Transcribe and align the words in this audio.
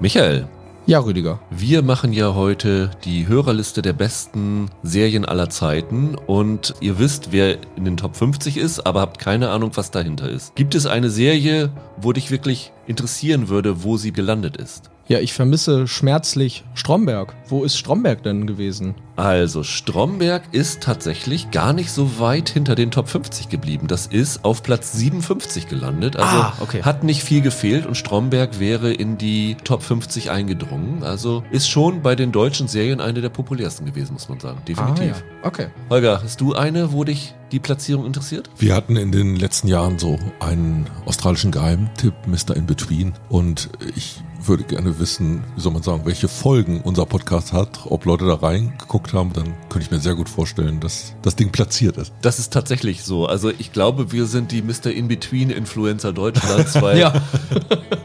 Michael, 0.00 0.46
Ja, 0.86 1.00
Rüdiger. 1.00 1.40
wir 1.50 1.82
machen 1.82 2.12
ja 2.12 2.34
heute 2.34 2.90
die 3.04 3.26
Hörerliste 3.26 3.82
der 3.82 3.92
besten 3.92 4.70
Serien 4.82 5.24
aller 5.24 5.48
Zeiten 5.48 6.14
und 6.14 6.74
ihr 6.80 6.98
wisst, 6.98 7.32
wer 7.32 7.56
in 7.76 7.84
den 7.84 7.96
Top 7.96 8.14
50 8.16 8.56
ist, 8.56 8.86
aber 8.86 9.00
habt 9.00 9.18
keine 9.18 9.50
Ahnung, 9.50 9.70
was 9.74 9.90
dahinter 9.90 10.28
ist. 10.28 10.54
Gibt 10.54 10.74
es 10.74 10.86
eine 10.86 11.10
Serie, 11.10 11.70
wo 11.96 12.12
dich 12.12 12.30
wirklich 12.30 12.72
interessieren 12.86 13.48
würde, 13.48 13.82
wo 13.82 13.96
sie 13.96 14.12
gelandet 14.12 14.56
ist? 14.56 14.90
Ja, 15.08 15.20
ich 15.20 15.32
vermisse 15.32 15.86
schmerzlich 15.86 16.64
Stromberg. 16.74 17.34
Wo 17.48 17.62
ist 17.62 17.76
Stromberg 17.78 18.24
denn 18.24 18.46
gewesen? 18.46 18.96
Also, 19.14 19.62
Stromberg 19.62 20.42
ist 20.50 20.82
tatsächlich 20.82 21.52
gar 21.52 21.72
nicht 21.72 21.92
so 21.92 22.18
weit 22.18 22.48
hinter 22.48 22.74
den 22.74 22.90
Top 22.90 23.08
50 23.08 23.48
geblieben. 23.48 23.86
Das 23.86 24.08
ist 24.08 24.44
auf 24.44 24.64
Platz 24.64 24.92
57 24.94 25.68
gelandet. 25.68 26.16
Also 26.16 26.36
Ah, 26.36 26.52
okay. 26.60 26.82
hat 26.82 27.04
nicht 27.04 27.22
viel 27.22 27.40
gefehlt 27.40 27.86
und 27.86 27.94
Stromberg 27.96 28.58
wäre 28.58 28.92
in 28.92 29.16
die 29.16 29.56
Top 29.62 29.82
50 29.84 30.30
eingedrungen. 30.32 31.04
Also 31.04 31.44
ist 31.52 31.68
schon 31.70 32.02
bei 32.02 32.16
den 32.16 32.32
deutschen 32.32 32.66
Serien 32.66 33.00
eine 33.00 33.20
der 33.20 33.28
populärsten 33.30 33.86
gewesen, 33.86 34.14
muss 34.14 34.28
man 34.28 34.40
sagen. 34.40 34.58
Definitiv. 34.66 35.00
Ah, 35.00 35.04
ja. 35.04 35.46
Okay. 35.48 35.66
Holger, 35.88 36.20
hast 36.22 36.40
du 36.40 36.54
eine, 36.54 36.92
wo 36.92 37.04
dich 37.04 37.32
die 37.52 37.60
Platzierung 37.60 38.06
interessiert? 38.06 38.50
Wir 38.58 38.74
hatten 38.74 38.96
in 38.96 39.12
den 39.12 39.36
letzten 39.36 39.68
Jahren 39.68 40.00
so 40.00 40.18
einen 40.40 40.88
australischen 41.06 41.52
Geheimtipp, 41.52 42.14
Mr. 42.26 42.56
In 42.56 42.66
Between. 42.66 43.12
Und 43.28 43.70
ich 43.94 44.20
würde 44.48 44.64
gerne 44.64 44.98
wissen, 44.98 45.42
wie 45.54 45.60
soll 45.60 45.72
man 45.72 45.82
sagen, 45.82 46.02
welche 46.04 46.28
Folgen 46.28 46.80
unser 46.82 47.06
Podcast 47.06 47.52
hat. 47.52 47.80
Ob 47.86 48.04
Leute 48.04 48.26
da 48.26 48.34
reingeguckt 48.34 49.12
haben, 49.12 49.32
dann 49.32 49.54
könnte 49.68 49.80
ich 49.86 49.90
mir 49.90 50.00
sehr 50.00 50.14
gut 50.14 50.28
vorstellen, 50.28 50.80
dass 50.80 51.14
das 51.22 51.36
Ding 51.36 51.50
platziert 51.52 51.96
ist. 51.96 52.12
Das 52.22 52.38
ist 52.38 52.52
tatsächlich 52.52 53.02
so. 53.04 53.26
Also 53.26 53.50
ich 53.58 53.72
glaube, 53.72 54.12
wir 54.12 54.26
sind 54.26 54.52
die 54.52 54.62
Mr. 54.62 54.90
In-Between-Influencer 54.92 56.12
Deutschlands, 56.12 56.74
weil 56.82 56.98
Ja. 56.98 57.12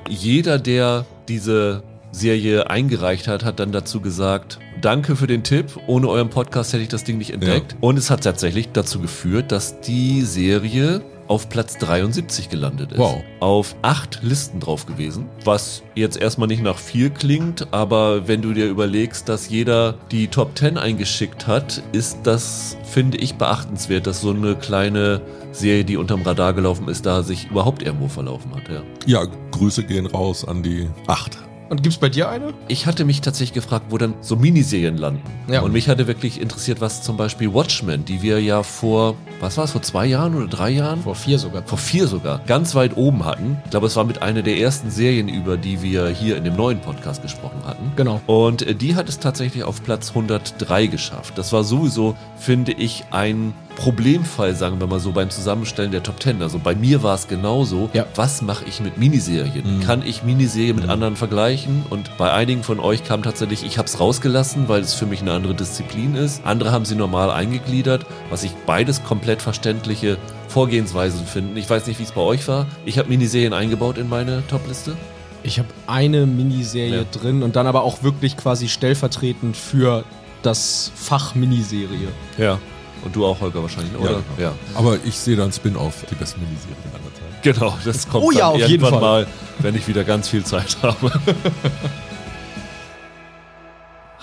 jeder, 0.09 0.59
der 0.59 1.05
diese 1.27 1.83
Serie 2.11 2.69
eingereicht 2.69 3.27
hat, 3.27 3.45
hat 3.45 3.59
dann 3.59 3.71
dazu 3.71 4.01
gesagt, 4.01 4.59
danke 4.81 5.15
für 5.15 5.27
den 5.27 5.43
Tipp, 5.43 5.79
ohne 5.87 6.09
euren 6.09 6.29
Podcast 6.29 6.73
hätte 6.73 6.83
ich 6.83 6.89
das 6.89 7.05
Ding 7.05 7.17
nicht 7.17 7.29
entdeckt. 7.31 7.75
Und 7.79 7.97
es 7.97 8.09
hat 8.09 8.23
tatsächlich 8.23 8.69
dazu 8.73 8.99
geführt, 8.99 9.51
dass 9.53 9.79
die 9.81 10.21
Serie 10.23 11.01
auf 11.31 11.47
Platz 11.47 11.77
73 11.77 12.49
gelandet 12.49 12.91
ist. 12.91 12.97
Wow. 12.97 13.23
Auf 13.39 13.77
acht 13.83 14.19
Listen 14.21 14.59
drauf 14.59 14.85
gewesen, 14.85 15.29
was 15.45 15.81
jetzt 15.95 16.17
erstmal 16.17 16.49
nicht 16.49 16.61
nach 16.61 16.77
viel 16.77 17.09
klingt, 17.09 17.73
aber 17.73 18.27
wenn 18.27 18.41
du 18.41 18.51
dir 18.51 18.67
überlegst, 18.67 19.29
dass 19.29 19.47
jeder 19.47 19.93
die 20.11 20.27
Top 20.27 20.57
10 20.57 20.77
eingeschickt 20.77 21.47
hat, 21.47 21.81
ist 21.93 22.19
das, 22.23 22.75
finde 22.83 23.17
ich, 23.17 23.35
beachtenswert, 23.35 24.07
dass 24.07 24.19
so 24.19 24.31
eine 24.31 24.55
kleine 24.55 25.21
Serie, 25.53 25.85
die 25.85 25.95
unterm 25.95 26.21
Radar 26.23 26.51
gelaufen 26.51 26.89
ist, 26.89 27.05
da 27.05 27.23
sich 27.23 27.49
überhaupt 27.49 27.81
irgendwo 27.81 28.09
verlaufen 28.09 28.53
hat. 28.53 28.67
Ja. 28.67 28.83
Ja, 29.05 29.31
Grüße 29.51 29.83
gehen 29.83 30.07
raus 30.07 30.45
an 30.45 30.63
die 30.63 30.89
acht. 31.07 31.37
Und 31.71 31.83
gibt's 31.83 31.97
bei 31.97 32.09
dir 32.09 32.27
eine? 32.27 32.53
Ich 32.67 32.85
hatte 32.85 33.05
mich 33.05 33.21
tatsächlich 33.21 33.53
gefragt, 33.53 33.85
wo 33.87 33.97
dann 33.97 34.15
so 34.19 34.35
Miniserien 34.35 34.97
landen. 34.97 35.21
Ja. 35.49 35.61
Und 35.61 35.71
mich 35.71 35.87
hatte 35.87 36.05
wirklich 36.05 36.41
interessiert, 36.41 36.81
was 36.81 37.01
zum 37.01 37.15
Beispiel 37.15 37.53
Watchmen, 37.53 38.03
die 38.03 38.21
wir 38.21 38.41
ja 38.41 38.61
vor, 38.61 39.15
was 39.39 39.55
war 39.55 39.63
es, 39.63 39.71
vor 39.71 39.81
zwei 39.81 40.05
Jahren 40.05 40.35
oder 40.35 40.47
drei 40.47 40.69
Jahren? 40.69 41.03
Vor 41.03 41.15
vier 41.15 41.39
sogar. 41.39 41.63
vor 41.63 41.77
vier 41.77 42.07
sogar, 42.07 42.39
ganz 42.39 42.75
weit 42.75 42.97
oben 42.97 43.23
hatten. 43.23 43.55
Ich 43.63 43.71
glaube, 43.71 43.87
es 43.87 43.95
war 43.95 44.03
mit 44.03 44.21
einer 44.21 44.41
der 44.41 44.57
ersten 44.57 44.91
Serien, 44.91 45.29
über 45.29 45.55
die 45.55 45.81
wir 45.81 46.09
hier 46.09 46.35
in 46.35 46.43
dem 46.43 46.57
neuen 46.57 46.81
Podcast 46.81 47.21
gesprochen 47.21 47.63
hatten. 47.65 47.93
Genau. 47.95 48.19
Und 48.27 48.63
äh, 48.63 48.75
die 48.75 48.95
hat 48.95 49.07
es 49.07 49.19
tatsächlich 49.19 49.63
auf 49.63 49.81
Platz 49.81 50.09
103 50.09 50.87
geschafft. 50.87 51.37
Das 51.37 51.53
war 51.53 51.63
sowieso, 51.63 52.17
finde 52.35 52.73
ich, 52.73 53.05
ein 53.11 53.53
Problemfall, 53.75 54.55
sagen 54.55 54.79
wir 54.79 54.87
mal 54.87 54.99
so, 54.99 55.11
beim 55.11 55.29
Zusammenstellen 55.29 55.91
der 55.91 56.03
Top 56.03 56.19
Ten. 56.19 56.41
Also 56.41 56.59
bei 56.59 56.75
mir 56.75 57.03
war 57.03 57.15
es 57.15 57.27
genauso. 57.27 57.89
Ja. 57.93 58.05
Was 58.15 58.41
mache 58.41 58.65
ich 58.65 58.79
mit 58.79 58.97
Miniserien? 58.97 59.81
Kann 59.85 60.03
ich 60.05 60.23
Miniserien 60.23 60.75
mit 60.75 60.89
anderen 60.89 61.15
vergleichen? 61.15 61.83
Und 61.89 62.17
bei 62.17 62.31
einigen 62.31 62.63
von 62.63 62.79
euch 62.79 63.03
kam 63.03 63.23
tatsächlich, 63.23 63.65
ich 63.65 63.77
habe 63.77 63.87
es 63.87 63.99
rausgelassen, 63.99 64.67
weil 64.69 64.81
es 64.81 64.93
für 64.93 65.05
mich 65.05 65.21
eine 65.21 65.31
andere 65.31 65.55
Disziplin 65.55 66.15
ist. 66.15 66.45
Andere 66.45 66.71
haben 66.71 66.85
sie 66.85 66.95
normal 66.95 67.31
eingegliedert, 67.31 68.05
was 68.29 68.43
ich 68.43 68.51
beides 68.65 69.03
komplett 69.03 69.41
verständliche 69.41 70.17
Vorgehensweisen 70.47 71.25
finden. 71.25 71.57
Ich 71.57 71.69
weiß 71.69 71.87
nicht, 71.87 71.99
wie 71.99 72.03
es 72.03 72.11
bei 72.11 72.21
euch 72.21 72.47
war. 72.47 72.67
Ich 72.85 72.97
habe 72.99 73.09
Miniserien 73.09 73.53
eingebaut 73.53 73.97
in 73.97 74.09
meine 74.09 74.43
Topliste. 74.47 74.95
Ich 75.43 75.57
habe 75.57 75.69
eine 75.87 76.27
Miniserie 76.27 76.97
Ja. 76.97 77.03
drin 77.19 77.41
und 77.41 77.55
dann 77.55 77.65
aber 77.65 77.83
auch 77.83 78.03
wirklich 78.03 78.37
quasi 78.37 78.67
stellvertretend 78.67 79.57
für 79.57 80.03
das 80.43 80.91
Fach 80.95 81.33
Miniserie. 81.35 82.09
Ja. 82.37 82.59
Und 83.03 83.15
du 83.15 83.25
auch, 83.25 83.39
Holger, 83.41 83.61
wahrscheinlich, 83.63 83.95
oder? 83.97 84.21
Ja. 84.37 84.53
Aber 84.75 84.97
ich 85.03 85.17
sehe 85.17 85.35
da 85.35 85.43
ein 85.45 85.51
Spin-off, 85.51 86.05
die 86.09 86.15
besten 86.15 86.41
Miniserien 86.41 86.77
aller 86.93 87.13
Zeit. 87.13 87.43
Genau, 87.43 87.77
das 87.83 88.07
kommt 88.07 88.23
Oh 88.23 88.31
ja, 88.31 88.39
dann 88.39 88.47
auf 88.49 88.57
jeden 88.57 88.71
irgendwann 88.71 88.91
Fall. 88.91 89.01
mal, 89.01 89.27
wenn 89.59 89.75
ich 89.75 89.87
wieder 89.87 90.03
ganz 90.03 90.27
viel 90.29 90.43
Zeit 90.43 90.77
habe. 90.83 91.11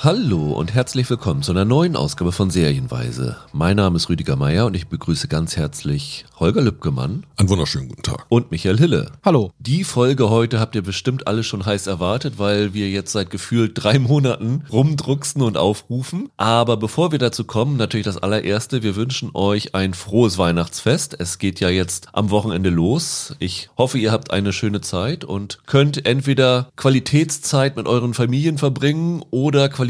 Hallo 0.01 0.53
und 0.53 0.75
herzlich 0.75 1.11
willkommen 1.11 1.43
zu 1.43 1.51
einer 1.51 1.65
neuen 1.65 1.97
Ausgabe 1.97 2.31
von 2.31 2.51
Serienweise. 2.51 3.37
Mein 3.53 3.79
Name 3.79 3.97
ist 3.97 4.09
Rüdiger 4.09 4.37
Meier 4.37 4.67
und 4.67 4.77
ich 4.77 4.87
begrüße 4.87 5.27
ganz 5.27 5.57
herzlich 5.57 6.25
Holger 6.39 6.63
Lübgemann 6.63 7.27
Einen 7.37 7.49
wunderschönen 7.49 7.89
guten 7.89 8.05
Tag. 8.05 8.25
und 8.29 8.53
Michael 8.53 8.79
Hille. 8.79 9.11
Hallo. 9.25 9.51
Die 9.59 9.83
Folge 9.83 10.31
heute 10.31 10.61
habt 10.61 10.77
ihr 10.77 10.83
bestimmt 10.83 11.27
alle 11.27 11.43
schon 11.43 11.67
heiß 11.67 11.89
erwartet, 11.89 12.35
weil 12.39 12.75
wir 12.75 12.89
jetzt 12.89 13.11
seit 13.11 13.31
gefühlt 13.31 13.73
drei 13.75 13.99
Monaten 13.99 14.63
rumdrucksen 14.71 15.43
und 15.43 15.57
aufrufen. 15.57 16.29
Aber 16.37 16.77
bevor 16.77 17.11
wir 17.11 17.19
dazu 17.19 17.43
kommen, 17.43 17.77
natürlich 17.77 18.07
das 18.07 18.19
allererste, 18.19 18.85
wir 18.85 18.95
wünschen 18.95 19.31
euch 19.35 19.75
ein 19.75 19.95
frohes 19.95 20.39
Weihnachtsfest. 20.39 21.17
Es 21.19 21.39
geht 21.39 21.59
ja 21.59 21.71
jetzt 21.71 22.11
am 22.13 22.31
Wochenende 22.31 22.71
los. 22.71 23.35
Ich 23.41 23.69
hoffe, 23.77 23.99
ihr 23.99 24.13
habt 24.13 24.31
eine 24.31 24.53
schöne 24.53 24.81
Zeit 24.81 25.25
und 25.25 25.59
könnt 25.67 26.07
entweder 26.07 26.71
Qualitätszeit 26.77 27.77
mit 27.77 27.89
euren 27.89 28.15
Familien 28.15 28.59
verbringen 28.59 29.25
oder 29.33 29.69
Qualitätszeit 29.69 29.88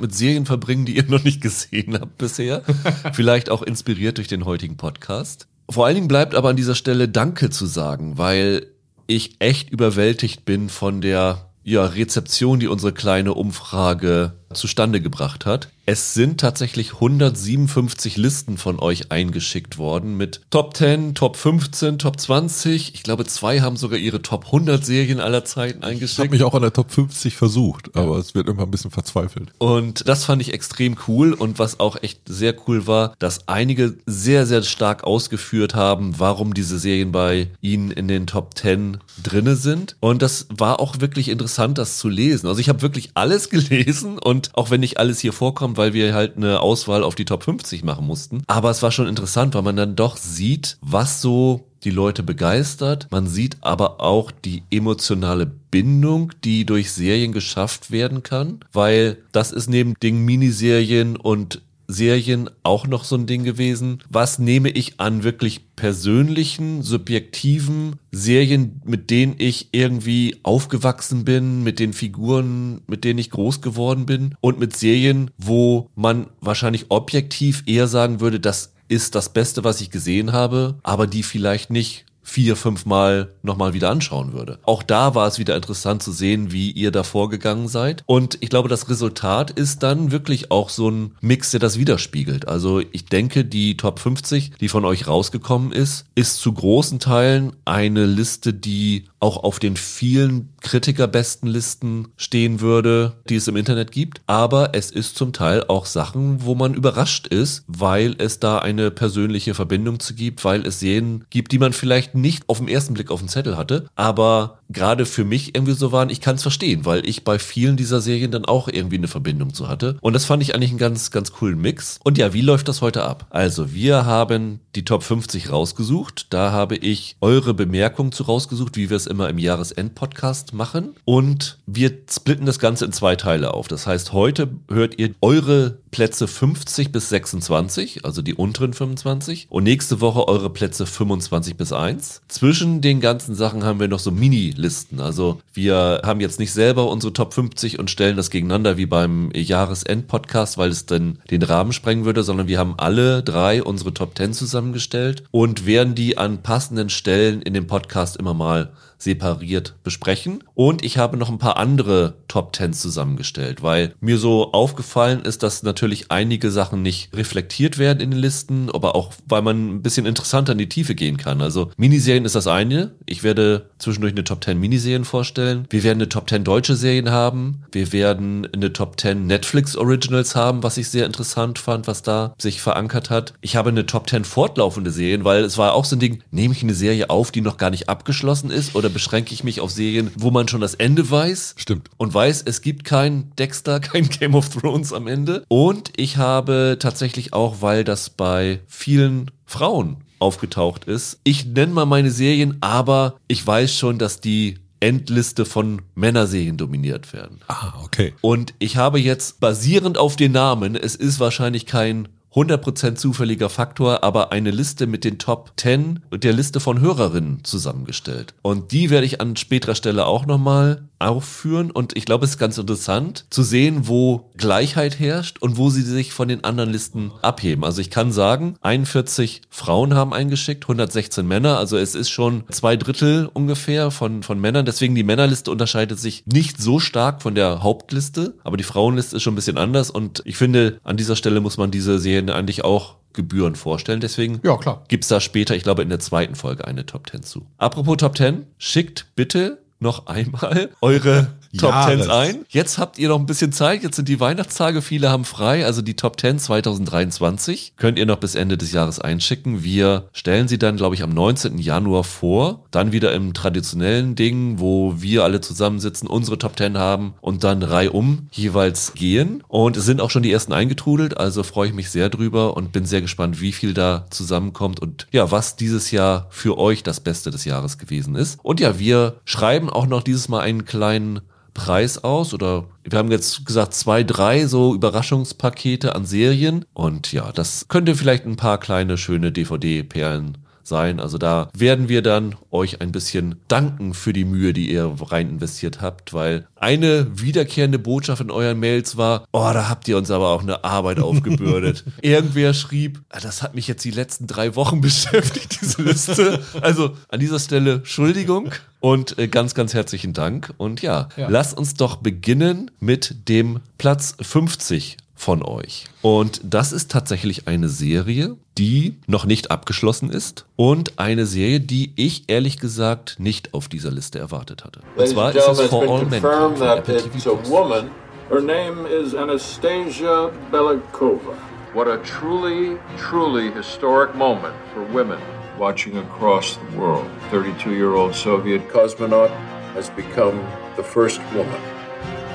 mit 0.00 0.14
Serien 0.14 0.46
verbringen, 0.46 0.86
die 0.86 0.96
ihr 0.96 1.04
noch 1.08 1.24
nicht 1.24 1.40
gesehen 1.40 1.98
habt 2.00 2.18
bisher. 2.18 2.62
Vielleicht 3.12 3.50
auch 3.50 3.62
inspiriert 3.62 4.18
durch 4.18 4.28
den 4.28 4.44
heutigen 4.44 4.76
Podcast. 4.76 5.46
Vor 5.68 5.86
allen 5.86 5.96
Dingen 5.96 6.08
bleibt 6.08 6.34
aber 6.34 6.50
an 6.50 6.56
dieser 6.56 6.74
Stelle 6.74 7.08
Danke 7.08 7.50
zu 7.50 7.66
sagen, 7.66 8.18
weil 8.18 8.66
ich 9.06 9.36
echt 9.40 9.70
überwältigt 9.70 10.44
bin 10.44 10.68
von 10.68 11.00
der 11.00 11.50
ja, 11.64 11.84
Rezeption, 11.84 12.60
die 12.60 12.68
unsere 12.68 12.92
kleine 12.92 13.34
Umfrage 13.34 14.34
zustande 14.52 15.00
gebracht 15.00 15.46
hat. 15.46 15.68
Es 15.88 16.14
sind 16.14 16.40
tatsächlich 16.40 16.94
157 16.94 18.16
Listen 18.16 18.58
von 18.58 18.80
euch 18.80 19.12
eingeschickt 19.12 19.78
worden 19.78 20.16
mit 20.16 20.40
Top 20.50 20.76
10, 20.76 21.14
Top 21.14 21.36
15, 21.36 21.98
Top 22.00 22.18
20. 22.18 22.94
Ich 22.94 23.02
glaube, 23.04 23.24
zwei 23.24 23.60
haben 23.60 23.76
sogar 23.76 23.98
ihre 23.98 24.20
Top 24.20 24.46
100 24.46 24.84
Serien 24.84 25.20
aller 25.20 25.44
Zeiten 25.44 25.78
Ich 25.78 25.84
habe 25.84 25.92
eingeschickt. 25.92 26.30
mich 26.32 26.42
auch 26.42 26.54
an 26.54 26.62
der 26.62 26.72
Top 26.72 26.90
50 26.90 27.36
versucht, 27.36 27.94
aber 27.96 28.18
es 28.18 28.34
wird 28.34 28.48
immer 28.48 28.64
ein 28.64 28.70
bisschen 28.70 28.90
verzweifelt. 28.90 29.52
Und 29.58 30.08
das 30.08 30.24
fand 30.24 30.42
ich 30.42 30.52
extrem 30.52 30.96
cool. 31.06 31.32
Und 31.32 31.60
was 31.60 31.78
auch 31.78 32.02
echt 32.02 32.20
sehr 32.26 32.54
cool 32.66 32.88
war, 32.88 33.14
dass 33.20 33.46
einige 33.46 33.96
sehr, 34.06 34.44
sehr 34.46 34.62
stark 34.64 35.04
ausgeführt 35.04 35.76
haben, 35.76 36.18
warum 36.18 36.52
diese 36.52 36.80
Serien 36.80 37.12
bei 37.12 37.48
ihnen 37.60 37.92
in 37.92 38.08
den 38.08 38.26
Top 38.26 38.58
10 38.58 38.98
drinne 39.22 39.54
sind. 39.54 39.96
Und 40.00 40.20
das 40.20 40.46
war 40.50 40.80
auch 40.80 41.00
wirklich 41.00 41.28
interessant, 41.28 41.78
das 41.78 41.98
zu 41.98 42.08
lesen. 42.08 42.48
Also 42.48 42.60
ich 42.60 42.68
habe 42.68 42.82
wirklich 42.82 43.10
alles 43.14 43.50
gelesen 43.50 44.18
und 44.18 44.35
auch 44.54 44.70
wenn 44.70 44.80
nicht 44.80 44.98
alles 44.98 45.20
hier 45.20 45.32
vorkommt, 45.32 45.76
weil 45.76 45.92
wir 45.92 46.14
halt 46.14 46.36
eine 46.36 46.60
Auswahl 46.60 47.02
auf 47.02 47.14
die 47.14 47.24
Top 47.24 47.44
50 47.44 47.84
machen 47.84 48.06
mussten. 48.06 48.42
Aber 48.46 48.70
es 48.70 48.82
war 48.82 48.92
schon 48.92 49.08
interessant, 49.08 49.54
weil 49.54 49.62
man 49.62 49.76
dann 49.76 49.96
doch 49.96 50.16
sieht, 50.16 50.78
was 50.80 51.20
so 51.20 51.66
die 51.84 51.90
Leute 51.90 52.22
begeistert. 52.22 53.06
Man 53.10 53.26
sieht 53.26 53.58
aber 53.60 54.00
auch 54.00 54.30
die 54.30 54.64
emotionale 54.70 55.46
Bindung, 55.46 56.32
die 56.42 56.64
durch 56.66 56.92
Serien 56.92 57.32
geschafft 57.32 57.90
werden 57.90 58.22
kann, 58.22 58.60
weil 58.72 59.18
das 59.32 59.52
ist 59.52 59.68
neben 59.68 59.94
den 60.02 60.24
Miniserien 60.24 61.16
und 61.16 61.62
Serien 61.88 62.50
auch 62.62 62.86
noch 62.86 63.04
so 63.04 63.16
ein 63.16 63.26
Ding 63.26 63.44
gewesen. 63.44 64.02
Was 64.08 64.38
nehme 64.38 64.70
ich 64.70 65.00
an 65.00 65.22
wirklich 65.22 65.74
persönlichen, 65.76 66.82
subjektiven 66.82 67.96
Serien, 68.10 68.80
mit 68.84 69.10
denen 69.10 69.34
ich 69.38 69.68
irgendwie 69.72 70.36
aufgewachsen 70.42 71.24
bin, 71.24 71.62
mit 71.62 71.78
den 71.78 71.92
Figuren, 71.92 72.80
mit 72.86 73.04
denen 73.04 73.18
ich 73.18 73.30
groß 73.30 73.60
geworden 73.60 74.06
bin 74.06 74.34
und 74.40 74.58
mit 74.58 74.76
Serien, 74.76 75.30
wo 75.36 75.90
man 75.94 76.28
wahrscheinlich 76.40 76.86
objektiv 76.88 77.62
eher 77.66 77.86
sagen 77.86 78.20
würde, 78.20 78.40
das 78.40 78.72
ist 78.88 79.14
das 79.14 79.32
Beste, 79.32 79.64
was 79.64 79.80
ich 79.80 79.90
gesehen 79.90 80.32
habe, 80.32 80.78
aber 80.82 81.06
die 81.06 81.22
vielleicht 81.22 81.70
nicht 81.70 82.05
vier, 82.26 82.56
fünf 82.56 82.86
Mal 82.86 83.30
nochmal 83.42 83.72
wieder 83.72 83.88
anschauen 83.88 84.32
würde. 84.32 84.58
Auch 84.64 84.82
da 84.82 85.14
war 85.14 85.28
es 85.28 85.38
wieder 85.38 85.54
interessant 85.54 86.02
zu 86.02 86.10
sehen, 86.10 86.50
wie 86.50 86.72
ihr 86.72 86.90
da 86.90 87.04
vorgegangen 87.04 87.68
seid. 87.68 88.02
Und 88.04 88.38
ich 88.40 88.50
glaube, 88.50 88.68
das 88.68 88.90
Resultat 88.90 89.52
ist 89.52 89.84
dann 89.84 90.10
wirklich 90.10 90.50
auch 90.50 90.68
so 90.68 90.90
ein 90.90 91.14
Mix, 91.20 91.52
der 91.52 91.60
das 91.60 91.78
widerspiegelt. 91.78 92.48
Also 92.48 92.80
ich 92.80 93.06
denke, 93.06 93.44
die 93.44 93.76
Top 93.76 94.00
50, 94.00 94.54
die 94.60 94.68
von 94.68 94.84
euch 94.84 95.06
rausgekommen 95.06 95.70
ist, 95.70 96.06
ist 96.16 96.38
zu 96.38 96.52
großen 96.52 96.98
Teilen 96.98 97.52
eine 97.64 98.06
Liste, 98.06 98.52
die 98.52 99.04
auch 99.20 99.42
auf 99.42 99.58
den 99.58 99.76
vielen 99.76 100.52
Kritikerbestenlisten 100.60 102.08
stehen 102.16 102.60
würde, 102.60 103.16
die 103.28 103.36
es 103.36 103.48
im 103.48 103.56
Internet 103.56 103.92
gibt. 103.92 104.20
Aber 104.26 104.70
es 104.74 104.90
ist 104.90 105.16
zum 105.16 105.32
Teil 105.32 105.64
auch 105.68 105.86
Sachen, 105.86 106.44
wo 106.44 106.54
man 106.54 106.74
überrascht 106.74 107.26
ist, 107.26 107.64
weil 107.66 108.14
es 108.18 108.40
da 108.40 108.58
eine 108.58 108.90
persönliche 108.90 109.54
Verbindung 109.54 110.00
zu 110.00 110.14
gibt, 110.14 110.44
weil 110.44 110.66
es 110.66 110.80
Serien 110.80 111.24
gibt, 111.30 111.52
die 111.52 111.58
man 111.58 111.72
vielleicht 111.72 112.14
nicht 112.14 112.48
auf 112.48 112.58
den 112.58 112.68
ersten 112.68 112.94
Blick 112.94 113.10
auf 113.10 113.20
den 113.20 113.28
Zettel 113.28 113.56
hatte, 113.56 113.88
aber 113.94 114.58
gerade 114.68 115.06
für 115.06 115.24
mich 115.24 115.54
irgendwie 115.54 115.72
so 115.72 115.92
waren, 115.92 116.10
ich 116.10 116.20
kann 116.20 116.36
es 116.36 116.42
verstehen, 116.42 116.84
weil 116.84 117.06
ich 117.08 117.24
bei 117.24 117.38
vielen 117.38 117.76
dieser 117.76 118.00
Serien 118.00 118.30
dann 118.30 118.44
auch 118.44 118.68
irgendwie 118.68 118.96
eine 118.96 119.08
Verbindung 119.08 119.54
zu 119.54 119.68
hatte. 119.68 119.96
Und 120.00 120.12
das 120.12 120.24
fand 120.24 120.42
ich 120.42 120.54
eigentlich 120.54 120.70
einen 120.70 120.78
ganz, 120.78 121.10
ganz 121.10 121.32
coolen 121.32 121.60
Mix. 121.60 121.98
Und 122.04 122.18
ja, 122.18 122.32
wie 122.32 122.40
läuft 122.40 122.68
das 122.68 122.82
heute 122.82 123.04
ab? 123.04 123.26
Also, 123.30 123.72
wir 123.72 124.06
haben 124.06 124.60
die 124.74 124.84
Top 124.84 125.02
50 125.02 125.50
rausgesucht. 125.50 126.26
Da 126.30 126.52
habe 126.52 126.76
ich 126.76 127.16
eure 127.20 127.54
Bemerkungen 127.54 128.12
zu 128.12 128.24
rausgesucht, 128.24 128.76
wie 128.76 128.90
wir 128.90 128.96
es 128.96 129.06
immer 129.06 129.28
im 129.28 129.38
Jahresend-Podcast 129.38 130.52
machen. 130.52 130.94
Und 131.04 131.58
wir 131.66 131.92
splitten 132.10 132.46
das 132.46 132.58
Ganze 132.58 132.84
in 132.84 132.92
zwei 132.92 133.16
Teile 133.16 133.54
auf. 133.54 133.68
Das 133.68 133.86
heißt, 133.86 134.12
heute 134.12 134.48
hört 134.68 134.98
ihr 134.98 135.14
eure 135.20 135.78
Plätze 135.90 136.28
50 136.28 136.92
bis 136.92 137.08
26, 137.08 138.04
also 138.04 138.20
die 138.20 138.34
unteren 138.34 138.74
25. 138.74 139.46
Und 139.48 139.64
nächste 139.64 140.02
Woche 140.02 140.28
eure 140.28 140.50
Plätze 140.50 140.84
25 140.84 141.56
bis 141.56 141.72
1. 141.72 142.20
Zwischen 142.28 142.82
den 142.82 143.00
ganzen 143.00 143.34
Sachen 143.34 143.64
haben 143.64 143.80
wir 143.80 143.88
noch 143.88 143.98
so 143.98 144.10
Mini-Listen. 144.56 145.00
Also 145.00 145.40
wir 145.54 146.02
haben 146.04 146.20
jetzt 146.20 146.38
nicht 146.38 146.52
selber 146.52 146.88
unsere 146.88 147.12
Top 147.12 147.34
50 147.34 147.78
und 147.78 147.90
stellen 147.90 148.16
das 148.16 148.30
gegeneinander 148.30 148.76
wie 148.76 148.86
beim 148.86 149.30
Jahresend-Podcast, 149.34 150.58
weil 150.58 150.70
es 150.70 150.86
dann 150.86 151.18
den 151.30 151.42
Rahmen 151.42 151.72
sprengen 151.72 152.04
würde, 152.04 152.22
sondern 152.22 152.48
wir 152.48 152.58
haben 152.58 152.74
alle 152.78 153.22
drei 153.22 153.62
unsere 153.62 153.94
Top 153.94 154.16
10 154.16 154.32
zusammengestellt 154.32 155.24
und 155.30 155.66
werden 155.66 155.94
die 155.94 156.18
an 156.18 156.42
passenden 156.42 156.90
Stellen 156.90 157.42
in 157.42 157.54
dem 157.54 157.66
Podcast 157.66 158.16
immer 158.16 158.34
mal 158.34 158.70
separiert 158.98 159.74
besprechen. 159.82 160.42
Und 160.54 160.84
ich 160.84 160.98
habe 160.98 161.16
noch 161.16 161.28
ein 161.28 161.38
paar 161.38 161.56
andere 161.56 162.14
Top 162.28 162.52
Tens 162.52 162.80
zusammengestellt, 162.80 163.62
weil 163.62 163.94
mir 164.00 164.18
so 164.18 164.52
aufgefallen 164.52 165.22
ist, 165.22 165.42
dass 165.42 165.62
natürlich 165.62 166.10
einige 166.10 166.50
Sachen 166.50 166.82
nicht 166.82 167.14
reflektiert 167.14 167.78
werden 167.78 168.00
in 168.00 168.10
den 168.10 168.20
Listen, 168.20 168.70
aber 168.70 168.94
auch, 168.94 169.12
weil 169.26 169.42
man 169.42 169.76
ein 169.76 169.82
bisschen 169.82 170.06
interessanter 170.06 170.52
in 170.52 170.58
die 170.58 170.68
Tiefe 170.68 170.94
gehen 170.94 171.16
kann. 171.16 171.40
Also 171.40 171.70
Miniserien 171.76 172.24
ist 172.24 172.34
das 172.34 172.46
eine. 172.46 172.92
Ich 173.06 173.22
werde 173.22 173.70
zwischendurch 173.78 174.12
eine 174.12 174.24
Top 174.24 174.44
10 174.44 174.58
Miniserien 174.58 175.04
vorstellen. 175.04 175.66
Wir 175.70 175.82
werden 175.82 175.98
eine 175.98 176.08
Top 176.08 176.28
10 176.28 176.44
deutsche 176.44 176.76
Serien 176.76 177.10
haben. 177.10 177.62
Wir 177.72 177.92
werden 177.92 178.48
eine 178.52 178.72
Top 178.72 179.00
10 179.00 179.26
Netflix 179.26 179.76
Originals 179.76 180.34
haben, 180.34 180.62
was 180.62 180.76
ich 180.76 180.88
sehr 180.88 181.06
interessant 181.06 181.58
fand, 181.58 181.86
was 181.86 182.02
da 182.02 182.34
sich 182.38 182.60
verankert 182.60 183.10
hat. 183.10 183.34
Ich 183.40 183.56
habe 183.56 183.70
eine 183.70 183.86
Top 183.86 184.08
10 184.08 184.24
fortlaufende 184.24 184.90
Serien, 184.90 185.24
weil 185.24 185.44
es 185.44 185.58
war 185.58 185.74
auch 185.74 185.84
so 185.84 185.96
ein 185.96 186.00
Ding, 186.00 186.22
nehme 186.30 186.54
ich 186.54 186.62
eine 186.62 186.74
Serie 186.74 187.10
auf, 187.10 187.30
die 187.30 187.40
noch 187.40 187.56
gar 187.56 187.70
nicht 187.70 187.88
abgeschlossen 187.88 188.50
ist 188.50 188.74
oder 188.74 188.85
beschränke 188.90 189.34
ich 189.34 189.44
mich 189.44 189.60
auf 189.60 189.70
Serien, 189.70 190.10
wo 190.16 190.30
man 190.30 190.48
schon 190.48 190.60
das 190.60 190.74
Ende 190.74 191.10
weiß? 191.10 191.54
Stimmt. 191.56 191.90
Und 191.96 192.12
weiß, 192.12 192.42
es 192.46 192.60
gibt 192.60 192.84
kein 192.84 193.32
Dexter, 193.38 193.80
kein 193.80 194.08
Game 194.08 194.34
of 194.34 194.48
Thrones 194.48 194.92
am 194.92 195.06
Ende. 195.06 195.44
Und 195.48 195.92
ich 195.96 196.16
habe 196.16 196.76
tatsächlich 196.78 197.32
auch, 197.32 197.62
weil 197.62 197.84
das 197.84 198.10
bei 198.10 198.60
vielen 198.66 199.30
Frauen 199.44 199.98
aufgetaucht 200.18 200.84
ist, 200.84 201.20
ich 201.24 201.44
nenne 201.46 201.72
mal 201.72 201.86
meine 201.86 202.10
Serien, 202.10 202.56
aber 202.60 203.16
ich 203.28 203.46
weiß 203.46 203.76
schon, 203.76 203.98
dass 203.98 204.20
die 204.20 204.58
Endliste 204.80 205.44
von 205.44 205.82
Männerserien 205.94 206.56
dominiert 206.56 207.12
werden. 207.12 207.40
Ah, 207.48 207.72
okay. 207.82 208.12
Und 208.20 208.54
ich 208.58 208.76
habe 208.76 209.00
jetzt 209.00 209.40
basierend 209.40 209.98
auf 209.98 210.16
den 210.16 210.32
Namen, 210.32 210.76
es 210.76 210.94
ist 210.94 211.18
wahrscheinlich 211.18 211.66
kein 211.66 212.08
100% 212.36 212.96
zufälliger 212.96 213.48
Faktor, 213.48 214.04
aber 214.04 214.30
eine 214.30 214.50
Liste 214.50 214.86
mit 214.86 215.04
den 215.04 215.18
Top 215.18 215.52
10 215.56 216.00
und 216.10 216.22
der 216.22 216.34
Liste 216.34 216.60
von 216.60 216.80
Hörerinnen 216.80 217.42
zusammengestellt. 217.44 218.34
Und 218.42 218.72
die 218.72 218.90
werde 218.90 219.06
ich 219.06 219.22
an 219.22 219.36
späterer 219.36 219.74
Stelle 219.74 220.04
auch 220.04 220.26
nochmal 220.26 220.82
aufführen. 220.98 221.70
Und 221.70 221.96
ich 221.96 222.04
glaube, 222.04 222.24
es 222.24 222.32
ist 222.32 222.38
ganz 222.38 222.58
interessant 222.58 223.26
zu 223.30 223.42
sehen, 223.42 223.88
wo 223.88 224.30
Gleichheit 224.36 224.98
herrscht 224.98 225.38
und 225.40 225.56
wo 225.56 225.70
sie 225.70 225.82
sich 225.82 226.12
von 226.12 226.28
den 226.28 226.44
anderen 226.44 226.70
Listen 226.70 227.12
abheben. 227.22 227.64
Also 227.64 227.80
ich 227.80 227.90
kann 227.90 228.12
sagen, 228.12 228.56
41 228.62 229.42
Frauen 229.50 229.94
haben 229.94 230.12
eingeschickt, 230.12 230.64
116 230.64 231.26
Männer. 231.26 231.58
Also 231.58 231.76
es 231.76 231.94
ist 231.94 232.10
schon 232.10 232.44
zwei 232.50 232.76
Drittel 232.76 233.28
ungefähr 233.32 233.90
von, 233.90 234.22
von 234.22 234.40
Männern. 234.40 234.66
Deswegen 234.66 234.94
die 234.94 235.02
Männerliste 235.04 235.50
unterscheidet 235.50 235.98
sich 235.98 236.24
nicht 236.26 236.60
so 236.60 236.78
stark 236.80 237.22
von 237.22 237.34
der 237.34 237.62
Hauptliste. 237.62 238.34
Aber 238.44 238.56
die 238.56 238.64
Frauenliste 238.64 239.16
ist 239.16 239.22
schon 239.22 239.32
ein 239.34 239.36
bisschen 239.36 239.58
anders. 239.58 239.90
Und 239.90 240.22
ich 240.24 240.36
finde, 240.36 240.80
an 240.82 240.96
dieser 240.96 241.16
Stelle 241.16 241.40
muss 241.40 241.56
man 241.56 241.70
diese 241.70 241.98
Serien 241.98 242.30
eigentlich 242.30 242.64
auch 242.64 242.96
Gebühren 243.12 243.56
vorstellen. 243.56 244.00
Deswegen 244.00 244.40
Ja, 244.44 244.56
klar. 244.58 244.84
gibt's 244.88 245.08
da 245.08 245.20
später, 245.20 245.56
ich 245.56 245.62
glaube 245.62 245.82
in 245.82 245.88
der 245.88 245.98
zweiten 245.98 246.34
Folge, 246.34 246.66
eine 246.66 246.86
Top 246.86 247.08
10 247.10 247.22
zu. 247.22 247.46
Apropos 247.56 247.96
Top 247.96 248.16
10, 248.16 248.46
schickt 248.58 249.06
bitte 249.16 249.62
noch 249.78 250.06
einmal 250.06 250.70
eure 250.80 251.28
Top. 251.56 251.72
10s 251.72 252.08
ein. 252.08 252.44
Jetzt 252.48 252.78
habt 252.78 252.98
ihr 252.98 253.08
noch 253.08 253.18
ein 253.18 253.26
bisschen 253.26 253.52
Zeit. 253.52 253.82
Jetzt 253.82 253.96
sind 253.96 254.08
die 254.08 254.20
Weihnachtstage. 254.20 254.82
Viele 254.82 255.10
haben 255.10 255.24
frei. 255.24 255.64
Also 255.64 255.82
die 255.82 255.94
Top 255.94 256.20
10 256.20 256.38
2023 256.38 257.74
könnt 257.76 257.98
ihr 257.98 258.06
noch 258.06 258.18
bis 258.18 258.34
Ende 258.34 258.56
des 258.56 258.72
Jahres 258.72 259.00
einschicken. 259.00 259.62
Wir 259.62 260.08
stellen 260.12 260.48
sie 260.48 260.58
dann, 260.58 260.76
glaube 260.76 260.94
ich, 260.94 261.02
am 261.02 261.10
19. 261.10 261.58
Januar 261.58 262.04
vor. 262.04 262.64
Dann 262.70 262.92
wieder 262.92 263.12
im 263.14 263.34
traditionellen 263.34 264.14
Ding, 264.14 264.58
wo 264.58 264.94
wir 264.98 265.24
alle 265.24 265.40
zusammensitzen, 265.40 266.08
unsere 266.08 266.38
Top 266.38 266.56
10 266.58 266.78
haben 266.78 267.14
und 267.20 267.44
dann 267.44 267.62
reihum 267.62 268.28
jeweils 268.32 268.94
gehen. 268.94 269.42
Und 269.48 269.76
es 269.76 269.84
sind 269.84 270.00
auch 270.00 270.10
schon 270.10 270.22
die 270.22 270.32
ersten 270.32 270.52
eingetrudelt. 270.52 271.16
Also 271.16 271.42
freue 271.42 271.68
ich 271.68 271.74
mich 271.74 271.90
sehr 271.90 272.08
drüber 272.08 272.56
und 272.56 272.72
bin 272.72 272.86
sehr 272.86 273.00
gespannt, 273.00 273.40
wie 273.40 273.52
viel 273.52 273.74
da 273.74 274.06
zusammenkommt 274.10 274.80
und 274.80 275.06
ja, 275.12 275.30
was 275.30 275.56
dieses 275.56 275.90
Jahr 275.90 276.26
für 276.30 276.58
euch 276.58 276.82
das 276.82 277.00
Beste 277.00 277.30
des 277.30 277.44
Jahres 277.44 277.78
gewesen 277.78 278.14
ist. 278.14 278.38
Und 278.42 278.60
ja, 278.60 278.78
wir 278.78 279.16
schreiben 279.24 279.70
auch 279.70 279.86
noch 279.86 280.02
dieses 280.02 280.28
Mal 280.28 280.40
einen 280.40 280.64
kleinen 280.64 281.20
Preis 281.56 282.04
aus? 282.04 282.34
Oder 282.34 282.64
wir 282.84 282.98
haben 282.98 283.10
jetzt 283.10 283.46
gesagt 283.46 283.74
zwei, 283.74 284.04
drei 284.04 284.46
so 284.46 284.74
Überraschungspakete 284.74 285.94
an 285.94 286.04
Serien. 286.04 286.64
Und 286.74 287.12
ja, 287.12 287.32
das 287.32 287.66
könnte 287.68 287.94
vielleicht 287.94 288.26
ein 288.26 288.36
paar 288.36 288.58
kleine 288.58 288.98
schöne 288.98 289.32
DVD-Perlen 289.32 290.38
sein. 290.66 291.00
Also 291.00 291.18
da 291.18 291.48
werden 291.56 291.88
wir 291.88 292.02
dann 292.02 292.34
euch 292.50 292.80
ein 292.80 292.92
bisschen 292.92 293.36
danken 293.48 293.94
für 293.94 294.12
die 294.12 294.24
Mühe, 294.24 294.52
die 294.52 294.70
ihr 294.70 294.92
rein 295.00 295.28
investiert 295.30 295.80
habt, 295.80 296.12
weil 296.12 296.46
eine 296.56 297.06
wiederkehrende 297.20 297.78
Botschaft 297.78 298.22
in 298.22 298.30
euren 298.30 298.58
Mails 298.58 298.96
war, 298.96 299.24
oh, 299.32 299.50
da 299.52 299.68
habt 299.68 299.86
ihr 299.88 299.96
uns 299.96 300.10
aber 300.10 300.28
auch 300.30 300.42
eine 300.42 300.64
Arbeit 300.64 301.00
aufgebürdet. 301.00 301.84
Irgendwer 302.02 302.54
schrieb, 302.54 303.00
"Ah, 303.10 303.20
das 303.20 303.42
hat 303.42 303.54
mich 303.54 303.68
jetzt 303.68 303.84
die 303.84 303.90
letzten 303.90 304.26
drei 304.26 304.56
Wochen 304.56 304.80
beschäftigt, 304.82 305.58
diese 305.60 305.82
Liste. 305.82 306.42
Also 306.60 306.96
an 307.08 307.20
dieser 307.20 307.38
Stelle 307.38 307.74
Entschuldigung 307.74 308.50
und 308.80 309.18
äh, 309.18 309.28
ganz, 309.28 309.54
ganz 309.54 309.74
herzlichen 309.74 310.12
Dank. 310.12 310.52
Und 310.56 310.82
ja, 310.82 311.08
Ja. 311.16 311.28
lasst 311.28 311.56
uns 311.56 311.74
doch 311.74 311.96
beginnen 311.96 312.70
mit 312.80 313.28
dem 313.28 313.60
Platz 313.78 314.16
50 314.20 314.96
von 315.16 315.42
euch. 315.42 315.86
Und 316.02 316.40
das 316.44 316.72
ist 316.72 316.90
tatsächlich 316.90 317.48
eine 317.48 317.68
Serie, 317.68 318.36
die 318.58 318.96
noch 319.06 319.24
nicht 319.24 319.50
abgeschlossen 319.50 320.10
ist 320.10 320.44
und 320.54 320.98
eine 320.98 321.26
Serie, 321.26 321.58
die 321.60 321.92
ich 321.96 322.28
ehrlich 322.28 322.58
gesagt 322.58 323.16
nicht 323.18 323.54
auf 323.54 323.68
dieser 323.68 323.90
Liste 323.90 324.18
erwartet 324.18 324.64
hatte. 324.64 324.80
Und 324.94 325.08
zwar 325.08 325.34
ist 325.34 325.48
es 325.48 325.60
For 325.62 325.82
All 325.82 326.04
Mankind 326.04 326.22
von 326.22 326.54
that 326.56 326.78
Apple 326.78 327.02
TV 327.02 327.36
Plus. 327.36 327.50
woman. 327.50 327.90
Her 328.28 328.40
name 328.40 328.86
is 328.86 329.14
Anastasia 329.14 330.30
Belikova. 330.50 331.34
What 331.74 331.88
a 331.88 331.98
truly, 331.98 332.76
truly 332.96 333.50
historic 333.52 334.14
moment 334.14 334.54
for 334.74 334.82
women 334.92 335.18
watching 335.58 335.96
across 335.98 336.58
the 336.70 336.78
world. 336.78 337.06
32-year-old 337.30 338.14
Soviet 338.14 338.68
cosmonaut 338.68 339.30
has 339.74 339.90
become 339.90 340.40
the 340.76 340.82
first 340.82 341.20
woman 341.34 341.60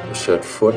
to 0.08 0.16
set 0.16 0.44
foot 0.46 0.76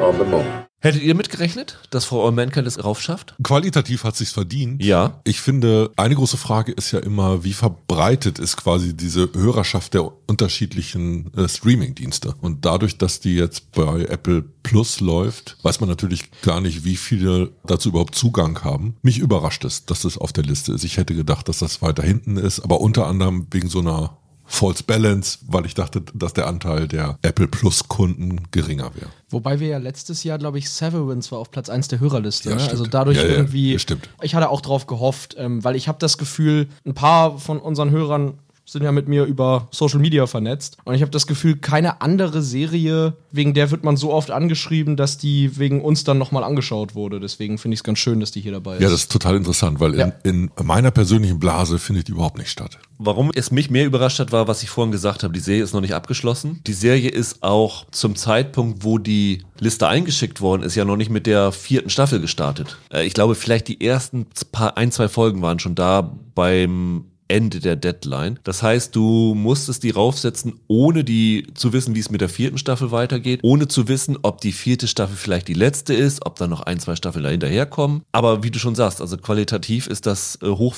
on 0.00 0.18
the 0.18 0.24
moon. 0.24 0.44
Hättet 0.82 1.02
ihr 1.02 1.14
mitgerechnet, 1.14 1.78
dass 1.90 2.12
All 2.12 2.32
Mankind 2.32 2.66
es 2.66 2.82
raufschafft? 2.82 3.36
Qualitativ 3.44 4.02
hat 4.02 4.16
sich's 4.16 4.32
verdient. 4.32 4.82
Ja. 4.82 5.20
Ich 5.22 5.40
finde, 5.40 5.92
eine 5.94 6.16
große 6.16 6.36
Frage 6.36 6.72
ist 6.72 6.90
ja 6.90 6.98
immer, 6.98 7.44
wie 7.44 7.52
verbreitet 7.52 8.40
ist 8.40 8.56
quasi 8.56 8.96
diese 8.96 9.30
Hörerschaft 9.32 9.94
der 9.94 10.10
unterschiedlichen 10.26 11.32
äh, 11.36 11.48
Streaming-Dienste. 11.48 12.34
Und 12.40 12.64
dadurch, 12.64 12.98
dass 12.98 13.20
die 13.20 13.36
jetzt 13.36 13.70
bei 13.70 14.06
Apple 14.06 14.42
Plus 14.64 14.98
läuft, 14.98 15.56
weiß 15.62 15.78
man 15.78 15.88
natürlich 15.88 16.32
gar 16.42 16.60
nicht, 16.60 16.84
wie 16.84 16.96
viele 16.96 17.52
dazu 17.64 17.90
überhaupt 17.90 18.16
Zugang 18.16 18.64
haben. 18.64 18.96
Mich 19.02 19.20
überrascht 19.20 19.64
es, 19.64 19.86
dass 19.86 20.02
das 20.02 20.18
auf 20.18 20.32
der 20.32 20.42
Liste 20.42 20.72
ist. 20.72 20.82
Ich 20.82 20.96
hätte 20.96 21.14
gedacht, 21.14 21.48
dass 21.48 21.60
das 21.60 21.80
weiter 21.80 22.02
hinten 22.02 22.36
ist, 22.36 22.58
aber 22.58 22.80
unter 22.80 23.06
anderem 23.06 23.46
wegen 23.52 23.68
so 23.68 23.78
einer 23.78 24.18
False 24.54 24.82
Balance, 24.84 25.38
weil 25.48 25.64
ich 25.64 25.72
dachte, 25.72 26.02
dass 26.12 26.34
der 26.34 26.46
Anteil 26.46 26.86
der 26.86 27.18
Apple 27.22 27.48
Plus 27.48 27.88
Kunden 27.88 28.42
geringer 28.50 28.94
wäre. 28.94 29.08
Wobei 29.30 29.60
wir 29.60 29.68
ja 29.68 29.78
letztes 29.78 30.24
Jahr, 30.24 30.36
glaube 30.36 30.58
ich, 30.58 30.68
Severance 30.68 31.32
war 31.32 31.38
auf 31.38 31.50
Platz 31.50 31.70
1 31.70 31.88
der 31.88 32.00
Hörerliste. 32.00 32.50
Ja, 32.50 32.56
ne? 32.56 32.68
Also 32.68 32.84
dadurch 32.84 33.16
Ja, 33.16 33.24
ja, 33.24 33.30
irgendwie. 33.30 33.74
Ich 34.20 34.34
hatte 34.34 34.50
auch 34.50 34.60
drauf 34.60 34.86
gehofft, 34.86 35.36
ähm, 35.38 35.64
weil 35.64 35.74
ich 35.74 35.88
habe 35.88 35.96
das 35.98 36.18
Gefühl, 36.18 36.68
ein 36.84 36.92
paar 36.92 37.38
von 37.38 37.58
unseren 37.60 37.90
Hörern 37.90 38.34
sind 38.64 38.84
ja 38.84 38.92
mit 38.92 39.08
mir 39.08 39.24
über 39.24 39.68
Social 39.70 39.98
Media 39.98 40.26
vernetzt. 40.26 40.76
Und 40.84 40.94
ich 40.94 41.00
habe 41.02 41.10
das 41.10 41.26
Gefühl, 41.26 41.56
keine 41.56 42.00
andere 42.00 42.42
Serie, 42.42 43.14
wegen 43.30 43.54
der 43.54 43.70
wird 43.70 43.84
man 43.84 43.96
so 43.96 44.12
oft 44.12 44.30
angeschrieben, 44.30 44.96
dass 44.96 45.18
die 45.18 45.58
wegen 45.58 45.80
uns 45.80 46.04
dann 46.04 46.18
nochmal 46.18 46.44
angeschaut 46.44 46.94
wurde. 46.94 47.20
Deswegen 47.20 47.58
finde 47.58 47.74
ich 47.74 47.80
es 47.80 47.84
ganz 47.84 47.98
schön, 47.98 48.20
dass 48.20 48.30
die 48.30 48.40
hier 48.40 48.52
dabei 48.52 48.76
ist. 48.76 48.82
Ja, 48.82 48.88
das 48.90 49.00
ist 49.00 49.12
total 49.12 49.36
interessant, 49.36 49.80
weil 49.80 49.98
Ja. 49.98 50.12
in, 50.22 50.50
in 50.58 50.66
meiner 50.66 50.90
persönlichen 50.90 51.38
Blase 51.40 51.78
findet 51.78 52.08
die 52.08 52.12
überhaupt 52.12 52.38
nicht 52.38 52.50
statt. 52.50 52.78
Warum 53.04 53.30
es 53.34 53.50
mich 53.50 53.70
mehr 53.70 53.84
überrascht 53.84 54.18
hat, 54.18 54.32
war, 54.32 54.48
was 54.48 54.62
ich 54.62 54.70
vorhin 54.70 54.92
gesagt 54.92 55.22
habe. 55.22 55.32
Die 55.32 55.40
Serie 55.40 55.62
ist 55.62 55.74
noch 55.74 55.80
nicht 55.80 55.94
abgeschlossen. 55.94 56.60
Die 56.66 56.72
Serie 56.72 57.10
ist 57.10 57.42
auch 57.42 57.86
zum 57.90 58.16
Zeitpunkt, 58.16 58.84
wo 58.84 58.98
die 58.98 59.44
Liste 59.58 59.88
eingeschickt 59.88 60.40
worden 60.40 60.62
ist, 60.62 60.74
ja 60.74 60.84
noch 60.84 60.96
nicht 60.96 61.10
mit 61.10 61.26
der 61.26 61.52
vierten 61.52 61.90
Staffel 61.90 62.20
gestartet. 62.20 62.78
Äh, 62.92 63.04
Ich 63.06 63.14
glaube, 63.14 63.34
vielleicht 63.34 63.68
die 63.68 63.84
ersten 63.84 64.26
paar, 64.52 64.76
ein, 64.76 64.92
zwei 64.92 65.08
Folgen 65.08 65.42
waren 65.42 65.58
schon 65.58 65.74
da 65.74 66.12
beim 66.34 67.06
Ende 67.32 67.60
der 67.60 67.76
Deadline. 67.76 68.38
Das 68.44 68.62
heißt, 68.62 68.94
du 68.94 69.34
musstest 69.34 69.82
die 69.82 69.90
raufsetzen, 69.90 70.60
ohne 70.68 71.02
die 71.02 71.46
zu 71.54 71.72
wissen, 71.72 71.94
wie 71.94 72.00
es 72.00 72.10
mit 72.10 72.20
der 72.20 72.28
vierten 72.28 72.58
Staffel 72.58 72.92
weitergeht, 72.92 73.40
ohne 73.42 73.66
zu 73.66 73.88
wissen, 73.88 74.18
ob 74.20 74.42
die 74.42 74.52
vierte 74.52 74.86
Staffel 74.86 75.16
vielleicht 75.16 75.48
die 75.48 75.54
letzte 75.54 75.94
ist, 75.94 76.26
ob 76.26 76.36
da 76.36 76.46
noch 76.46 76.60
ein, 76.60 76.78
zwei 76.78 76.94
Staffeln 76.94 77.24
dahinterher 77.24 77.64
kommen. 77.64 78.02
Aber 78.12 78.42
wie 78.42 78.50
du 78.50 78.58
schon 78.58 78.74
sagst, 78.74 79.00
also 79.00 79.16
qualitativ 79.16 79.86
ist 79.86 80.04
das 80.04 80.38
äh, 80.42 80.48
hoch. 80.48 80.76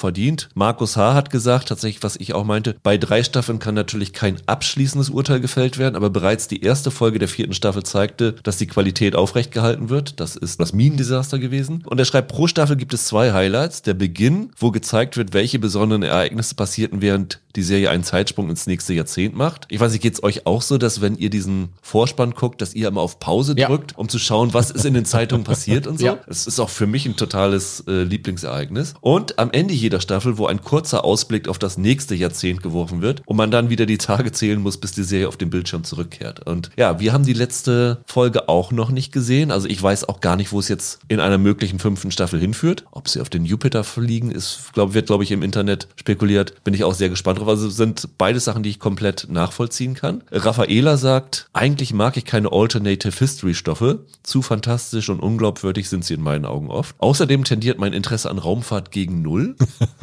Markus 0.55 0.97
H. 0.97 1.15
hat 1.15 1.31
gesagt, 1.31 1.69
tatsächlich, 1.69 2.03
was 2.03 2.17
ich 2.17 2.35
auch 2.35 2.45
meinte, 2.45 2.77
bei 2.83 2.99
drei 2.99 3.23
Staffeln 3.23 3.59
kann 3.59 3.75
natürlich 3.75 4.13
kein 4.13 4.37
abschließendes 4.47 5.09
Urteil 5.09 5.41
gefällt 5.41 5.79
werden, 5.79 5.97
aber 5.97 6.11
bereits 6.11 6.47
die 6.47 6.63
erste 6.63 6.91
Folge 6.91 7.19
der 7.19 7.29
vierten 7.29 7.55
Staffel 7.55 7.85
zeigte, 7.85 8.35
dass 8.43 8.59
die 8.59 8.67
Qualität 8.67 9.17
aufrecht 9.17 9.55
wird. 9.55 10.21
Das 10.21 10.37
ist 10.37 10.61
das 10.61 10.73
Minendesaster 10.73 11.39
gewesen. 11.39 11.83
Und 11.87 11.99
er 11.99 12.05
schreibt, 12.05 12.29
pro 12.29 12.47
Staffel 12.47 12.77
gibt 12.77 12.93
es 12.93 13.07
zwei 13.07 13.33
Highlights. 13.33 13.83
Der 13.83 13.95
Beginn, 13.95 14.51
wo 14.59 14.71
gezeigt 14.71 15.17
wird, 15.17 15.33
welche 15.33 15.59
besonderen 15.59 16.03
Ereignisse 16.03 16.44
passierten, 16.53 17.01
während 17.01 17.41
die 17.57 17.63
Serie 17.63 17.89
einen 17.89 18.03
Zeitsprung 18.05 18.51
ins 18.51 18.67
nächste 18.67 18.93
Jahrzehnt 18.93 19.35
macht. 19.37 19.67
Ich 19.71 19.79
weiß 19.81 19.93
nicht, 19.93 20.03
geht's 20.03 20.23
euch 20.23 20.45
auch 20.45 20.61
so, 20.61 20.77
dass 20.77 21.01
wenn 21.01 21.17
ihr 21.17 21.31
diesen 21.31 21.69
Vorspann 21.81 22.33
guckt, 22.33 22.61
dass 22.61 22.75
ihr 22.75 22.89
immer 22.89 23.01
auf 23.01 23.21
Pause 23.21 23.55
Ja. 23.57 23.69
drückt, 23.69 23.97
um 23.97 24.09
zu 24.09 24.19
schauen, 24.19 24.53
was 24.53 24.71
ist 24.73 24.85
in 24.85 24.93
den 24.93 25.05
Zeitungen 25.05 25.45
passiert 25.45 25.87
und 25.87 25.99
so? 26.01 26.07
Ja. 26.07 26.19
Es 26.27 26.47
ist 26.49 26.59
auch 26.61 26.69
für 26.69 26.87
mich 26.89 27.07
ein 27.07 27.17
totales 27.17 27.85
äh, 27.87 28.03
Lieblingsereignis. 28.03 28.95
Und 29.01 29.39
am 29.39 29.51
Ende 29.53 29.73
jeder 29.73 30.01
Staffel, 30.01 30.37
wo 30.37 30.47
ein 30.47 30.63
kurzer 30.63 31.05
Ausblick 31.05 31.47
auf 31.49 31.59
das 31.61 31.79
nächste 31.79 32.17
Jahrzehnt 32.17 32.63
geworfen 32.63 33.01
wird 33.03 33.23
und 33.25 33.37
man 33.37 33.53
dann 33.53 33.71
wieder 33.71 33.87
die 33.87 33.99
Tage 33.99 34.33
zählen 34.33 34.61
muss, 34.61 34.77
bis 34.79 34.91
die 34.93 35.05
Serie 35.05 35.29
auf 35.29 35.37
den 35.37 35.51
Bildschirm 35.51 35.85
zurückkehrt. 35.85 36.45
Und 36.47 36.71
ja, 36.77 36.99
wir 36.99 37.13
haben 37.13 37.25
die 37.25 37.33
letzte 37.35 38.03
Folge 38.07 38.49
auch 38.49 38.73
noch 38.73 38.91
nicht 38.91 39.13
gesehen. 39.13 39.53
Also 39.53 39.69
ich 39.69 39.81
weiß 39.81 40.09
auch 40.09 40.21
gar 40.21 40.35
nicht, 40.35 40.51
wo 40.51 40.59
es 40.59 40.67
jetzt 40.67 40.99
in 41.07 41.21
einer 41.21 41.39
möglichen 41.39 41.79
fünften 41.79 42.11
Staffel 42.11 42.41
hinführt. 42.41 42.85
Ob 42.91 43.09
sie 43.09 43.21
auf 43.21 43.31
den 43.31 43.45
Jupiter 43.45 43.85
fliegen, 43.85 44.33
ist, 44.33 44.73
glaub, 44.73 44.93
wird, 44.95 45.07
glaube 45.07 45.23
ich, 45.23 45.31
im 45.31 45.43
Internet 45.43 45.87
spekuliert. 45.95 46.34
Bin 46.65 46.75
ich 46.75 46.85
auch 46.85 46.95
sehr 46.95 47.09
gespannt 47.09 47.39
drauf. 47.39 47.49
Also 47.49 47.69
sind 47.69 48.09
beide 48.19 48.41
Sachen, 48.41 48.63
die 48.63 48.71
ich 48.71 48.79
komplett 48.79 49.29
nachvollziehen 49.31 49.95
kann. 49.95 50.23
Raffaela 50.31 50.97
sagt, 50.97 51.49
eigentlich 51.53 51.93
mag 51.93 52.17
ich 52.17 52.25
keine 52.25 52.53
Alternative 52.53 53.17
History 53.17 53.55
Stoffe. 53.55 54.01
Zu 54.23 54.43
fantastisch 54.43 55.09
und 55.09 55.21
unglaubwürdig 55.21 55.89
sind 55.89 56.05
sie 56.05 56.15
in 56.15 56.23
meinen 56.23 56.45
Augen 56.45 56.71
oft. 56.71 56.95
Außerdem 56.99 57.45
tendiert 57.45 57.79
mein 57.79 57.93
Interesse 57.93 58.31
an 58.31 58.39
Raumfahrt 58.39 58.91
gegen 58.91 59.23
Null. 59.23 59.57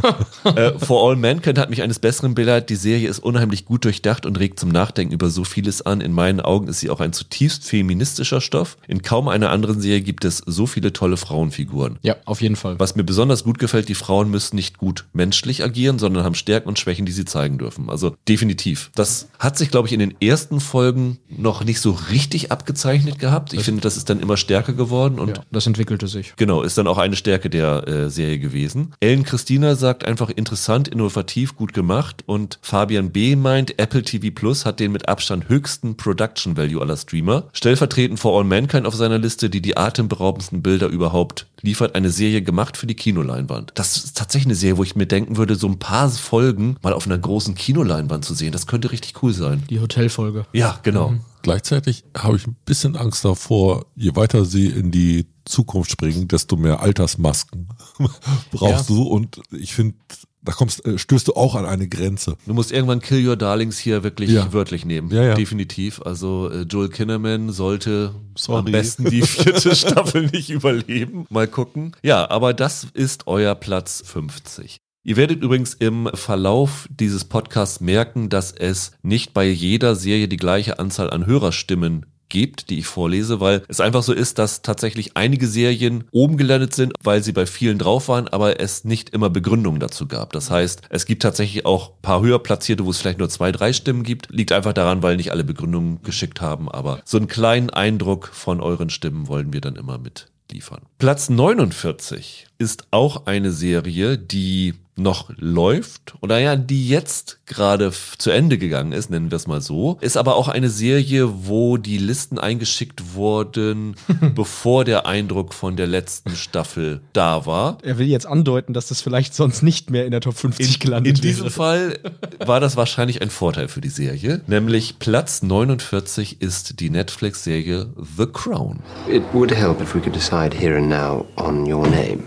äh, 0.55 0.71
For 0.79 1.09
All 1.09 1.15
Mankind 1.15 1.57
hat 1.57 1.69
mich 1.69 1.81
eines 1.81 1.99
Besseren 1.99 2.35
belehrt. 2.35 2.69
Die 2.69 2.75
Serie 2.75 3.09
ist 3.09 3.19
unheimlich 3.19 3.65
gut 3.65 3.85
durchdacht 3.85 4.25
und 4.25 4.39
regt 4.39 4.59
zum 4.59 4.69
Nachdenken 4.69 5.13
über 5.13 5.29
so 5.29 5.43
vieles 5.43 5.81
an. 5.85 6.01
In 6.01 6.13
meinen 6.13 6.39
Augen 6.41 6.67
ist 6.67 6.79
sie 6.79 6.89
auch 6.89 6.99
ein 6.99 7.13
zutiefst 7.13 7.65
feministischer 7.65 8.41
Stoff. 8.41 8.77
In 8.87 9.01
kaum 9.01 9.27
einer 9.27 9.49
anderen 9.49 9.81
Serie 9.81 10.01
gibt 10.01 10.25
es 10.25 10.37
so 10.45 10.65
viele 10.67 10.93
tolle 10.93 11.17
Frauenfiguren. 11.17 11.97
Ja, 12.01 12.15
auf 12.25 12.41
jeden 12.41 12.55
Fall. 12.55 12.79
Was 12.79 12.95
mir 12.95 13.03
besonders 13.03 13.43
gut 13.43 13.59
gefällt, 13.59 13.89
die 13.89 13.95
Frauen 13.95 14.29
müssen 14.29 14.55
nicht 14.55 14.77
gut 14.77 15.05
menschlich 15.13 15.63
agieren, 15.63 15.99
sondern 15.99 16.20
haben 16.23 16.35
Stärken 16.35 16.69
und 16.69 16.79
Schwächen, 16.79 17.05
die 17.05 17.11
sie 17.11 17.25
zeigen 17.25 17.57
dürfen. 17.57 17.89
Also 17.89 18.15
definitiv. 18.27 18.91
Das 18.95 19.29
hat 19.39 19.57
sich, 19.57 19.71
glaube 19.71 19.87
ich, 19.87 19.93
in 19.93 19.99
den 19.99 20.15
ersten 20.21 20.59
Folgen 20.59 21.19
noch 21.29 21.63
nicht 21.63 21.79
so 21.79 21.91
richtig 22.11 22.51
abgezeichnet 22.51 23.19
gehabt. 23.19 23.53
Ich 23.53 23.63
finde, 23.63 23.81
das 23.81 23.97
ist 23.97 24.09
dann 24.09 24.19
immer 24.19 24.37
stärker 24.37 24.73
geworden 24.73 25.19
und 25.19 25.37
Ja, 25.37 25.43
das 25.51 25.67
entwickelte 25.67 26.07
sich. 26.07 26.33
Genau, 26.37 26.61
ist 26.61 26.77
dann 26.77 26.87
auch 26.87 26.97
eine 26.97 27.15
Stärke 27.15 27.49
der 27.49 27.87
äh, 27.87 28.09
Serie 28.09 28.39
gewesen. 28.39 28.93
Ellen 28.99 29.23
Christina 29.23 29.75
sagt 29.75 30.05
einfach 30.05 30.29
interessant, 30.29 30.87
innovativ, 30.87 31.55
gut 31.55 31.73
gemacht 31.73 32.23
und 32.25 32.59
Fabian 32.61 33.11
B. 33.11 33.35
meint, 33.35 33.79
Apple 33.79 34.03
TV 34.03 34.27
Plus 34.33 34.65
hat 34.65 34.79
den 34.79 34.91
mit 34.91 35.07
Abstand 35.07 35.49
höchsten 35.49 35.97
Production 35.97 36.57
Value 36.57 36.81
aller 36.81 36.97
Streamer. 36.97 37.47
Stellvertretend 37.53 38.19
For 38.19 38.37
All 38.37 38.43
Mankind 38.43 38.85
auf 38.85 38.95
seiner 38.95 39.17
Liste, 39.17 39.49
die 39.49 39.61
die 39.61 39.77
atemberaubendsten 39.77 40.61
Bilder 40.61 40.87
überhaupt 40.87 41.47
liefert, 41.61 41.95
eine 41.95 42.09
Serie 42.09 42.41
gemacht 42.41 42.77
für 42.77 42.87
die 42.87 42.95
Kinoleinwand. 42.95 43.71
Das 43.75 43.97
ist 43.97 44.17
tatsächlich 44.17 44.47
eine 44.47 44.55
Serie, 44.55 44.77
wo 44.77 44.83
ich 44.83 44.95
mir 44.95 45.05
denken 45.05 45.37
würde, 45.37 45.55
so 45.55 45.67
ein 45.67 45.79
paar 45.79 46.00
Folgen 46.09 46.77
mal 46.81 46.93
auf 46.93 47.05
einer 47.05 47.17
großen 47.17 47.55
Kinoleinwand 47.55 48.25
zu 48.25 48.33
sehen, 48.33 48.51
das 48.51 48.67
könnte 48.67 48.91
richtig 48.91 49.21
cool 49.23 49.33
sein. 49.33 49.63
Die 49.69 49.79
Hotelfolge. 49.79 50.45
Ja, 50.53 50.79
genau. 50.83 51.13
Gleichzeitig 51.43 52.03
habe 52.15 52.37
ich 52.37 52.45
ein 52.47 52.55
bisschen 52.65 52.95
Angst 52.95 53.25
davor, 53.25 53.85
je 53.95 54.15
weiter 54.15 54.45
sie 54.45 54.67
in 54.67 54.91
die 54.91 55.25
Zukunft 55.45 55.89
springen, 55.91 56.27
desto 56.27 56.55
mehr 56.55 56.81
Altersmasken 56.81 57.67
brauchst 58.51 58.89
Ja. 58.89 58.95
du. 58.95 59.03
Und 59.03 59.41
ich 59.51 59.73
finde, 59.73 59.95
da 60.43 60.51
kommst, 60.53 60.85
äh, 60.85 60.99
stößt 60.99 61.27
du 61.29 61.33
auch 61.33 61.55
an 61.55 61.65
eine 61.65 61.87
Grenze. 61.87 62.35
Du 62.45 62.53
musst 62.53 62.71
irgendwann 62.71 62.99
Kill 62.99 63.27
Your 63.27 63.37
Darlings 63.37 63.79
hier 63.79 64.03
wirklich 64.03 64.29
Ja. 64.29 64.53
wörtlich 64.53 64.85
nehmen. 64.85 65.09
Ja, 65.11 65.23
ja. 65.23 65.33
Definitiv. 65.33 65.99
Also 66.03 66.49
äh, 66.51 66.61
Joel 66.61 66.89
Kinnaman 66.89 67.49
sollte 67.51 68.13
Sorry. 68.37 68.59
am 68.59 68.65
besten 68.65 69.05
die 69.09 69.23
vierte 69.23 69.75
Staffel 69.75 70.27
nicht 70.27 70.51
überleben. 70.51 71.25
Mal 71.29 71.47
gucken. 71.47 71.95
Ja, 72.03 72.29
aber 72.29 72.53
das 72.53 72.85
ist 72.93 73.25
euer 73.25 73.55
Platz 73.55 74.03
50. 74.05 74.77
Ihr 75.03 75.17
werdet 75.17 75.41
übrigens 75.41 75.73
im 75.73 76.11
Verlauf 76.13 76.87
dieses 76.91 77.25
Podcasts 77.25 77.81
merken, 77.81 78.29
dass 78.29 78.51
es 78.51 78.91
nicht 79.01 79.33
bei 79.33 79.45
jeder 79.45 79.95
Serie 79.95 80.27
die 80.27 80.37
gleiche 80.37 80.77
Anzahl 80.77 81.09
an 81.09 81.25
Hörerstimmen 81.25 82.05
gibt, 82.29 82.69
die 82.69 82.77
ich 82.77 82.85
vorlese, 82.85 83.39
weil 83.39 83.63
es 83.67 83.81
einfach 83.81 84.03
so 84.03 84.13
ist, 84.13 84.37
dass 84.37 84.61
tatsächlich 84.61 85.17
einige 85.17 85.47
Serien 85.47 86.03
oben 86.11 86.37
gelandet 86.37 86.75
sind, 86.75 86.93
weil 87.03 87.23
sie 87.23 87.31
bei 87.31 87.47
vielen 87.47 87.79
drauf 87.79 88.09
waren, 88.09 88.27
aber 88.27 88.59
es 88.59 88.83
nicht 88.83 89.09
immer 89.09 89.31
Begründungen 89.31 89.79
dazu 89.79 90.07
gab. 90.07 90.33
Das 90.33 90.51
heißt, 90.51 90.83
es 90.89 91.05
gibt 91.07 91.23
tatsächlich 91.23 91.65
auch 91.65 91.99
paar 92.03 92.21
höher 92.21 92.37
platzierte, 92.37 92.85
wo 92.85 92.91
es 92.91 92.99
vielleicht 92.99 93.19
nur 93.19 93.29
zwei, 93.29 93.51
drei 93.51 93.73
Stimmen 93.73 94.03
gibt. 94.03 94.29
Liegt 94.29 94.51
einfach 94.51 94.73
daran, 94.73 95.01
weil 95.01 95.17
nicht 95.17 95.31
alle 95.31 95.43
Begründungen 95.43 96.03
geschickt 96.03 96.41
haben, 96.41 96.69
aber 96.69 97.01
so 97.05 97.17
einen 97.17 97.27
kleinen 97.27 97.71
Eindruck 97.71 98.27
von 98.27 98.61
euren 98.61 98.91
Stimmen 98.91 99.27
wollen 99.27 99.51
wir 99.51 99.61
dann 99.61 99.75
immer 99.77 99.97
mit 99.97 100.27
liefern. 100.51 100.81
Platz 100.99 101.29
49 101.29 102.47
ist 102.57 102.87
auch 102.91 103.25
eine 103.25 103.51
Serie, 103.51 104.17
die 104.17 104.75
noch 104.95 105.31
läuft 105.37 106.15
oder 106.21 106.39
ja, 106.39 106.55
die 106.55 106.87
jetzt 106.87 107.39
gerade 107.45 107.91
zu 108.17 108.29
Ende 108.31 108.57
gegangen 108.57 108.91
ist, 108.91 109.09
nennen 109.09 109.31
wir 109.31 109.35
es 109.35 109.47
mal 109.47 109.61
so. 109.61 109.97
Ist 110.01 110.17
aber 110.17 110.35
auch 110.35 110.47
eine 110.47 110.69
Serie, 110.69 111.47
wo 111.47 111.77
die 111.77 111.97
Listen 111.97 112.37
eingeschickt 112.39 113.13
wurden, 113.13 113.95
bevor 114.35 114.85
der 114.85 115.05
Eindruck 115.05 115.53
von 115.53 115.75
der 115.75 115.87
letzten 115.87 116.35
Staffel 116.35 117.01
da 117.13 117.45
war. 117.45 117.77
Er 117.83 117.97
will 117.97 118.07
jetzt 118.07 118.25
andeuten, 118.25 118.73
dass 118.73 118.87
das 118.87 119.01
vielleicht 119.01 119.33
sonst 119.33 119.63
nicht 119.63 119.89
mehr 119.89 120.05
in 120.05 120.11
der 120.11 120.21
Top 120.21 120.35
50 120.35 120.79
gelandet 120.79 121.17
In 121.17 121.21
diesem 121.21 121.43
wäre. 121.43 121.51
Fall 121.51 121.99
war 122.45 122.59
das 122.59 122.77
wahrscheinlich 122.77 123.21
ein 123.21 123.29
Vorteil 123.29 123.67
für 123.67 123.81
die 123.81 123.89
Serie, 123.89 124.41
nämlich 124.47 124.99
Platz 124.99 125.41
49 125.41 126.41
ist 126.41 126.79
die 126.79 126.89
Netflix-Serie 126.89 127.87
The 128.17 128.25
Crown. 128.27 128.79
It 129.09 129.23
would 129.33 129.55
help 129.55 129.81
if 129.81 129.95
we 129.95 129.99
could 129.99 130.15
decide 130.15 130.55
here 130.57 130.77
and 130.77 130.89
now 130.89 131.25
on 131.35 131.71
your 131.71 131.87
name. 131.87 132.23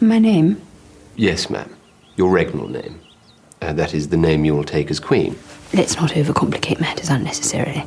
My 0.00 0.18
name? 0.18 0.56
Yes, 1.16 1.48
ma'am. 1.48 1.70
Your 2.16 2.32
regnal 2.32 2.68
name. 2.68 3.00
Uh, 3.62 3.72
that 3.72 3.94
is 3.94 4.08
the 4.08 4.16
name 4.16 4.44
you 4.44 4.54
will 4.54 4.64
take 4.64 4.90
as 4.90 5.00
queen. 5.00 5.36
Let's 5.72 5.96
not 5.96 6.10
overcomplicate 6.10 6.80
matters 6.80 7.08
unnecessarily. 7.08 7.84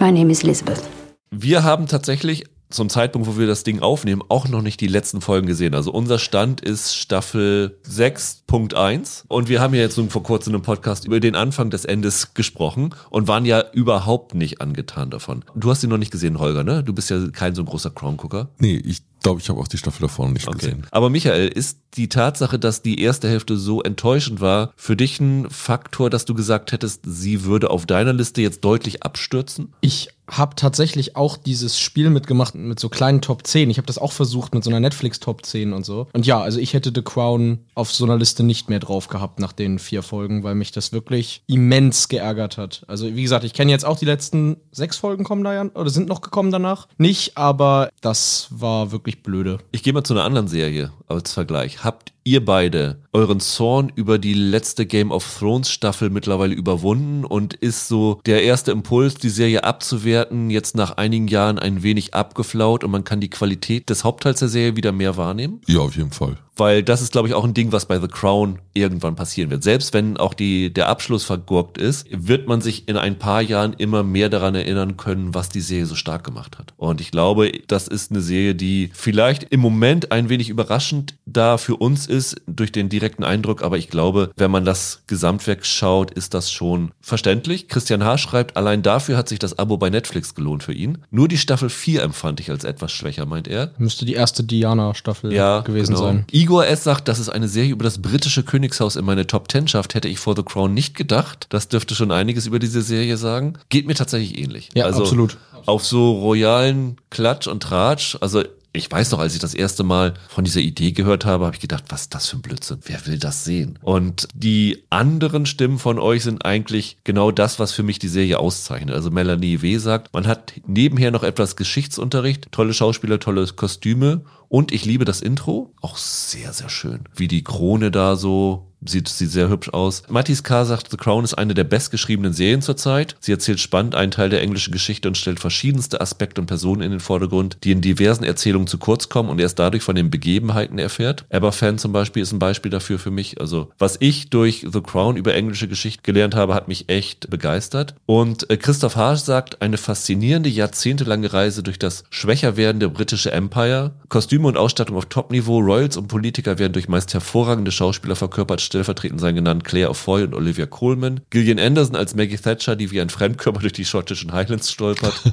My 0.00 0.10
name 0.10 0.30
is 0.30 0.42
Elizabeth. 0.42 0.88
Wir 1.30 1.62
haben 1.62 1.86
tatsächlich 1.86 2.44
zum 2.72 2.88
Zeitpunkt, 2.88 3.28
wo 3.28 3.38
wir 3.38 3.46
das 3.46 3.64
Ding 3.64 3.80
aufnehmen, 3.80 4.22
auch 4.28 4.48
noch 4.48 4.62
nicht 4.62 4.80
die 4.80 4.86
letzten 4.88 5.20
Folgen 5.20 5.46
gesehen. 5.46 5.74
Also 5.74 5.92
unser 5.92 6.18
Stand 6.18 6.60
ist 6.60 6.96
Staffel 6.96 7.78
6.1 7.88 9.24
und 9.28 9.48
wir 9.48 9.60
haben 9.60 9.74
ja 9.74 9.80
jetzt 9.80 9.96
nun 9.98 10.10
vor 10.10 10.22
kurzem 10.22 10.54
im 10.54 10.62
Podcast 10.62 11.04
über 11.06 11.20
den 11.20 11.34
Anfang 11.34 11.70
des 11.70 11.84
Endes 11.84 12.34
gesprochen 12.34 12.94
und 13.10 13.28
waren 13.28 13.44
ja 13.44 13.64
überhaupt 13.72 14.34
nicht 14.34 14.60
angetan 14.60 15.10
davon. 15.10 15.44
Du 15.54 15.70
hast 15.70 15.82
ihn 15.82 15.90
noch 15.90 15.98
nicht 15.98 16.10
gesehen, 16.12 16.38
Holger, 16.38 16.64
ne? 16.64 16.82
Du 16.82 16.92
bist 16.92 17.10
ja 17.10 17.18
kein 17.32 17.54
so 17.54 17.62
ein 17.62 17.66
großer 17.66 17.90
Crown-Gucker. 17.90 18.48
Nee, 18.58 18.76
ich 18.84 19.02
glaube, 19.22 19.40
ich 19.40 19.48
habe 19.48 19.60
auch 19.60 19.68
die 19.68 19.78
Staffel 19.78 20.02
davor 20.02 20.26
noch 20.26 20.34
nicht 20.34 20.48
Okay. 20.48 20.58
gesehen. 20.58 20.86
Aber 20.90 21.08
Michael, 21.10 21.48
ist 21.48 21.78
die 21.96 22.08
Tatsache, 22.08 22.58
dass 22.58 22.82
die 22.82 23.00
erste 23.00 23.28
Hälfte 23.28 23.56
so 23.56 23.82
enttäuschend 23.82 24.40
war, 24.40 24.72
für 24.76 24.96
dich 24.96 25.20
ein 25.20 25.48
Faktor, 25.50 26.10
dass 26.10 26.24
du 26.24 26.34
gesagt 26.34 26.72
hättest, 26.72 27.02
sie 27.06 27.44
würde 27.44 27.70
auf 27.70 27.86
deiner 27.86 28.12
Liste 28.12 28.42
jetzt 28.42 28.64
deutlich 28.64 29.02
abstürzen? 29.02 29.72
Ich 29.80 30.08
habe 30.32 30.56
tatsächlich 30.56 31.16
auch 31.16 31.36
dieses 31.36 31.78
Spiel 31.78 32.10
mitgemacht 32.10 32.54
mit 32.54 32.80
so 32.80 32.88
kleinen 32.88 33.20
Top 33.20 33.46
10. 33.46 33.70
Ich 33.70 33.78
habe 33.78 33.86
das 33.86 33.98
auch 33.98 34.12
versucht 34.12 34.54
mit 34.54 34.64
so 34.64 34.70
einer 34.70 34.80
Netflix 34.80 35.20
Top 35.20 35.44
10 35.44 35.72
und 35.72 35.84
so. 35.84 36.08
Und 36.12 36.26
ja, 36.26 36.40
also 36.40 36.58
ich 36.58 36.74
hätte 36.74 36.92
The 36.94 37.02
Crown 37.02 37.60
auf 37.74 37.92
so 37.92 38.04
einer 38.04 38.16
Liste 38.16 38.42
nicht 38.42 38.68
mehr 38.68 38.80
drauf 38.80 39.08
gehabt 39.08 39.38
nach 39.38 39.52
den 39.52 39.78
vier 39.78 40.02
Folgen, 40.02 40.42
weil 40.42 40.54
mich 40.54 40.72
das 40.72 40.92
wirklich 40.92 41.42
immens 41.46 42.08
geärgert 42.08 42.58
hat. 42.58 42.84
Also 42.88 43.14
wie 43.14 43.22
gesagt, 43.22 43.44
ich 43.44 43.52
kenne 43.52 43.70
jetzt 43.70 43.84
auch 43.84 43.98
die 43.98 44.04
letzten 44.04 44.56
sechs 44.70 44.96
Folgen 44.96 45.24
kommen 45.24 45.44
da 45.44 45.54
ja, 45.54 45.64
oder 45.74 45.90
sind 45.90 46.08
noch 46.08 46.20
gekommen 46.20 46.50
danach. 46.50 46.88
Nicht, 46.98 47.36
aber 47.36 47.90
das 48.00 48.48
war 48.50 48.92
wirklich 48.92 49.22
blöde. 49.22 49.58
Ich 49.70 49.82
gehe 49.82 49.92
mal 49.92 50.04
zu 50.04 50.14
einer 50.14 50.24
anderen 50.24 50.48
Serie 50.48 50.92
als 51.08 51.32
Vergleich. 51.32 51.84
Habt 51.84 52.11
ihr 52.24 52.44
beide 52.44 52.98
euren 53.12 53.40
Zorn 53.40 53.92
über 53.94 54.18
die 54.18 54.34
letzte 54.34 54.86
Game 54.86 55.10
of 55.10 55.38
Thrones 55.38 55.70
Staffel 55.70 56.10
mittlerweile 56.10 56.54
überwunden 56.54 57.24
und 57.24 57.54
ist 57.54 57.88
so 57.88 58.20
der 58.26 58.42
erste 58.42 58.72
Impuls, 58.72 59.14
die 59.14 59.28
Serie 59.28 59.64
abzuwerten, 59.64 60.50
jetzt 60.50 60.76
nach 60.76 60.96
einigen 60.96 61.28
Jahren 61.28 61.58
ein 61.58 61.82
wenig 61.82 62.14
abgeflaut 62.14 62.84
und 62.84 62.90
man 62.90 63.04
kann 63.04 63.20
die 63.20 63.30
Qualität 63.30 63.90
des 63.90 64.04
Hauptteils 64.04 64.38
der 64.38 64.48
Serie 64.48 64.76
wieder 64.76 64.92
mehr 64.92 65.16
wahrnehmen? 65.16 65.60
Ja, 65.66 65.80
auf 65.80 65.96
jeden 65.96 66.12
Fall. 66.12 66.36
Weil 66.56 66.82
das 66.82 67.00
ist, 67.00 67.12
glaube 67.12 67.28
ich, 67.28 67.34
auch 67.34 67.44
ein 67.44 67.54
Ding, 67.54 67.72
was 67.72 67.86
bei 67.86 67.98
The 67.98 68.08
Crown 68.08 68.58
irgendwann 68.74 69.16
passieren 69.16 69.50
wird. 69.50 69.62
Selbst 69.62 69.94
wenn 69.94 70.16
auch 70.16 70.34
die, 70.34 70.72
der 70.72 70.88
Abschluss 70.88 71.24
vergurkt 71.24 71.78
ist, 71.78 72.06
wird 72.10 72.46
man 72.46 72.60
sich 72.60 72.88
in 72.88 72.96
ein 72.96 73.18
paar 73.18 73.40
Jahren 73.40 73.72
immer 73.74 74.02
mehr 74.02 74.28
daran 74.28 74.54
erinnern 74.54 74.96
können, 74.96 75.34
was 75.34 75.48
die 75.48 75.60
Serie 75.60 75.86
so 75.86 75.94
stark 75.94 76.24
gemacht 76.24 76.58
hat. 76.58 76.74
Und 76.76 77.00
ich 77.00 77.10
glaube, 77.10 77.52
das 77.68 77.88
ist 77.88 78.10
eine 78.10 78.20
Serie, 78.20 78.54
die 78.54 78.90
vielleicht 78.92 79.44
im 79.44 79.60
Moment 79.60 80.12
ein 80.12 80.28
wenig 80.28 80.48
überraschend 80.48 81.14
da 81.24 81.56
für 81.56 81.76
uns 81.76 82.06
ist 82.06 82.36
durch 82.46 82.72
den 82.72 82.88
direkten 82.88 83.24
Eindruck, 83.24 83.62
aber 83.62 83.78
ich 83.78 83.88
glaube, 83.88 84.30
wenn 84.36 84.50
man 84.50 84.64
das 84.64 85.02
Gesamtwerk 85.06 85.64
schaut, 85.64 86.10
ist 86.10 86.34
das 86.34 86.52
schon 86.52 86.90
verständlich. 87.00 87.68
Christian 87.68 88.04
H. 88.04 88.18
schreibt, 88.18 88.56
allein 88.56 88.82
dafür 88.82 89.16
hat 89.16 89.28
sich 89.28 89.38
das 89.38 89.58
Abo 89.58 89.76
bei 89.76 89.90
Netflix 89.90 90.34
gelohnt 90.34 90.62
für 90.62 90.72
ihn. 90.72 90.98
Nur 91.10 91.28
die 91.28 91.38
Staffel 91.38 91.70
4 91.70 92.02
empfand 92.02 92.40
ich 92.40 92.50
als 92.50 92.64
etwas 92.64 92.92
schwächer, 92.92 93.26
meint 93.26 93.48
er. 93.48 93.72
Müsste 93.78 94.04
die 94.04 94.14
erste 94.14 94.44
Diana-Staffel 94.44 95.32
Ja, 95.32 95.60
gewesen 95.60 95.94
genau. 95.94 96.06
sein. 96.06 96.24
Igor 96.42 96.66
S. 96.66 96.82
sagt, 96.82 97.06
dass 97.06 97.20
es 97.20 97.28
eine 97.28 97.46
Serie 97.46 97.70
über 97.70 97.84
das 97.84 98.02
britische 98.02 98.42
Königshaus 98.42 98.96
in 98.96 99.04
meine 99.04 99.28
Top 99.28 99.48
10 99.48 99.68
schafft, 99.68 99.94
hätte 99.94 100.08
ich 100.08 100.18
vor 100.18 100.34
The 100.34 100.42
Crown 100.42 100.74
nicht 100.74 100.96
gedacht. 100.96 101.46
Das 101.50 101.68
dürfte 101.68 101.94
schon 101.94 102.10
einiges 102.10 102.48
über 102.48 102.58
diese 102.58 102.82
Serie 102.82 103.16
sagen. 103.16 103.54
Geht 103.68 103.86
mir 103.86 103.94
tatsächlich 103.94 104.36
ähnlich. 104.36 104.68
Ja, 104.74 104.86
also 104.86 105.02
absolut. 105.02 105.36
Auf 105.66 105.86
so 105.86 106.18
royalen 106.18 106.96
Klatsch 107.10 107.46
und 107.46 107.62
Tratsch, 107.62 108.16
also 108.20 108.42
ich 108.72 108.90
weiß 108.90 109.10
noch, 109.10 109.18
als 109.18 109.34
ich 109.34 109.40
das 109.40 109.54
erste 109.54 109.84
Mal 109.84 110.14
von 110.28 110.44
dieser 110.44 110.60
Idee 110.60 110.92
gehört 110.92 111.24
habe, 111.24 111.44
habe 111.44 111.54
ich 111.54 111.60
gedacht, 111.60 111.84
was 111.88 112.02
ist 112.02 112.14
das 112.14 112.28
für 112.28 112.36
ein 112.36 112.42
Blödsinn? 112.42 112.78
Wer 112.84 113.06
will 113.06 113.18
das 113.18 113.44
sehen? 113.44 113.78
Und 113.82 114.28
die 114.34 114.84
anderen 114.88 115.44
Stimmen 115.44 115.78
von 115.78 115.98
euch 115.98 116.22
sind 116.22 116.44
eigentlich 116.44 116.96
genau 117.04 117.30
das, 117.30 117.58
was 117.58 117.72
für 117.72 117.82
mich 117.82 117.98
die 117.98 118.08
Serie 118.08 118.38
auszeichnet. 118.38 118.94
Also 118.94 119.10
Melanie 119.10 119.60
W. 119.60 119.76
sagt, 119.76 120.12
man 120.14 120.26
hat 120.26 120.54
nebenher 120.66 121.10
noch 121.10 121.22
etwas 121.22 121.56
Geschichtsunterricht, 121.56 122.50
tolle 122.50 122.72
Schauspieler, 122.72 123.20
tolle 123.20 123.46
Kostüme 123.46 124.22
und 124.48 124.72
ich 124.72 124.84
liebe 124.84 125.04
das 125.04 125.20
Intro. 125.20 125.74
Auch 125.82 125.98
sehr, 125.98 126.52
sehr 126.52 126.68
schön. 126.68 127.04
Wie 127.14 127.28
die 127.28 127.44
Krone 127.44 127.90
da 127.90 128.16
so 128.16 128.71
Sieht, 128.84 129.08
sieht 129.08 129.30
sehr 129.30 129.48
hübsch 129.48 129.68
aus. 129.70 130.02
Mattis 130.08 130.42
K. 130.42 130.64
sagt, 130.64 130.90
The 130.90 130.96
Crown 130.96 131.24
ist 131.24 131.34
eine 131.34 131.54
der 131.54 131.64
bestgeschriebenen 131.64 132.32
Serien 132.32 132.62
zurzeit. 132.62 133.14
Sie 133.20 133.32
erzählt 133.32 133.60
spannend 133.60 133.94
einen 133.94 134.10
Teil 134.10 134.30
der 134.30 134.42
englischen 134.42 134.72
Geschichte 134.72 135.08
und 135.08 135.16
stellt 135.16 135.40
verschiedenste 135.40 136.00
Aspekte 136.00 136.40
und 136.40 136.46
Personen 136.46 136.82
in 136.82 136.90
den 136.90 137.00
Vordergrund, 137.00 137.58
die 137.62 137.72
in 137.72 137.80
diversen 137.80 138.24
Erzählungen 138.24 138.66
zu 138.66 138.78
kurz 138.78 139.08
kommen 139.08 139.28
und 139.28 139.40
erst 139.40 139.58
dadurch 139.58 139.82
von 139.82 139.94
den 139.94 140.10
Begebenheiten 140.10 140.78
erfährt. 140.78 141.24
Eberfan 141.30 141.78
zum 141.78 141.92
Beispiel 141.92 142.22
ist 142.22 142.32
ein 142.32 142.38
Beispiel 142.38 142.70
dafür 142.70 142.98
für 142.98 143.10
mich. 143.10 143.40
Also, 143.40 143.70
was 143.78 143.96
ich 144.00 144.30
durch 144.30 144.66
The 144.70 144.80
Crown 144.80 145.16
über 145.16 145.34
englische 145.34 145.68
Geschichte 145.68 146.02
gelernt 146.02 146.34
habe, 146.34 146.54
hat 146.54 146.68
mich 146.68 146.88
echt 146.88 147.30
begeistert. 147.30 147.94
Und 148.06 148.50
äh, 148.50 148.56
Christoph 148.56 148.96
Haas 148.96 149.24
sagt, 149.24 149.62
eine 149.62 149.76
faszinierende, 149.76 150.48
jahrzehntelange 150.48 151.32
Reise 151.32 151.62
durch 151.62 151.78
das 151.78 152.04
schwächer 152.10 152.56
werdende 152.56 152.88
britische 152.88 153.30
Empire. 153.32 153.92
Kostüme 154.08 154.48
und 154.48 154.56
Ausstattung 154.56 154.96
auf 154.96 155.06
Top-Niveau, 155.06 155.58
Royals 155.60 155.96
und 155.96 156.08
Politiker 156.08 156.58
werden 156.58 156.72
durch 156.72 156.88
meist 156.88 157.14
hervorragende 157.14 157.70
Schauspieler 157.70 158.16
verkörpert, 158.16 158.60
stellvertretend 158.72 159.20
seien 159.20 159.34
genannt 159.34 159.64
Claire 159.64 159.94
Foy 159.94 160.24
und 160.24 160.34
Olivia 160.34 160.66
Colman. 160.66 161.20
Gillian 161.30 161.58
Anderson 161.58 161.94
als 161.94 162.14
Maggie 162.14 162.38
Thatcher, 162.38 162.74
die 162.74 162.90
wie 162.90 163.00
ein 163.00 163.10
Fremdkörper 163.10 163.60
durch 163.60 163.74
die 163.74 163.84
schottischen 163.84 164.32
Highlands 164.32 164.72
stolpert. 164.72 165.14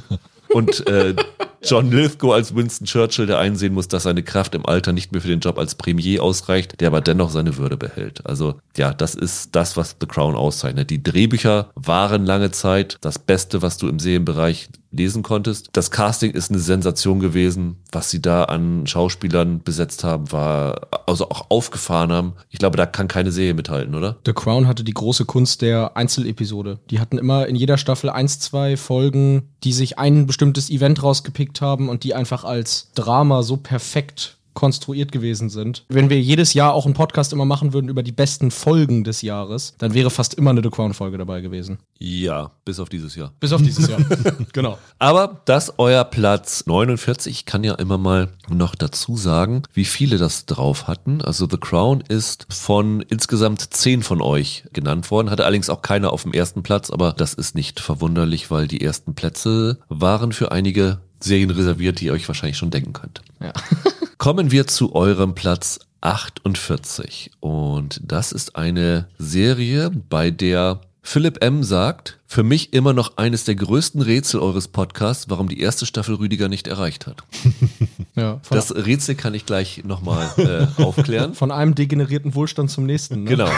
Und 0.52 0.88
äh, 0.88 1.14
John 1.64 1.92
Lithgow 1.92 2.34
als 2.34 2.56
Winston 2.56 2.86
Churchill, 2.88 3.26
der 3.26 3.40
einsehen 3.40 3.74
muss, 3.74 3.88
dass 3.88 4.04
seine 4.04 4.24
Kraft 4.24 4.56
im 4.56 4.66
Alter 4.66 4.94
nicht 4.94 5.12
mehr 5.12 5.22
für 5.22 5.28
den 5.28 5.40
Job 5.40 5.58
als 5.58 5.76
Premier 5.76 6.24
ausreicht, 6.24 6.80
der 6.80 6.88
aber 6.88 7.02
dennoch 7.02 7.30
seine 7.30 7.58
Würde 7.58 7.78
behält. 7.78 8.26
Also 8.26 8.56
ja, 8.78 8.94
das 8.94 9.16
ist 9.16 9.56
das, 9.56 9.78
was 9.78 9.96
The 10.00 10.08
Crown 10.08 10.36
auszeichnet. 10.36 10.90
Die 10.90 11.04
Drehbücher 11.04 11.70
waren 11.76 12.26
lange 12.26 12.52
Zeit 12.52 12.98
das 13.02 13.20
Beste, 13.20 13.62
was 13.62 13.78
du 13.78 13.88
im 13.88 14.00
Serienbereich 14.00 14.70
lesen 14.92 15.24
konntest. 15.24 15.70
Das 15.74 15.92
Casting 15.92 16.32
ist 16.32 16.50
eine 16.50 16.60
Sensation 16.60 17.20
gewesen. 17.20 17.78
Was 17.92 18.10
sie 18.10 18.22
da 18.22 18.46
an 18.46 18.88
Schauspielern 18.88 19.62
besetzt 19.62 20.04
haben, 20.04 20.32
war 20.32 20.88
also 21.06 21.30
auch 21.30 21.50
aufgefahren 21.50 22.12
haben. 22.12 22.34
Ich 22.50 22.60
glaube, 22.60 22.78
da 22.78 22.86
kann 22.86 23.08
keine 23.08 23.32
Serie 23.32 23.54
mithalten, 23.54 23.96
oder? 23.96 24.18
The 24.26 24.34
Crown 24.34 24.68
hatte 24.68 24.84
die 24.84 24.94
große 24.94 25.26
Kunst 25.26 25.62
der 25.62 25.96
Einzelepisode. 25.96 26.80
Die 26.90 27.00
hatten 27.00 27.18
immer 27.18 27.48
in 27.48 27.56
jeder 27.56 27.78
Staffel 27.78 28.10
eins, 28.10 28.40
zwei 28.40 28.78
Folgen, 28.78 29.50
die 29.64 29.74
sich 29.74 30.00
ein 30.00 30.26
bestimmtes 30.26 30.70
Event 30.70 31.04
rausgepickt 31.04 31.49
haben 31.62 31.90
und 31.90 32.04
die 32.04 32.14
einfach 32.14 32.44
als 32.44 32.92
Drama 32.94 33.44
so 33.44 33.58
perfekt 33.58 34.38
konstruiert 34.60 35.14
gewesen 35.14 35.50
sind. 35.50 35.86
Wenn 35.88 36.10
wir 36.10 36.20
jedes 36.20 36.54
Jahr 36.54 36.74
auch 36.74 36.84
einen 36.84 36.94
Podcast 36.94 37.32
immer 37.32 37.46
machen 37.46 37.72
würden 37.72 37.90
über 37.90 38.04
die 38.04 38.12
besten 38.12 38.52
Folgen 38.52 39.06
des 39.06 39.22
Jahres, 39.22 39.74
dann 39.78 39.94
wäre 39.94 40.10
fast 40.10 40.34
immer 40.34 40.50
eine 40.50 40.62
The 40.62 40.70
Crown-Folge 40.70 41.18
dabei 41.18 41.40
gewesen. 41.40 41.80
Ja, 41.98 42.52
bis 42.66 42.80
auf 42.82 42.90
dieses 42.90 43.16
Jahr. 43.16 43.32
Bis 43.40 43.54
auf 43.54 43.62
dieses 43.62 43.88
Jahr. 43.88 44.00
genau. 44.54 44.78
Aber 44.98 45.42
das 45.46 45.74
euer 45.78 46.04
Platz 46.04 46.66
49. 46.66 47.32
Ich 47.32 47.46
kann 47.46 47.64
ja 47.64 47.76
immer 47.76 47.98
mal 47.98 48.30
noch 48.50 48.76
dazu 48.76 49.16
sagen, 49.16 49.64
wie 49.74 49.86
viele 49.86 50.18
das 50.18 50.46
drauf 50.46 50.88
hatten. 50.88 51.22
Also 51.22 51.48
The 51.50 51.58
Crown 51.58 52.04
ist 52.08 52.46
von 52.50 53.00
insgesamt 53.02 53.74
zehn 53.74 54.04
von 54.04 54.22
euch 54.22 54.66
genannt 54.74 55.10
worden, 55.10 55.30
hatte 55.30 55.46
allerdings 55.46 55.70
auch 55.70 55.82
keiner 55.82 56.12
auf 56.12 56.24
dem 56.24 56.34
ersten 56.34 56.64
Platz, 56.64 56.90
aber 56.90 57.14
das 57.14 57.34
ist 57.34 57.56
nicht 57.56 57.80
verwunderlich, 57.80 58.52
weil 58.52 58.68
die 58.68 58.82
ersten 58.82 59.16
Plätze 59.16 59.80
waren 59.88 60.34
für 60.34 60.52
einige 60.52 61.00
Serien 61.20 61.50
reserviert, 61.50 62.00
die 62.00 62.06
ihr 62.06 62.14
euch 62.14 62.28
wahrscheinlich 62.28 62.58
schon 62.58 62.72
denken 62.72 62.94
könnt. 62.94 63.22
Ja. 63.40 63.54
Kommen 64.18 64.52
wir 64.52 64.68
zu 64.68 64.96
eurem 64.96 65.36
Platz 65.36 65.80
48. 66.02 67.32
Und 67.40 68.02
das 68.04 68.32
ist 68.32 68.56
eine 68.56 69.08
Serie, 69.18 69.92
bei 70.10 70.32
der 70.32 70.82
Philipp 71.02 71.44
M. 71.44 71.64
sagt, 71.64 72.20
für 72.28 72.44
mich 72.44 72.74
immer 72.74 72.94
noch 72.94 73.18
eines 73.18 73.44
der 73.44 73.56
größten 73.56 74.02
Rätsel 74.02 74.40
eures 74.42 74.68
Podcasts, 74.68 75.30
warum 75.30 75.48
die 75.50 75.60
erste 75.60 75.86
Staffel 75.86 76.16
Rüdiger 76.16 76.50
nicht 76.50 76.68
erreicht 76.68 77.08
hat. 77.08 77.24
ja 78.16 78.40
Das 78.52 78.76
Rätsel 78.76 79.16
kann 79.16 79.34
ich 79.34 79.46
gleich 79.46 79.84
nochmal 79.86 80.30
äh, 80.38 80.82
aufklären. 80.82 81.34
von 81.34 81.52
einem 81.52 81.74
degenerierten 81.74 82.36
Wohlstand 82.36 82.70
zum 82.70 82.86
nächsten. 82.86 83.24
Ne? 83.24 83.30
Genau, 83.32 83.50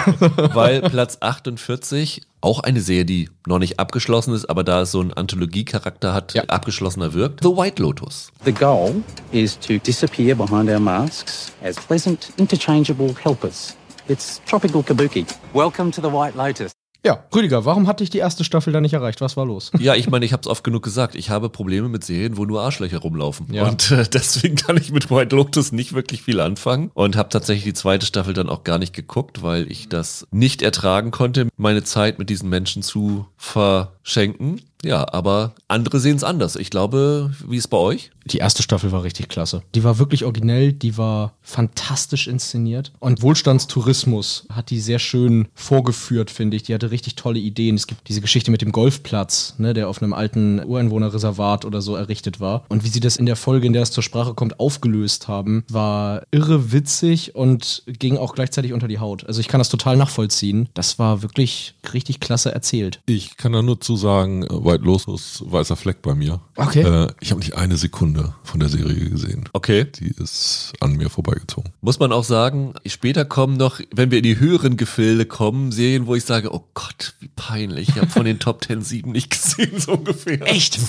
weil 0.54 0.82
Platz 0.82 1.18
48 1.20 2.22
auch 2.42 2.60
eine 2.62 2.82
Serie, 2.82 3.06
die 3.06 3.30
noch 3.48 3.60
nicht 3.60 3.80
abgeschlossen 3.80 4.34
ist, 4.34 4.46
aber 4.50 4.64
da 4.64 4.82
es 4.82 4.92
so 4.92 5.00
einen 5.00 5.14
Anthologiecharakter 5.14 6.14
hat, 6.14 6.34
Ja. 6.34 6.44
abgeschlossener 6.48 7.14
wirkt. 7.14 7.42
The 7.44 7.50
White 7.50 7.82
Lotus. 7.82 8.32
The 8.46 8.52
goal 8.52 9.04
is 9.32 9.58
to 9.60 9.78
disappear 9.78 10.36
behind 10.36 10.70
our 10.70 10.80
masks 10.80 11.52
as 11.64 11.76
pleasant, 11.78 12.32
interchangeable 12.38 13.14
helpers. 13.24 13.76
It's 14.08 14.42
tropical 14.46 14.82
kabuki. 14.84 15.26
Welcome 15.54 15.92
to 15.92 16.02
the 16.02 16.08
White 16.12 16.36
Lotus. 16.36 16.72
Ja, 17.04 17.24
Rüdiger, 17.34 17.66
warum 17.66 17.88
hat 17.88 18.00
dich 18.00 18.12
die 18.12 18.20
erste 18.20 18.44
Staffel 18.44 18.72
da 18.72 18.80
nicht 18.80 18.94
erreicht? 18.94 19.22
Was 19.22 19.36
war 19.36 19.46
los? 19.46 19.72
Ja, 19.80 19.96
ich 19.96 20.10
meine, 20.10 20.24
ich 20.24 20.34
habe 20.34 20.42
es 20.42 20.48
oft 20.48 20.64
genug 20.64 20.84
gesagt. 20.84 21.16
Ich 21.16 21.32
habe 21.32 21.50
Probleme 21.50 21.90
mit 21.90 22.04
Serien, 22.04 22.38
wo 22.38 22.46
nur 22.46 22.62
Arschlöcher 22.62 23.00
rumlaufen. 23.00 23.52
Ja. 23.52 23.68
Und 23.68 23.90
äh, 23.90 24.06
deswegen 24.14 24.56
kann 24.56 24.78
ich 24.78 24.92
mit 24.92 25.10
White 25.10 25.36
Lotus 25.36 25.72
nicht 25.72 25.94
wirklich 25.94 26.22
viel 26.22 26.40
anfangen. 26.40 26.92
Und 26.94 27.16
habe 27.16 27.30
tatsächlich 27.30 27.64
die 27.64 27.74
zweite 27.74 28.06
Staffel 28.06 28.36
dann 28.36 28.50
auch 28.50 28.64
gar 28.64 28.78
nicht 28.78 28.94
geguckt, 28.94 29.42
weil 29.42 29.72
ich 29.72 29.90
das 29.90 30.28
nicht 30.30 30.62
ertragen 30.62 31.10
konnte, 31.10 31.48
meine 31.58 31.84
Zeit 31.84 32.20
mit 32.20 32.30
diesen 32.30 32.50
Menschen 32.50 32.84
zu 32.84 33.26
verschenken. 33.36 34.62
Ja, 34.84 35.06
aber 35.14 35.54
andere 35.68 36.00
sehen 36.00 36.18
es 36.18 36.24
anders. 36.24 36.56
Ich 36.56 36.70
glaube, 36.70 37.32
wie 37.48 37.58
ist 37.58 37.68
bei 37.68 37.78
euch? 37.78 38.12
Die 38.26 38.38
erste 38.38 38.62
Staffel 38.62 38.92
war 38.92 39.04
richtig 39.04 39.30
klasse. 39.30 39.64
Die 39.74 39.84
war 39.84 39.98
wirklich 39.98 40.26
originell, 40.26 40.74
die 40.74 40.98
war 40.98 41.34
fantastisch 41.42 42.28
inszeniert. 42.28 42.92
Und 43.00 43.22
Wohlstandstourismus 43.22 44.46
hat 44.52 44.70
die 44.70 44.80
sehr 44.80 45.00
schön 45.00 45.48
vorgeführt, 45.56 46.30
finde 46.30 46.56
ich. 46.56 46.64
Die 46.64 46.74
hatte 46.74 46.92
richtig 46.92 47.16
tolle 47.16 47.40
Ideen. 47.40 47.76
Es 47.76 47.88
gibt 47.88 48.08
diese 48.08 48.22
Geschichte 48.22 48.52
mit 48.52 48.62
dem 48.62 48.72
Golfplatz, 48.72 49.56
ne, 49.58 49.74
der 49.74 49.90
auf 49.90 50.02
einem 50.02 50.14
alten 50.14 50.64
Ureinwohnerreservat 50.64 51.66
oder 51.66 51.82
so 51.82 51.96
errichtet 51.96 52.40
war. 52.40 52.64
Und 52.70 52.84
wie 52.84 52.90
sie 52.90 53.00
das 53.00 53.18
in 53.18 53.26
der 53.26 53.36
Folge, 53.36 53.66
in 53.68 53.74
der 53.74 53.82
es 53.82 53.92
zur 53.92 54.04
Sprache 54.04 54.36
kommt, 54.36 54.60
aufgelöst 54.60 55.28
haben, 55.28 55.64
war 55.70 56.24
irre 56.32 56.72
witzig 56.72 57.36
und 57.36 57.84
ging 57.88 58.18
auch 58.18 58.36
gleichzeitig 58.36 58.74
unter 58.74 58.88
die 58.88 59.00
Haut. 59.00 59.26
Also 59.26 59.40
ich 59.40 59.48
kann 59.48 59.60
das 59.60 59.70
total 59.70 59.98
nachvollziehen. 59.98 60.70
Das 60.76 61.00
war 61.00 61.24
wirklich 61.24 61.74
richtig 61.94 62.20
klasse 62.20 62.54
erzählt. 62.54 63.02
Ich 63.08 63.38
kann 63.38 63.52
da 63.52 63.62
nur 63.64 63.82
zu 63.82 63.96
sagen, 63.96 64.46
White 64.72 64.86
Lotus, 64.86 65.44
weißer 65.46 65.76
Fleck 65.76 66.02
bei 66.02 66.16
mir. 66.16 66.40
Okay. 66.56 66.82
Äh, 66.82 67.10
ich 67.20 67.32
habe 67.32 67.40
nicht 67.42 67.56
eine 67.56 67.76
Sekunde 67.76 68.34
von 68.44 68.60
der 68.60 68.70
Serie 68.70 69.10
gesehen. 69.10 69.50
Okay. 69.54 69.86
Die 70.00 70.14
ist 70.18 70.74
an 70.80 70.96
mir 70.96 71.10
vorbeigezogen. 71.10 71.72
Muss 71.82 72.00
man 72.00 72.14
auch 72.14 72.24
sagen, 72.24 72.74
später 72.86 73.26
kommen 73.26 73.58
noch, 73.58 73.82
wenn 73.94 74.12
wir 74.12 74.20
in 74.20 74.24
die 74.24 74.40
höheren 74.40 74.78
Gefilde 74.78 75.26
kommen, 75.26 75.72
Serien, 75.72 76.08
wo 76.08 76.16
ich 76.16 76.24
sage, 76.24 76.54
oh 76.54 76.64
Gott, 76.74 77.16
wie 77.20 77.30
peinlich. 77.36 77.90
Ich 77.90 77.96
habe 77.98 78.08
von 78.08 78.26
den 78.26 78.40
Top 78.40 78.64
10 78.64 78.82
7 78.82 79.12
nicht 79.12 79.30
gesehen, 79.30 79.80
so 79.80 79.94
ungefähr. 79.94 80.42
Echt? 80.48 80.80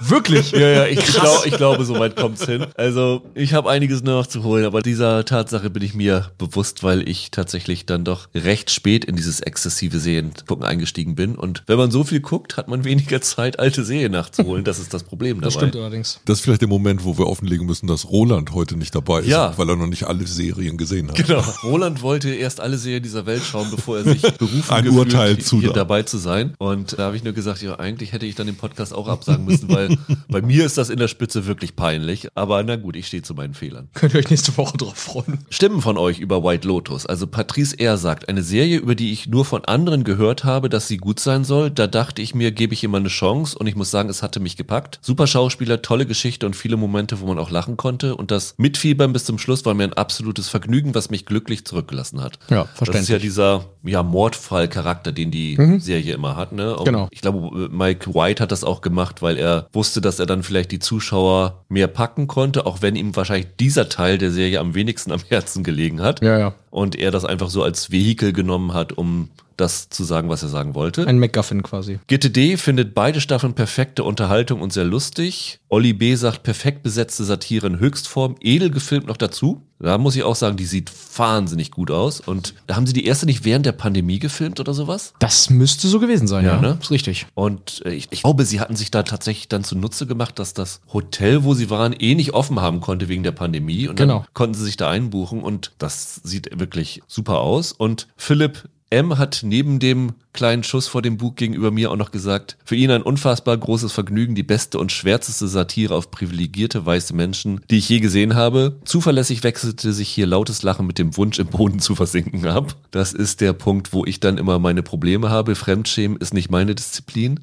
Wirklich? 0.00 0.52
Ja, 0.52 0.68
ja, 0.68 0.86
ich, 0.86 1.04
glaub, 1.04 1.46
ich 1.46 1.56
glaube, 1.56 1.84
so 1.84 1.98
weit 1.98 2.16
kommt's 2.16 2.46
hin. 2.46 2.66
Also, 2.76 3.22
ich 3.34 3.54
habe 3.54 3.70
einiges 3.70 4.02
noch 4.02 4.26
zu 4.26 4.42
holen, 4.42 4.64
aber 4.64 4.82
dieser 4.82 5.24
Tatsache 5.24 5.70
bin 5.70 5.82
ich 5.82 5.94
mir 5.94 6.30
bewusst, 6.38 6.82
weil 6.82 7.08
ich 7.08 7.30
tatsächlich 7.30 7.86
dann 7.86 8.04
doch 8.04 8.28
recht 8.34 8.70
spät 8.70 9.04
in 9.04 9.16
dieses 9.16 9.40
exzessive 9.40 10.00
Seriengucken 10.00 10.64
eingestiegen 10.64 11.14
bin. 11.14 11.36
Und 11.36 11.62
wenn 11.66 11.78
man 11.78 11.90
so 11.90 12.04
viel 12.04 12.20
guckt, 12.20 12.56
hat 12.56 12.68
man 12.68 12.84
weniger 13.02 13.20
Zeit, 13.20 13.58
alte 13.58 13.84
Serien 13.84 14.12
nachzuholen. 14.12 14.64
Das 14.64 14.78
ist 14.78 14.94
das 14.94 15.02
Problem 15.02 15.36
dabei. 15.40 15.44
Das 15.46 15.54
stimmt 15.54 15.76
allerdings. 15.76 16.20
Das 16.24 16.38
ist 16.38 16.44
vielleicht 16.44 16.60
der 16.60 16.68
Moment, 16.68 17.04
wo 17.04 17.18
wir 17.18 17.26
offenlegen 17.26 17.66
müssen, 17.66 17.86
dass 17.86 18.08
Roland 18.08 18.52
heute 18.52 18.76
nicht 18.76 18.94
dabei 18.94 19.20
ist, 19.20 19.28
Ja. 19.28 19.56
weil 19.56 19.68
er 19.68 19.76
noch 19.76 19.86
nicht 19.86 20.04
alle 20.04 20.26
Serien 20.26 20.76
gesehen 20.76 21.08
hat. 21.08 21.16
Genau. 21.16 21.42
Roland 21.64 22.02
wollte 22.02 22.30
erst 22.34 22.60
alle 22.60 22.78
Serien 22.78 23.02
dieser 23.02 23.26
Welt 23.26 23.42
schauen, 23.42 23.68
bevor 23.70 23.98
er 23.98 24.04
sich 24.04 24.22
berufen 24.38 24.62
Ein 24.70 24.84
gefühlt, 24.84 25.06
Urteil 25.14 25.38
zu 25.38 25.60
hier 25.60 25.68
da. 25.70 25.74
dabei 25.76 26.02
zu 26.02 26.18
sein. 26.18 26.54
Und 26.58 26.98
da 26.98 27.04
habe 27.04 27.16
ich 27.16 27.24
nur 27.24 27.32
gesagt, 27.32 27.62
ja, 27.62 27.78
eigentlich 27.78 28.12
hätte 28.12 28.26
ich 28.26 28.34
dann 28.34 28.46
den 28.46 28.56
Podcast 28.56 28.94
auch 28.94 29.08
absagen 29.08 29.44
müssen, 29.44 29.68
weil 29.68 29.96
Bei 30.28 30.42
mir 30.42 30.64
ist 30.64 30.78
das 30.78 30.90
in 30.90 30.98
der 30.98 31.08
Spitze 31.08 31.46
wirklich 31.46 31.76
peinlich, 31.76 32.28
aber 32.34 32.62
na 32.62 32.76
gut, 32.76 32.96
ich 32.96 33.06
stehe 33.06 33.22
zu 33.22 33.34
meinen 33.34 33.54
Fehlern. 33.54 33.88
Könnt 33.94 34.14
ihr 34.14 34.20
euch 34.20 34.30
nächste 34.30 34.56
Woche 34.56 34.76
drauf 34.76 34.96
freuen. 34.96 35.38
Stimmen 35.50 35.80
von 35.82 35.96
euch 35.98 36.18
über 36.20 36.42
White 36.44 36.66
Lotus. 36.66 37.06
Also 37.06 37.26
Patrice 37.26 37.78
R. 37.78 37.96
sagt, 37.98 38.28
eine 38.28 38.42
Serie, 38.42 38.78
über 38.78 38.94
die 38.94 39.12
ich 39.12 39.26
nur 39.26 39.44
von 39.44 39.64
anderen 39.64 40.04
gehört 40.04 40.44
habe, 40.44 40.68
dass 40.68 40.88
sie 40.88 40.96
gut 40.96 41.20
sein 41.20 41.44
soll. 41.44 41.70
Da 41.70 41.86
dachte 41.86 42.22
ich 42.22 42.34
mir, 42.34 42.52
gebe 42.52 42.74
ich 42.74 42.84
ihm 42.84 42.91
eine 42.98 43.08
Chance 43.08 43.58
und 43.58 43.66
ich 43.66 43.74
muss 43.76 43.90
sagen, 43.90 44.08
es 44.08 44.22
hatte 44.22 44.40
mich 44.40 44.56
gepackt. 44.56 44.98
Super 45.02 45.26
Schauspieler, 45.26 45.82
tolle 45.82 46.06
Geschichte 46.06 46.46
und 46.46 46.54
viele 46.54 46.76
Momente, 46.76 47.20
wo 47.20 47.26
man 47.26 47.38
auch 47.38 47.50
lachen 47.50 47.76
konnte. 47.76 48.16
Und 48.16 48.30
das 48.30 48.54
Mitfiebern 48.58 49.12
bis 49.12 49.24
zum 49.24 49.38
Schluss 49.38 49.64
war 49.64 49.74
mir 49.74 49.84
ein 49.84 49.92
absolutes 49.92 50.48
Vergnügen, 50.48 50.94
was 50.94 51.10
mich 51.10 51.26
glücklich 51.26 51.64
zurückgelassen 51.64 52.22
hat. 52.22 52.38
Ja, 52.48 52.62
Das 52.62 52.64
ist 52.64 52.70
ja 52.80 52.84
verständlich. 52.86 53.22
dieser 53.22 53.64
ja, 53.84 54.02
Mordfall-Charakter, 54.02 55.12
den 55.12 55.30
die 55.30 55.56
Serie 55.78 56.14
immer 56.14 56.36
hat. 56.36 56.52
Ne? 56.52 56.76
Und 56.76 56.84
Genau. 56.84 57.08
Ich 57.10 57.20
glaube, 57.20 57.68
Mike 57.70 58.14
White 58.14 58.42
hat 58.42 58.52
das 58.52 58.64
auch 58.64 58.80
gemacht, 58.80 59.22
weil 59.22 59.36
er 59.36 59.66
wusste, 59.72 60.00
dass 60.00 60.18
er 60.18 60.26
dann 60.26 60.42
vielleicht 60.42 60.70
die 60.72 60.78
Zuschauer 60.78 61.64
mehr 61.68 61.88
packen 61.88 62.26
konnte, 62.26 62.66
auch 62.66 62.82
wenn 62.82 62.96
ihm 62.96 63.14
wahrscheinlich 63.16 63.48
dieser 63.58 63.88
Teil 63.88 64.18
der 64.18 64.30
Serie 64.30 64.60
am 64.60 64.74
wenigsten 64.74 65.12
am 65.12 65.20
Herzen 65.28 65.64
gelegen 65.64 66.00
hat. 66.00 66.22
Ja, 66.22 66.38
ja. 66.38 66.54
Und 66.70 66.96
er 66.96 67.10
das 67.10 67.24
einfach 67.24 67.50
so 67.50 67.62
als 67.62 67.90
Vehikel 67.90 68.32
genommen 68.32 68.72
hat, 68.74 68.92
um 68.92 69.28
das 69.56 69.88
zu 69.88 70.04
sagen, 70.04 70.28
was 70.28 70.42
er 70.42 70.48
sagen 70.48 70.74
wollte. 70.74 71.06
Ein 71.06 71.18
MacGuffin 71.18 71.62
quasi. 71.62 71.98
GTD 72.06 72.56
findet 72.56 72.94
beide 72.94 73.20
Staffeln 73.20 73.54
perfekte 73.54 74.04
Unterhaltung 74.04 74.60
und 74.60 74.72
sehr 74.72 74.84
lustig. 74.84 75.58
Olli 75.68 75.92
B. 75.92 76.14
sagt, 76.14 76.42
perfekt 76.42 76.82
besetzte 76.82 77.24
Satire 77.24 77.66
in 77.66 77.78
Höchstform, 77.80 78.36
edel 78.40 78.70
gefilmt 78.70 79.06
noch 79.06 79.16
dazu. 79.16 79.62
Da 79.78 79.98
muss 79.98 80.14
ich 80.14 80.22
auch 80.22 80.36
sagen, 80.36 80.56
die 80.56 80.64
sieht 80.64 80.92
wahnsinnig 81.16 81.72
gut 81.72 81.90
aus. 81.90 82.20
Und 82.20 82.54
da 82.68 82.76
haben 82.76 82.86
sie 82.86 82.92
die 82.92 83.04
erste 83.04 83.26
nicht 83.26 83.44
während 83.44 83.66
der 83.66 83.72
Pandemie 83.72 84.20
gefilmt 84.20 84.60
oder 84.60 84.74
sowas? 84.74 85.12
Das 85.18 85.50
müsste 85.50 85.88
so 85.88 85.98
gewesen 85.98 86.28
sein, 86.28 86.44
ja. 86.44 86.54
Ja, 86.54 86.60
ne? 86.60 86.78
Ist 86.80 86.92
richtig. 86.92 87.26
Und 87.34 87.82
äh, 87.84 87.92
ich, 87.92 88.06
ich 88.10 88.22
glaube, 88.22 88.44
sie 88.44 88.60
hatten 88.60 88.76
sich 88.76 88.92
da 88.92 89.02
tatsächlich 89.02 89.48
dann 89.48 89.64
zunutze 89.64 90.06
gemacht, 90.06 90.38
dass 90.38 90.54
das 90.54 90.82
Hotel, 90.92 91.42
wo 91.42 91.54
sie 91.54 91.68
waren, 91.68 91.92
eh 91.98 92.14
nicht 92.14 92.32
offen 92.32 92.60
haben 92.60 92.80
konnte 92.80 93.08
wegen 93.08 93.24
der 93.24 93.32
Pandemie. 93.32 93.88
Und 93.88 93.96
Genau. 93.96 94.18
dann 94.20 94.26
konnten 94.34 94.54
sie 94.54 94.64
sich 94.64 94.76
da 94.76 94.88
einbuchen 94.88 95.42
und 95.42 95.72
das 95.78 96.20
sieht 96.22 96.60
wirklich 96.60 97.02
super 97.08 97.40
aus. 97.40 97.72
Und 97.72 98.06
Philipp 98.16 98.68
M. 98.92 99.16
hat 99.16 99.40
neben 99.42 99.78
dem 99.78 100.12
kleinen 100.34 100.64
Schuss 100.64 100.86
vor 100.86 101.02
dem 101.02 101.16
Bug 101.16 101.36
gegenüber 101.36 101.70
mir 101.70 101.90
auch 101.90 101.96
noch 101.96 102.10
gesagt, 102.10 102.56
für 102.64 102.76
ihn 102.76 102.90
ein 102.90 103.02
unfassbar 103.02 103.56
großes 103.56 103.92
Vergnügen, 103.92 104.34
die 104.34 104.42
beste 104.42 104.78
und 104.78 104.92
schwärzeste 104.92 105.46
Satire 105.46 105.94
auf 105.94 106.10
privilegierte 106.10 106.84
weiße 106.84 107.14
Menschen, 107.14 107.60
die 107.70 107.78
ich 107.78 107.88
je 107.88 108.00
gesehen 108.00 108.34
habe. 108.34 108.76
Zuverlässig 108.84 109.44
wechselte 109.44 109.92
sich 109.92 110.08
hier 110.08 110.26
lautes 110.26 110.62
Lachen 110.62 110.86
mit 110.86 110.98
dem 110.98 111.16
Wunsch, 111.16 111.38
im 111.38 111.48
Boden 111.48 111.80
zu 111.80 111.94
versinken 111.94 112.46
ab. 112.46 112.74
Das 112.90 113.12
ist 113.12 113.40
der 113.40 113.52
Punkt, 113.52 113.92
wo 113.92 114.04
ich 114.04 114.20
dann 114.20 114.38
immer 114.38 114.58
meine 114.58 114.82
Probleme 114.82 115.30
habe. 115.30 115.54
Fremdschämen 115.54 116.18
ist 116.18 116.34
nicht 116.34 116.50
meine 116.50 116.74
Disziplin. 116.74 117.40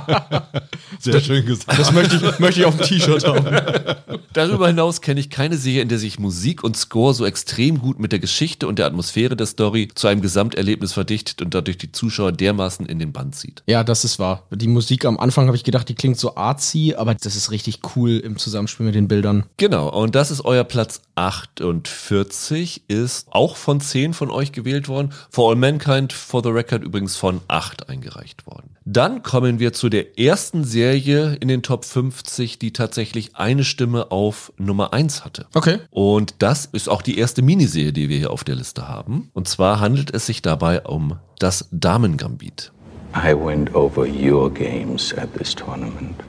Sehr 0.98 1.20
schön 1.20 1.46
gesagt. 1.46 1.78
Das 1.78 1.92
möchte 1.92 2.16
ich, 2.16 2.38
möchte 2.38 2.60
ich 2.60 2.66
auf 2.66 2.76
dem 2.76 2.86
T-Shirt 2.86 3.24
haben. 3.24 4.18
Darüber 4.32 4.68
hinaus 4.68 5.00
kenne 5.00 5.20
ich 5.20 5.30
keine 5.30 5.56
Serie, 5.56 5.82
in 5.82 5.88
der 5.88 5.98
sich 5.98 6.18
Musik 6.18 6.62
und 6.62 6.76
Score 6.76 7.14
so 7.14 7.24
extrem 7.24 7.78
gut 7.80 7.98
mit 7.98 8.12
der 8.12 8.18
Geschichte 8.18 8.66
und 8.66 8.78
der 8.78 8.86
Atmosphäre 8.86 9.36
der 9.36 9.46
Story 9.46 9.88
zu 9.94 10.07
einem 10.08 10.20
Gesamterlebnis 10.20 10.92
verdichtet 10.92 11.42
und 11.42 11.54
dadurch 11.54 11.78
die 11.78 11.92
Zuschauer 11.92 12.32
dermaßen 12.32 12.86
in 12.86 12.98
den 12.98 13.12
Band 13.12 13.34
zieht. 13.34 13.62
Ja, 13.66 13.84
das 13.84 14.04
ist 14.04 14.18
wahr. 14.18 14.44
Die 14.50 14.68
Musik 14.68 15.04
am 15.04 15.18
Anfang 15.18 15.46
habe 15.46 15.56
ich 15.56 15.64
gedacht, 15.64 15.88
die 15.88 15.94
klingt 15.94 16.18
so 16.18 16.36
artsy, 16.36 16.94
aber 16.96 17.14
das 17.14 17.36
ist 17.36 17.50
richtig 17.50 17.80
cool 17.96 18.18
im 18.18 18.36
Zusammenspiel 18.36 18.86
mit 18.86 18.94
den 18.94 19.08
Bildern. 19.08 19.44
Genau, 19.56 19.88
und 19.88 20.14
das 20.14 20.30
ist 20.30 20.44
euer 20.44 20.64
Platz 20.64 21.00
48, 21.18 22.84
ist 22.88 23.26
auch 23.30 23.56
von 23.56 23.80
10 23.80 24.14
von 24.14 24.30
euch 24.30 24.52
gewählt 24.52 24.88
worden. 24.88 25.12
For 25.30 25.50
All 25.50 25.56
Mankind, 25.56 26.12
for 26.12 26.42
the 26.42 26.50
Record 26.50 26.84
übrigens 26.84 27.16
von 27.16 27.40
8 27.48 27.88
eingereicht 27.88 28.46
worden. 28.46 28.76
Dann 28.84 29.22
kommen 29.22 29.58
wir 29.58 29.72
zu 29.72 29.88
der 29.88 30.18
ersten 30.18 30.64
Serie 30.64 31.34
in 31.40 31.48
den 31.48 31.62
Top 31.62 31.84
50, 31.84 32.58
die 32.58 32.72
tatsächlich 32.72 33.34
eine 33.34 33.64
Stimme 33.64 34.12
auf 34.12 34.52
Nummer 34.58 34.92
1 34.92 35.24
hatte. 35.24 35.46
Okay. 35.54 35.78
Und 35.90 36.36
das 36.38 36.66
ist 36.66 36.88
auch 36.88 37.02
die 37.02 37.18
erste 37.18 37.42
Miniserie, 37.42 37.92
die 37.92 38.08
wir 38.08 38.18
hier 38.18 38.30
auf 38.30 38.44
der 38.44 38.54
Liste 38.54 38.88
haben. 38.88 39.30
Und 39.34 39.48
zwar 39.48 39.80
handelt 39.80 40.14
es 40.14 40.26
sich 40.26 40.40
dabei 40.40 40.82
um 40.82 41.18
das 41.40 41.68
Damengambit. 41.72 42.72
I 43.14 43.34
went 43.34 43.74
over 43.74 44.06
your 44.06 44.52
games 44.52 45.12
at 45.16 45.34
this 45.36 45.54
tournament. 45.54 46.22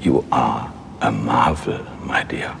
You 0.00 0.24
are 0.30 0.72
a 1.00 1.10
marvel, 1.10 1.80
my 2.06 2.24
dear. 2.24 2.54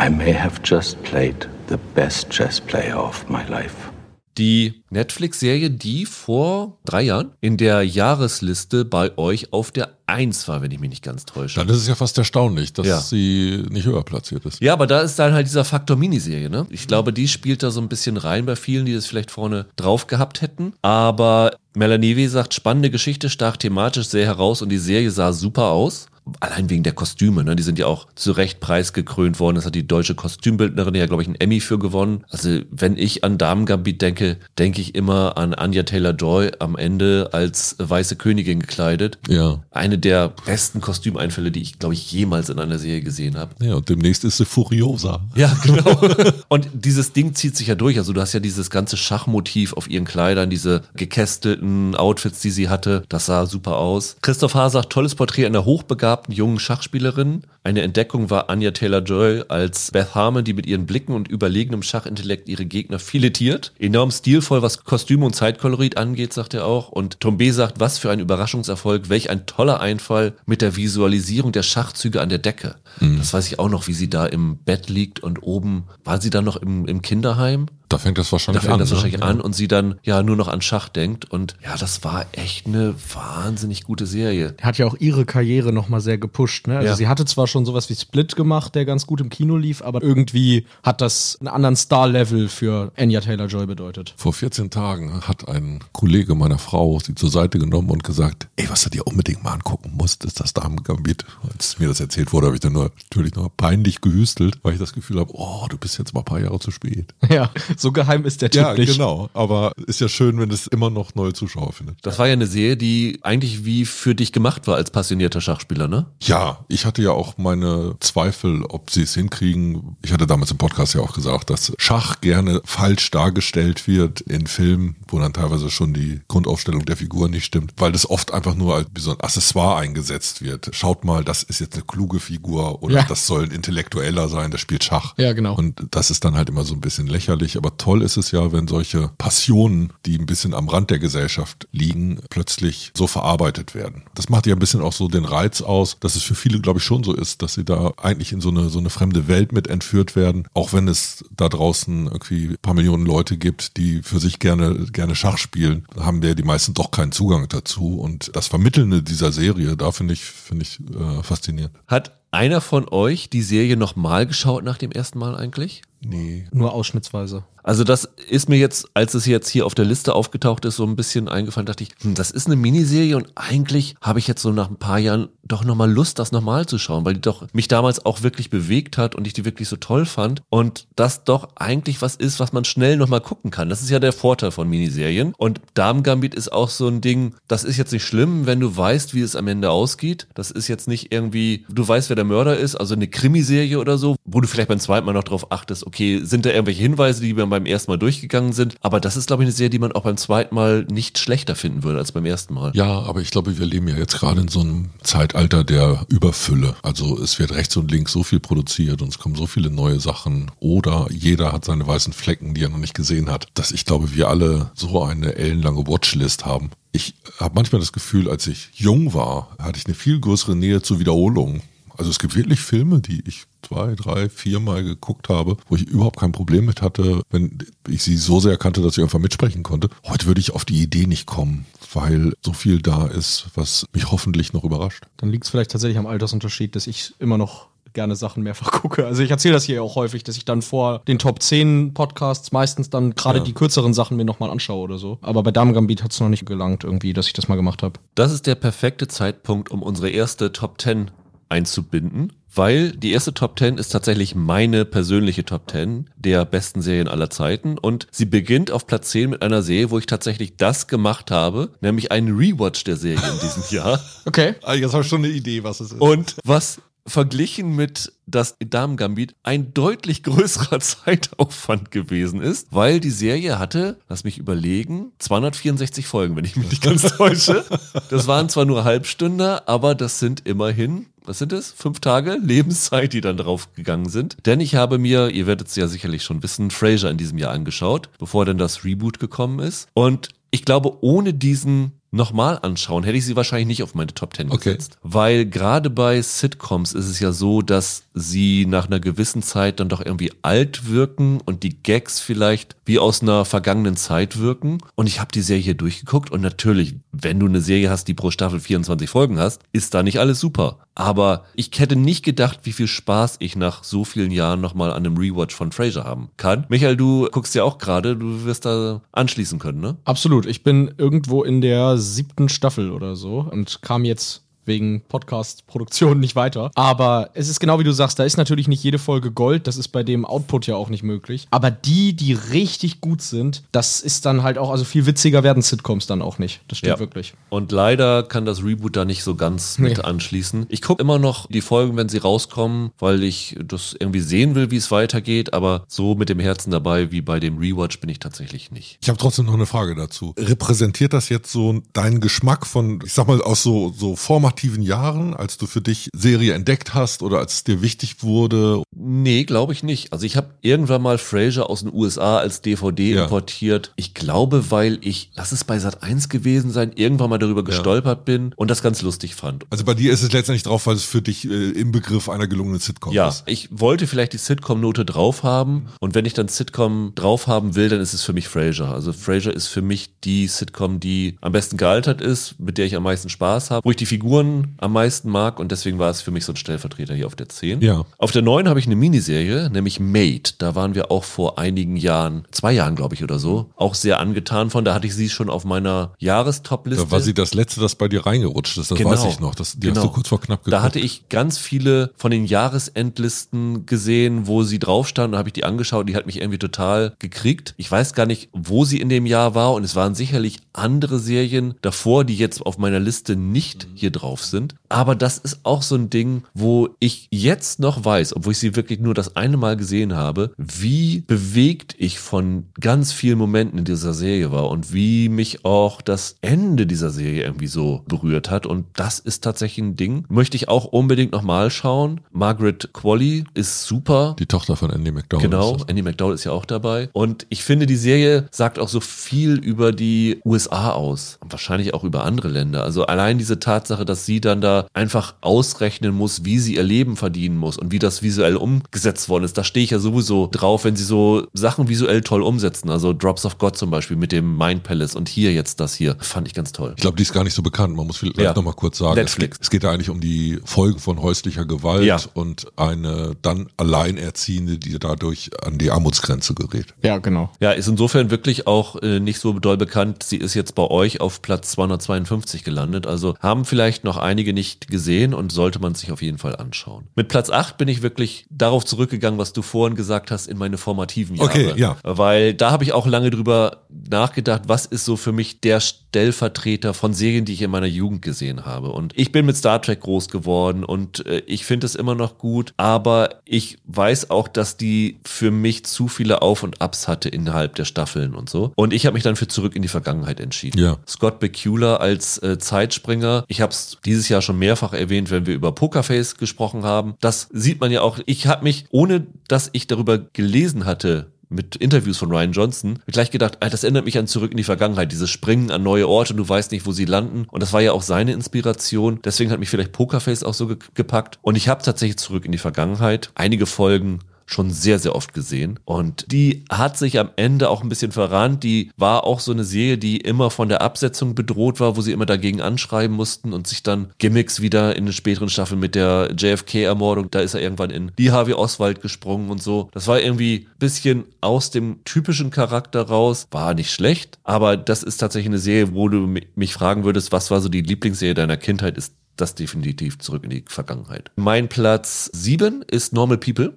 I 0.00 0.08
may 0.08 0.30
have 0.30 0.62
just 0.62 1.02
played 1.02 1.46
the 1.66 1.78
best 1.78 2.30
chess 2.30 2.60
player 2.60 2.94
of 2.94 3.28
my 3.28 3.44
life. 3.48 3.90
Die 4.36 4.72
Netflix-Serie, 4.90 5.70
die 5.70 6.06
vor 6.06 6.78
drei 6.84 7.02
Jahren 7.02 7.32
in 7.40 7.56
der 7.56 7.82
Jahresliste 7.82 8.84
bei 8.84 9.16
euch 9.18 9.52
auf 9.52 9.70
der 9.70 9.90
1 10.06 10.48
war, 10.48 10.62
wenn 10.62 10.70
ich 10.70 10.80
mich 10.80 10.88
nicht 10.90 11.04
ganz 11.04 11.26
täusche. 11.26 11.60
Dann 11.60 11.68
ist 11.68 11.76
es 11.76 11.88
ja 11.88 11.94
fast 11.94 12.16
erstaunlich, 12.16 12.72
dass 12.72 12.86
Ja. 12.86 13.00
sie 13.00 13.64
nicht 13.70 13.86
höher 13.86 14.02
platziert 14.04 14.44
ist. 14.46 14.60
Ja, 14.62 14.72
aber 14.72 14.86
da 14.86 15.00
ist 15.00 15.18
dann 15.18 15.34
halt 15.34 15.46
dieser 15.46 15.64
Faktor 15.64 15.96
Miniserie, 15.96 16.48
ne? 16.48 16.66
Ich 16.70 16.86
glaube, 16.86 17.12
die 17.12 17.28
spielt 17.28 17.62
da 17.62 17.70
so 17.70 17.80
ein 17.80 17.88
bisschen 17.88 18.16
rein 18.16 18.46
bei 18.46 18.56
vielen, 18.56 18.86
die 18.86 18.94
das 18.94 19.06
vielleicht 19.06 19.30
vorne 19.30 19.66
drauf 19.76 20.06
gehabt 20.06 20.40
hätten. 20.40 20.72
Aber 20.82 21.52
Melanie 21.74 22.16
W. 22.16 22.26
sagt, 22.26 22.54
spannende 22.54 22.90
Geschichte, 22.90 23.28
stach 23.28 23.56
thematisch 23.58 24.08
sehr 24.08 24.26
heraus 24.26 24.62
und 24.62 24.70
die 24.70 24.78
Serie 24.78 25.10
sah 25.10 25.32
super 25.32 25.66
aus. 25.70 26.06
Allein 26.40 26.68
wegen 26.68 26.82
der 26.82 26.92
Kostüme, 26.92 27.42
ne? 27.42 27.56
Die 27.56 27.62
sind 27.62 27.78
ja 27.78 27.86
auch 27.86 28.06
zu 28.14 28.32
Recht 28.32 28.60
preisgekrönt 28.60 29.40
worden. 29.40 29.56
Das 29.56 29.64
hat 29.64 29.74
die 29.74 29.86
deutsche 29.86 30.14
Kostümbildnerin 30.14 30.94
ja, 30.94 31.06
glaube 31.06 31.22
ich, 31.22 31.28
einen 31.28 31.40
Emmy 31.40 31.58
für 31.60 31.78
gewonnen. 31.78 32.22
Also, 32.28 32.60
wenn 32.70 32.98
ich 32.98 33.24
an 33.24 33.38
Damengambit 33.38 34.02
denke, 34.02 34.36
denke 34.58 34.77
ich 34.80 34.94
immer 34.94 35.36
an 35.36 35.54
Anya 35.54 35.82
Taylor-Joy 35.82 36.52
am 36.58 36.76
Ende 36.76 37.30
als 37.32 37.76
weiße 37.78 38.16
Königin 38.16 38.60
gekleidet. 38.60 39.18
Ja. 39.28 39.60
Eine 39.70 39.98
der 39.98 40.32
besten 40.46 40.80
Kostümeinfälle, 40.80 41.50
die 41.50 41.62
ich, 41.62 41.78
glaube 41.78 41.94
ich, 41.94 42.10
jemals 42.12 42.48
in 42.48 42.58
einer 42.58 42.78
Serie 42.78 43.00
gesehen 43.00 43.36
habe. 43.36 43.54
Ja, 43.64 43.74
und 43.74 43.88
demnächst 43.88 44.24
ist 44.24 44.38
sie 44.38 44.44
Furiosa. 44.44 45.20
Ja, 45.34 45.56
genau. 45.62 46.00
Und 46.48 46.68
dieses 46.72 47.12
Ding 47.12 47.34
zieht 47.34 47.56
sich 47.56 47.66
ja 47.66 47.74
durch. 47.74 47.98
Also 47.98 48.12
du 48.12 48.20
hast 48.20 48.32
ja 48.32 48.40
dieses 48.40 48.70
ganze 48.70 48.96
Schachmotiv 48.96 49.72
auf 49.74 49.88
ihren 49.88 50.04
Kleidern, 50.04 50.50
diese 50.50 50.82
gekästelten 50.94 51.94
Outfits, 51.94 52.40
die 52.40 52.50
sie 52.50 52.68
hatte. 52.68 53.02
Das 53.08 53.26
sah 53.26 53.46
super 53.46 53.76
aus. 53.76 54.16
Christoph 54.22 54.54
Haar 54.54 54.70
sagt, 54.70 54.90
tolles 54.90 55.14
Porträt 55.14 55.46
einer 55.46 55.64
hochbegabten 55.64 56.34
jungen 56.34 56.58
Schachspielerin. 56.58 57.42
Eine 57.68 57.82
Entdeckung 57.82 58.30
war 58.30 58.48
Anya 58.48 58.70
Taylor-Joy 58.70 59.44
als 59.48 59.90
Beth 59.90 60.14
Harmon, 60.14 60.42
die 60.42 60.54
mit 60.54 60.64
ihren 60.64 60.86
Blicken 60.86 61.12
und 61.12 61.28
überlegenem 61.28 61.82
Schachintellekt 61.82 62.48
ihre 62.48 62.64
Gegner 62.64 62.98
filetiert. 62.98 63.74
Enorm 63.78 64.10
stilvoll, 64.10 64.62
was 64.62 64.84
Kostüme 64.84 65.26
und 65.26 65.36
Zeitkolorit 65.36 65.98
angeht, 65.98 66.32
sagt 66.32 66.54
er 66.54 66.64
auch. 66.64 66.88
Und 66.88 67.20
Tom 67.20 67.36
B. 67.36 67.50
sagt, 67.50 67.78
was 67.78 67.98
für 67.98 68.10
ein 68.10 68.20
Überraschungserfolg, 68.20 69.10
welch 69.10 69.28
ein 69.28 69.44
toller 69.44 69.80
Einfall 69.80 70.32
mit 70.46 70.62
der 70.62 70.76
Visualisierung 70.76 71.52
der 71.52 71.62
Schachzüge 71.62 72.22
an 72.22 72.30
der 72.30 72.38
Decke. 72.38 72.76
Das 73.18 73.34
weiß 73.34 73.46
ich 73.48 73.58
auch 73.58 73.68
noch, 73.68 73.86
wie 73.86 73.92
sie 73.92 74.08
da 74.08 74.24
im 74.24 74.56
Bett 74.56 74.88
liegt 74.88 75.20
und 75.20 75.42
oben, 75.42 75.84
war 76.04 76.22
sie 76.22 76.30
dann 76.30 76.46
noch 76.46 76.56
im, 76.56 76.86
im 76.86 77.02
Kinderheim? 77.02 77.66
Da 77.88 77.98
fängt 77.98 78.18
das 78.18 78.28
Da 78.28 78.32
wahrscheinlich 78.32 78.62
fängt 78.62 78.74
an. 78.74 78.78
das 78.80 78.90
ne? 78.90 78.96
wahrscheinlich 78.96 79.20
Ja. 79.20 79.26
an 79.26 79.40
und 79.40 79.54
sie 79.54 79.68
dann 79.68 79.98
ja 80.02 80.22
nur 80.22 80.36
noch 80.36 80.48
an 80.48 80.60
Schach 80.60 80.88
denkt. 80.88 81.30
Und 81.30 81.56
ja, 81.64 81.76
das 81.76 82.04
war 82.04 82.26
echt 82.32 82.66
eine 82.66 82.94
wahnsinnig 83.14 83.84
gute 83.84 84.06
Serie. 84.06 84.54
Hat 84.60 84.78
ja 84.78 84.86
auch 84.86 84.96
ihre 84.98 85.24
Karriere 85.24 85.72
nochmal 85.72 86.00
sehr 86.00 86.18
gepusht. 86.18 86.66
Ne? 86.66 86.76
Also 86.76 86.88
Ja. 86.88 86.96
sie 86.96 87.08
hatte 87.08 87.24
zwar 87.24 87.46
schon 87.46 87.64
sowas 87.64 87.88
wie 87.90 87.94
Split 87.94 88.36
gemacht, 88.36 88.74
der 88.74 88.84
ganz 88.84 89.06
gut 89.06 89.20
im 89.20 89.30
Kino 89.30 89.56
lief, 89.56 89.82
aber 89.82 90.02
irgendwie 90.02 90.66
hat 90.82 91.00
das 91.00 91.36
einen 91.40 91.48
anderen 91.48 91.76
Star-Level 91.76 92.48
für 92.48 92.92
Anya 92.96 93.20
Taylor-Joy 93.20 93.66
bedeutet. 93.66 94.14
Vor 94.16 94.32
14 94.32 94.70
Tagen 94.70 95.22
hat 95.26 95.48
ein 95.48 95.80
Kollege 95.92 96.34
meiner 96.34 96.58
Frau 96.58 96.98
sie 97.00 97.14
zur 97.14 97.30
Seite 97.30 97.58
genommen 97.58 97.90
und 97.90 98.04
gesagt, 98.04 98.48
ey, 98.56 98.68
was 98.68 98.82
du 98.84 98.90
dir 98.90 99.06
unbedingt 99.06 99.42
mal 99.42 99.52
angucken 99.52 99.92
musst, 99.94 100.24
ist 100.24 100.40
das 100.40 100.52
Damengambit. 100.54 101.24
Als 101.52 101.78
mir 101.78 101.88
das 101.88 102.00
erzählt 102.00 102.32
wurde, 102.32 102.46
habe 102.46 102.56
ich 102.56 102.60
dann 102.60 102.72
nur, 102.72 102.90
natürlich 103.10 103.34
nur 103.34 103.50
peinlich 103.56 104.00
gehüstelt, 104.00 104.58
weil 104.62 104.74
ich 104.74 104.78
das 104.78 104.92
Gefühl 104.92 105.20
habe, 105.20 105.30
oh, 105.34 105.66
du 105.68 105.78
bist 105.78 105.98
jetzt 105.98 106.12
mal 106.14 106.20
ein 106.20 106.24
paar 106.24 106.40
Jahre 106.40 106.58
zu 106.58 106.70
spät. 106.70 107.14
Ja, 107.30 107.50
so 107.78 107.92
geheim 107.92 108.24
ist 108.24 108.42
der 108.42 108.50
Tipp 108.50 108.62
Ja, 108.62 108.74
nicht. 108.74 108.92
genau. 108.92 109.30
Aber 109.34 109.72
ist 109.86 110.00
ja 110.00 110.08
schön, 110.08 110.38
wenn 110.40 110.50
es 110.50 110.66
immer 110.66 110.90
noch 110.90 111.14
neue 111.14 111.32
Zuschauer 111.32 111.72
findet. 111.72 111.98
Das 112.02 112.18
war 112.18 112.26
ja 112.26 112.32
eine 112.32 112.46
Serie, 112.46 112.76
die 112.76 113.18
eigentlich 113.22 113.64
wie 113.64 113.84
für 113.84 114.14
dich 114.14 114.32
gemacht 114.32 114.66
war 114.66 114.76
als 114.76 114.90
passionierter 114.90 115.40
Schachspieler, 115.40 115.88
ne? 115.88 116.06
Ja, 116.22 116.64
ich 116.68 116.84
hatte 116.84 117.02
ja 117.02 117.10
auch 117.12 117.38
meine 117.38 117.94
Zweifel, 118.00 118.62
ob 118.64 118.90
sie 118.90 119.02
es 119.02 119.14
hinkriegen. 119.14 119.96
Ich 120.02 120.12
hatte 120.12 120.26
damals 120.26 120.50
im 120.50 120.58
Podcast 120.58 120.94
ja 120.94 121.00
auch 121.00 121.12
gesagt, 121.14 121.50
dass 121.50 121.72
Schach 121.78 122.20
gerne 122.20 122.60
falsch 122.64 123.10
dargestellt 123.10 123.86
wird 123.86 124.20
in 124.22 124.46
Filmen, 124.46 124.96
wo 125.08 125.18
dann 125.18 125.32
teilweise 125.32 125.70
schon 125.70 125.94
die 125.94 126.20
Grundaufstellung 126.28 126.84
der 126.84 126.96
Figur 126.96 127.28
nicht 127.28 127.44
stimmt, 127.44 127.72
weil 127.76 127.92
das 127.92 128.08
oft 128.08 128.32
einfach 128.32 128.54
nur 128.54 128.74
als 128.76 128.86
wie 128.94 129.00
so 129.00 129.12
ein 129.12 129.20
Accessoire 129.20 129.76
eingesetzt 129.78 130.42
wird. 130.42 130.70
Schaut 130.72 131.04
mal, 131.04 131.24
das 131.24 131.42
ist 131.42 131.60
jetzt 131.60 131.74
eine 131.74 131.84
kluge 131.84 132.18
Figur 132.20 132.82
oder 132.82 132.94
Ja. 132.96 133.02
das 133.04 133.26
soll 133.26 133.44
ein 133.44 133.50
Intellektueller 133.50 134.28
sein, 134.28 134.50
der 134.50 134.58
spielt 134.58 134.84
Schach. 134.84 135.14
Ja, 135.16 135.32
genau. 135.32 135.54
Und 135.56 135.86
das 135.90 136.10
ist 136.10 136.24
dann 136.24 136.34
halt 136.36 136.48
immer 136.48 136.64
so 136.64 136.74
ein 136.74 136.80
bisschen 136.80 137.06
lächerlich, 137.06 137.56
aber 137.56 137.67
Aber 137.68 137.76
toll 137.76 138.00
ist 138.00 138.16
es 138.16 138.30
ja, 138.30 138.50
wenn 138.50 138.66
solche 138.66 139.10
Passionen, 139.18 139.92
die 140.06 140.18
ein 140.18 140.24
bisschen 140.24 140.54
am 140.54 140.70
Rand 140.70 140.88
der 140.88 140.98
Gesellschaft 140.98 141.68
liegen, 141.70 142.18
plötzlich 142.30 142.92
so 142.96 143.06
verarbeitet 143.06 143.74
werden. 143.74 144.04
Das 144.14 144.30
macht 144.30 144.46
ja 144.46 144.54
ein 144.54 144.58
bisschen 144.58 144.80
auch 144.80 144.94
so 144.94 145.06
den 145.06 145.26
Reiz 145.26 145.60
aus, 145.60 145.98
dass 146.00 146.16
es 146.16 146.22
für 146.22 146.34
viele, 146.34 146.60
glaube 146.60 146.78
ich, 146.78 146.84
schon 146.86 147.04
so 147.04 147.12
ist, 147.12 147.42
dass 147.42 147.52
sie 147.52 147.66
da 147.66 147.92
eigentlich 147.98 148.32
in 148.32 148.40
so 148.40 148.48
eine, 148.48 148.70
so 148.70 148.78
eine 148.78 148.88
fremde 148.88 149.28
Welt 149.28 149.52
mit 149.52 149.66
entführt 149.66 150.16
werden, 150.16 150.48
auch 150.54 150.72
wenn 150.72 150.88
es 150.88 151.26
da 151.30 151.50
draußen 151.50 152.06
irgendwie 152.06 152.46
ein 152.52 152.56
paar 152.62 152.72
Millionen 152.72 153.04
Leute 153.04 153.36
gibt, 153.36 153.76
die 153.76 154.00
für 154.02 154.18
sich 154.18 154.38
gerne, 154.38 154.86
gerne 154.90 155.14
Schach 155.14 155.36
spielen, 155.36 155.84
haben 156.00 156.22
ja 156.22 156.32
die 156.32 156.44
meisten 156.44 156.72
doch 156.72 156.90
keinen 156.90 157.12
Zugang 157.12 157.48
dazu. 157.50 158.00
Und 158.00 158.30
das 158.34 158.46
Vermittelnde 158.46 159.02
dieser 159.02 159.30
Serie, 159.30 159.76
da 159.76 159.92
finde 159.92 160.14
ich, 160.14 160.22
finde 160.24 160.62
ich 160.62 160.80
äh, 160.80 161.22
faszinierend. 161.22 161.74
Hat 161.86 162.18
einer 162.30 162.62
von 162.62 162.88
euch 162.88 163.30
die 163.30 163.42
Serie 163.42 163.76
nochmal 163.76 164.26
geschaut 164.26 164.64
nach 164.64 164.78
dem 164.78 164.92
ersten 164.92 165.18
Mal 165.18 165.36
eigentlich? 165.36 165.82
Nee. 166.00 166.46
Nur 166.52 166.72
ausschnittsweise. 166.72 167.44
Also 167.68 167.84
das 167.84 168.08
ist 168.30 168.48
mir 168.48 168.56
jetzt, 168.56 168.88
als 168.94 169.12
es 169.12 169.26
jetzt 169.26 169.48
hier 169.50 169.66
auf 169.66 169.74
der 169.74 169.84
Liste 169.84 170.14
aufgetaucht 170.14 170.64
ist, 170.64 170.76
so 170.76 170.84
ein 170.84 170.96
bisschen 170.96 171.28
eingefallen, 171.28 171.66
dachte 171.66 171.84
ich, 171.84 171.90
hm, 172.00 172.14
das 172.14 172.30
ist 172.30 172.46
eine 172.46 172.56
Miniserie 172.56 173.14
und 173.14 173.30
eigentlich 173.34 173.94
habe 174.00 174.18
ich 174.18 174.26
jetzt 174.26 174.40
so 174.40 174.52
nach 174.52 174.70
ein 174.70 174.76
paar 174.76 174.98
Jahren 174.98 175.28
doch 175.42 175.64
nochmal 175.64 175.90
Lust, 175.90 176.18
das 176.18 176.32
nochmal 176.32 176.66
zu 176.66 176.78
schauen, 176.78 177.04
weil 177.04 177.14
die 177.14 177.20
doch 177.20 177.46
mich 177.52 177.68
damals 177.68 178.04
auch 178.06 178.22
wirklich 178.22 178.50
bewegt 178.50 178.98
hat 178.98 179.14
und 179.14 179.26
ich 179.26 179.32
die 179.32 179.44
wirklich 179.44 179.68
so 179.68 179.76
toll 179.76 180.06
fand 180.06 180.42
und 180.50 180.86
das 180.96 181.24
doch 181.24 181.48
eigentlich 181.56 182.00
was 182.00 182.16
ist, 182.16 182.38
was 182.40 182.52
man 182.52 182.64
schnell 182.64 182.96
nochmal 182.96 183.20
gucken 183.20 183.50
kann. 183.50 183.68
Das 183.68 183.82
ist 183.82 183.90
ja 183.90 183.98
der 183.98 184.12
Vorteil 184.12 184.50
von 184.50 184.68
Miniserien 184.68 185.34
und 185.36 185.60
Damen 185.74 186.02
Gambit 186.02 186.34
ist 186.34 186.52
auch 186.52 186.70
so 186.70 186.88
ein 186.88 187.00
Ding, 187.00 187.34
das 187.48 187.64
ist 187.64 187.76
jetzt 187.76 187.92
nicht 187.92 188.04
schlimm, 188.04 188.46
wenn 188.46 188.60
du 188.60 188.76
weißt, 188.76 189.14
wie 189.14 189.20
es 189.20 189.36
am 189.36 189.48
Ende 189.48 189.70
ausgeht. 189.70 190.28
Das 190.34 190.50
ist 190.50 190.68
jetzt 190.68 190.88
nicht 190.88 191.12
irgendwie, 191.12 191.66
du 191.68 191.86
weißt, 191.86 192.08
wer 192.08 192.16
der 192.16 192.24
Mörder 192.24 192.56
ist, 192.56 192.76
also 192.76 192.94
eine 192.94 193.08
Krimiserie 193.08 193.78
oder 193.78 193.98
so, 193.98 194.16
wo 194.24 194.40
du 194.40 194.48
vielleicht 194.48 194.68
beim 194.68 194.80
zweiten 194.80 195.06
Mal 195.06 195.12
noch 195.12 195.24
drauf 195.24 195.50
achtest, 195.50 195.86
okay, 195.88 196.20
sind 196.22 196.44
da 196.46 196.50
irgendwelche 196.50 196.82
Hinweise, 196.82 197.22
die 197.22 197.32
beim 197.32 197.66
ersten 197.66 197.90
Mal 197.90 197.96
durchgegangen 197.96 198.52
sind. 198.52 198.76
Aber 198.80 199.00
das 199.00 199.16
ist, 199.16 199.26
glaube 199.26 199.42
ich, 199.42 199.46
eine 199.46 199.52
Serie, 199.52 199.70
die 199.70 199.78
man 199.78 199.92
auch 199.92 200.02
beim 200.02 200.16
zweiten 200.16 200.54
Mal 200.54 200.86
nicht 200.90 201.18
schlechter 201.18 201.56
finden 201.56 201.82
würde 201.82 201.98
als 201.98 202.12
beim 202.12 202.26
ersten 202.26 202.54
Mal. 202.54 202.72
Ja, 202.74 203.00
aber 203.00 203.20
ich 203.20 203.30
glaube, 203.30 203.58
wir 203.58 203.66
leben 203.66 203.88
ja 203.88 203.96
jetzt 203.96 204.18
gerade 204.18 204.42
in 204.42 204.48
so 204.48 204.60
einem 204.60 204.90
Zeitalter 205.02 205.64
der 205.64 206.04
Überfülle. 206.08 206.76
Also 206.82 207.18
es 207.20 207.38
wird 207.38 207.52
rechts 207.52 207.76
und 207.76 207.90
links 207.90 208.12
so 208.12 208.22
viel 208.22 208.38
produziert 208.38 209.02
und 209.02 209.08
es 209.08 209.18
kommen 209.18 209.34
so 209.34 209.46
viele 209.46 209.70
neue 209.70 209.98
Sachen 209.98 210.50
oder 210.60 211.08
jeder 211.10 211.52
hat 211.52 211.64
seine 211.64 211.86
weißen 211.86 212.12
Flecken, 212.12 212.54
die 212.54 212.62
er 212.62 212.68
noch 212.68 212.78
nicht 212.78 212.94
gesehen 212.94 213.30
hat, 213.30 213.48
dass 213.54 213.72
ich 213.72 213.84
glaube, 213.84 214.14
wir 214.14 214.28
alle 214.28 214.70
so 214.74 215.02
eine 215.02 215.36
ellenlange 215.36 215.86
Watchlist 215.86 216.44
haben. 216.44 216.70
Ich 216.92 217.14
habe 217.38 217.54
manchmal 217.54 217.80
das 217.80 217.92
Gefühl, 217.92 218.28
als 218.28 218.46
ich 218.46 218.70
jung 218.74 219.14
war, 219.14 219.56
hatte 219.58 219.78
ich 219.78 219.86
eine 219.86 219.94
viel 219.94 220.20
größere 220.20 220.54
Nähe 220.54 220.82
zu 220.82 221.00
Wiederholungen. 221.00 221.62
Also 221.96 222.10
es 222.10 222.18
gibt 222.18 222.36
wirklich 222.36 222.60
Filme, 222.60 223.00
die 223.00 223.22
ich 223.26 223.44
zwei, 223.62 223.94
drei, 223.94 224.28
viermal 224.28 224.84
geguckt 224.84 225.28
habe, 225.28 225.56
wo 225.68 225.76
ich 225.76 225.82
überhaupt 225.88 226.18
kein 226.18 226.32
Problem 226.32 226.64
mit 226.66 226.82
hatte, 226.82 227.22
wenn 227.30 227.58
ich 227.88 228.02
sie 228.02 228.16
so 228.16 228.40
sehr 228.40 228.56
kannte, 228.56 228.80
dass 228.82 228.96
ich 228.96 229.02
einfach 229.02 229.18
mitsprechen 229.18 229.62
konnte. 229.62 229.88
Heute 230.06 230.26
würde 230.26 230.40
ich 230.40 230.54
auf 230.54 230.64
die 230.64 230.80
Idee 230.82 231.06
nicht 231.06 231.26
kommen, 231.26 231.66
weil 231.92 232.32
so 232.44 232.52
viel 232.52 232.80
da 232.80 233.06
ist, 233.06 233.48
was 233.54 233.86
mich 233.92 234.10
hoffentlich 234.10 234.52
noch 234.52 234.64
überrascht. 234.64 235.04
Dann 235.16 235.30
liegt 235.30 235.44
es 235.44 235.50
vielleicht 235.50 235.70
tatsächlich 235.72 235.98
am 235.98 236.06
Altersunterschied, 236.06 236.76
dass 236.76 236.86
ich 236.86 237.14
immer 237.18 237.38
noch 237.38 237.68
gerne 237.94 238.14
Sachen 238.16 238.42
mehrfach 238.42 238.70
gucke. 238.82 239.06
Also 239.06 239.22
ich 239.22 239.30
erzähle 239.30 239.54
das 239.54 239.64
hier 239.64 239.82
auch 239.82 239.96
häufig, 239.96 240.22
dass 240.22 240.36
ich 240.36 240.44
dann 240.44 240.60
vor 240.62 241.00
den 241.08 241.18
Top 241.18 241.42
10 241.42 241.94
Podcasts 241.94 242.52
meistens 242.52 242.90
dann 242.90 243.14
gerade 243.14 243.38
Ja. 243.38 243.44
die 243.44 243.54
kürzeren 243.54 243.94
Sachen 243.94 244.16
mir 244.18 244.26
nochmal 244.26 244.50
anschaue 244.50 244.82
oder 244.84 244.98
so. 244.98 245.18
Aber 245.22 245.42
bei 245.42 245.50
Damen 245.50 245.72
Gambit 245.72 246.04
hat 246.04 246.12
es 246.12 246.20
noch 246.20 246.28
nicht 246.28 246.44
gelangt 246.46 246.84
irgendwie, 246.84 247.12
dass 247.14 247.26
ich 247.26 247.32
das 247.32 247.48
mal 247.48 247.56
gemacht 247.56 247.82
habe. 247.82 247.98
Das 248.14 248.30
ist 248.30 248.46
der 248.46 248.54
perfekte 248.56 249.08
Zeitpunkt, 249.08 249.70
um 249.70 249.82
unsere 249.82 250.10
erste 250.10 250.52
Top 250.52 250.80
10 250.80 251.10
einzubinden, 251.48 252.32
weil 252.58 252.90
die 252.90 253.12
erste 253.12 253.32
Top 253.32 253.58
10 253.58 253.78
ist 253.78 253.90
tatsächlich 253.90 254.34
meine 254.34 254.84
persönliche 254.84 255.44
Top 255.44 255.70
10 255.70 256.10
der 256.16 256.44
besten 256.44 256.82
Serien 256.82 257.06
aller 257.06 257.30
Zeiten 257.30 257.78
und 257.78 258.08
sie 258.10 258.24
beginnt 258.24 258.72
auf 258.72 258.86
Platz 258.86 259.10
10 259.10 259.30
mit 259.30 259.42
einer 259.42 259.62
Serie, 259.62 259.90
wo 259.90 259.98
ich 259.98 260.06
tatsächlich 260.06 260.56
das 260.56 260.88
gemacht 260.88 261.30
habe, 261.30 261.70
nämlich 261.80 262.10
einen 262.10 262.36
Rewatch 262.36 262.82
der 262.82 262.96
Serie 262.96 263.30
in 263.32 263.40
diesem 263.40 263.62
Jahr. 263.70 264.00
Okay. 264.24 264.56
Ah, 264.62 264.74
jetzt 264.74 264.92
habe 264.92 265.02
ich 265.02 265.08
schon 265.08 265.24
eine 265.24 265.32
Idee, 265.32 265.64
was 265.64 265.80
es 265.80 265.92
ist. 265.92 266.00
Und 266.00 266.36
was 266.44 266.82
verglichen 267.08 267.74
mit 267.74 268.12
das 268.26 268.56
Damen-Gambit 268.60 269.34
ein 269.42 269.72
deutlich 269.72 270.22
größerer 270.22 270.80
Zeitaufwand 270.80 271.90
gewesen 271.90 272.42
ist, 272.42 272.68
weil 272.70 273.00
die 273.00 273.10
Serie 273.10 273.58
hatte, 273.58 273.98
lass 274.08 274.24
mich 274.24 274.38
überlegen, 274.38 275.12
264 275.18 276.06
Folgen, 276.06 276.36
wenn 276.36 276.44
ich 276.44 276.56
mich 276.56 276.70
nicht 276.70 276.82
ganz 276.82 277.02
täusche. 277.16 277.64
Das 278.10 278.26
waren 278.26 278.48
zwar 278.48 278.64
nur 278.64 278.84
Halbstünder, 278.84 279.68
aber 279.68 279.94
das 279.94 280.18
sind 280.18 280.46
immerhin 280.46 281.06
was 281.28 281.38
sind 281.38 281.52
es? 281.52 281.70
Fünf 281.70 282.00
Tage 282.00 282.38
Lebenszeit, 282.42 283.12
die 283.12 283.20
dann 283.20 283.36
drauf 283.36 283.72
gegangen 283.74 284.08
sind. 284.08 284.36
Denn 284.46 284.60
ich 284.60 284.74
habe 284.74 284.98
mir, 284.98 285.28
ihr 285.28 285.46
werdet 285.46 285.68
es 285.68 285.76
ja 285.76 285.86
sicherlich 285.86 286.22
schon 286.22 286.42
wissen, 286.42 286.70
Frasier 286.70 287.10
in 287.10 287.18
diesem 287.18 287.38
Jahr 287.38 287.52
angeschaut, 287.52 288.08
bevor 288.18 288.44
dann 288.44 288.58
das 288.58 288.84
Reboot 288.84 289.18
gekommen 289.20 289.58
ist. 289.60 289.88
Und 289.94 290.30
ich 290.50 290.64
glaube, 290.64 291.02
ohne 291.02 291.34
diesen 291.34 291.92
nochmal 292.10 292.58
anschauen, 292.62 293.04
hätte 293.04 293.18
ich 293.18 293.24
sie 293.26 293.36
wahrscheinlich 293.36 293.66
nicht 293.68 293.82
auf 293.82 293.94
meine 293.94 294.14
Top 294.14 294.34
10 294.34 294.50
Okay. 294.50 294.70
gesetzt. 294.72 294.96
Weil 295.02 295.46
gerade 295.46 295.90
bei 295.90 296.20
Sitcoms 296.22 296.92
ist 296.92 297.06
es 297.08 297.20
ja 297.20 297.32
so, 297.32 297.62
dass 297.62 298.04
sie 298.14 298.66
nach 298.66 298.86
einer 298.86 299.00
gewissen 299.00 299.42
Zeit 299.42 299.78
dann 299.80 299.88
doch 299.88 300.04
irgendwie 300.04 300.32
alt 300.42 300.88
wirken 300.90 301.40
und 301.44 301.62
die 301.62 301.82
Gags 301.82 302.20
vielleicht 302.20 302.76
wie 302.84 302.98
aus 302.98 303.22
einer 303.22 303.44
vergangenen 303.44 303.96
Zeit 303.96 304.38
wirken. 304.38 304.78
Und 304.94 305.06
ich 305.06 305.20
habe 305.20 305.30
die 305.32 305.42
Serie 305.42 305.74
durchgeguckt 305.74 306.30
und 306.30 306.40
natürlich, 306.40 306.96
wenn 307.12 307.38
du 307.38 307.46
eine 307.46 307.60
Serie 307.60 307.90
hast, 307.90 308.08
die 308.08 308.14
pro 308.14 308.30
Staffel 308.30 308.60
24 308.60 309.08
Folgen 309.08 309.38
hast, 309.38 309.60
ist 309.72 309.94
da 309.94 310.02
nicht 310.02 310.18
alles 310.18 310.40
super. 310.40 310.78
Aber 310.94 311.44
ich 311.54 311.70
hätte 311.76 311.94
nicht 311.94 312.24
gedacht, 312.24 312.60
wie 312.64 312.72
viel 312.72 312.88
Spaß 312.88 313.36
ich 313.38 313.54
nach 313.54 313.84
so 313.84 314.04
vielen 314.04 314.32
Jahren 314.32 314.60
nochmal 314.60 314.90
an 314.90 315.06
einem 315.06 315.16
Rewatch 315.16 315.54
von 315.54 315.70
Frasier 315.70 316.02
haben 316.02 316.30
kann. 316.36 316.66
Michael, 316.68 316.96
du 316.96 317.28
guckst 317.30 317.54
ja 317.54 317.62
auch 317.62 317.78
gerade, 317.78 318.16
du 318.16 318.44
wirst 318.44 318.64
da 318.64 319.02
anschließen 319.12 319.60
können, 319.60 319.80
ne? 319.80 319.96
Absolut. 320.04 320.46
Ich 320.46 320.64
bin 320.64 320.92
irgendwo 320.98 321.44
in 321.44 321.60
der 321.60 321.97
siebten 322.00 322.48
Staffel 322.48 322.90
oder 322.90 323.16
so 323.16 323.40
und 323.40 323.82
kam 323.82 324.04
jetzt 324.04 324.47
wegen 324.68 325.02
Podcast-Produktion 325.08 326.20
nicht 326.20 326.36
weiter. 326.36 326.70
Aber 326.74 327.30
es 327.34 327.48
ist 327.48 327.60
genau 327.60 327.78
wie 327.78 327.84
du 327.84 327.92
sagst, 327.92 328.18
da 328.18 328.24
ist 328.24 328.36
natürlich 328.36 328.68
nicht 328.68 328.82
jede 328.82 328.98
Folge 328.98 329.30
Gold, 329.30 329.66
das 329.66 329.76
ist 329.76 329.88
bei 329.88 330.02
dem 330.02 330.24
Output 330.24 330.66
ja 330.66 330.76
auch 330.76 330.88
nicht 330.88 331.02
möglich. 331.02 331.46
Aber 331.50 331.70
die, 331.70 332.14
die 332.14 332.32
richtig 332.34 333.00
gut 333.00 333.22
sind, 333.22 333.62
das 333.72 334.00
ist 334.00 334.26
dann 334.26 334.42
halt 334.42 334.58
auch, 334.58 334.70
also 334.70 334.84
viel 334.84 335.06
witziger 335.06 335.42
werden 335.42 335.62
Sitcoms 335.62 336.06
dann 336.06 336.22
auch 336.22 336.38
nicht. 336.38 336.60
Das 336.68 336.78
stimmt 336.78 336.94
Ja. 336.94 336.98
wirklich. 337.00 337.34
Und 337.50 337.72
leider 337.72 338.22
kann 338.22 338.44
das 338.44 338.62
Reboot 338.62 338.96
da 338.96 339.04
nicht 339.04 339.22
so 339.24 339.34
ganz 339.34 339.78
mit 339.78 339.98
Nee. 339.98 340.02
anschließen. 340.04 340.66
Ich 340.68 340.82
gucke 340.82 341.02
immer 341.02 341.18
noch 341.18 341.46
die 341.48 341.60
Folgen, 341.60 341.96
wenn 341.96 342.08
sie 342.08 342.18
rauskommen, 342.18 342.90
weil 342.98 343.22
ich 343.22 343.56
das 343.64 343.96
irgendwie 343.98 344.20
sehen 344.20 344.54
will, 344.54 344.70
wie 344.70 344.76
es 344.76 344.90
weitergeht. 344.90 345.54
Aber 345.54 345.84
so 345.88 346.14
mit 346.14 346.28
dem 346.28 346.38
Herzen 346.40 346.70
dabei 346.70 347.10
wie 347.10 347.20
bei 347.22 347.40
dem 347.40 347.58
Rewatch 347.58 348.00
bin 348.00 348.10
ich 348.10 348.18
tatsächlich 348.18 348.70
nicht. 348.70 348.98
Ich 349.00 349.08
habe 349.08 349.18
trotzdem 349.18 349.46
noch 349.46 349.54
eine 349.54 349.66
Frage 349.66 349.94
dazu. 349.94 350.34
Repräsentiert 350.38 351.12
das 351.12 351.28
jetzt 351.28 351.50
so 351.50 351.80
deinen 351.92 352.20
Geschmack 352.20 352.66
von, 352.66 353.00
ich 353.04 353.12
sag 353.14 353.26
mal, 353.26 353.40
aus 353.42 353.62
so, 353.62 353.92
so 353.96 354.16
formativen 354.58 354.82
Jahren, 354.82 355.34
als 355.34 355.56
du 355.56 355.66
für 355.66 355.80
dich 355.80 356.08
Serie 356.14 356.52
entdeckt 356.54 356.92
hast 356.94 357.22
oder 357.22 357.38
als 357.38 357.54
es 357.54 357.64
dir 357.64 357.80
wichtig 357.80 358.22
wurde? 358.22 358.82
Nee, 358.94 359.44
glaube 359.44 359.72
ich 359.72 359.82
nicht. 359.84 360.12
Also 360.12 360.26
ich 360.26 360.36
habe 360.36 360.48
irgendwann 360.62 361.00
mal 361.02 361.18
Frasier 361.18 361.70
aus 361.70 361.80
den 361.80 361.92
USA 361.94 362.38
als 362.38 362.60
DVD 362.60 363.14
Ja. 363.14 363.24
importiert. 363.24 363.92
Ich 363.96 364.14
glaube, 364.14 364.70
weil 364.70 364.98
ich, 365.02 365.30
lass 365.36 365.52
es 365.52 365.62
bei 365.64 365.78
Sat 365.78 366.02
1 366.02 366.28
gewesen 366.28 366.72
sein, 366.72 366.90
irgendwann 366.96 367.30
mal 367.30 367.38
darüber 367.38 367.62
gestolpert 367.62 368.24
bin 368.24 368.52
und 368.56 368.68
das 368.70 368.82
ganz 368.82 369.00
lustig 369.02 369.36
fand. 369.36 369.64
Also 369.70 369.84
bei 369.84 369.94
dir 369.94 370.12
ist 370.12 370.22
es 370.22 370.32
letztendlich 370.32 370.64
drauf, 370.64 370.86
weil 370.86 370.96
es 370.96 371.04
für 371.04 371.22
dich 371.22 371.48
äh, 371.48 371.70
im 371.70 371.92
Begriff 371.92 372.28
einer 372.28 372.48
gelungenen 372.48 372.80
Sitcom 372.80 373.12
Ja, 373.12 373.28
ist. 373.28 373.44
ich 373.46 373.68
wollte 373.70 374.06
vielleicht 374.08 374.32
die 374.32 374.38
Sitcom-Note 374.38 375.04
drauf 375.04 375.44
haben 375.44 375.86
und 376.00 376.14
wenn 376.16 376.24
ich 376.24 376.34
dann 376.34 376.48
Sitcom 376.48 377.12
drauf 377.14 377.46
haben 377.46 377.76
will, 377.76 377.88
dann 377.88 378.00
ist 378.00 378.12
es 378.12 378.24
für 378.24 378.32
mich 378.32 378.48
Frasier. 378.48 378.86
Also 378.86 379.12
Frasier 379.12 379.54
ist 379.54 379.68
für 379.68 379.82
mich 379.82 380.10
die 380.24 380.48
Sitcom, 380.48 380.98
die 380.98 381.36
am 381.40 381.52
besten 381.52 381.76
gealtert 381.76 382.20
ist, 382.20 382.58
mit 382.58 382.76
der 382.78 382.86
ich 382.86 382.96
am 382.96 383.04
meisten 383.04 383.28
Spaß 383.28 383.70
habe, 383.70 383.84
wo 383.84 383.90
ich 383.90 383.96
die 383.96 384.06
Figuren 384.48 384.74
am 384.78 384.92
meisten 384.92 385.30
mag 385.30 385.60
und 385.60 385.72
deswegen 385.72 385.98
war 385.98 386.10
es 386.10 386.20
für 386.20 386.30
mich 386.30 386.44
so 386.44 386.52
ein 386.52 386.56
Stellvertreter 386.56 387.14
hier 387.14 387.26
auf 387.26 387.36
der 387.36 387.48
10. 387.48 387.80
Ja. 387.80 388.04
Auf 388.18 388.32
der 388.32 388.42
9 388.42 388.68
habe 388.68 388.78
ich 388.78 388.86
eine 388.86 388.96
Miniserie, 388.96 389.70
nämlich 389.70 390.00
Made. 390.00 390.50
Da 390.58 390.74
waren 390.74 390.94
wir 390.94 391.10
auch 391.10 391.24
vor 391.24 391.58
einigen 391.58 391.96
Jahren, 391.96 392.44
zwei 392.50 392.72
Jahren 392.72 392.94
glaube 392.94 393.14
ich 393.14 393.22
oder 393.22 393.38
so, 393.38 393.70
auch 393.76 393.94
sehr 393.94 394.20
angetan 394.20 394.70
von. 394.70 394.84
Da 394.84 394.94
hatte 394.94 395.06
ich 395.06 395.14
sie 395.14 395.28
schon 395.28 395.50
auf 395.50 395.64
meiner 395.64 396.12
Jahrestopliste. 396.18 397.04
Da 397.04 397.10
war 397.10 397.20
sie 397.20 397.34
das 397.34 397.54
letzte, 397.54 397.80
das 397.80 397.94
bei 397.94 398.08
dir 398.08 398.26
reingerutscht 398.26 398.78
ist, 398.78 398.90
das 398.90 399.02
weiß 399.02 399.24
ich 399.24 399.40
noch. 399.40 399.54
Das, 399.54 399.78
die 399.78 399.90
hast 399.90 400.02
du 400.02 400.10
kurz 400.10 400.28
vor 400.28 400.40
knapp 400.40 400.64
geguckt. 400.64 400.64
Genau. 400.64 400.76
Da 400.78 400.82
hatte 400.82 401.00
ich 401.00 401.28
ganz 401.28 401.58
viele 401.58 402.12
von 402.16 402.30
den 402.30 402.44
Jahresendlisten 402.44 403.86
gesehen, 403.86 404.46
wo 404.46 404.62
sie 404.62 404.78
drauf 404.78 405.08
stand. 405.08 405.34
Da 405.34 405.38
habe 405.38 405.48
ich 405.48 405.52
die 405.52 405.64
angeschaut. 405.64 406.08
Die 406.08 406.16
hat 406.16 406.26
mich 406.26 406.40
irgendwie 406.40 406.58
total 406.58 407.14
gekriegt. 407.18 407.74
Ich 407.76 407.90
weiß 407.90 408.14
gar 408.14 408.26
nicht, 408.26 408.48
wo 408.52 408.84
sie 408.84 409.00
in 409.00 409.08
dem 409.08 409.26
Jahr 409.26 409.54
war. 409.54 409.72
Und 409.72 409.84
es 409.84 409.96
waren 409.96 410.14
sicherlich 410.14 410.60
andere 410.72 411.18
Serien 411.18 411.74
davor, 411.82 412.24
die 412.24 412.36
jetzt 412.36 412.64
auf 412.64 412.78
meiner 412.78 413.00
Liste 413.00 413.36
nicht 413.36 413.88
hier 413.94 414.10
drauf 414.10 414.27
drauf 414.28 414.44
sind. 414.44 414.74
Aber 414.88 415.14
das 415.14 415.38
ist 415.38 415.60
auch 415.64 415.82
so 415.82 415.94
ein 415.94 416.10
Ding, 416.10 416.42
wo 416.54 416.90
ich 416.98 417.28
jetzt 417.30 417.80
noch 417.80 418.04
weiß, 418.04 418.36
obwohl 418.36 418.52
ich 418.52 418.58
sie 418.58 418.76
wirklich 418.76 419.00
nur 419.00 419.14
das 419.14 419.36
eine 419.36 419.56
Mal 419.56 419.76
gesehen 419.76 420.14
habe, 420.14 420.52
wie 420.56 421.20
bewegt 421.26 421.94
ich 421.98 422.18
von 422.18 422.66
ganz 422.80 423.12
vielen 423.12 423.38
Momenten 423.38 423.78
in 423.78 423.84
dieser 423.84 424.14
Serie 424.14 424.52
war 424.52 424.70
und 424.70 424.92
wie 424.92 425.28
mich 425.28 425.64
auch 425.64 426.00
das 426.02 426.36
Ende 426.40 426.86
dieser 426.86 427.10
Serie 427.10 427.42
irgendwie 427.42 427.66
so 427.66 428.02
berührt 428.06 428.50
hat. 428.50 428.66
Und 428.66 428.86
das 428.94 429.18
ist 429.18 429.44
tatsächlich 429.44 429.84
ein 429.84 429.96
Ding. 429.96 430.24
Möchte 430.28 430.56
ich 430.56 430.68
auch 430.68 430.86
unbedingt 430.86 431.32
nochmal 431.32 431.70
schauen. 431.70 432.20
Margaret 432.30 432.90
Qualley 432.92 433.44
ist 433.54 433.84
super. 433.84 434.36
Die 434.38 434.46
Tochter 434.46 434.76
von 434.76 434.90
Andy 434.90 435.12
McDowell. 435.12 435.42
Genau, 435.42 435.76
Andy 435.86 436.02
McDowell 436.02 436.34
ist 436.34 436.44
ja 436.44 436.52
auch 436.52 436.64
dabei. 436.64 437.08
Und 437.12 437.46
ich 437.50 437.62
finde, 437.62 437.86
die 437.86 437.96
Serie 437.96 438.46
sagt 438.50 438.78
auch 438.78 438.88
so 438.88 439.00
viel 439.00 439.58
über 439.58 439.92
die 439.92 440.40
USA 440.44 440.92
aus. 440.92 441.38
Und 441.40 441.52
wahrscheinlich 441.52 441.94
auch 441.94 442.04
über 442.04 442.24
andere 442.24 442.48
Länder. 442.48 442.84
Also 442.84 443.06
allein 443.06 443.38
diese 443.38 443.58
Tatsache, 443.58 444.04
dass 444.04 444.17
sie 444.26 444.40
dann 444.40 444.60
da 444.60 444.86
einfach 444.92 445.34
ausrechnen 445.40 446.14
muss, 446.14 446.44
wie 446.44 446.58
sie 446.58 446.76
ihr 446.76 446.82
Leben 446.82 447.16
verdienen 447.16 447.56
muss 447.56 447.76
und 447.76 447.92
wie 447.92 447.98
das 447.98 448.22
visuell 448.22 448.56
umgesetzt 448.56 449.28
worden 449.28 449.44
ist. 449.44 449.56
Da 449.58 449.64
stehe 449.64 449.84
ich 449.84 449.90
ja 449.90 449.98
sowieso 449.98 450.48
drauf, 450.50 450.84
wenn 450.84 450.96
sie 450.96 451.04
so 451.04 451.46
Sachen 451.52 451.88
visuell 451.88 452.20
toll 452.22 452.42
umsetzen. 452.42 452.90
Also 452.90 453.12
Drops 453.12 453.44
of 453.44 453.58
God 453.58 453.76
zum 453.76 453.90
Beispiel 453.90 454.16
mit 454.16 454.32
dem 454.32 454.56
Mind 454.56 454.82
Palace 454.82 455.14
und 455.14 455.28
hier 455.28 455.52
jetzt 455.52 455.80
das 455.80 455.94
hier. 455.94 456.16
Fand 456.20 456.46
ich 456.48 456.54
ganz 456.54 456.72
toll. 456.72 456.94
Ich 456.96 457.02
glaube, 457.02 457.16
die 457.16 457.22
ist 457.22 457.32
gar 457.32 457.44
nicht 457.44 457.54
so 457.54 457.62
bekannt. 457.62 457.96
Man 457.96 458.06
muss 458.06 458.18
vielleicht 458.18 458.38
Ja. 458.38 458.54
noch 458.54 458.62
mal 458.62 458.72
kurz 458.72 458.98
sagen. 458.98 459.14
Netflix. 459.16 459.56
Es 459.56 459.58
geht, 459.58 459.62
es 459.66 459.70
geht 459.70 459.82
ja 459.84 459.90
eigentlich 459.92 460.10
um 460.10 460.20
die 460.20 460.58
Folgen 460.64 460.98
von 460.98 461.20
häuslicher 461.22 461.64
Gewalt 461.64 462.04
Ja. 462.04 462.18
und 462.34 462.66
eine 462.76 463.36
dann 463.42 463.68
Alleinerziehende, 463.76 464.78
die 464.78 464.98
dadurch 464.98 465.50
an 465.64 465.78
die 465.78 465.90
Armutsgrenze 465.90 466.54
gerät. 466.54 466.94
Ja, 467.02 467.18
genau. 467.18 467.50
Ja, 467.60 467.72
ist 467.72 467.88
insofern 467.88 468.30
wirklich 468.30 468.66
auch 468.66 468.96
äh, 469.02 469.20
nicht 469.20 469.38
so 469.40 469.52
doll 469.58 469.76
bekannt. 469.76 470.22
Sie 470.22 470.36
ist 470.36 470.54
jetzt 470.54 470.74
bei 470.74 470.84
euch 470.84 471.20
auf 471.20 471.42
Platz 471.42 471.70
252 471.72 472.64
gelandet. 472.64 473.06
Also 473.06 473.34
haben 473.40 473.64
vielleicht 473.64 474.04
noch 474.04 474.07
einige 474.16 474.52
nicht 474.52 474.88
gesehen 474.88 475.34
und 475.34 475.52
sollte 475.52 475.78
man 475.78 475.94
sich 475.94 476.12
auf 476.12 476.22
jeden 476.22 476.38
Fall 476.38 476.56
anschauen. 476.56 477.08
Mit 477.14 477.28
Platz 477.28 477.50
8 477.50 477.76
bin 477.76 477.88
ich 477.88 478.02
wirklich 478.02 478.46
darauf 478.50 478.84
zurückgegangen, 478.84 479.38
was 479.38 479.52
du 479.52 479.62
vorhin 479.62 479.96
gesagt 479.96 480.30
hast, 480.30 480.46
in 480.46 480.58
meine 480.58 480.78
formativen 480.78 481.36
Jahre. 481.36 481.50
Okay, 481.50 481.72
ja. 481.76 481.96
Weil 482.02 482.54
da 482.54 482.70
habe 482.70 482.84
ich 482.84 482.92
auch 482.92 483.06
lange 483.06 483.30
drüber 483.30 483.84
nachgedacht, 484.08 484.62
was 484.66 484.86
ist 484.86 485.04
so 485.04 485.16
für 485.16 485.32
mich 485.32 485.60
der 485.60 485.80
Stellvertreter 485.80 486.94
von 486.94 487.12
Serien, 487.12 487.44
die 487.44 487.52
ich 487.52 487.62
in 487.62 487.70
meiner 487.70 487.86
Jugend 487.86 488.22
gesehen 488.22 488.64
habe. 488.64 488.90
Und 488.90 489.12
ich 489.16 489.32
bin 489.32 489.46
mit 489.46 489.56
Star 489.56 489.82
Trek 489.82 490.00
groß 490.00 490.28
geworden 490.28 490.84
und 490.84 491.26
äh, 491.26 491.42
ich 491.46 491.64
finde 491.64 491.86
es 491.86 491.94
immer 491.94 492.14
noch 492.14 492.38
gut, 492.38 492.72
aber 492.76 493.40
ich 493.44 493.78
weiß 493.86 494.30
auch, 494.30 494.48
dass 494.48 494.76
die 494.76 495.18
für 495.24 495.50
mich 495.50 495.84
zu 495.84 496.08
viele 496.08 496.42
Auf 496.42 496.62
und 496.62 496.80
Abs 496.80 497.08
hatte 497.08 497.28
innerhalb 497.28 497.74
der 497.74 497.84
Staffeln 497.84 498.34
und 498.34 498.48
so. 498.48 498.72
Und 498.76 498.92
ich 498.92 499.06
habe 499.06 499.14
mich 499.14 499.22
dann 499.22 499.36
für 499.36 499.48
Zurück 499.48 499.76
in 499.76 499.82
die 499.82 499.88
Vergangenheit 499.88 500.40
entschieden. 500.40 500.78
Ja. 500.78 500.96
Scott 501.06 501.40
Bakula 501.40 501.96
als 501.96 502.38
äh, 502.42 502.58
Zeitspringer. 502.58 503.44
Ich 503.48 503.60
habe 503.60 503.72
es 503.72 503.97
dieses 504.04 504.28
Jahr 504.28 504.42
schon 504.42 504.58
mehrfach 504.58 504.92
erwähnt, 504.92 505.30
wenn 505.30 505.46
wir 505.46 505.54
über 505.54 505.72
Pokerface 505.72 506.36
gesprochen 506.36 506.84
haben. 506.84 507.14
Das 507.20 507.48
sieht 507.52 507.80
man 507.80 507.90
ja 507.90 508.02
auch. 508.02 508.18
Ich 508.26 508.46
habe 508.46 508.64
mich, 508.64 508.86
ohne 508.90 509.26
dass 509.48 509.70
ich 509.72 509.86
darüber 509.86 510.18
gelesen 510.18 510.84
hatte, 510.84 511.32
mit 511.50 511.76
Interviews 511.76 512.18
von 512.18 512.30
Ryan 512.30 512.52
Johnson, 512.52 512.98
gleich 513.06 513.30
gedacht, 513.30 513.58
ah, 513.60 513.68
das 513.68 513.84
erinnert 513.84 514.04
mich 514.04 514.18
an 514.18 514.26
Zurück 514.26 514.50
in 514.50 514.56
die 514.56 514.64
Vergangenheit, 514.64 515.12
dieses 515.12 515.30
Springen 515.30 515.70
an 515.70 515.82
neue 515.82 516.08
Orte, 516.08 516.34
du 516.34 516.46
weißt 516.46 516.72
nicht, 516.72 516.86
wo 516.86 516.92
sie 516.92 517.06
landen. 517.06 517.46
Und 517.50 517.62
das 517.62 517.72
war 517.72 517.80
ja 517.80 517.92
auch 517.92 518.02
seine 518.02 518.32
Inspiration. 518.32 519.20
Deswegen 519.24 519.50
hat 519.50 519.58
mich 519.58 519.70
vielleicht 519.70 519.92
Pokerface 519.92 520.44
auch 520.44 520.54
so 520.54 520.66
ge 520.66 520.76
gepackt. 520.94 521.38
Und 521.42 521.56
ich 521.56 521.68
habe 521.68 521.82
tatsächlich 521.82 522.18
Zurück 522.18 522.44
in 522.44 522.52
die 522.52 522.58
Vergangenheit 522.58 523.30
einige 523.34 523.66
Folgen 523.66 524.20
schon 524.48 524.70
sehr, 524.70 524.98
sehr 524.98 525.14
oft 525.14 525.34
gesehen. 525.34 525.78
Und 525.84 526.24
die 526.32 526.64
hat 526.70 526.96
sich 526.96 527.18
am 527.18 527.30
Ende 527.36 527.68
auch 527.68 527.82
ein 527.82 527.88
bisschen 527.88 528.12
verrannt. 528.12 528.64
Die 528.64 528.90
war 528.96 529.24
auch 529.24 529.40
so 529.40 529.52
eine 529.52 529.62
Serie, 529.64 529.98
die 529.98 530.16
immer 530.16 530.50
von 530.50 530.68
der 530.68 530.80
Absetzung 530.82 531.34
bedroht 531.34 531.80
war, 531.80 531.96
wo 531.96 532.00
sie 532.00 532.12
immer 532.12 532.26
dagegen 532.26 532.60
anschreiben 532.60 533.14
mussten 533.14 533.52
und 533.52 533.66
sich 533.66 533.82
dann 533.82 534.08
Gimmicks 534.18 534.60
wieder 534.62 534.96
in 534.96 535.04
den 535.04 535.12
späteren 535.12 535.48
Staffeln 535.50 535.78
mit 535.78 535.94
der 535.94 536.34
JFK-Ermordung, 536.36 537.30
da 537.30 537.40
ist 537.40 537.54
er 537.54 537.60
irgendwann 537.60 537.90
in 537.90 538.10
Lee 538.18 538.30
Harvey 538.30 538.54
Oswald 538.54 539.02
gesprungen 539.02 539.50
und 539.50 539.62
so. 539.62 539.90
Das 539.92 540.06
war 540.06 540.20
irgendwie 540.20 540.66
ein 540.70 540.78
bisschen 540.78 541.24
aus 541.40 541.70
dem 541.70 542.02
typischen 542.04 542.50
Charakter 542.50 543.02
raus. 543.02 543.46
War 543.50 543.74
nicht 543.74 543.90
schlecht, 543.92 544.38
aber 544.44 544.76
das 544.76 545.02
ist 545.02 545.18
tatsächlich 545.18 545.48
eine 545.50 545.58
Serie, 545.58 545.94
wo 545.94 546.08
du 546.08 546.26
mi- 546.26 546.46
mich 546.54 546.72
fragen 546.72 547.04
würdest, 547.04 547.32
was 547.32 547.50
war 547.50 547.60
so 547.60 547.68
die 547.68 547.82
Lieblingsserie 547.82 548.34
deiner 548.34 548.56
Kindheit, 548.56 548.96
ist 548.96 549.12
das 549.40 549.54
definitiv 549.54 550.18
zurück 550.18 550.44
in 550.44 550.50
die 550.50 550.64
Vergangenheit. 550.66 551.30
Mein 551.36 551.68
Platz 551.68 552.30
sieben 552.32 552.82
ist 552.82 553.12
Normal 553.12 553.38
People. 553.38 553.74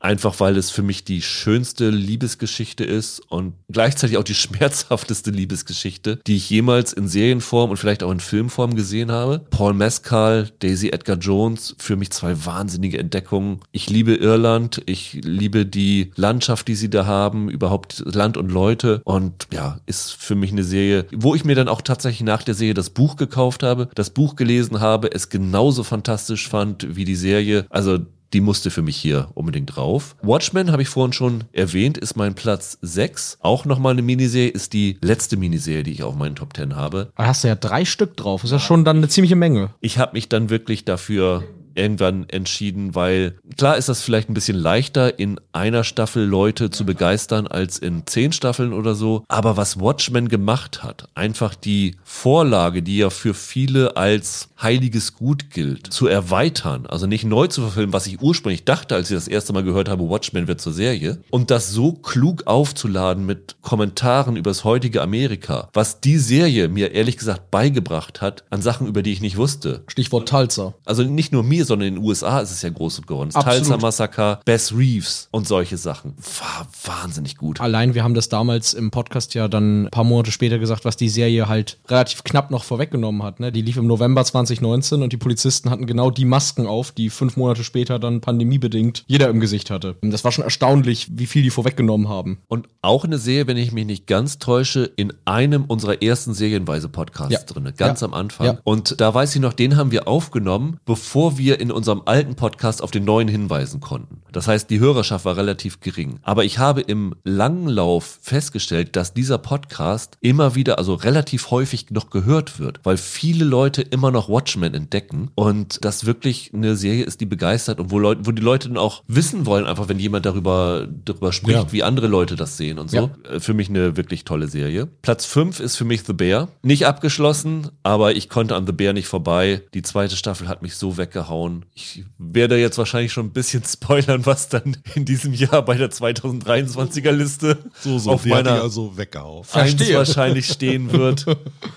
Einfach 0.00 0.40
weil 0.40 0.56
es 0.56 0.70
für 0.70 0.82
mich 0.82 1.04
die 1.04 1.22
schönste 1.22 1.88
Liebesgeschichte 1.88 2.84
ist 2.84 3.20
und 3.20 3.54
gleichzeitig 3.70 4.18
auch 4.18 4.24
die 4.24 4.34
schmerzhafteste 4.34 5.30
Liebesgeschichte, 5.30 6.20
die 6.26 6.36
ich 6.36 6.50
jemals 6.50 6.92
in 6.92 7.08
Serienform 7.08 7.70
und 7.70 7.76
vielleicht 7.76 8.02
auch 8.02 8.10
in 8.10 8.20
Filmform 8.20 8.74
gesehen 8.74 9.10
habe. 9.10 9.40
Paul 9.50 9.74
Mescal, 9.74 10.50
Daisy 10.58 10.90
Edgar 10.90 11.16
Jones, 11.16 11.74
für 11.78 11.96
mich 11.96 12.10
zwei 12.10 12.44
wahnsinnige 12.44 12.98
Entdeckungen. 12.98 13.60
Ich 13.72 13.88
liebe 13.88 14.14
Irland, 14.14 14.82
ich 14.86 15.14
liebe 15.22 15.64
die 15.66 16.12
Landschaft, 16.16 16.68
die 16.68 16.74
sie 16.74 16.90
da 16.90 17.06
haben, 17.06 17.48
überhaupt 17.48 18.02
Land 18.06 18.36
und 18.36 18.50
Leute 18.50 19.00
und 19.04 19.46
ja, 19.52 19.80
ist 19.86 20.12
für 20.12 20.34
mich 20.34 20.52
eine 20.52 20.64
Serie, 20.64 21.06
wo 21.12 21.34
ich 21.34 21.44
mir 21.44 21.54
dann 21.54 21.68
auch 21.68 21.80
tatsächlich 21.80 22.22
nach 22.22 22.42
der 22.42 22.54
Serie 22.54 22.74
das 22.74 22.90
Buch 22.90 23.16
gekauft 23.16 23.62
habe, 23.62 23.88
das 23.94 24.10
Buch 24.10 24.36
gelesen 24.36 24.80
habe, 24.80 24.93
es 25.02 25.28
genauso 25.28 25.82
fantastisch 25.82 26.48
fand 26.48 26.96
wie 26.96 27.04
die 27.04 27.16
Serie. 27.16 27.66
Also 27.70 27.98
die 28.34 28.40
musste 28.40 28.70
für 28.70 28.82
mich 28.82 28.96
hier 28.96 29.28
unbedingt 29.34 29.76
drauf. 29.76 30.16
Watchmen, 30.20 30.72
habe 30.72 30.82
ich 30.82 30.88
vorhin 30.88 31.12
schon 31.12 31.44
erwähnt, 31.52 31.96
ist 31.96 32.16
mein 32.16 32.34
Platz 32.34 32.78
6. 32.82 33.38
Auch 33.40 33.64
nochmal 33.64 33.92
eine 33.92 34.02
Miniserie, 34.02 34.50
ist 34.50 34.72
die 34.72 34.98
letzte 35.02 35.36
Miniserie, 35.36 35.84
die 35.84 35.92
ich 35.92 36.02
auf 36.02 36.16
meinen 36.16 36.34
Top 36.34 36.56
10 36.56 36.74
habe. 36.74 37.12
Da 37.16 37.26
hast 37.26 37.44
du 37.44 37.48
ja 37.48 37.54
drei 37.54 37.84
Stück 37.84 38.16
drauf. 38.16 38.42
Ist 38.42 38.50
ja 38.50 38.58
schon 38.58 38.84
dann 38.84 38.96
eine 38.98 39.08
ziemliche 39.08 39.36
Menge. 39.36 39.70
Ich 39.80 39.98
habe 39.98 40.14
mich 40.14 40.28
dann 40.28 40.50
wirklich 40.50 40.84
dafür 40.84 41.44
irgendwann 41.74 42.28
entschieden, 42.28 42.94
weil 42.94 43.38
klar 43.56 43.76
ist 43.76 43.88
das 43.88 44.02
vielleicht 44.02 44.28
ein 44.28 44.34
bisschen 44.34 44.56
leichter, 44.56 45.18
in 45.18 45.40
einer 45.52 45.84
Staffel 45.84 46.24
Leute 46.24 46.70
zu 46.70 46.84
begeistern 46.84 47.46
als 47.46 47.78
in 47.78 48.06
zehn 48.06 48.32
Staffeln 48.32 48.72
oder 48.72 48.94
so. 48.94 49.24
Aber 49.28 49.56
was 49.56 49.80
Watchmen 49.80 50.28
gemacht 50.28 50.82
hat, 50.82 51.08
einfach 51.14 51.54
die 51.54 51.96
Vorlage, 52.04 52.82
die 52.82 52.98
ja 52.98 53.10
für 53.10 53.34
viele 53.34 53.96
als 53.96 54.48
heiliges 54.60 55.14
Gut 55.14 55.50
gilt, 55.50 55.92
zu 55.92 56.06
erweitern, 56.06 56.86
also 56.86 57.06
nicht 57.06 57.24
neu 57.24 57.46
zu 57.46 57.60
verfilmen, 57.60 57.92
was 57.92 58.06
ich 58.06 58.20
ursprünglich 58.20 58.64
dachte, 58.64 58.94
als 58.94 59.10
ich 59.10 59.16
das 59.16 59.28
erste 59.28 59.52
Mal 59.52 59.62
gehört 59.62 59.88
habe, 59.88 60.08
Watchmen 60.08 60.48
wird 60.48 60.60
zur 60.60 60.72
Serie, 60.72 61.20
und 61.30 61.50
das 61.50 61.70
so 61.70 61.92
klug 61.92 62.46
aufzuladen 62.46 63.26
mit 63.26 63.56
Kommentaren 63.62 64.36
über 64.36 64.50
das 64.50 64.64
heutige 64.64 65.02
Amerika, 65.02 65.68
was 65.72 66.00
die 66.00 66.18
Serie 66.18 66.68
mir 66.68 66.92
ehrlich 66.92 67.16
gesagt 67.16 67.50
beigebracht 67.50 68.20
hat 68.20 68.44
an 68.50 68.62
Sachen, 68.62 68.86
über 68.86 69.02
die 69.02 69.12
ich 69.12 69.20
nicht 69.20 69.36
wusste. 69.36 69.84
Stichwort 69.86 70.28
Talzer. 70.28 70.74
Also 70.84 71.02
nicht 71.02 71.32
nur 71.32 71.42
mir, 71.42 71.63
sondern 71.64 71.88
in 71.88 71.94
den 71.96 72.04
USA 72.04 72.40
ist 72.40 72.50
es 72.50 72.62
ja 72.62 72.70
groß 72.70 73.02
geworden. 73.02 73.30
Das. 73.32 73.44
Tulsa 73.44 73.76
Massaker, 73.76 74.40
Bess 74.44 74.72
Reeves 74.76 75.28
und 75.30 75.46
solche 75.48 75.76
Sachen. 75.76 76.14
War 76.40 76.66
wahnsinnig 76.84 77.36
gut. 77.36 77.60
Allein, 77.60 77.94
wir 77.94 78.04
haben 78.04 78.14
das 78.14 78.28
damals 78.28 78.74
im 78.74 78.90
Podcast 78.90 79.34
ja 79.34 79.48
dann 79.48 79.84
ein 79.84 79.90
paar 79.90 80.04
Monate 80.04 80.30
später 80.32 80.58
gesagt, 80.58 80.84
was 80.84 80.96
die 80.96 81.08
Serie 81.08 81.48
halt 81.48 81.78
relativ 81.88 82.24
knapp 82.24 82.50
noch 82.50 82.64
vorweggenommen 82.64 83.22
hat. 83.22 83.40
Ne? 83.40 83.50
Die 83.52 83.62
lief 83.62 83.76
im 83.76 83.86
November 83.86 84.24
2019 84.24 85.02
und 85.02 85.12
die 85.12 85.16
Polizisten 85.16 85.70
hatten 85.70 85.86
genau 85.86 86.10
die 86.10 86.24
Masken 86.24 86.66
auf, 86.66 86.92
die 86.92 87.10
fünf 87.10 87.36
Monate 87.36 87.64
später 87.64 87.98
dann 87.98 88.20
pandemiebedingt 88.20 89.04
jeder 89.06 89.28
im 89.28 89.40
Gesicht 89.40 89.70
hatte. 89.70 89.96
Das 90.02 90.24
war 90.24 90.32
schon 90.32 90.44
erstaunlich, 90.44 91.08
wie 91.12 91.26
viel 91.26 91.42
die 91.42 91.50
vorweggenommen 91.50 92.08
haben. 92.08 92.38
Und 92.48 92.68
auch 92.82 93.04
eine 93.04 93.18
Serie, 93.18 93.46
wenn 93.46 93.56
ich 93.56 93.72
mich 93.72 93.86
nicht 93.86 94.06
ganz 94.06 94.38
täusche, 94.38 94.90
in 94.96 95.12
einem 95.24 95.64
unserer 95.64 96.02
ersten 96.02 96.34
Serienweise-Podcasts 96.34 97.32
Ja. 97.32 97.40
drin, 97.40 97.72
ganz 97.76 98.00
Ja. 98.00 98.06
am 98.06 98.14
Anfang. 98.14 98.46
Ja. 98.46 98.58
Und 98.64 99.00
da 99.00 99.12
weiß 99.14 99.34
ich 99.34 99.40
noch, 99.40 99.52
den 99.52 99.76
haben 99.76 99.90
wir 99.90 100.08
aufgenommen, 100.08 100.78
bevor 100.84 101.38
wir 101.38 101.53
in 101.60 101.70
unserem 101.72 102.02
alten 102.04 102.34
Podcast 102.34 102.82
auf 102.82 102.90
den 102.90 103.04
neuen 103.04 103.28
hinweisen 103.28 103.80
konnten. 103.80 104.22
Das 104.32 104.48
heißt, 104.48 104.68
die 104.70 104.80
Hörerschaft 104.80 105.24
war 105.24 105.36
relativ 105.36 105.80
gering. 105.80 106.18
Aber 106.22 106.44
ich 106.44 106.58
habe 106.58 106.80
im 106.80 107.14
langen 107.24 107.68
Lauf 107.68 108.18
festgestellt, 108.22 108.96
dass 108.96 109.14
dieser 109.14 109.38
Podcast 109.38 110.18
immer 110.20 110.54
wieder, 110.54 110.78
also 110.78 110.94
relativ 110.94 111.50
häufig 111.50 111.90
noch 111.90 112.10
gehört 112.10 112.58
wird, 112.58 112.80
weil 112.82 112.96
viele 112.96 113.44
Leute 113.44 113.82
immer 113.82 114.10
noch 114.10 114.28
Watchmen 114.28 114.74
entdecken 114.74 115.30
und 115.34 115.84
das 115.84 116.04
wirklich 116.06 116.50
eine 116.52 116.76
Serie 116.76 117.04
ist, 117.04 117.20
die 117.20 117.26
begeistert 117.26 117.78
und 117.80 117.90
wo, 117.90 117.98
Leute, 117.98 118.22
wo 118.26 118.32
die 118.32 118.42
Leute 118.42 118.68
dann 118.68 118.76
auch 118.78 119.02
wissen 119.06 119.46
wollen, 119.46 119.66
einfach 119.66 119.88
wenn 119.88 119.98
jemand 119.98 120.26
darüber, 120.26 120.86
darüber 121.04 121.32
spricht, 121.32 121.54
Ja. 121.58 121.72
wie 121.72 121.82
andere 121.82 122.06
Leute 122.08 122.36
das 122.36 122.56
sehen 122.56 122.78
und 122.78 122.90
so. 122.90 122.96
Ja. 122.96 123.10
Äh, 123.36 123.40
Für 123.40 123.54
mich 123.54 123.68
eine 123.68 123.96
wirklich 123.96 124.24
tolle 124.24 124.48
Serie. 124.48 124.88
Platz 125.02 125.24
5 125.26 125.60
ist 125.60 125.76
für 125.76 125.84
mich 125.84 126.02
The 126.04 126.12
Bear. 126.12 126.48
Nicht 126.62 126.86
abgeschlossen, 126.86 127.68
aber 127.82 128.14
ich 128.16 128.28
konnte 128.28 128.56
an 128.56 128.66
The 128.66 128.72
Bear 128.72 128.92
nicht 128.92 129.06
vorbei. 129.08 129.62
Die 129.74 129.82
zweite 129.82 130.16
Staffel 130.16 130.48
hat 130.48 130.62
mich 130.62 130.74
so 130.76 130.96
weggehauen. 130.96 131.43
Anschauen. 131.44 131.64
Ich 131.74 132.04
werde 132.18 132.58
jetzt 132.58 132.78
wahrscheinlich 132.78 133.12
schon 133.12 133.26
ein 133.26 133.32
bisschen 133.32 133.62
spoilern, 133.66 134.26
was 134.26 134.48
dann 134.48 134.76
in 134.94 135.04
diesem 135.04 135.32
Jahr 135.32 135.64
bei 135.64 135.76
der 135.76 135.90
2023er 135.90 137.10
Liste 137.10 137.58
So, 137.80 137.98
so, 137.98 138.12
auf 138.12 138.24
meiner 138.24 138.62
also 138.62 138.96
weggehauen. 138.96 139.44
Verstehe. 139.44 139.96
wahrscheinlich 139.96 140.46
stehen 140.46 140.92
wird. 140.92 141.26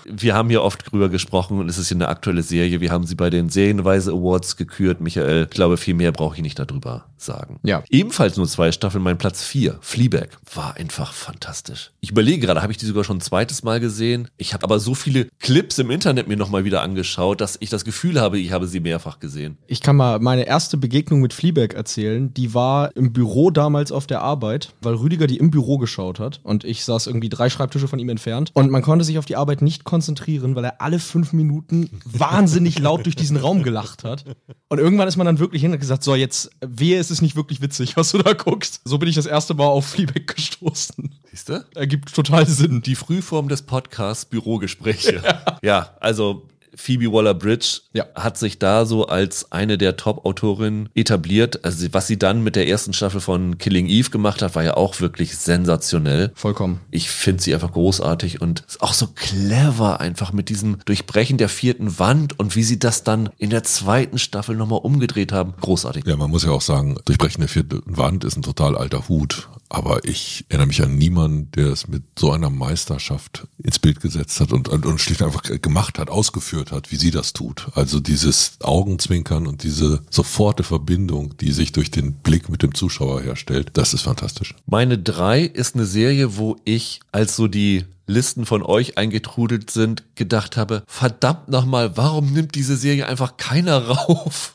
Wir 0.04 0.34
haben 0.34 0.48
hier 0.48 0.62
oft 0.62 0.90
drüber 0.90 1.08
gesprochen 1.08 1.58
und 1.58 1.68
es 1.68 1.78
ist 1.78 1.88
hier 1.88 1.96
eine 1.96 2.08
aktuelle 2.08 2.42
Serie. 2.42 2.80
Wir 2.80 2.90
haben 2.90 3.06
sie 3.06 3.14
bei 3.14 3.30
den 3.30 3.48
Serienweise 3.48 4.12
Awards 4.12 4.56
gekürt. 4.56 5.00
Michael, 5.00 5.44
ich 5.44 5.50
glaube, 5.50 5.76
viel 5.76 5.94
mehr 5.94 6.12
brauche 6.12 6.36
ich 6.36 6.42
nicht 6.42 6.58
darüber 6.58 7.06
sagen. 7.16 7.58
Ja. 7.64 7.82
Ebenfalls 7.90 8.36
nur 8.36 8.46
zwei 8.46 8.72
Staffeln, 8.72 9.02
mein 9.02 9.18
Platz 9.18 9.42
vier, 9.42 9.78
Fleabag, 9.80 10.28
war 10.54 10.76
einfach 10.76 11.12
fantastisch. 11.12 11.90
Ich 12.00 12.10
überlege 12.10 12.46
gerade, 12.46 12.62
habe 12.62 12.72
ich 12.72 12.78
die 12.78 12.86
sogar 12.86 13.04
schon 13.04 13.18
ein 13.18 13.22
zweites 13.22 13.62
Mal 13.62 13.80
gesehen? 13.80 14.28
Ich 14.36 14.54
habe 14.54 14.64
aber 14.64 14.78
so 14.78 14.94
viele 14.94 15.26
Clips 15.40 15.78
im 15.78 15.90
Internet 15.90 16.28
mir 16.28 16.36
nochmal 16.36 16.64
wieder 16.64 16.82
angeschaut, 16.82 17.40
dass 17.40 17.56
ich 17.60 17.70
das 17.70 17.84
Gefühl 17.84 18.20
habe, 18.20 18.38
ich 18.38 18.52
habe 18.52 18.66
sie 18.66 18.80
mehrfach 18.80 19.18
gesehen. 19.18 19.57
Ich 19.70 19.82
kann 19.82 19.96
mal 19.96 20.18
meine 20.18 20.46
erste 20.46 20.78
Begegnung 20.78 21.20
mit 21.20 21.34
Fleabag 21.34 21.74
erzählen. 21.74 22.32
Die 22.32 22.54
war 22.54 22.96
im 22.96 23.12
Büro 23.12 23.50
damals 23.50 23.92
auf 23.92 24.06
der 24.06 24.22
Arbeit, 24.22 24.72
weil 24.80 24.94
Rüdiger 24.94 25.26
die 25.26 25.36
im 25.36 25.50
Büro 25.50 25.76
geschaut 25.76 26.18
hat 26.20 26.40
und 26.42 26.64
ich 26.64 26.84
saß 26.84 27.06
irgendwie 27.06 27.28
drei 27.28 27.50
Schreibtische 27.50 27.86
von 27.86 27.98
ihm 27.98 28.08
entfernt 28.08 28.50
und 28.54 28.70
man 28.70 28.80
konnte 28.80 29.04
sich 29.04 29.18
auf 29.18 29.26
die 29.26 29.36
Arbeit 29.36 29.60
nicht 29.60 29.84
konzentrieren, 29.84 30.56
weil 30.56 30.64
er 30.64 30.80
alle 30.80 30.98
fünf 30.98 31.34
Minuten 31.34 31.90
wahnsinnig 32.06 32.78
laut 32.78 33.04
durch 33.04 33.14
diesen 33.14 33.36
Raum 33.36 33.62
gelacht 33.62 34.04
hat. 34.04 34.24
Und 34.70 34.78
irgendwann 34.78 35.08
ist 35.08 35.16
man 35.16 35.26
dann 35.26 35.38
wirklich 35.38 35.60
hin 35.62 35.72
und 35.72 35.78
gesagt, 35.78 36.02
so 36.02 36.14
jetzt, 36.14 36.50
wehe, 36.60 36.98
es 36.98 37.10
ist 37.10 37.20
nicht 37.20 37.36
wirklich 37.36 37.60
witzig, 37.60 37.96
was 37.96 38.10
du 38.12 38.18
da 38.18 38.32
guckst. 38.32 38.80
So 38.84 38.96
bin 38.98 39.08
ich 39.08 39.16
das 39.16 39.26
erste 39.26 39.52
Mal 39.52 39.66
auf 39.66 39.86
Fleabag 39.86 40.34
gestoßen. 40.34 41.14
Siehst 41.30 41.48
du? 41.50 41.64
Ergibt 41.74 42.14
total 42.14 42.46
Sinn. 42.46 42.80
Die 42.80 42.94
Frühform 42.94 43.48
des 43.48 43.62
Podcasts 43.62 44.24
Bürogespräche. 44.24 45.22
ja, 45.62 45.90
also 46.00 46.48
Phoebe 46.78 47.12
Waller-Bridge 47.12 47.80
Ja. 47.92 48.06
hat 48.14 48.38
sich 48.38 48.58
da 48.58 48.86
so 48.86 49.06
als 49.08 49.50
eine 49.52 49.76
der 49.78 49.96
Top-Autorinnen 49.96 50.88
etabliert. 50.94 51.64
Also 51.64 51.86
was 51.92 52.06
sie 52.06 52.18
dann 52.18 52.42
mit 52.44 52.54
der 52.56 52.68
ersten 52.68 52.92
Staffel 52.92 53.20
von 53.20 53.58
Killing 53.58 53.86
Eve 53.88 54.10
gemacht 54.10 54.42
hat, 54.42 54.54
war 54.54 54.62
ja 54.64 54.74
auch 54.76 55.00
wirklich 55.00 55.36
sensationell. 55.36 56.30
Vollkommen. 56.34 56.80
Ich 56.90 57.10
finde 57.10 57.42
sie 57.42 57.52
einfach 57.52 57.72
großartig 57.72 58.40
und 58.40 58.60
ist 58.66 58.80
auch 58.80 58.92
so 58.94 59.08
clever 59.08 60.00
einfach 60.00 60.32
mit 60.32 60.48
diesem 60.48 60.78
Durchbrechen 60.84 61.36
der 61.36 61.48
vierten 61.48 61.98
Wand 61.98 62.38
und 62.38 62.54
wie 62.56 62.62
sie 62.62 62.78
das 62.78 63.02
dann 63.02 63.30
in 63.38 63.50
der 63.50 63.64
zweiten 63.64 64.18
Staffel 64.18 64.56
nochmal 64.56 64.80
umgedreht 64.82 65.32
haben. 65.32 65.54
Großartig. 65.60 66.04
Ja, 66.06 66.16
man 66.16 66.30
muss 66.30 66.44
ja 66.44 66.50
auch 66.50 66.60
sagen, 66.62 66.96
Durchbrechen 67.04 67.40
der 67.40 67.48
vierten 67.48 67.82
Wand 67.86 68.24
ist 68.24 68.36
ein 68.36 68.42
total 68.42 68.76
alter 68.76 69.08
Hut. 69.08 69.48
Aber 69.68 70.04
ich 70.04 70.44
erinnere 70.48 70.68
mich 70.68 70.82
an 70.82 70.96
niemanden, 70.96 71.50
der 71.52 71.66
es 71.66 71.88
mit 71.88 72.02
so 72.18 72.32
einer 72.32 72.50
Meisterschaft 72.50 73.46
ins 73.58 73.78
Bild 73.78 74.00
gesetzt 74.00 74.40
hat 74.40 74.52
und, 74.52 74.68
und, 74.68 74.86
und 74.86 75.00
schlicht 75.00 75.22
einfach 75.22 75.42
gemacht 75.42 75.98
hat, 75.98 76.08
ausgeführt 76.10 76.72
hat, 76.72 76.90
wie 76.90 76.96
sie 76.96 77.10
das 77.10 77.32
tut. 77.32 77.68
Also 77.74 78.00
dieses 78.00 78.58
Augenzwinkern 78.60 79.46
und 79.46 79.62
diese 79.62 80.02
soforte 80.10 80.62
Verbindung, 80.62 81.36
die 81.36 81.52
sich 81.52 81.72
durch 81.72 81.90
den 81.90 82.14
Blick 82.14 82.48
mit 82.48 82.62
dem 82.62 82.74
Zuschauer 82.74 83.20
herstellt, 83.20 83.70
das 83.74 83.94
ist 83.94 84.02
fantastisch. 84.02 84.54
Meine 84.66 84.98
drei 84.98 85.42
ist 85.42 85.74
eine 85.74 85.86
Serie, 85.86 86.36
wo 86.38 86.56
ich, 86.64 87.00
als 87.12 87.36
so 87.36 87.46
die 87.46 87.84
Listen 88.08 88.46
von 88.46 88.62
euch 88.62 88.98
eingetrudelt 88.98 89.70
sind, 89.70 90.02
gedacht 90.14 90.56
habe, 90.56 90.82
verdammt 90.86 91.48
nochmal, 91.48 91.96
warum 91.96 92.32
nimmt 92.32 92.54
diese 92.54 92.76
Serie 92.76 93.06
einfach 93.06 93.36
keiner 93.36 93.78
rauf? 93.88 94.54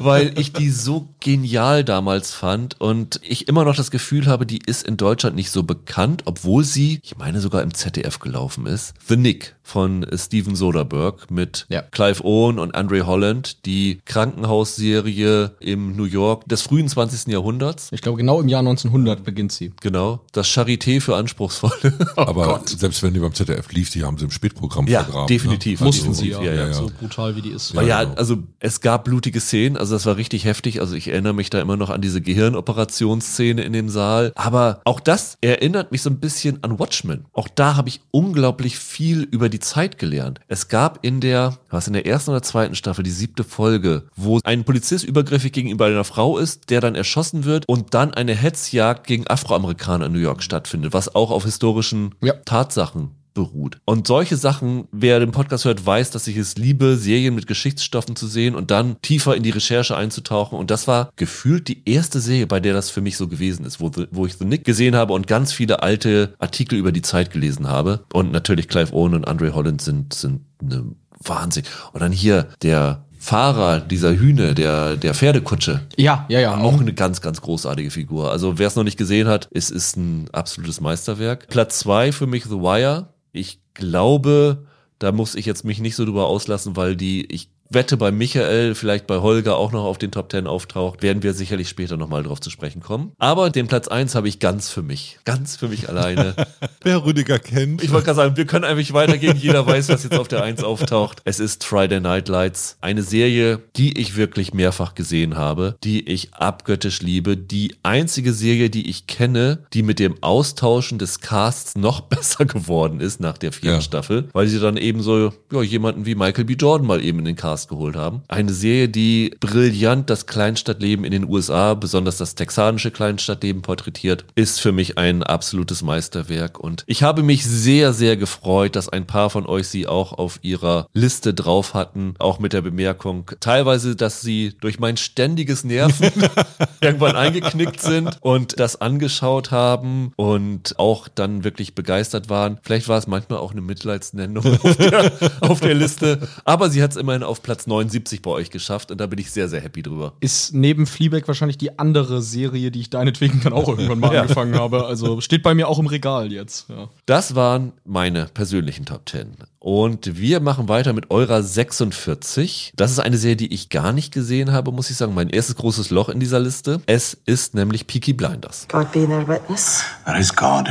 Weil 0.00 0.38
ich 0.38 0.52
die 0.52 0.70
so 0.70 1.08
genial 1.20 1.84
damals 1.84 2.32
fand 2.32 2.80
und 2.80 3.20
ich 3.22 3.48
immer 3.48 3.64
noch 3.64 3.76
das 3.76 3.90
Gefühl 3.90 4.26
habe, 4.26 4.46
die 4.46 4.60
ist 4.64 4.86
in 4.86 4.96
Deutschland 4.96 5.36
nicht 5.36 5.50
so 5.50 5.62
bekannt, 5.62 6.22
obwohl 6.24 6.64
sie, 6.64 7.00
ich 7.02 7.18
meine 7.18 7.40
sogar 7.40 7.62
im 7.62 7.74
ZDF 7.74 8.18
gelaufen 8.18 8.66
ist. 8.66 8.94
The 9.06 9.16
Nick 9.16 9.56
von 9.62 10.04
Steven 10.16 10.56
Soderbergh 10.56 11.26
mit 11.30 11.66
Ja. 11.68 11.82
Clive 11.82 12.24
Owen 12.24 12.58
und 12.58 12.74
Andre 12.74 13.06
Holland, 13.06 13.64
die 13.66 14.00
Krankenhausserie 14.04 15.52
im 15.60 15.94
New 15.96 16.04
York 16.04 16.48
des 16.48 16.62
frühen 16.62 16.88
20. 16.88 17.28
Jahrhunderts. 17.32 17.88
Ich 17.92 18.00
glaube, 18.00 18.18
genau 18.18 18.40
im 18.40 18.48
Jahr 18.48 18.60
1900 18.60 19.22
beginnt 19.22 19.52
sie. 19.52 19.72
Genau, 19.80 20.20
das 20.32 20.48
Charité 20.48 21.00
für 21.00 21.16
Anspruchsvolle. 21.16 21.92
Aber 22.16 22.62
selbst 22.78 23.02
wenn 23.02 23.14
die 23.14 23.20
beim 23.20 23.34
ZDF 23.34 23.70
lief, 23.72 23.90
die 23.90 24.04
haben 24.04 24.18
sie 24.18 24.24
im 24.24 24.30
Spätprogramm 24.30 24.86
Ja, 24.86 25.04
vergraben. 25.04 25.26
definitiv. 25.28 25.80
Ne? 25.80 25.86
Mussten 25.86 26.08
Also, 26.08 26.20
sie, 26.22 26.30
ja, 26.30 26.42
ja. 26.42 26.72
So 26.72 26.90
brutal 26.98 27.36
wie 27.36 27.42
die 27.42 27.50
ist. 27.50 27.74
Weil 27.74 27.86
ja, 27.86 28.02
genau. 28.04 28.16
also 28.16 28.38
es 28.58 28.80
gab 28.80 29.04
blutige 29.04 29.40
Szenen, 29.40 29.76
also 29.76 29.94
das 29.94 30.06
war 30.06 30.16
richtig 30.16 30.44
heftig. 30.44 30.80
Also 30.80 30.94
ich 30.94 31.08
erinnere 31.08 31.32
mich 31.34 31.50
da 31.50 31.60
immer 31.60 31.76
noch 31.76 31.90
an 31.90 32.00
diese 32.00 32.20
Gehirnoperationsszene 32.20 33.62
in 33.62 33.72
dem 33.72 33.88
Saal. 33.88 34.32
Aber 34.34 34.80
auch 34.84 35.00
das 35.00 35.36
erinnert 35.40 35.92
mich 35.92 36.02
so 36.02 36.10
ein 36.10 36.20
bisschen 36.20 36.62
an 36.62 36.78
Watchmen. 36.78 37.24
Auch 37.32 37.48
da 37.48 37.76
habe 37.76 37.88
ich 37.88 38.00
unglaublich 38.10 38.78
viel 38.78 39.22
über 39.22 39.48
die 39.48 39.60
Zeit 39.60 39.98
gelernt. 39.98 40.40
Es 40.48 40.68
gab 40.68 40.98
in 41.02 41.20
der, 41.20 41.58
was 41.70 41.86
in 41.86 41.92
der 41.92 42.06
ersten 42.06 42.30
oder 42.30 42.42
zweiten 42.42 42.74
Staffel, 42.74 43.02
die 43.02 43.10
siebte 43.10 43.44
Folge, 43.44 44.04
wo 44.16 44.40
ein 44.44 44.64
Polizist 44.64 45.04
übergriffig 45.04 45.52
gegenüber 45.52 45.86
einer 45.86 46.04
Frau 46.04 46.38
ist, 46.38 46.70
der 46.70 46.80
dann 46.80 46.94
erschossen 46.94 47.44
wird 47.44 47.68
und 47.68 47.94
dann 47.94 48.14
eine 48.14 48.34
Hetzjagd 48.34 49.06
gegen 49.06 49.26
Afroamerikaner 49.26 50.06
in 50.06 50.12
New 50.12 50.18
York 50.18 50.42
stattfindet, 50.42 50.92
was 50.92 51.14
auch 51.14 51.30
auf 51.30 51.44
historischen 51.44 52.14
Ja. 52.22 52.34
Tatsachen 52.60 53.10
beruht. 53.32 53.78
Und 53.86 54.06
solche 54.06 54.36
Sachen, 54.36 54.88
wer 54.92 55.18
den 55.20 55.30
Podcast 55.30 55.64
hört, 55.64 55.86
weiß, 55.86 56.10
dass 56.10 56.26
ich 56.26 56.36
es 56.36 56.56
liebe, 56.56 56.96
Serien 56.96 57.34
mit 57.34 57.46
Geschichtsstoffen 57.46 58.16
zu 58.16 58.26
sehen 58.26 58.54
und 58.54 58.70
dann 58.70 59.00
tiefer 59.00 59.36
in 59.36 59.42
die 59.42 59.50
Recherche 59.50 59.96
einzutauchen. 59.96 60.58
Und 60.58 60.70
das 60.70 60.86
war 60.88 61.10
gefühlt 61.16 61.68
die 61.68 61.88
erste 61.88 62.20
Serie, 62.20 62.46
bei 62.46 62.60
der 62.60 62.74
das 62.74 62.90
für 62.90 63.00
mich 63.00 63.16
so 63.16 63.28
gewesen 63.28 63.64
ist, 63.64 63.80
wo, 63.80 63.90
wo 64.10 64.26
ich 64.26 64.34
The 64.34 64.44
Nick 64.44 64.64
gesehen 64.64 64.94
habe 64.96 65.14
und 65.14 65.26
ganz 65.26 65.52
viele 65.52 65.82
alte 65.82 66.34
Artikel 66.38 66.78
über 66.78 66.92
die 66.92 67.02
Zeit 67.02 67.30
gelesen 67.30 67.68
habe. 67.68 68.04
Und 68.12 68.32
natürlich 68.32 68.68
Clive 68.68 68.92
Owen 68.92 69.14
und 69.14 69.26
Andre 69.26 69.54
Holland 69.54 69.80
sind, 69.80 70.12
sind 70.12 70.42
eine 70.60 70.84
Wahnsinn. 71.22 71.64
Und 71.92 72.00
dann 72.00 72.12
hier 72.12 72.48
der 72.62 73.06
Fahrer 73.22 73.80
dieser 73.80 74.14
Hühne, 74.14 74.54
der, 74.54 74.96
der 74.96 75.12
Pferdekutsche. 75.12 75.82
Ja, 75.98 76.24
ja, 76.30 76.40
ja. 76.40 76.56
Auch 76.56 76.80
eine 76.80 76.94
ganz, 76.94 77.20
ganz 77.20 77.42
großartige 77.42 77.90
Figur. 77.90 78.32
Also 78.32 78.58
wer 78.58 78.66
es 78.66 78.76
noch 78.76 78.82
nicht 78.82 78.96
gesehen 78.96 79.28
hat, 79.28 79.50
es 79.52 79.70
ist 79.70 79.98
ein 79.98 80.30
absolutes 80.32 80.80
Meisterwerk. 80.80 81.46
Platz 81.48 81.80
zwei 81.80 82.12
für 82.12 82.26
mich 82.26 82.44
The 82.44 82.52
Wire. 82.52 83.08
Ich 83.32 83.60
glaube, 83.74 84.64
da 84.98 85.12
muss 85.12 85.34
ich 85.34 85.44
jetzt 85.44 85.66
mich 85.66 85.80
nicht 85.80 85.96
so 85.96 86.06
drüber 86.06 86.28
auslassen, 86.28 86.76
weil 86.76 86.96
die, 86.96 87.26
ich 87.26 87.50
wette 87.70 87.96
bei 87.96 88.10
Michael, 88.10 88.74
vielleicht 88.74 89.06
bei 89.06 89.18
Holger 89.18 89.56
auch 89.56 89.70
noch 89.72 89.84
auf 89.84 89.96
den 89.96 90.10
Top 90.10 90.30
10 90.30 90.46
auftaucht, 90.46 91.02
werden 91.02 91.22
wir 91.22 91.32
sicherlich 91.34 91.68
später 91.68 91.96
nochmal 91.96 92.24
drauf 92.24 92.40
zu 92.40 92.50
sprechen 92.50 92.82
kommen. 92.82 93.12
Aber 93.18 93.50
den 93.50 93.68
Platz 93.68 93.86
eins 93.88 94.14
habe 94.16 94.28
ich 94.28 94.40
ganz 94.40 94.70
für 94.70 94.82
mich. 94.82 95.18
Ganz 95.24 95.56
für 95.56 95.68
mich 95.68 95.88
alleine. 95.88 96.34
Wer 96.82 97.04
Rüdiger 97.04 97.38
kennt. 97.38 97.82
Ich 97.82 97.92
wollte 97.92 98.06
gerade 98.06 98.16
sagen, 98.16 98.36
wir 98.36 98.44
können 98.46 98.64
einfach 98.64 98.80
weitergehen. 98.92 99.36
Jeder 99.36 99.66
weiß, 99.66 99.88
was 99.88 100.02
jetzt 100.02 100.18
auf 100.18 100.26
der 100.26 100.42
1 100.42 100.64
auftaucht. 100.64 101.22
Es 101.24 101.38
ist 101.38 101.64
Friday 101.64 102.00
Night 102.00 102.28
Lights. 102.28 102.76
Eine 102.80 103.02
Serie, 103.02 103.60
die 103.76 103.98
ich 103.98 104.16
wirklich 104.16 104.52
mehrfach 104.52 104.94
gesehen 104.94 105.36
habe, 105.36 105.76
die 105.84 106.08
ich 106.08 106.34
abgöttisch 106.34 107.02
liebe. 107.02 107.36
Die 107.36 107.76
einzige 107.82 108.32
Serie, 108.32 108.70
die 108.70 108.88
ich 108.90 109.06
kenne, 109.06 109.64
die 109.72 109.82
mit 109.82 109.98
dem 109.98 110.16
Austauschen 110.22 110.98
des 110.98 111.20
Casts 111.20 111.76
noch 111.76 112.00
besser 112.10 112.46
geworden 112.46 113.00
ist 113.00 113.20
nach 113.20 113.38
der 113.38 113.52
vierten 113.52 113.76
Ja. 113.76 113.80
Staffel, 113.80 114.28
weil 114.32 114.48
sie 114.48 114.58
dann 114.58 114.76
eben 114.76 115.02
so 115.02 115.32
ja, 115.52 115.62
jemanden 115.62 116.06
wie 116.06 116.14
Michael 116.16 116.44
B. 116.44 116.54
Jordan 116.54 116.86
mal 116.86 117.04
eben 117.04 117.20
in 117.20 117.26
den 117.26 117.36
Cast 117.36 117.59
geholt 117.68 117.96
haben. 117.96 118.22
Eine 118.28 118.52
Serie, 118.52 118.88
die 118.88 119.36
brillant 119.40 120.10
das 120.10 120.26
Kleinstadtleben 120.26 121.04
in 121.04 121.12
den 121.12 121.28
USA, 121.28 121.74
besonders 121.74 122.18
das 122.18 122.34
texanische 122.34 122.90
Kleinstadtleben 122.90 123.62
porträtiert, 123.62 124.24
ist 124.34 124.60
für 124.60 124.72
mich 124.72 124.98
ein 124.98 125.22
absolutes 125.22 125.82
Meisterwerk. 125.82 126.58
Und 126.58 126.84
ich 126.86 127.02
habe 127.02 127.22
mich 127.22 127.44
sehr, 127.44 127.92
sehr 127.92 128.16
gefreut, 128.16 128.76
dass 128.76 128.88
ein 128.88 129.06
paar 129.06 129.30
von 129.30 129.46
euch 129.46 129.68
sie 129.68 129.86
auch 129.86 130.12
auf 130.12 130.38
ihrer 130.42 130.88
Liste 130.92 131.34
drauf 131.34 131.74
hatten, 131.74 132.14
auch 132.18 132.38
mit 132.38 132.52
der 132.52 132.62
Bemerkung, 132.62 133.30
teilweise, 133.40 133.96
dass 133.96 134.20
sie 134.20 134.54
durch 134.60 134.78
mein 134.78 134.96
ständiges 134.96 135.64
Nerven 135.64 136.10
irgendwann 136.80 137.16
eingeknickt 137.16 137.80
sind 137.80 138.18
und 138.20 138.58
das 138.58 138.80
angeschaut 138.80 139.50
haben 139.50 140.12
und 140.16 140.78
auch 140.78 141.08
dann 141.08 141.44
wirklich 141.44 141.74
begeistert 141.74 142.28
waren. 142.28 142.58
Vielleicht 142.62 142.88
war 142.88 142.98
es 142.98 143.06
manchmal 143.06 143.38
auch 143.38 143.52
eine 143.52 143.60
Mitleidsnennung 143.60 144.46
auf 144.62 144.76
der, 144.76 145.12
auf 145.40 145.60
der 145.60 145.74
Liste, 145.74 146.28
aber 146.44 146.70
sie 146.70 146.82
hat 146.82 146.92
es 146.92 146.96
immerhin 146.96 147.22
auf 147.22 147.42
Platz 147.42 147.49
79 147.66 148.22
bei 148.22 148.30
euch 148.30 148.50
geschafft 148.50 148.90
und 148.90 148.98
da 149.00 149.06
bin 149.06 149.18
ich 149.18 149.30
sehr, 149.30 149.48
sehr 149.48 149.60
happy 149.60 149.82
drüber. 149.82 150.12
Ist 150.20 150.54
neben 150.54 150.86
Fleabag 150.86 151.26
wahrscheinlich 151.26 151.58
die 151.58 151.78
andere 151.78 152.22
Serie, 152.22 152.70
die 152.70 152.80
ich 152.80 152.90
deinetwegen 152.90 153.40
dann 153.42 153.52
auch 153.52 153.68
irgendwann 153.68 153.98
mal 154.00 154.14
Ja. 154.14 154.22
angefangen 154.22 154.54
habe. 154.54 154.86
Also 154.86 155.20
steht 155.20 155.42
bei 155.42 155.54
mir 155.54 155.68
auch 155.68 155.78
im 155.78 155.86
Regal 155.86 156.32
jetzt. 156.32 156.66
Ja. 156.68 156.88
Das 157.06 157.34
waren 157.34 157.72
meine 157.84 158.26
persönlichen 158.26 158.86
Top 158.86 159.08
10. 159.08 159.36
Und 159.58 160.18
wir 160.18 160.40
machen 160.40 160.68
weiter 160.68 160.92
mit 160.94 161.10
eurer 161.10 161.42
46. 161.42 162.72
Das 162.76 162.90
ist 162.90 162.98
eine 162.98 163.18
Serie, 163.18 163.36
die 163.36 163.52
ich 163.52 163.68
gar 163.68 163.92
nicht 163.92 164.12
gesehen 164.12 164.52
habe, 164.52 164.72
muss 164.72 164.90
ich 164.90 164.96
sagen. 164.96 165.14
Mein 165.14 165.28
erstes 165.28 165.56
großes 165.56 165.90
Loch 165.90 166.08
in 166.08 166.18
dieser 166.20 166.40
Liste. 166.40 166.80
Es 166.86 167.14
ist 167.26 167.54
nämlich 167.54 167.86
Peaky 167.86 168.12
Blinders. 168.14 168.66
God 168.68 168.90
be 168.92 169.06
their 169.06 169.26
witness. 169.28 169.82
That 170.06 170.18
is 170.18 170.34
God, 170.34 170.66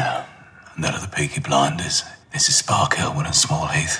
and 0.75 0.83
that 0.85 0.95
of 0.95 1.01
the 1.01 1.07
Peaky 1.07 1.39
Blinders. 1.39 2.03
This 2.33 2.49
is 2.49 2.59
Spark 2.59 2.95
Hill 2.95 3.11
and 3.23 3.33
Small 3.35 3.67
Heath. 3.69 3.99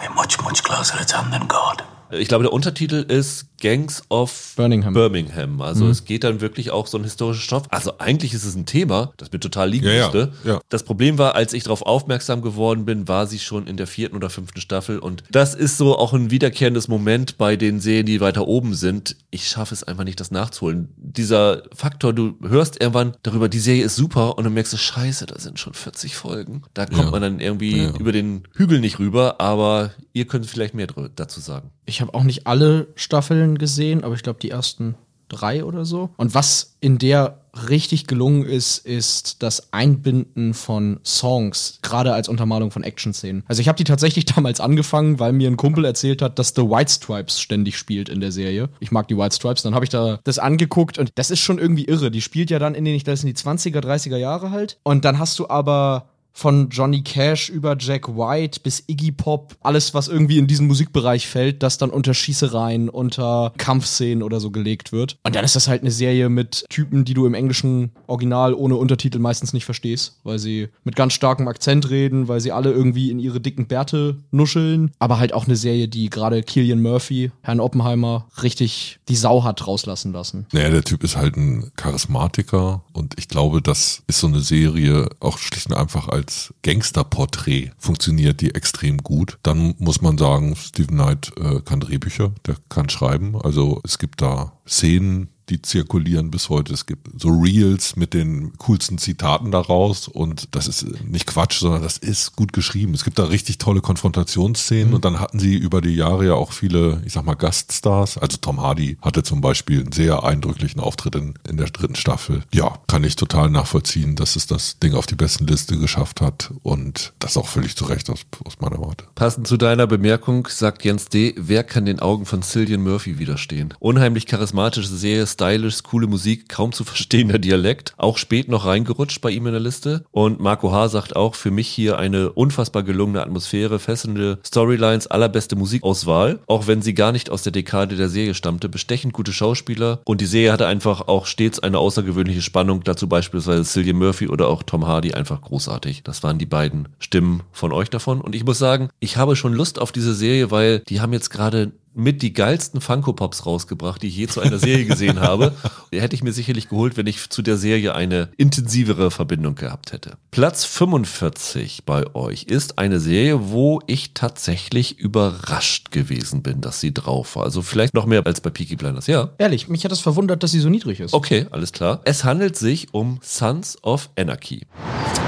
We're 0.00 0.14
much, 0.14 0.40
much 0.42 0.62
closer 0.62 0.96
to 0.96 1.04
town 1.04 1.30
than 1.30 1.46
God. 1.48 1.82
Ich 2.18 2.28
glaube, 2.28 2.44
der 2.44 2.52
Untertitel 2.52 3.04
ist 3.08 3.46
Gangs 3.64 4.02
of 4.10 4.52
Birmingham. 4.56 4.92
Birmingham. 4.92 5.60
Also 5.62 5.88
es 5.88 6.04
geht 6.04 6.22
dann 6.22 6.42
wirklich 6.42 6.70
auch 6.70 6.86
so 6.86 6.98
ein 6.98 7.04
historischer 7.04 7.40
Stoff. 7.40 7.62
Also 7.70 7.98
eigentlich 7.98 8.34
ist 8.34 8.44
es 8.44 8.54
ein 8.54 8.66
Thema, 8.66 9.14
das 9.16 9.32
mir 9.32 9.40
total 9.40 9.70
liegen 9.70 9.86
Ja, 9.86 9.92
ja, 9.94 10.02
müsste. 10.12 10.32
ja. 10.44 10.60
Das 10.68 10.82
Problem 10.82 11.16
war, 11.16 11.34
als 11.34 11.54
ich 11.54 11.62
darauf 11.64 11.80
aufmerksam 11.80 12.42
geworden 12.42 12.84
bin, 12.84 13.08
war 13.08 13.26
sie 13.26 13.38
schon 13.38 13.66
in 13.66 13.78
der 13.78 13.86
vierten 13.86 14.16
oder 14.16 14.28
fünften 14.28 14.60
Staffel. 14.60 14.98
Und 14.98 15.22
das 15.30 15.54
ist 15.54 15.78
so 15.78 15.96
auch 15.96 16.12
ein 16.12 16.30
wiederkehrendes 16.30 16.88
Moment 16.88 17.38
bei 17.38 17.56
den 17.56 17.80
Serien, 17.80 18.04
die 18.04 18.20
weiter 18.20 18.46
oben 18.46 18.74
sind. 18.74 19.16
Ich 19.30 19.48
schaffe 19.48 19.72
es 19.72 19.82
einfach 19.82 20.04
nicht, 20.04 20.20
das 20.20 20.30
nachzuholen. 20.30 20.88
Dieser 20.98 21.62
Faktor, 21.74 22.12
du 22.12 22.34
hörst 22.46 22.78
irgendwann 22.82 23.16
darüber, 23.22 23.48
die 23.48 23.60
Serie 23.60 23.84
ist 23.84 23.96
super 23.96 24.36
und 24.36 24.44
dann 24.44 24.52
merkst 24.52 24.74
du, 24.74 24.76
scheiße, 24.76 25.24
da 25.24 25.38
sind 25.38 25.58
schon 25.58 25.72
40 25.72 26.16
Folgen. 26.16 26.62
Da 26.74 26.84
kommt 26.84 26.98
Ja. 26.98 27.10
man 27.10 27.22
dann 27.22 27.40
irgendwie 27.40 27.78
Ja. 27.84 27.96
über 27.98 28.12
den 28.12 28.42
Hügel 28.54 28.80
nicht 28.80 28.98
rüber, 28.98 29.40
aber 29.40 29.92
ihr 30.12 30.26
könnt 30.26 30.44
vielleicht 30.44 30.74
mehr 30.74 30.88
dazu 31.16 31.40
sagen. 31.40 31.70
Ich 31.86 32.00
habe 32.00 32.14
auch 32.14 32.24
nicht 32.24 32.46
alle 32.46 32.88
Staffeln 32.94 33.53
gesehen, 33.58 34.04
aber 34.04 34.14
ich 34.14 34.22
glaube 34.22 34.40
die 34.40 34.50
ersten 34.50 34.94
drei 35.28 35.64
oder 35.64 35.84
so. 35.84 36.10
Und 36.16 36.34
was 36.34 36.76
in 36.80 36.98
der 36.98 37.40
richtig 37.68 38.06
gelungen 38.06 38.44
ist, 38.44 38.78
ist 38.78 39.42
das 39.42 39.72
Einbinden 39.72 40.54
von 40.54 40.98
Songs, 41.04 41.78
gerade 41.82 42.12
als 42.12 42.28
Untermalung 42.28 42.70
von 42.70 42.82
Action-Szenen. 42.82 43.44
Also 43.46 43.60
ich 43.60 43.68
habe 43.68 43.76
die 43.76 43.84
tatsächlich 43.84 44.24
damals 44.34 44.60
angefangen, 44.60 45.20
weil 45.20 45.32
mir 45.32 45.48
ein 45.48 45.56
Kumpel 45.56 45.84
erzählt 45.84 46.20
hat, 46.20 46.38
dass 46.38 46.52
The 46.56 46.62
White 46.62 46.92
Stripes 46.92 47.40
ständig 47.40 47.78
spielt 47.78 48.08
in 48.08 48.20
der 48.20 48.32
Serie. 48.32 48.68
Ich 48.80 48.90
mag 48.90 49.08
die 49.08 49.16
White 49.16 49.36
Stripes, 49.36 49.62
dann 49.62 49.74
habe 49.74 49.84
ich 49.84 49.90
da 49.90 50.18
das 50.24 50.38
angeguckt 50.38 50.98
und 50.98 51.10
das 51.14 51.30
ist 51.30 51.40
schon 51.40 51.58
irgendwie 51.58 51.84
irre. 51.84 52.10
Die 52.10 52.22
spielt 52.22 52.50
ja 52.50 52.58
dann 52.58 52.74
in 52.74 52.84
den, 52.84 52.94
ich 52.94 53.04
glaube, 53.04 53.16
sind 53.16 53.28
die 53.28 53.40
20er, 53.40 53.80
30er 53.80 54.16
Jahre 54.16 54.50
halt. 54.50 54.78
Und 54.82 55.04
dann 55.04 55.18
hast 55.18 55.38
du 55.38 55.48
aber 55.48 56.08
von 56.34 56.68
Johnny 56.68 57.02
Cash 57.02 57.48
über 57.48 57.76
Jack 57.78 58.08
White 58.08 58.60
bis 58.62 58.84
Iggy 58.86 59.12
Pop, 59.12 59.56
alles, 59.62 59.94
was 59.94 60.08
irgendwie 60.08 60.38
in 60.38 60.46
diesen 60.46 60.66
Musikbereich 60.66 61.26
fällt, 61.28 61.62
das 61.62 61.78
dann 61.78 61.90
unter 61.90 62.12
Schießereien, 62.12 62.88
unter 62.88 63.52
Kampfszenen 63.56 64.22
oder 64.22 64.40
so 64.40 64.50
gelegt 64.50 64.92
wird. 64.92 65.16
Und 65.22 65.36
dann 65.36 65.44
ist 65.44 65.56
das 65.56 65.68
halt 65.68 65.82
eine 65.82 65.92
Serie 65.92 66.28
mit 66.28 66.64
Typen, 66.68 67.04
die 67.04 67.14
du 67.14 67.24
im 67.24 67.34
englischen 67.34 67.92
Original 68.08 68.52
ohne 68.52 68.74
Untertitel 68.76 69.20
meistens 69.20 69.52
nicht 69.52 69.64
verstehst, 69.64 70.18
weil 70.24 70.40
sie 70.40 70.68
mit 70.82 70.96
ganz 70.96 71.12
starkem 71.12 71.46
Akzent 71.46 71.88
reden, 71.88 72.26
weil 72.26 72.40
sie 72.40 72.52
alle 72.52 72.72
irgendwie 72.72 73.10
in 73.10 73.20
ihre 73.20 73.40
dicken 73.40 73.66
Bärte 73.66 74.18
nuscheln. 74.32 74.90
Aber 74.98 75.18
halt 75.18 75.32
auch 75.32 75.46
eine 75.46 75.56
Serie, 75.56 75.86
die 75.86 76.10
gerade 76.10 76.42
Killian 76.42 76.82
Murphy, 76.82 77.30
Herrn 77.42 77.60
Oppenheimer, 77.60 78.26
richtig 78.42 78.98
die 79.08 79.16
Sau 79.16 79.44
hat 79.44 79.66
rauslassen 79.66 80.12
lassen. 80.12 80.46
Naja, 80.52 80.70
der 80.70 80.82
Typ 80.82 81.04
ist 81.04 81.16
halt 81.16 81.36
ein 81.36 81.70
Charismatiker 81.76 82.82
und 82.92 83.14
ich 83.18 83.28
glaube, 83.28 83.62
das 83.62 84.02
ist 84.08 84.18
so 84.18 84.26
eine 84.26 84.40
Serie 84.40 85.08
auch 85.20 85.38
schlicht 85.38 85.66
und 85.70 85.76
einfach 85.76 86.08
als 86.08 86.23
Gangsterporträt 86.62 87.70
funktioniert 87.78 88.40
die 88.40 88.54
extrem 88.54 88.98
gut. 88.98 89.38
Dann 89.42 89.74
muss 89.78 90.00
man 90.00 90.18
sagen, 90.18 90.56
Stephen 90.56 90.96
Knight 90.96 91.32
äh, 91.36 91.60
kann 91.60 91.80
Drehbücher, 91.80 92.32
der 92.46 92.56
kann 92.68 92.88
schreiben. 92.88 93.40
Also 93.40 93.80
es 93.84 93.98
gibt 93.98 94.22
da 94.22 94.52
Szenen, 94.66 95.28
die 95.48 95.62
zirkulieren 95.62 96.30
bis 96.30 96.48
heute. 96.48 96.72
Es 96.72 96.86
gibt 96.86 97.20
so 97.20 97.28
Reels 97.28 97.96
mit 97.96 98.14
den 98.14 98.52
coolsten 98.58 98.98
Zitaten 98.98 99.50
daraus 99.50 100.08
und 100.08 100.54
das 100.54 100.68
ist 100.68 100.86
nicht 101.04 101.26
Quatsch, 101.26 101.58
sondern 101.60 101.82
das 101.82 101.98
ist 101.98 102.36
gut 102.36 102.52
geschrieben. 102.52 102.94
Es 102.94 103.04
gibt 103.04 103.18
da 103.18 103.24
richtig 103.24 103.58
tolle 103.58 103.80
Konfrontationsszenen 103.80 104.94
und 104.94 105.04
dann 105.04 105.20
hatten 105.20 105.38
sie 105.38 105.56
über 105.56 105.80
die 105.80 105.94
Jahre 105.94 106.26
ja 106.26 106.34
auch 106.34 106.52
viele, 106.52 107.02
ich 107.04 107.12
sag 107.12 107.24
mal, 107.24 107.34
Gaststars. 107.34 108.18
Also 108.18 108.38
Tom 108.38 108.60
Hardy 108.60 108.96
hatte 109.02 109.22
zum 109.22 109.40
Beispiel 109.40 109.80
einen 109.80 109.92
sehr 109.92 110.24
eindrücklichen 110.24 110.80
Auftritt 110.80 111.14
in, 111.16 111.34
in 111.48 111.56
der 111.56 111.66
dritten 111.66 111.96
Staffel. 111.96 112.42
Ja, 112.52 112.78
kann 112.86 113.04
ich 113.04 113.16
total 113.16 113.50
nachvollziehen, 113.50 114.16
dass 114.16 114.36
es 114.36 114.46
das 114.46 114.78
Ding 114.78 114.94
auf 114.94 115.06
die 115.06 115.16
besten 115.16 115.46
Liste 115.46 115.78
geschafft 115.78 116.20
hat 116.20 116.52
und 116.62 117.12
das 117.18 117.36
auch 117.36 117.48
völlig 117.48 117.76
zu 117.76 117.84
Recht 117.84 118.08
aus, 118.10 118.20
aus 118.44 118.54
meiner 118.60 118.78
Warte. 118.78 119.04
Passend 119.14 119.46
zu 119.46 119.56
deiner 119.56 119.86
Bemerkung 119.86 120.48
sagt 120.48 120.84
Jens 120.84 121.06
D., 121.06 121.34
wer 121.36 121.64
kann 121.64 121.84
den 121.84 122.00
Augen 122.00 122.24
von 122.26 122.42
Cillian 122.42 122.82
Murphy 122.82 123.18
widerstehen? 123.18 123.74
Unheimlich 123.78 124.26
charismatische 124.26 124.88
Serie, 124.88 125.26
stylisch, 125.34 125.82
coole 125.82 126.06
Musik, 126.06 126.48
kaum 126.48 126.72
zu 126.72 126.84
verstehender 126.84 127.38
Dialekt. 127.38 127.92
Auch 127.96 128.18
spät 128.18 128.48
noch 128.48 128.64
reingerutscht 128.66 129.20
bei 129.20 129.30
ihm 129.30 129.46
in 129.46 129.52
der 129.52 129.60
Liste. 129.60 130.04
Und 130.10 130.40
Marco 130.40 130.72
H. 130.72 130.88
sagt 130.88 131.14
auch, 131.14 131.34
für 131.34 131.50
mich 131.50 131.68
hier 131.68 131.98
eine 131.98 132.32
unfassbar 132.32 132.82
gelungene 132.82 133.22
Atmosphäre, 133.22 133.78
fesselnde 133.78 134.38
Storylines, 134.44 135.06
allerbeste 135.06 135.56
Musikauswahl. 135.56 136.40
Auch 136.46 136.66
wenn 136.66 136.82
sie 136.82 136.94
gar 136.94 137.12
nicht 137.12 137.30
aus 137.30 137.42
der 137.42 137.52
Dekade 137.52 137.96
der 137.96 138.08
Serie 138.08 138.34
stammte. 138.34 138.68
Bestechend 138.68 139.12
gute 139.12 139.32
Schauspieler. 139.32 140.00
Und 140.04 140.20
die 140.20 140.26
Serie 140.26 140.52
hatte 140.52 140.66
einfach 140.66 141.08
auch 141.08 141.26
stets 141.26 141.58
eine 141.58 141.78
außergewöhnliche 141.78 142.42
Spannung. 142.42 142.82
Dazu 142.84 143.08
beispielsweise 143.08 143.64
Cillian 143.64 143.98
Murphy 143.98 144.28
oder 144.28 144.48
auch 144.48 144.62
Tom 144.62 144.86
Hardy 144.86 145.14
einfach 145.14 145.40
großartig. 145.40 146.02
Das 146.04 146.22
waren 146.22 146.38
die 146.38 146.46
beiden 146.46 146.88
Stimmen 146.98 147.42
von 147.52 147.72
euch 147.72 147.90
davon. 147.90 148.20
Und 148.20 148.34
ich 148.34 148.44
muss 148.44 148.58
sagen, 148.58 148.88
ich 149.00 149.16
habe 149.16 149.36
schon 149.36 149.52
Lust 149.52 149.78
auf 149.78 149.92
diese 149.92 150.14
Serie, 150.14 150.50
weil 150.50 150.80
die 150.88 151.00
haben 151.00 151.12
jetzt 151.12 151.30
gerade 151.30 151.72
mit 151.94 152.22
die 152.22 152.32
geilsten 152.32 152.80
Funko 152.80 153.12
Pops 153.12 153.46
rausgebracht, 153.46 154.02
die 154.02 154.08
ich 154.08 154.16
je 154.16 154.26
zu 154.26 154.40
einer 154.40 154.58
Serie 154.58 154.84
gesehen 154.84 155.20
habe. 155.20 155.52
Die 155.92 156.00
hätte 156.00 156.16
ich 156.16 156.24
mir 156.24 156.32
sicherlich 156.32 156.68
geholt, 156.68 156.96
wenn 156.96 157.06
ich 157.06 157.30
zu 157.30 157.40
der 157.40 157.56
Serie 157.56 157.94
eine 157.94 158.30
intensivere 158.36 159.12
Verbindung 159.12 159.54
gehabt 159.54 159.92
hätte. 159.92 160.16
Platz 160.32 160.64
45 160.64 161.84
bei 161.84 162.14
euch 162.14 162.44
ist 162.44 162.78
eine 162.78 162.98
Serie, 162.98 163.50
wo 163.50 163.80
ich 163.86 164.12
tatsächlich 164.12 164.98
überrascht 164.98 165.92
gewesen 165.92 166.42
bin, 166.42 166.60
dass 166.60 166.80
sie 166.80 166.92
drauf 166.92 167.36
war. 167.36 167.44
Also 167.44 167.62
vielleicht 167.62 167.94
noch 167.94 168.06
mehr 168.06 168.26
als 168.26 168.40
bei 168.40 168.50
Peaky 168.50 168.74
Blinders, 168.74 169.06
ja. 169.06 169.30
Ehrlich, 169.38 169.68
mich 169.68 169.84
hat 169.84 169.92
das 169.92 170.00
verwundert, 170.00 170.42
dass 170.42 170.50
sie 170.50 170.60
so 170.60 170.68
niedrig 170.68 170.98
ist. 170.98 171.14
Okay, 171.14 171.46
alles 171.52 171.72
klar. 171.72 172.00
Es 172.04 172.24
handelt 172.24 172.56
sich 172.56 172.92
um 172.92 173.20
Sons 173.22 173.78
of 173.82 174.10
Anarchy. 174.18 174.66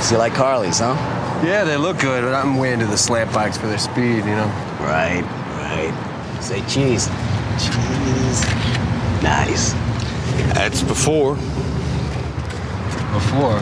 So 0.01 0.15
you 0.15 0.19
like 0.19 0.37
Harleys, 0.37 0.81
huh? 0.81 0.95
Yeah, 1.45 1.65
they 1.65 1.77
look 1.77 1.99
good, 1.99 2.23
but 2.23 2.35
I'm 2.35 2.59
way 2.59 2.73
into 2.73 2.87
the 2.87 2.97
slant 2.97 3.33
bikes 3.33 3.57
for 3.57 3.67
their 3.67 3.79
speed, 3.79 4.25
you 4.25 4.35
know? 4.35 4.51
Right, 4.81 5.25
right. 5.59 6.16
Say 6.47 6.63
cheese. 6.69 7.11
Cheese. 7.59 8.47
Nice. 9.21 9.75
That's 10.55 10.81
before. 10.81 11.35
Before. 13.13 13.61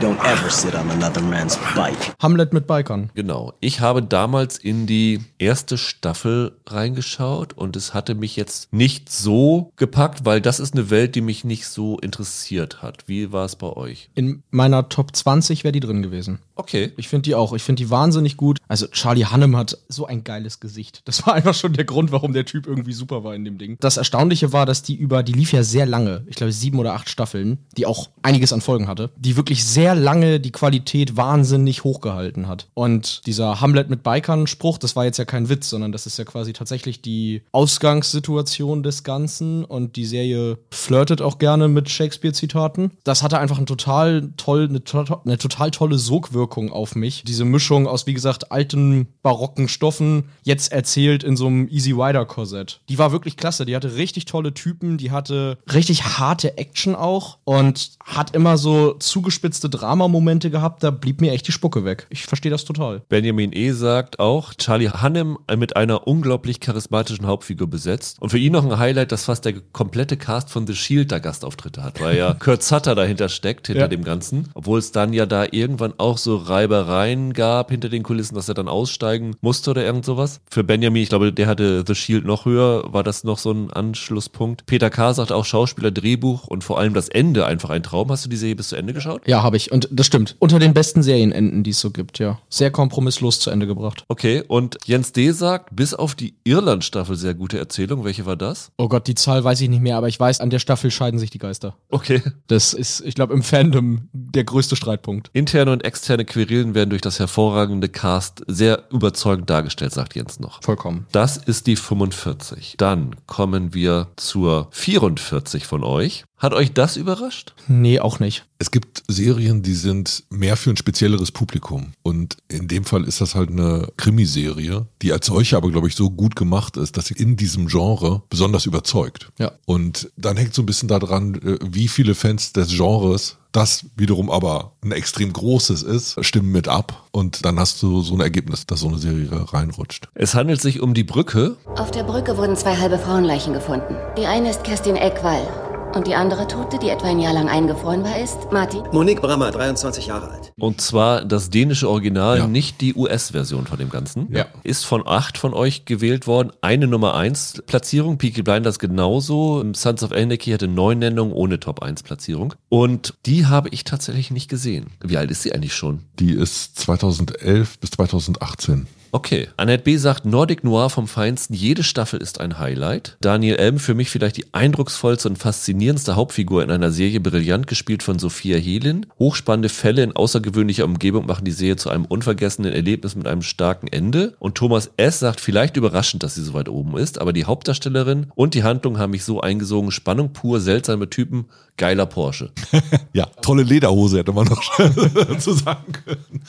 Don't 0.00 0.18
ever 0.24 0.50
sit 0.50 0.74
on 0.74 0.90
another 0.90 1.20
man's 1.22 1.56
bike. 1.76 2.12
Hamlet 2.20 2.52
mit 2.52 2.66
Bikern. 2.66 3.10
Genau. 3.14 3.52
Ich 3.60 3.78
habe 3.78 4.02
damals 4.02 4.58
in 4.58 4.88
die 4.88 5.20
erste 5.38 5.78
Staffel 5.78 6.56
reingeschaut 6.66 7.52
und 7.52 7.76
es 7.76 7.94
hatte 7.94 8.16
mich 8.16 8.34
jetzt 8.34 8.72
nicht 8.72 9.12
so 9.12 9.70
gepackt, 9.76 10.24
weil 10.24 10.40
das 10.40 10.58
ist 10.58 10.74
eine 10.74 10.90
Welt, 10.90 11.14
die 11.14 11.20
mich 11.20 11.44
nicht 11.44 11.68
so 11.68 12.00
interessiert 12.00 12.82
hat. 12.82 13.04
Wie 13.06 13.30
war 13.30 13.44
es 13.44 13.54
bei 13.54 13.68
euch? 13.68 14.10
In 14.16 14.42
meiner 14.50 14.88
Top 14.88 15.14
20 15.14 15.62
wäre 15.62 15.70
die 15.70 15.78
drin 15.78 16.02
gewesen. 16.02 16.40
Okay. 16.54 16.92
Ich 16.96 17.08
finde 17.08 17.22
die 17.22 17.34
auch. 17.34 17.52
Ich 17.52 17.62
finde 17.62 17.82
die 17.82 17.90
wahnsinnig 17.90 18.36
gut. 18.36 18.58
Also 18.68 18.86
Charlie 18.88 19.24
Hannem 19.24 19.56
hat 19.56 19.78
so 19.88 20.06
ein 20.06 20.24
geiles 20.24 20.60
Gesicht. 20.60 21.02
Das 21.04 21.26
war 21.26 21.34
einfach 21.34 21.54
schon 21.54 21.72
der 21.72 21.84
Grund, 21.84 22.12
warum 22.12 22.32
der 22.32 22.44
Typ 22.44 22.66
irgendwie 22.66 22.92
super 22.92 23.24
war 23.24 23.34
in 23.34 23.44
dem 23.44 23.58
Ding. 23.58 23.76
Das 23.80 23.96
Erstaunliche 23.96 24.52
war, 24.52 24.66
dass 24.66 24.82
die 24.82 24.94
über, 24.94 25.22
die 25.22 25.32
lief 25.32 25.52
ja 25.52 25.62
sehr 25.62 25.86
lange, 25.86 26.24
ich 26.26 26.36
glaube 26.36 26.52
sieben 26.52 26.78
oder 26.78 26.94
acht 26.94 27.08
Staffeln, 27.08 27.58
die 27.76 27.86
auch 27.86 28.10
einiges 28.22 28.52
an 28.52 28.60
Folgen 28.60 28.88
hatte, 28.88 29.10
die 29.16 29.36
wirklich 29.36 29.64
sehr 29.64 29.94
lange 29.94 30.40
die 30.40 30.52
Qualität 30.52 31.16
wahnsinnig 31.16 31.84
hochgehalten 31.84 32.48
hat. 32.48 32.68
Und 32.74 33.26
dieser 33.26 33.60
Hamlet 33.60 33.90
mit 33.90 34.02
Bikern-Spruch, 34.02 34.78
das 34.78 34.96
war 34.96 35.04
jetzt 35.04 35.18
ja 35.18 35.24
kein 35.24 35.48
Witz, 35.48 35.68
sondern 35.70 35.92
das 35.92 36.06
ist 36.06 36.18
ja 36.18 36.24
quasi 36.24 36.52
tatsächlich 36.52 37.02
die 37.02 37.42
Ausgangssituation 37.52 38.82
des 38.82 39.04
Ganzen 39.04 39.64
und 39.64 39.96
die 39.96 40.04
Serie 40.04 40.58
flirtet 40.70 41.22
auch 41.22 41.38
gerne 41.38 41.68
mit 41.68 41.88
Shakespeare-Zitaten. 41.88 42.92
Das 43.04 43.22
hatte 43.22 43.38
einfach 43.38 43.58
ein 43.58 43.66
total 43.66 44.30
toll, 44.36 44.66
eine, 44.68 44.84
to 44.84 45.20
eine 45.24 45.38
total 45.38 45.70
tolle 45.70 45.98
Sogwirkung 45.98 46.41
auf 46.46 46.94
mich. 46.94 47.22
Diese 47.26 47.44
Mischung 47.44 47.86
aus, 47.86 48.06
wie 48.06 48.14
gesagt, 48.14 48.52
alten 48.52 49.06
barocken 49.22 49.68
Stoffen, 49.68 50.24
jetzt 50.42 50.72
erzählt 50.72 51.22
in 51.24 51.36
so 51.36 51.46
einem 51.46 51.68
Easy 51.68 51.92
Rider-Korsett. 51.92 52.80
Die 52.88 52.98
war 52.98 53.12
wirklich 53.12 53.36
klasse. 53.36 53.64
Die 53.66 53.74
hatte 53.76 53.96
richtig 53.96 54.24
tolle 54.24 54.54
Typen, 54.54 54.98
die 54.98 55.10
hatte 55.10 55.58
richtig 55.72 56.04
harte 56.04 56.58
Action 56.58 56.94
auch 56.94 57.38
und 57.44 57.92
hat 58.04 58.34
immer 58.34 58.56
so 58.58 58.94
zugespitzte 58.94 59.68
Dramamomente 59.70 60.50
gehabt. 60.50 60.82
Da 60.82 60.90
blieb 60.90 61.20
mir 61.20 61.32
echt 61.32 61.46
die 61.48 61.52
Spucke 61.52 61.84
weg. 61.84 62.06
Ich 62.10 62.24
verstehe 62.24 62.50
das 62.50 62.64
total. 62.64 63.02
Benjamin 63.08 63.52
E. 63.52 63.72
sagt 63.72 64.18
auch, 64.20 64.54
Charlie 64.54 64.88
Hannem 64.90 65.38
mit 65.56 65.76
einer 65.76 66.06
unglaublich 66.06 66.60
charismatischen 66.60 67.26
Hauptfigur 67.26 67.68
besetzt. 67.68 68.20
Und 68.20 68.30
für 68.30 68.38
ihn 68.38 68.52
noch 68.52 68.64
ein 68.64 68.78
Highlight, 68.78 69.12
dass 69.12 69.24
fast 69.24 69.44
der 69.44 69.54
komplette 69.72 70.16
Cast 70.16 70.50
von 70.50 70.66
The 70.66 70.74
Shield 70.74 71.12
da 71.12 71.18
Gastauftritte 71.18 71.82
hat, 71.82 72.00
weil 72.00 72.16
ja 72.16 72.34
Kurt 72.38 72.62
Sutter 72.62 72.94
dahinter 72.94 73.28
steckt, 73.28 73.66
hinter 73.66 73.82
Ja. 73.82 73.88
dem 73.88 74.04
Ganzen. 74.04 74.48
Obwohl 74.54 74.78
es 74.78 74.92
dann 74.92 75.12
ja 75.12 75.26
da 75.26 75.46
irgendwann 75.50 75.94
auch 75.98 76.18
so 76.18 76.31
Reibereien 76.36 77.32
gab 77.32 77.70
hinter 77.70 77.88
den 77.88 78.02
Kulissen, 78.02 78.34
dass 78.34 78.48
er 78.48 78.54
dann 78.54 78.68
aussteigen 78.68 79.36
musste 79.40 79.70
oder 79.70 79.84
irgend 79.84 80.04
sowas. 80.04 80.40
Für 80.50 80.64
Benjamin, 80.64 81.02
ich 81.02 81.08
glaube, 81.08 81.32
der 81.32 81.46
hatte 81.46 81.84
The 81.86 81.94
Shield 81.94 82.24
noch 82.24 82.44
höher, 82.44 82.92
war 82.92 83.02
das 83.02 83.24
noch 83.24 83.38
so 83.38 83.52
ein 83.52 83.70
Anschlusspunkt. 83.70 84.66
Peter 84.66 84.90
K. 84.90 85.14
sagt 85.14 85.32
auch 85.32 85.44
Schauspieler, 85.44 85.90
Drehbuch 85.90 86.46
und 86.46 86.64
vor 86.64 86.78
allem 86.78 86.94
das 86.94 87.08
Ende 87.08 87.46
einfach 87.46 87.70
ein 87.70 87.82
Traum. 87.82 88.10
Hast 88.10 88.24
du 88.24 88.28
die 88.28 88.36
Serie 88.36 88.56
bis 88.56 88.68
zu 88.68 88.76
Ende 88.76 88.92
geschaut? 88.92 89.26
Ja, 89.26 89.42
habe 89.42 89.56
ich. 89.56 89.72
Und 89.72 89.88
das 89.90 90.06
stimmt. 90.06 90.36
Unter 90.38 90.58
den 90.58 90.74
besten 90.74 91.02
Serienenden, 91.02 91.62
die 91.62 91.70
es 91.70 91.80
so 91.80 91.90
gibt, 91.90 92.18
ja. 92.18 92.38
Sehr 92.48 92.70
kompromisslos 92.70 93.40
zu 93.40 93.50
Ende 93.50 93.66
gebracht. 93.66 94.04
Okay, 94.08 94.42
und 94.46 94.78
Jens 94.84 95.12
D. 95.12 95.30
sagt, 95.32 95.74
bis 95.74 95.94
auf 95.94 96.14
die 96.14 96.34
Irland-Staffel 96.44 97.16
sehr 97.16 97.34
gute 97.34 97.58
Erzählung. 97.58 98.04
Welche 98.04 98.26
war 98.26 98.36
das? 98.36 98.72
Oh 98.76 98.88
Gott, 98.88 99.06
die 99.06 99.14
Zahl 99.14 99.44
weiß 99.44 99.60
ich 99.60 99.68
nicht 99.68 99.82
mehr, 99.82 99.96
aber 99.96 100.08
ich 100.08 100.18
weiß, 100.18 100.40
an 100.40 100.50
der 100.50 100.58
Staffel 100.58 100.90
scheiden 100.90 101.18
sich 101.18 101.30
die 101.30 101.38
Geister. 101.38 101.76
Okay. 101.90 102.22
Das 102.46 102.74
ist, 102.74 103.00
ich 103.00 103.14
glaube, 103.14 103.34
im 103.34 103.42
Fandom 103.42 104.08
der 104.12 104.44
größte 104.44 104.76
Streitpunkt. 104.76 105.30
Interne 105.32 105.72
und 105.72 105.84
externe 105.84 106.21
interne 106.22 106.24
Querelen 106.24 106.74
werden 106.74 106.90
durch 106.90 107.02
das 107.02 107.18
hervorragende 107.18 107.88
Cast 107.88 108.42
sehr 108.46 108.84
überzeugend 108.90 109.50
dargestellt, 109.50 109.92
sagt 109.92 110.14
Jens 110.14 110.40
noch. 110.40 110.62
Vollkommen. 110.62 111.06
Das 111.12 111.36
ist 111.36 111.66
die 111.66 111.76
45. 111.76 112.76
Dann 112.78 113.16
kommen 113.26 113.74
wir 113.74 114.08
zur 114.16 114.68
44 114.70 115.66
von 115.66 115.84
euch. 115.84 116.24
Hat 116.38 116.54
euch 116.54 116.72
das 116.72 116.96
überrascht? 116.96 117.54
Nee, 117.68 118.00
auch 118.00 118.18
nicht. 118.18 118.44
Es 118.58 118.72
gibt 118.72 119.04
Serien, 119.06 119.62
die 119.62 119.74
sind 119.74 120.24
mehr 120.28 120.56
für 120.56 120.70
ein 120.70 120.76
spezielleres 120.76 121.30
Publikum. 121.30 121.92
Und 122.02 122.36
in 122.48 122.66
dem 122.66 122.84
Fall 122.84 123.04
ist 123.04 123.20
das 123.20 123.36
halt 123.36 123.50
eine 123.50 123.88
Krimiserie, 123.96 124.86
die 125.02 125.12
als 125.12 125.26
solche 125.26 125.56
aber, 125.56 125.70
glaube 125.70 125.86
ich, 125.86 125.94
so 125.94 126.10
gut 126.10 126.34
gemacht 126.34 126.76
ist, 126.76 126.96
dass 126.96 127.06
sie 127.06 127.14
in 127.14 127.36
diesem 127.36 127.68
Genre 127.68 128.22
besonders 128.28 128.66
überzeugt. 128.66 129.30
Ja. 129.38 129.52
Und 129.66 130.10
dann 130.16 130.36
hängt 130.36 130.54
so 130.54 130.62
ein 130.62 130.66
bisschen 130.66 130.88
daran, 130.88 131.36
äh, 131.36 131.58
wie 131.62 131.86
viele 131.86 132.16
Fans 132.16 132.52
des 132.52 132.68
Genres 132.68 133.38
das 133.52 133.86
wiederum 133.96 134.30
aber 134.30 134.72
ein 134.82 134.92
extrem 134.92 135.32
großes 135.32 135.82
ist, 135.82 136.24
stimmen 136.24 136.52
mit 136.52 136.68
ab 136.68 137.04
und 137.12 137.44
dann 137.44 137.58
hast 137.58 137.82
du 137.82 138.00
so 138.02 138.14
ein 138.14 138.20
Ergebnis, 138.20 138.66
dass 138.66 138.80
so 138.80 138.88
eine 138.88 138.98
Serie 138.98 139.28
reinrutscht. 139.52 140.08
Es 140.14 140.34
handelt 140.34 140.60
sich 140.60 140.80
um 140.80 140.94
die 140.94 141.04
Brücke. 141.04 141.56
Auf 141.76 141.90
der 141.90 142.04
Brücke 142.04 142.36
wurden 142.36 142.56
zwei 142.56 142.76
halbe 142.76 142.98
Frauenleichen 142.98 143.52
gefunden. 143.52 143.96
Die 144.16 144.26
eine 144.26 144.50
ist 144.50 144.64
Kerstin 144.64 144.96
Eckwall 144.96 145.46
und 145.94 146.06
die 146.06 146.14
andere 146.14 146.46
Tote, 146.48 146.78
die 146.78 146.88
etwa 146.88 147.08
ein 147.08 147.18
Jahr 147.18 147.34
lang 147.34 147.48
eingefroren 147.48 148.02
war, 148.02 148.18
ist 148.18 148.50
Martin. 148.50 148.82
Monique 148.92 149.20
Brammer, 149.20 149.50
23 149.50 150.06
Jahre 150.06 150.30
alt. 150.30 150.52
Und 150.58 150.80
zwar 150.80 151.24
das 151.24 151.50
dänische 151.50 151.88
Original, 151.88 152.38
ja. 152.38 152.46
nicht 152.46 152.80
die 152.80 152.94
US-Version 152.94 153.66
von 153.66 153.78
dem 153.78 153.90
Ganzen. 153.90 154.28
Ja. 154.32 154.46
Ist 154.62 154.84
von 154.84 155.06
acht 155.06 155.38
von 155.38 155.54
euch 155.54 155.84
gewählt 155.84 156.26
worden. 156.26 156.52
Eine 156.60 156.86
Nummer 156.86 157.14
eins 157.14 157.62
Platzierung. 157.66 158.18
Peaky 158.18 158.42
Blinders 158.42 158.78
genauso. 158.78 159.64
Sons 159.74 160.02
of 160.02 160.12
Anarchy 160.12 160.50
hatte 160.50 160.68
neun 160.68 160.98
Nennungen 160.98 161.32
ohne 161.32 161.60
Top 161.60 161.82
1 161.82 162.02
Platzierung. 162.02 162.54
Und 162.68 163.14
die 163.26 163.46
habe 163.46 163.68
ich 163.68 163.84
tatsächlich 163.84 164.30
nicht 164.30 164.48
gesehen. 164.48 164.86
Wie 165.02 165.16
alt 165.16 165.30
ist 165.30 165.42
sie 165.42 165.52
eigentlich 165.52 165.74
schon? 165.74 166.00
Die 166.18 166.32
ist 166.32 166.78
2011 166.78 167.78
bis 167.78 167.90
2018. 167.90 168.86
Okay. 169.14 169.48
Annette 169.58 169.84
B. 169.84 169.98
sagt, 169.98 170.24
Nordic 170.24 170.64
Noir 170.64 170.88
vom 170.88 171.06
Feinsten, 171.06 171.52
jede 171.52 171.82
Staffel 171.82 172.18
ist 172.22 172.40
ein 172.40 172.58
Highlight. 172.58 173.18
Daniel 173.20 173.56
Elm, 173.56 173.78
für 173.78 173.92
mich 173.92 174.08
vielleicht 174.08 174.38
die 174.38 174.46
eindrucksvollste 174.52 175.28
und 175.28 175.36
faszinierendste 175.36 176.16
Hauptfigur 176.16 176.62
in 176.62 176.70
einer 176.70 176.90
Serie, 176.90 177.20
brillant 177.20 177.66
gespielt 177.66 178.02
von 178.02 178.18
Sophia 178.18 178.56
Helin. 178.56 179.04
Hochspannende 179.18 179.68
Fälle 179.68 180.02
in 180.02 180.16
außergewöhnlicher 180.16 180.86
Umgebung 180.86 181.26
machen 181.26 181.44
die 181.44 181.50
Serie 181.50 181.76
zu 181.76 181.90
einem 181.90 182.06
unvergessenen 182.06 182.72
Erlebnis 182.72 183.14
mit 183.14 183.26
einem 183.26 183.42
starken 183.42 183.86
Ende. 183.86 184.34
Und 184.38 184.54
Thomas 184.54 184.90
S. 184.96 185.18
sagt, 185.18 185.42
vielleicht 185.42 185.76
überraschend, 185.76 186.22
dass 186.22 186.36
sie 186.36 186.42
so 186.42 186.54
weit 186.54 186.70
oben 186.70 186.96
ist, 186.96 187.20
aber 187.20 187.34
die 187.34 187.44
Hauptdarstellerin 187.44 188.28
und 188.34 188.54
die 188.54 188.64
Handlung 188.64 188.96
haben 188.96 189.10
mich 189.10 189.24
so 189.24 189.42
eingesogen. 189.42 189.90
Spannung 189.90 190.32
pur, 190.32 190.58
seltsame 190.58 191.10
Typen, 191.10 191.50
geiler 191.76 192.06
Porsche. 192.06 192.50
ja, 193.12 193.26
tolle 193.40 193.62
Lederhose 193.62 194.18
hätte 194.18 194.32
man 194.32 194.46
noch 194.46 194.62
dazu 195.14 195.52
sagen 195.52 195.92
können. 195.92 196.42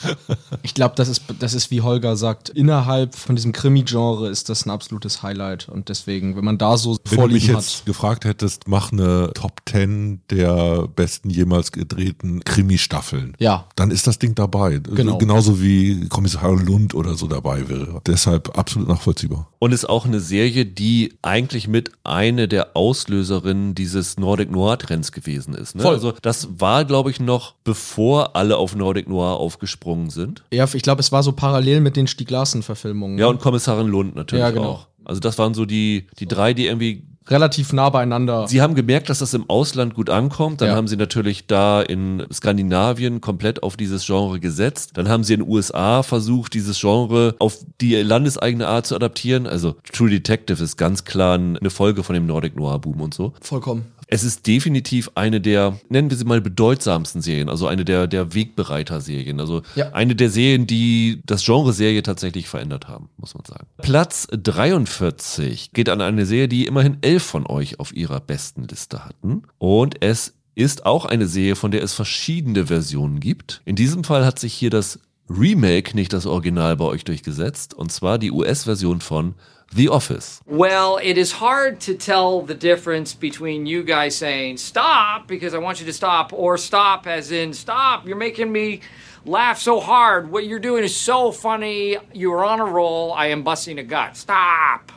Ich 0.62 0.74
glaube, 0.74 0.96
das 0.96 1.08
ist, 1.08 1.24
das 1.40 1.54
ist, 1.54 1.72
wie 1.72 1.82
Holger 1.82 2.16
sagt, 2.16 2.50
innerhalb 2.50 3.16
von 3.16 3.36
diesem 3.36 3.52
Krimi-Genre 3.52 4.30
ist 4.30 4.50
das 4.50 4.66
ein 4.66 4.70
absolutes 4.70 5.24
Highlight. 5.24 5.70
Und 5.70 5.90
deswegen, 5.90 6.36
wenn 6.36 6.46
man 6.46 6.58
da 6.58 6.78
so 6.78 6.98
wenn 7.10 7.20
du 7.20 7.28
mich 7.28 7.48
jetzt 7.48 7.80
hat, 7.80 7.86
gefragt 7.86 8.26
hättest, 8.26 8.68
mach 8.68 8.92
eine 8.92 9.32
Top 9.34 9.62
10 9.68 10.22
der 10.30 10.88
besten 10.88 11.30
jemals 11.30 11.72
gedrehten 11.72 12.44
Krimi-Staffeln. 12.44 13.36
Ja. 13.40 13.68
Dann 13.76 13.92
ist 13.92 14.08
das 14.08 14.20
Ding 14.20 14.36
dabei. 14.36 14.80
Genau. 14.80 15.18
Genauso 15.18 15.62
wie 15.62 16.08
Kommissar 16.10 16.54
Lund 16.54 16.94
oder 16.94 17.16
so 17.16 17.28
dabei 17.28 17.70
wäre. 17.70 18.02
Deshalb 18.06 18.58
absolut 18.58 18.88
nachvollziehbar. 18.90 19.48
Und 19.60 19.72
ist 19.72 19.88
auch 19.88 20.06
eine 20.06 20.20
Serie, 20.20 20.66
die 20.66 21.14
eigentlich 21.22 21.68
mit 21.68 21.92
eine 22.04 22.48
der 22.48 22.76
Auslöserinnen 22.76 23.76
dieses 23.76 24.18
Nordic 24.18 24.52
Noir-Trends 24.52 25.13
gewesen 25.14 25.54
ist. 25.54 25.76
Ne? 25.76 25.82
Voll. 25.84 25.94
Also 25.96 26.14
das 26.22 26.48
war, 26.60 26.84
glaube 26.86 27.10
ich, 27.12 27.20
noch 27.20 27.54
bevor 27.64 28.36
alle 28.36 28.58
auf 28.58 28.76
Nordic 28.76 29.08
Noir 29.08 29.38
aufgesprungen 29.40 30.10
sind. 30.10 30.44
Ja, 30.52 30.68
ich 30.74 30.82
glaube, 30.84 31.00
es 31.02 31.12
war 31.12 31.24
so 31.24 31.32
parallel 31.32 31.80
mit 31.82 31.96
den 31.96 32.08
Stieg 32.08 32.30
Larsen-Verfilmungen. 32.30 33.18
Ja, 33.18 33.28
und 33.28 33.40
Kommissarin 33.40 33.88
Lund 33.88 34.16
natürlich 34.16 34.42
Ja, 34.44 34.52
genau. 34.52 34.70
auch. 34.70 34.88
Also 35.06 35.20
das 35.20 35.38
waren 35.38 35.54
so 35.54 35.66
die, 35.66 36.08
die 36.20 36.28
drei, 36.28 36.54
die 36.54 36.68
irgendwie 36.68 37.04
relativ 37.28 37.72
nah 37.72 37.90
beieinander. 37.90 38.48
Sie 38.50 38.62
haben 38.62 38.76
gemerkt, 38.76 39.10
dass 39.10 39.20
das 39.20 39.34
im 39.34 39.50
Ausland 39.50 39.94
gut 39.94 40.10
ankommt. 40.10 40.60
Dann 40.60 40.70
Ja. 40.70 40.76
haben 40.76 40.90
sie 40.90 40.98
natürlich 40.98 41.48
da 41.48 41.82
in 41.82 42.26
Skandinavien 42.32 43.22
komplett 43.22 43.64
auf 43.64 43.78
dieses 43.78 44.06
Genre 44.06 44.40
gesetzt. 44.42 44.92
Dann 44.96 45.08
haben 45.08 45.24
sie 45.24 45.34
in 45.36 45.40
den 45.42 45.50
USA 45.50 46.04
versucht, 46.04 46.54
dieses 46.54 46.80
Genre 46.80 47.36
auf 47.40 47.58
die 47.80 47.96
landeseigene 47.96 48.68
Art 48.68 48.86
zu 48.88 48.96
adaptieren. 48.96 49.48
Also 49.48 49.76
True 49.94 50.10
Detective 50.10 50.62
ist 50.62 50.76
ganz 50.78 51.06
klar 51.06 51.36
eine 51.36 51.70
Folge 51.70 52.04
von 52.04 52.14
dem 52.14 52.26
Nordic 52.26 52.56
Noir 52.58 52.80
Boom 52.80 53.00
und 53.02 53.14
so. 53.14 53.34
Vollkommen. 53.42 53.86
Es 54.14 54.24
ist 54.24 54.46
definitiv 54.46 55.10
eine 55.16 55.42
der, 55.42 55.80
nennen 55.90 56.12
wir 56.12 56.18
sie 56.18 56.24
mal, 56.24 56.40
bedeutsamsten 56.40 57.24
Serien, 57.24 57.50
also 57.50 57.66
eine 57.66 57.84
der, 57.84 58.06
der 58.06 58.36
Wegbereiter-Serien. 58.36 59.40
Also 59.40 59.64
Ja. 59.74 59.90
eine 59.94 60.16
der 60.16 60.30
Serien, 60.30 60.68
die 60.68 61.24
das 61.26 61.44
Genre 61.44 61.74
Serie 61.74 62.04
tatsächlich 62.04 62.48
verändert 62.48 62.88
haben, 62.88 63.10
muss 63.18 63.34
man 63.34 63.44
sagen. 63.46 63.66
Platz 63.82 64.28
43 64.32 65.72
geht 65.74 65.90
an 65.90 66.02
eine 66.02 66.28
Serie, 66.28 66.48
die 66.48 66.68
immerhin 66.68 66.98
elf 67.02 67.24
von 67.24 67.48
euch 67.48 67.80
auf 67.80 67.92
ihrer 67.96 68.20
besten 68.20 68.66
Liste 68.68 69.04
hatten. 69.04 69.44
Und 69.58 70.04
es 70.04 70.34
ist 70.54 70.86
auch 70.86 71.06
eine 71.06 71.26
Serie, 71.26 71.56
von 71.56 71.72
der 71.72 71.82
es 71.82 71.94
verschiedene 71.94 72.68
Versionen 72.68 73.20
gibt. 73.20 73.62
In 73.66 73.76
diesem 73.76 74.04
Fall 74.04 74.26
hat 74.28 74.38
sich 74.38 74.54
hier 74.54 74.70
das 74.70 75.00
Remake, 75.30 75.96
nicht 75.96 76.14
das 76.14 76.26
Original, 76.26 76.76
bei 76.76 76.86
euch 76.86 77.04
durchgesetzt. 77.04 77.74
Und 77.74 77.92
zwar 77.92 78.18
die 78.18 78.32
US-Version 78.32 79.02
von 79.02 79.36
The 79.76 79.90
Office. 79.90 80.42
Well, 80.46 81.00
it 81.02 81.18
is 81.18 81.40
hard 81.40 81.80
to 81.86 81.94
tell 81.94 82.44
the 82.46 82.54
difference 82.54 83.16
between 83.16 83.66
you 83.66 83.84
guys 83.84 84.16
saying 84.16 84.58
stop 84.58 85.28
because 85.28 85.56
I 85.56 85.60
want 85.60 85.80
you 85.80 85.86
to 85.88 85.94
stop 85.94 86.32
or 86.32 86.58
stop 86.58 87.08
as 87.08 87.32
in 87.32 87.54
stop, 87.54 88.06
you're 88.06 88.18
making 88.18 88.52
me 88.52 88.82
laugh 89.26 89.60
so 89.60 89.80
hard. 89.80 90.32
What 90.32 90.46
you're 90.46 90.60
doing 90.60 90.84
is 90.84 90.96
so 90.96 91.32
funny. 91.32 91.98
You're 92.14 92.46
on 92.46 92.60
a 92.60 92.66
roll. 92.66 93.14
I 93.14 93.28
am 93.28 93.44
busting 93.44 93.80
a 93.80 93.84
gut. 93.84 94.16
Stop. 94.16 94.92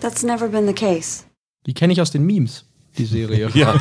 That's 0.00 0.22
never 0.22 0.48
been 0.48 0.66
the 0.66 0.72
case. 0.72 1.24
Die 1.66 1.74
kenne 1.74 1.92
ich 1.92 2.00
aus 2.00 2.10
den 2.10 2.26
Memes, 2.26 2.64
die 2.98 3.04
Serie. 3.04 3.48
Ja. 3.54 3.74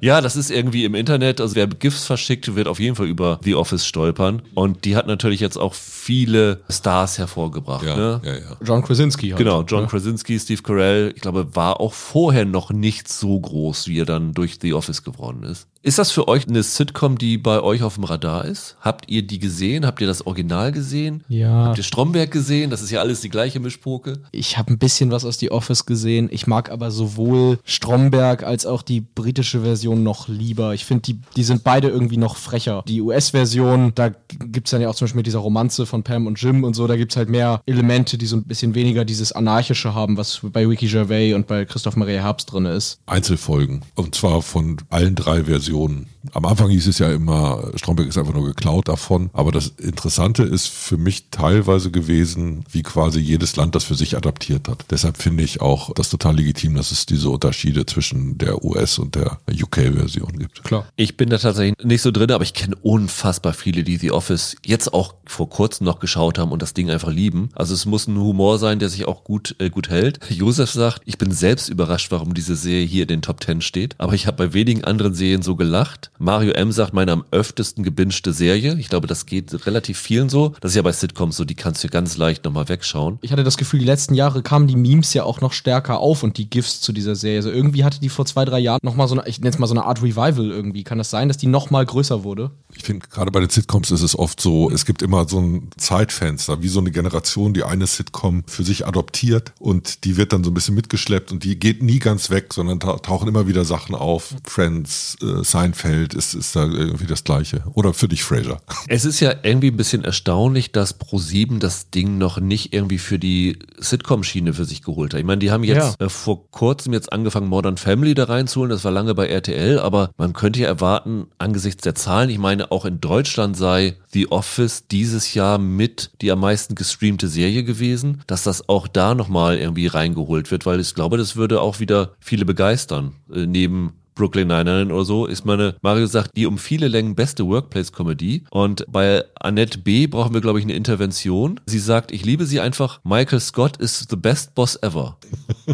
ja, 0.00 0.20
das 0.20 0.36
ist 0.36 0.50
irgendwie 0.50 0.84
im 0.84 0.94
Internet. 0.94 1.40
Also 1.40 1.54
wer 1.54 1.66
GIFs 1.66 2.04
verschickt, 2.04 2.54
wird 2.54 2.68
auf 2.68 2.80
jeden 2.80 2.96
Fall 2.96 3.06
über 3.06 3.38
The 3.42 3.54
Office 3.54 3.86
stolpern. 3.86 4.42
Und 4.54 4.84
die 4.84 4.96
hat 4.96 5.06
natürlich 5.06 5.40
jetzt 5.40 5.56
auch 5.56 5.74
viele 5.74 6.60
Stars 6.68 7.18
hervorgebracht. 7.18 7.84
ne? 7.84 8.20
ja, 8.24 8.34
ja. 8.34 8.56
John 8.64 8.82
Krasinski 8.82 9.30
halt. 9.30 9.38
Genau, 9.38 9.62
John 9.62 9.82
Ja. 9.82 9.86
Krasinski, 9.88 10.38
Steve 10.38 10.62
Carell, 10.62 11.12
ich 11.14 11.22
glaube, 11.22 11.54
war 11.54 11.80
auch 11.80 11.92
vorher 11.92 12.44
noch 12.44 12.70
nicht 12.70 13.08
so 13.08 13.38
groß, 13.38 13.88
wie 13.88 14.00
er 14.00 14.06
dann 14.06 14.32
durch 14.34 14.58
The 14.60 14.74
Office 14.74 15.02
geworden 15.02 15.42
ist. 15.44 15.66
Ist 15.86 16.00
das 16.00 16.10
für 16.10 16.26
euch 16.26 16.48
eine 16.48 16.64
Sitcom, 16.64 17.16
die 17.16 17.38
bei 17.38 17.60
euch 17.60 17.84
auf 17.84 17.94
dem 17.94 18.02
Radar 18.02 18.44
ist? 18.44 18.76
Habt 18.80 19.08
ihr 19.08 19.22
die 19.22 19.38
gesehen? 19.38 19.86
Habt 19.86 20.00
ihr 20.00 20.08
das 20.08 20.26
Original 20.26 20.72
gesehen? 20.72 21.22
Ja. 21.28 21.66
Habt 21.66 21.78
ihr 21.78 21.84
Stromberg 21.84 22.32
gesehen? 22.32 22.70
Das 22.70 22.82
ist 22.82 22.90
ja 22.90 22.98
alles 22.98 23.20
die 23.20 23.28
gleiche 23.28 23.60
Mischpoke. 23.60 24.18
Ich 24.32 24.58
habe 24.58 24.72
ein 24.72 24.78
bisschen 24.78 25.12
was 25.12 25.24
aus 25.24 25.38
The 25.38 25.52
Office 25.52 25.86
gesehen. 25.86 26.28
Ich 26.32 26.48
mag 26.48 26.72
aber 26.72 26.90
sowohl 26.90 27.60
Stromberg 27.62 28.42
als 28.42 28.66
auch 28.66 28.82
die 28.82 29.00
britische 29.00 29.60
Version 29.60 30.02
noch 30.02 30.26
lieber. 30.26 30.74
Ich 30.74 30.84
finde, 30.84 31.02
die, 31.02 31.20
die 31.36 31.44
sind 31.44 31.62
beide 31.62 31.86
irgendwie 31.86 32.16
noch 32.16 32.34
frecher. 32.34 32.82
Die 32.88 33.00
US-Version, 33.00 33.92
da 33.94 34.10
gibt's 34.40 34.72
dann 34.72 34.80
ja 34.80 34.88
auch 34.88 34.96
zum 34.96 35.04
Beispiel 35.04 35.20
mit 35.20 35.26
dieser 35.28 35.38
Romanze 35.38 35.86
von 35.86 36.02
Pam 36.02 36.26
und 36.26 36.42
Jim 36.42 36.64
und 36.64 36.74
so, 36.74 36.88
da 36.88 36.96
gibt's 36.96 37.14
halt 37.14 37.28
mehr 37.28 37.62
Elemente, 37.64 38.18
die 38.18 38.26
so 38.26 38.34
ein 38.34 38.42
bisschen 38.42 38.74
weniger 38.74 39.04
dieses 39.04 39.30
Anarchische 39.30 39.94
haben, 39.94 40.16
was 40.16 40.40
bei 40.42 40.68
Wiki 40.68 40.88
Gervais 40.88 41.34
und 41.34 41.46
bei 41.46 41.64
Christoph 41.64 41.94
Maria 41.94 42.22
Herbst 42.22 42.50
drin 42.50 42.64
ist. 42.64 42.98
Einzelfolgen. 43.06 43.82
Und 43.94 44.16
zwar 44.16 44.42
von 44.42 44.78
allen 44.90 45.14
drei 45.14 45.44
Versionen. 45.44 45.75
Millionen. 45.76 46.15
Am 46.32 46.44
Anfang 46.44 46.70
hieß 46.70 46.86
es 46.86 46.98
ja 46.98 47.10
immer, 47.10 47.70
Stromberg 47.76 48.08
ist 48.08 48.18
einfach 48.18 48.34
nur 48.34 48.46
geklaut 48.46 48.88
davon. 48.88 49.30
Aber 49.32 49.52
das 49.52 49.68
Interessante 49.68 50.42
ist 50.42 50.68
für 50.68 50.96
mich 50.96 51.26
teilweise 51.30 51.90
gewesen, 51.90 52.64
wie 52.70 52.82
quasi 52.82 53.20
jedes 53.20 53.56
Land 53.56 53.74
das 53.74 53.84
für 53.84 53.94
sich 53.94 54.16
adaptiert 54.16 54.68
hat. 54.68 54.84
Deshalb 54.90 55.16
finde 55.16 55.42
ich 55.42 55.60
auch 55.60 55.92
das 55.94 56.10
total 56.10 56.36
legitim, 56.36 56.74
dass 56.74 56.92
es 56.92 57.06
diese 57.06 57.30
Unterschiede 57.30 57.86
zwischen 57.86 58.38
der 58.38 58.64
US- 58.64 58.98
und 58.98 59.14
der 59.14 59.38
UK-Version 59.48 60.38
gibt. 60.38 60.64
Klar. 60.64 60.86
Ich 60.96 61.16
bin 61.16 61.30
da 61.30 61.38
tatsächlich 61.38 61.76
nicht 61.84 62.02
so 62.02 62.10
drin, 62.10 62.30
aber 62.30 62.44
ich 62.44 62.54
kenne 62.54 62.76
unfassbar 62.82 63.52
viele, 63.52 63.84
die 63.84 63.96
The 63.96 64.12
Office 64.12 64.56
jetzt 64.64 64.92
auch 64.92 65.14
vor 65.24 65.48
kurzem 65.48 65.86
noch 65.86 66.00
geschaut 66.00 66.38
haben 66.38 66.52
und 66.52 66.62
das 66.62 66.74
Ding 66.74 66.90
einfach 66.90 67.10
lieben. 67.10 67.50
Also 67.54 67.74
es 67.74 67.86
muss 67.86 68.06
ein 68.06 68.18
Humor 68.18 68.58
sein, 68.58 68.78
der 68.78 68.88
sich 68.88 69.06
auch 69.06 69.24
gut, 69.24 69.56
äh, 69.58 69.70
gut 69.70 69.88
hält. 69.90 70.20
Josef 70.30 70.70
sagt, 70.70 71.02
ich 71.04 71.18
bin 71.18 71.30
selbst 71.30 71.68
überrascht, 71.68 72.10
warum 72.10 72.34
diese 72.34 72.56
Serie 72.56 72.86
hier 72.86 73.02
in 73.02 73.08
den 73.08 73.22
Top 73.22 73.42
10 73.42 73.60
steht. 73.60 73.94
Aber 73.98 74.14
ich 74.14 74.26
habe 74.26 74.36
bei 74.36 74.54
wenigen 74.54 74.84
anderen 74.84 75.14
Serien 75.14 75.42
so 75.42 75.56
gelacht. 75.56 76.10
Mario 76.18 76.52
M. 76.52 76.72
sagt, 76.72 76.94
meine 76.94 77.12
am 77.12 77.24
öftesten 77.30 77.84
gebingte 77.84 78.32
Serie. 78.32 78.76
Ich 78.78 78.88
glaube, 78.88 79.06
das 79.06 79.26
geht 79.26 79.66
relativ 79.66 79.98
vielen 79.98 80.28
so. 80.28 80.54
Das 80.60 80.72
ist 80.72 80.76
ja 80.76 80.82
bei 80.82 80.92
Sitcoms 80.92 81.36
so, 81.36 81.44
die 81.44 81.54
kannst 81.54 81.84
du 81.84 81.88
ganz 81.88 82.16
leicht 82.16 82.44
nochmal 82.44 82.68
wegschauen. 82.68 83.18
Ich 83.22 83.32
hatte 83.32 83.44
das 83.44 83.56
Gefühl, 83.56 83.80
die 83.80 83.86
letzten 83.86 84.14
Jahre 84.14 84.42
kamen 84.42 84.66
die 84.66 84.76
Memes 84.76 85.14
ja 85.14 85.24
auch 85.24 85.40
noch 85.40 85.52
stärker 85.52 85.98
auf 85.98 86.22
und 86.22 86.38
die 86.38 86.48
GIFs 86.48 86.80
zu 86.80 86.92
dieser 86.92 87.14
Serie. 87.14 87.38
Also 87.38 87.50
irgendwie 87.50 87.84
hatte 87.84 88.00
die 88.00 88.08
vor 88.08 88.26
zwei, 88.26 88.44
drei 88.44 88.58
Jahren 88.58 88.80
nochmal 88.82 89.08
so 89.08 89.18
eine, 89.18 89.28
ich 89.28 89.38
nenne 89.38 89.50
es 89.50 89.58
mal 89.58 89.66
so 89.66 89.74
eine 89.74 89.84
Art 89.84 90.02
Revival 90.02 90.50
irgendwie. 90.50 90.84
Kann 90.84 90.98
das 90.98 91.10
sein, 91.10 91.28
dass 91.28 91.36
die 91.36 91.46
nochmal 91.46 91.84
größer 91.84 92.24
wurde? 92.24 92.50
Ich 92.74 92.82
finde, 92.82 93.06
gerade 93.08 93.30
bei 93.30 93.40
den 93.40 93.50
Sitcoms 93.50 93.90
ist 93.90 94.02
es 94.02 94.18
oft 94.18 94.40
so, 94.40 94.70
es 94.70 94.84
gibt 94.84 95.02
immer 95.02 95.28
so 95.28 95.40
ein 95.40 95.70
Zeitfenster, 95.76 96.62
wie 96.62 96.68
so 96.68 96.80
eine 96.80 96.90
Generation, 96.90 97.54
die 97.54 97.64
eine 97.64 97.86
Sitcom 97.86 98.44
für 98.46 98.64
sich 98.64 98.86
adoptiert 98.86 99.52
und 99.58 100.04
die 100.04 100.16
wird 100.16 100.32
dann 100.32 100.44
so 100.44 100.50
ein 100.50 100.54
bisschen 100.54 100.74
mitgeschleppt 100.74 101.32
und 101.32 101.44
die 101.44 101.58
geht 101.58 101.82
nie 101.82 101.98
ganz 101.98 102.30
weg, 102.30 102.52
sondern 102.52 102.80
ta 102.80 102.96
tauchen 102.98 103.28
immer 103.28 103.46
wieder 103.46 103.64
Sachen 103.64 103.94
auf. 103.94 104.34
Friends, 104.44 105.16
äh, 105.22 105.44
Seinfeld, 105.44 106.05
Bild 106.06 106.14
ist, 106.14 106.34
ist 106.34 106.54
da 106.54 106.64
irgendwie 106.64 107.06
das 107.06 107.24
gleiche. 107.24 107.62
Oder 107.74 107.92
für 107.92 108.06
dich, 108.08 108.22
Fraser. 108.22 108.60
Es 108.88 109.04
ist 109.04 109.18
ja 109.20 109.34
irgendwie 109.42 109.68
ein 109.70 109.76
bisschen 109.76 110.04
erstaunlich, 110.04 110.70
dass 110.70 111.00
Pro7 111.00 111.58
das 111.58 111.90
Ding 111.90 112.18
noch 112.18 112.38
nicht 112.38 112.72
irgendwie 112.72 112.98
für 112.98 113.18
die 113.18 113.58
Sitcom-Schiene 113.78 114.52
für 114.54 114.64
sich 114.64 114.82
geholt 114.82 115.12
hat. 115.12 115.20
Ich 115.20 115.26
meine, 115.26 115.40
die 115.40 115.50
haben 115.50 115.64
jetzt 115.64 115.98
Ja. 116.00 116.06
äh, 116.06 116.08
vor 116.08 116.48
kurzem 116.50 116.92
jetzt 116.92 117.12
angefangen, 117.12 117.48
Modern 117.48 117.76
Family 117.76 118.14
da 118.14 118.24
reinzuholen. 118.24 118.70
Das 118.70 118.84
war 118.84 118.92
lange 118.92 119.14
bei 119.14 119.26
RTL, 119.26 119.78
aber 119.80 120.10
man 120.16 120.32
könnte 120.34 120.60
ja 120.60 120.68
erwarten, 120.68 121.26
angesichts 121.38 121.82
der 121.82 121.94
Zahlen, 121.96 122.30
ich 122.30 122.38
meine, 122.38 122.70
auch 122.70 122.84
in 122.84 123.00
Deutschland 123.00 123.56
sei 123.56 123.96
The 124.12 124.30
Office 124.30 124.86
dieses 124.88 125.34
Jahr 125.34 125.58
mit 125.58 126.10
die 126.22 126.30
am 126.30 126.40
meisten 126.40 126.74
gestreamte 126.74 127.28
Serie 127.28 127.64
gewesen, 127.64 128.22
dass 128.26 128.44
das 128.44 128.68
auch 128.68 128.86
da 128.88 129.14
nochmal 129.14 129.58
irgendwie 129.58 129.88
reingeholt 129.88 130.50
wird, 130.50 130.64
weil 130.66 130.80
ich 130.80 130.94
glaube, 130.94 131.16
das 131.18 131.36
würde 131.36 131.60
auch 131.60 131.80
wieder 131.80 132.12
viele 132.20 132.44
begeistern. 132.44 133.14
Äh, 133.32 133.46
neben 133.46 133.94
Brooklyn 134.16 134.48
Nine-Nine 134.48 134.92
oder 134.92 135.04
so 135.04 135.26
ist 135.26 135.44
meine, 135.44 135.76
Mario 135.82 136.06
sagt, 136.06 136.36
die 136.36 136.46
um 136.46 136.58
viele 136.58 136.88
Längen 136.88 137.14
beste 137.14 137.46
Workplace-Comedy. 137.46 138.44
Und 138.50 138.84
bei 138.88 139.24
Annette 139.38 139.78
B. 139.78 140.08
brauchen 140.08 140.34
wir, 140.34 140.40
glaube 140.40 140.58
ich, 140.58 140.64
eine 140.64 140.74
Intervention. 140.74 141.60
Sie 141.66 141.78
sagt, 141.78 142.10
ich 142.10 142.24
liebe 142.24 142.46
sie 142.46 142.58
einfach. 142.58 143.00
Michael 143.04 143.40
Scott 143.40 143.76
is 143.76 144.06
the 144.10 144.16
best 144.16 144.54
boss 144.54 144.76
ever. 144.82 145.18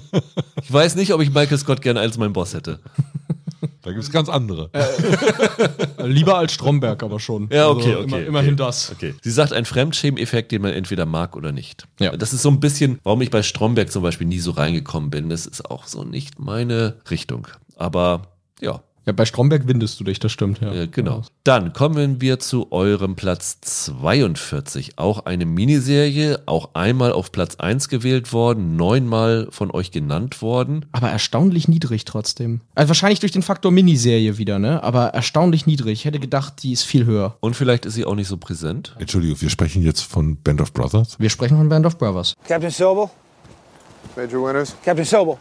ich 0.62 0.72
weiß 0.72 0.97
nicht, 0.97 1.14
ob 1.14 1.22
ich 1.22 1.32
Michael 1.32 1.57
Scott 1.57 1.80
gerne 1.80 2.01
als 2.01 2.18
mein 2.18 2.32
Boss 2.32 2.53
hätte. 2.53 2.80
Da 3.82 3.90
gibt 3.90 4.03
es 4.03 4.11
ganz 4.11 4.28
andere. 4.28 4.70
Lieber 6.05 6.36
als 6.36 6.53
Stromberg 6.53 7.03
aber 7.03 7.20
schon. 7.20 7.49
Ja, 7.53 7.68
okay, 7.68 7.90
Also 7.90 7.99
okay. 7.99 8.05
Immer, 8.05 8.16
okay. 8.16 8.26
immerhin 8.26 8.57
das. 8.57 8.90
Okay. 8.90 9.14
Sie 9.22 9.30
sagt, 9.30 9.53
ein 9.53 9.64
Fremdschämen-Effekt, 9.64 10.51
den 10.51 10.62
man 10.62 10.72
entweder 10.72 11.07
mag 11.07 11.36
oder 11.36 11.53
nicht. 11.53 11.86
Ja. 12.01 12.16
Das 12.16 12.32
ist 12.32 12.43
so 12.43 12.51
ein 12.51 12.59
bisschen, 12.59 12.99
warum 13.05 13.22
ich 13.22 13.30
bei 13.30 13.43
Stromberg 13.43 13.90
zum 13.93 14.03
Beispiel 14.03 14.26
nie 14.26 14.40
so 14.40 14.51
reingekommen 14.53 15.11
bin. 15.11 15.28
Das 15.28 15.47
ist 15.47 15.70
auch 15.70 15.86
so 15.86 16.03
nicht 16.03 16.40
meine 16.40 16.97
Richtung. 17.09 17.47
Aber 17.76 18.31
ja, 18.62 18.80
Ja, 19.04 19.12
bei 19.12 19.24
Stromberg 19.24 19.66
windest 19.66 19.98
du 19.98 20.04
dich, 20.04 20.20
das 20.20 20.30
stimmt, 20.30 20.60
ja. 20.60 20.72
äh, 20.72 20.86
genau. 20.86 21.22
Dann 21.42 21.72
kommen 21.72 22.20
wir 22.20 22.38
zu 22.38 22.70
eurem 22.70 23.16
Platz 23.16 23.60
42. 23.60 24.96
Auch 24.96 25.26
eine 25.26 25.44
Miniserie, 25.44 26.40
auch 26.46 26.70
einmal 26.74 27.10
auf 27.10 27.32
Platz 27.32 27.56
1 27.56 27.88
gewählt 27.88 28.32
worden, 28.32 28.76
neunmal 28.76 29.48
von 29.50 29.72
euch 29.72 29.90
genannt 29.90 30.40
worden. 30.40 30.86
Aber 30.92 31.08
erstaunlich 31.08 31.66
niedrig 31.66 32.04
trotzdem. 32.04 32.60
Also 32.76 32.90
wahrscheinlich 32.90 33.18
durch 33.18 33.32
den 33.32 33.42
Faktor 33.42 33.72
Miniserie 33.72 34.38
wieder, 34.38 34.60
ne? 34.60 34.80
Aber 34.84 35.06
erstaunlich 35.08 35.66
niedrig. 35.66 35.94
Ich 35.94 36.04
hätte 36.04 36.20
gedacht, 36.20 36.62
die 36.62 36.70
ist 36.70 36.84
viel 36.84 37.04
höher. 37.04 37.36
Und 37.40 37.56
vielleicht 37.56 37.86
ist 37.86 37.94
sie 37.94 38.04
auch 38.04 38.14
nicht 38.14 38.28
so 38.28 38.36
präsent. 38.36 38.94
Entschuldigung, 39.00 39.40
wir 39.40 39.50
sprechen 39.50 39.82
jetzt 39.82 40.02
von 40.02 40.36
Band 40.36 40.60
of 40.60 40.72
Brothers. 40.72 41.18
Wir 41.18 41.28
sprechen 41.28 41.56
von 41.56 41.68
Band 41.68 41.86
of 41.86 41.98
Brothers. 41.98 42.34
Captain 42.46 42.70
Sobel? 42.70 43.10
Major 44.14 44.46
Winters? 44.46 44.76
Captain 44.84 45.04
Sobel. 45.04 45.36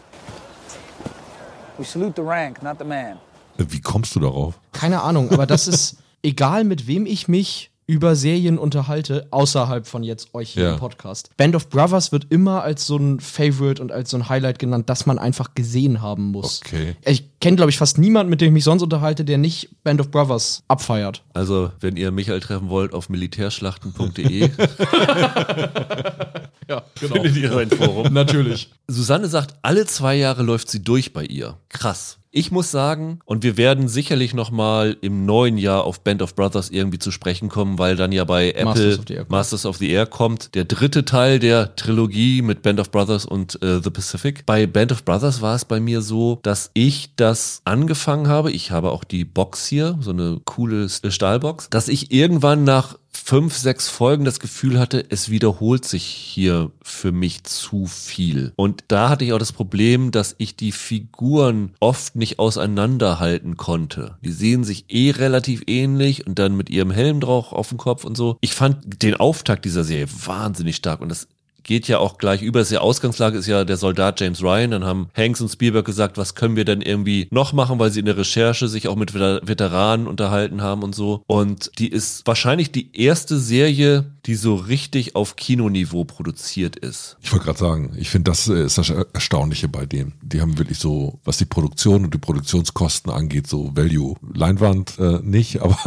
We 1.81 1.85
salute 1.87 2.13
the 2.15 2.21
rank, 2.21 2.61
not 2.61 2.75
the 2.77 2.85
man. 2.85 3.17
Wie 3.57 3.81
kommst 3.81 4.15
du 4.15 4.19
darauf? 4.19 4.59
Keine 4.71 5.01
Ahnung, 5.01 5.31
aber 5.31 5.47
das 5.47 5.67
ist 5.67 5.97
egal, 6.21 6.63
mit 6.63 6.85
wem 6.85 7.07
ich 7.07 7.27
mich 7.27 7.71
über 7.87 8.15
Serien 8.15 8.59
unterhalte, 8.59 9.25
außerhalb 9.31 9.87
von 9.87 10.03
jetzt 10.03 10.35
euch 10.35 10.51
hier 10.51 10.63
Ja. 10.65 10.73
im 10.73 10.79
Podcast. 10.79 11.31
Band 11.37 11.55
of 11.55 11.69
Brothers 11.69 12.11
wird 12.11 12.27
immer 12.29 12.61
als 12.61 12.85
so 12.85 12.97
ein 12.97 13.19
Favorite 13.19 13.81
und 13.81 13.91
als 13.91 14.11
so 14.11 14.17
ein 14.17 14.29
Highlight 14.29 14.59
genannt, 14.59 14.91
das 14.91 15.07
man 15.07 15.17
einfach 15.17 15.55
gesehen 15.55 16.03
haben 16.03 16.25
muss. 16.31 16.61
Okay. 16.63 16.95
Ich 17.03 17.27
kenne, 17.39 17.55
glaube 17.57 17.71
ich, 17.71 17.79
fast 17.79 17.97
niemanden, 17.97 18.29
mit 18.29 18.41
dem 18.41 18.49
ich 18.49 18.53
mich 18.53 18.63
sonst 18.63 18.83
unterhalte, 18.83 19.25
der 19.25 19.39
nicht 19.39 19.69
Band 19.83 19.99
of 20.01 20.11
Brothers 20.11 20.61
abfeiert. 20.67 21.23
Also, 21.33 21.71
wenn 21.79 21.97
ihr 21.97 22.11
Michael 22.11 22.41
treffen 22.41 22.69
wollt, 22.69 22.93
auf 22.93 23.09
militärschlachten.de 23.09 24.51
Ja, 26.71 26.83
findet 26.95 27.35
ihr 27.35 27.57
ein 27.57 27.69
Forum. 27.69 28.13
Natürlich. 28.13 28.69
Susanne 28.87 29.27
sagt, 29.27 29.55
alle 29.61 29.85
zwei 29.85 30.15
Jahre 30.15 30.41
läuft 30.41 30.69
sie 30.69 30.81
durch 30.81 31.11
bei 31.11 31.25
ihr. 31.25 31.57
Krass. 31.67 32.17
Ich 32.33 32.49
muss 32.49 32.71
sagen, 32.71 33.19
und 33.25 33.43
wir 33.43 33.57
werden 33.57 33.89
sicherlich 33.89 34.33
noch 34.33 34.51
mal 34.51 34.95
im 35.01 35.25
neuen 35.25 35.57
Jahr 35.57 35.83
auf 35.83 35.99
Band 35.99 36.21
of 36.21 36.33
Brothers 36.33 36.69
irgendwie 36.69 36.97
zu 36.97 37.11
sprechen 37.11 37.49
kommen, 37.49 37.77
weil 37.77 37.97
dann 37.97 38.13
ja 38.13 38.23
bei 38.23 38.51
Apple 38.51 38.63
Masters 38.63 38.97
of 38.97 39.05
the 39.05 39.13
Air 39.13 39.25
kommt. 39.25 39.31
Masters 39.31 39.65
of 39.65 39.77
the 39.77 39.91
Air 39.91 40.05
kommt, 40.05 40.55
der 40.55 40.63
dritte 40.63 41.03
Teil 41.03 41.39
der 41.39 41.75
Trilogie 41.75 42.41
mit 42.41 42.61
Band 42.61 42.79
of 42.79 42.89
Brothers 42.89 43.25
und 43.25 43.61
äh, 43.61 43.81
The 43.83 43.89
Pacific. 43.89 44.45
Bei 44.45 44.65
Band 44.65 44.93
of 44.93 45.03
Brothers 45.03 45.41
war 45.41 45.55
es 45.55 45.65
bei 45.65 45.81
mir 45.81 46.01
so, 46.01 46.39
dass 46.41 46.71
ich 46.73 47.17
das 47.17 47.61
angefangen 47.65 48.29
habe. 48.29 48.49
Ich 48.51 48.71
habe 48.71 48.91
auch 48.91 49.03
die 49.03 49.25
Box 49.25 49.67
hier, 49.67 49.97
so 49.99 50.11
eine 50.11 50.39
coole 50.45 50.87
Stahlbox, 50.87 51.69
dass 51.69 51.89
ich 51.89 52.13
irgendwann 52.13 52.63
nach 52.63 52.95
fünf, 53.11 53.57
sechs 53.57 53.87
Folgen 53.87 54.25
das 54.25 54.39
Gefühl 54.39 54.79
hatte, 54.79 55.05
es 55.09 55.29
wiederholt 55.29 55.85
sich 55.85 56.03
hier 56.03 56.71
für 56.81 57.11
mich 57.11 57.43
zu 57.43 57.85
viel. 57.85 58.53
Und 58.55 58.83
da 58.87 59.09
hatte 59.09 59.25
ich 59.25 59.33
auch 59.33 59.39
das 59.39 59.51
Problem, 59.51 60.11
dass 60.11 60.35
ich 60.37 60.55
die 60.55 60.71
Figuren 60.71 61.73
oft 61.79 62.15
nicht 62.15 62.39
auseinanderhalten 62.39 63.57
konnte. 63.57 64.17
Die 64.23 64.31
sehen 64.31 64.63
sich 64.63 64.85
eh 64.89 65.11
relativ 65.11 65.63
ähnlich 65.67 66.25
und 66.25 66.39
dann 66.39 66.55
mit 66.55 66.69
ihrem 66.69 66.91
Helm 66.91 67.19
drauf 67.19 67.51
auf 67.51 67.69
dem 67.69 67.77
Kopf 67.77 68.03
und 68.03 68.15
so. 68.15 68.37
Ich 68.41 68.53
fand 68.53 69.03
den 69.03 69.15
Auftakt 69.15 69.65
dieser 69.65 69.83
Serie 69.83 70.07
wahnsinnig 70.25 70.77
stark 70.77 71.01
und 71.01 71.09
das 71.09 71.27
geht 71.63 71.87
ja 71.87 71.99
auch 71.99 72.17
gleich 72.17 72.41
über. 72.41 72.61
Ja 72.61 72.81
Ausgangslage 72.81 73.37
ist 73.37 73.47
ja 73.47 73.65
der 73.65 73.77
Soldat 73.77 74.19
James 74.19 74.41
Ryan. 74.41 74.71
Dann 74.71 74.85
haben 74.85 75.09
Hanks 75.15 75.41
und 75.41 75.49
Spielberg 75.49 75.85
gesagt, 75.85 76.17
was 76.17 76.35
können 76.35 76.55
wir 76.55 76.65
denn 76.65 76.81
irgendwie 76.81 77.27
noch 77.31 77.53
machen, 77.53 77.79
weil 77.79 77.91
sie 77.91 77.99
in 77.99 78.05
der 78.05 78.17
Recherche 78.17 78.67
sich 78.67 78.87
auch 78.87 78.95
mit 78.95 79.11
Veter- 79.11 79.41
Veteranen 79.47 80.07
unterhalten 80.07 80.61
haben 80.61 80.83
und 80.83 80.95
so. 80.95 81.23
Und 81.27 81.71
die 81.79 81.87
ist 81.89 82.25
wahrscheinlich 82.25 82.71
die 82.71 82.95
erste 82.97 83.37
Serie, 83.37 84.05
die 84.25 84.35
so 84.35 84.55
richtig 84.55 85.15
auf 85.15 85.35
Kinoniveau 85.35 86.03
produziert 86.03 86.75
ist. 86.75 87.17
Ich 87.21 87.31
wollte 87.31 87.45
gerade 87.45 87.59
sagen, 87.59 87.93
ich 87.97 88.09
finde, 88.09 88.31
das 88.31 88.47
äh, 88.47 88.65
ist 88.65 88.77
das 88.77 88.89
Erstaunliche 88.89 89.67
bei 89.67 89.85
denen. 89.85 90.13
Die 90.21 90.41
haben 90.41 90.57
wirklich 90.57 90.77
so, 90.77 91.19
was 91.23 91.37
die 91.37 91.45
Produktion 91.45 92.03
und 92.03 92.13
die 92.13 92.19
Produktionskosten 92.19 93.11
angeht, 93.11 93.47
so 93.47 93.75
Value. 93.75 94.15
Leinwand 94.33 94.99
äh, 94.99 95.19
nicht, 95.23 95.61
aber 95.61 95.77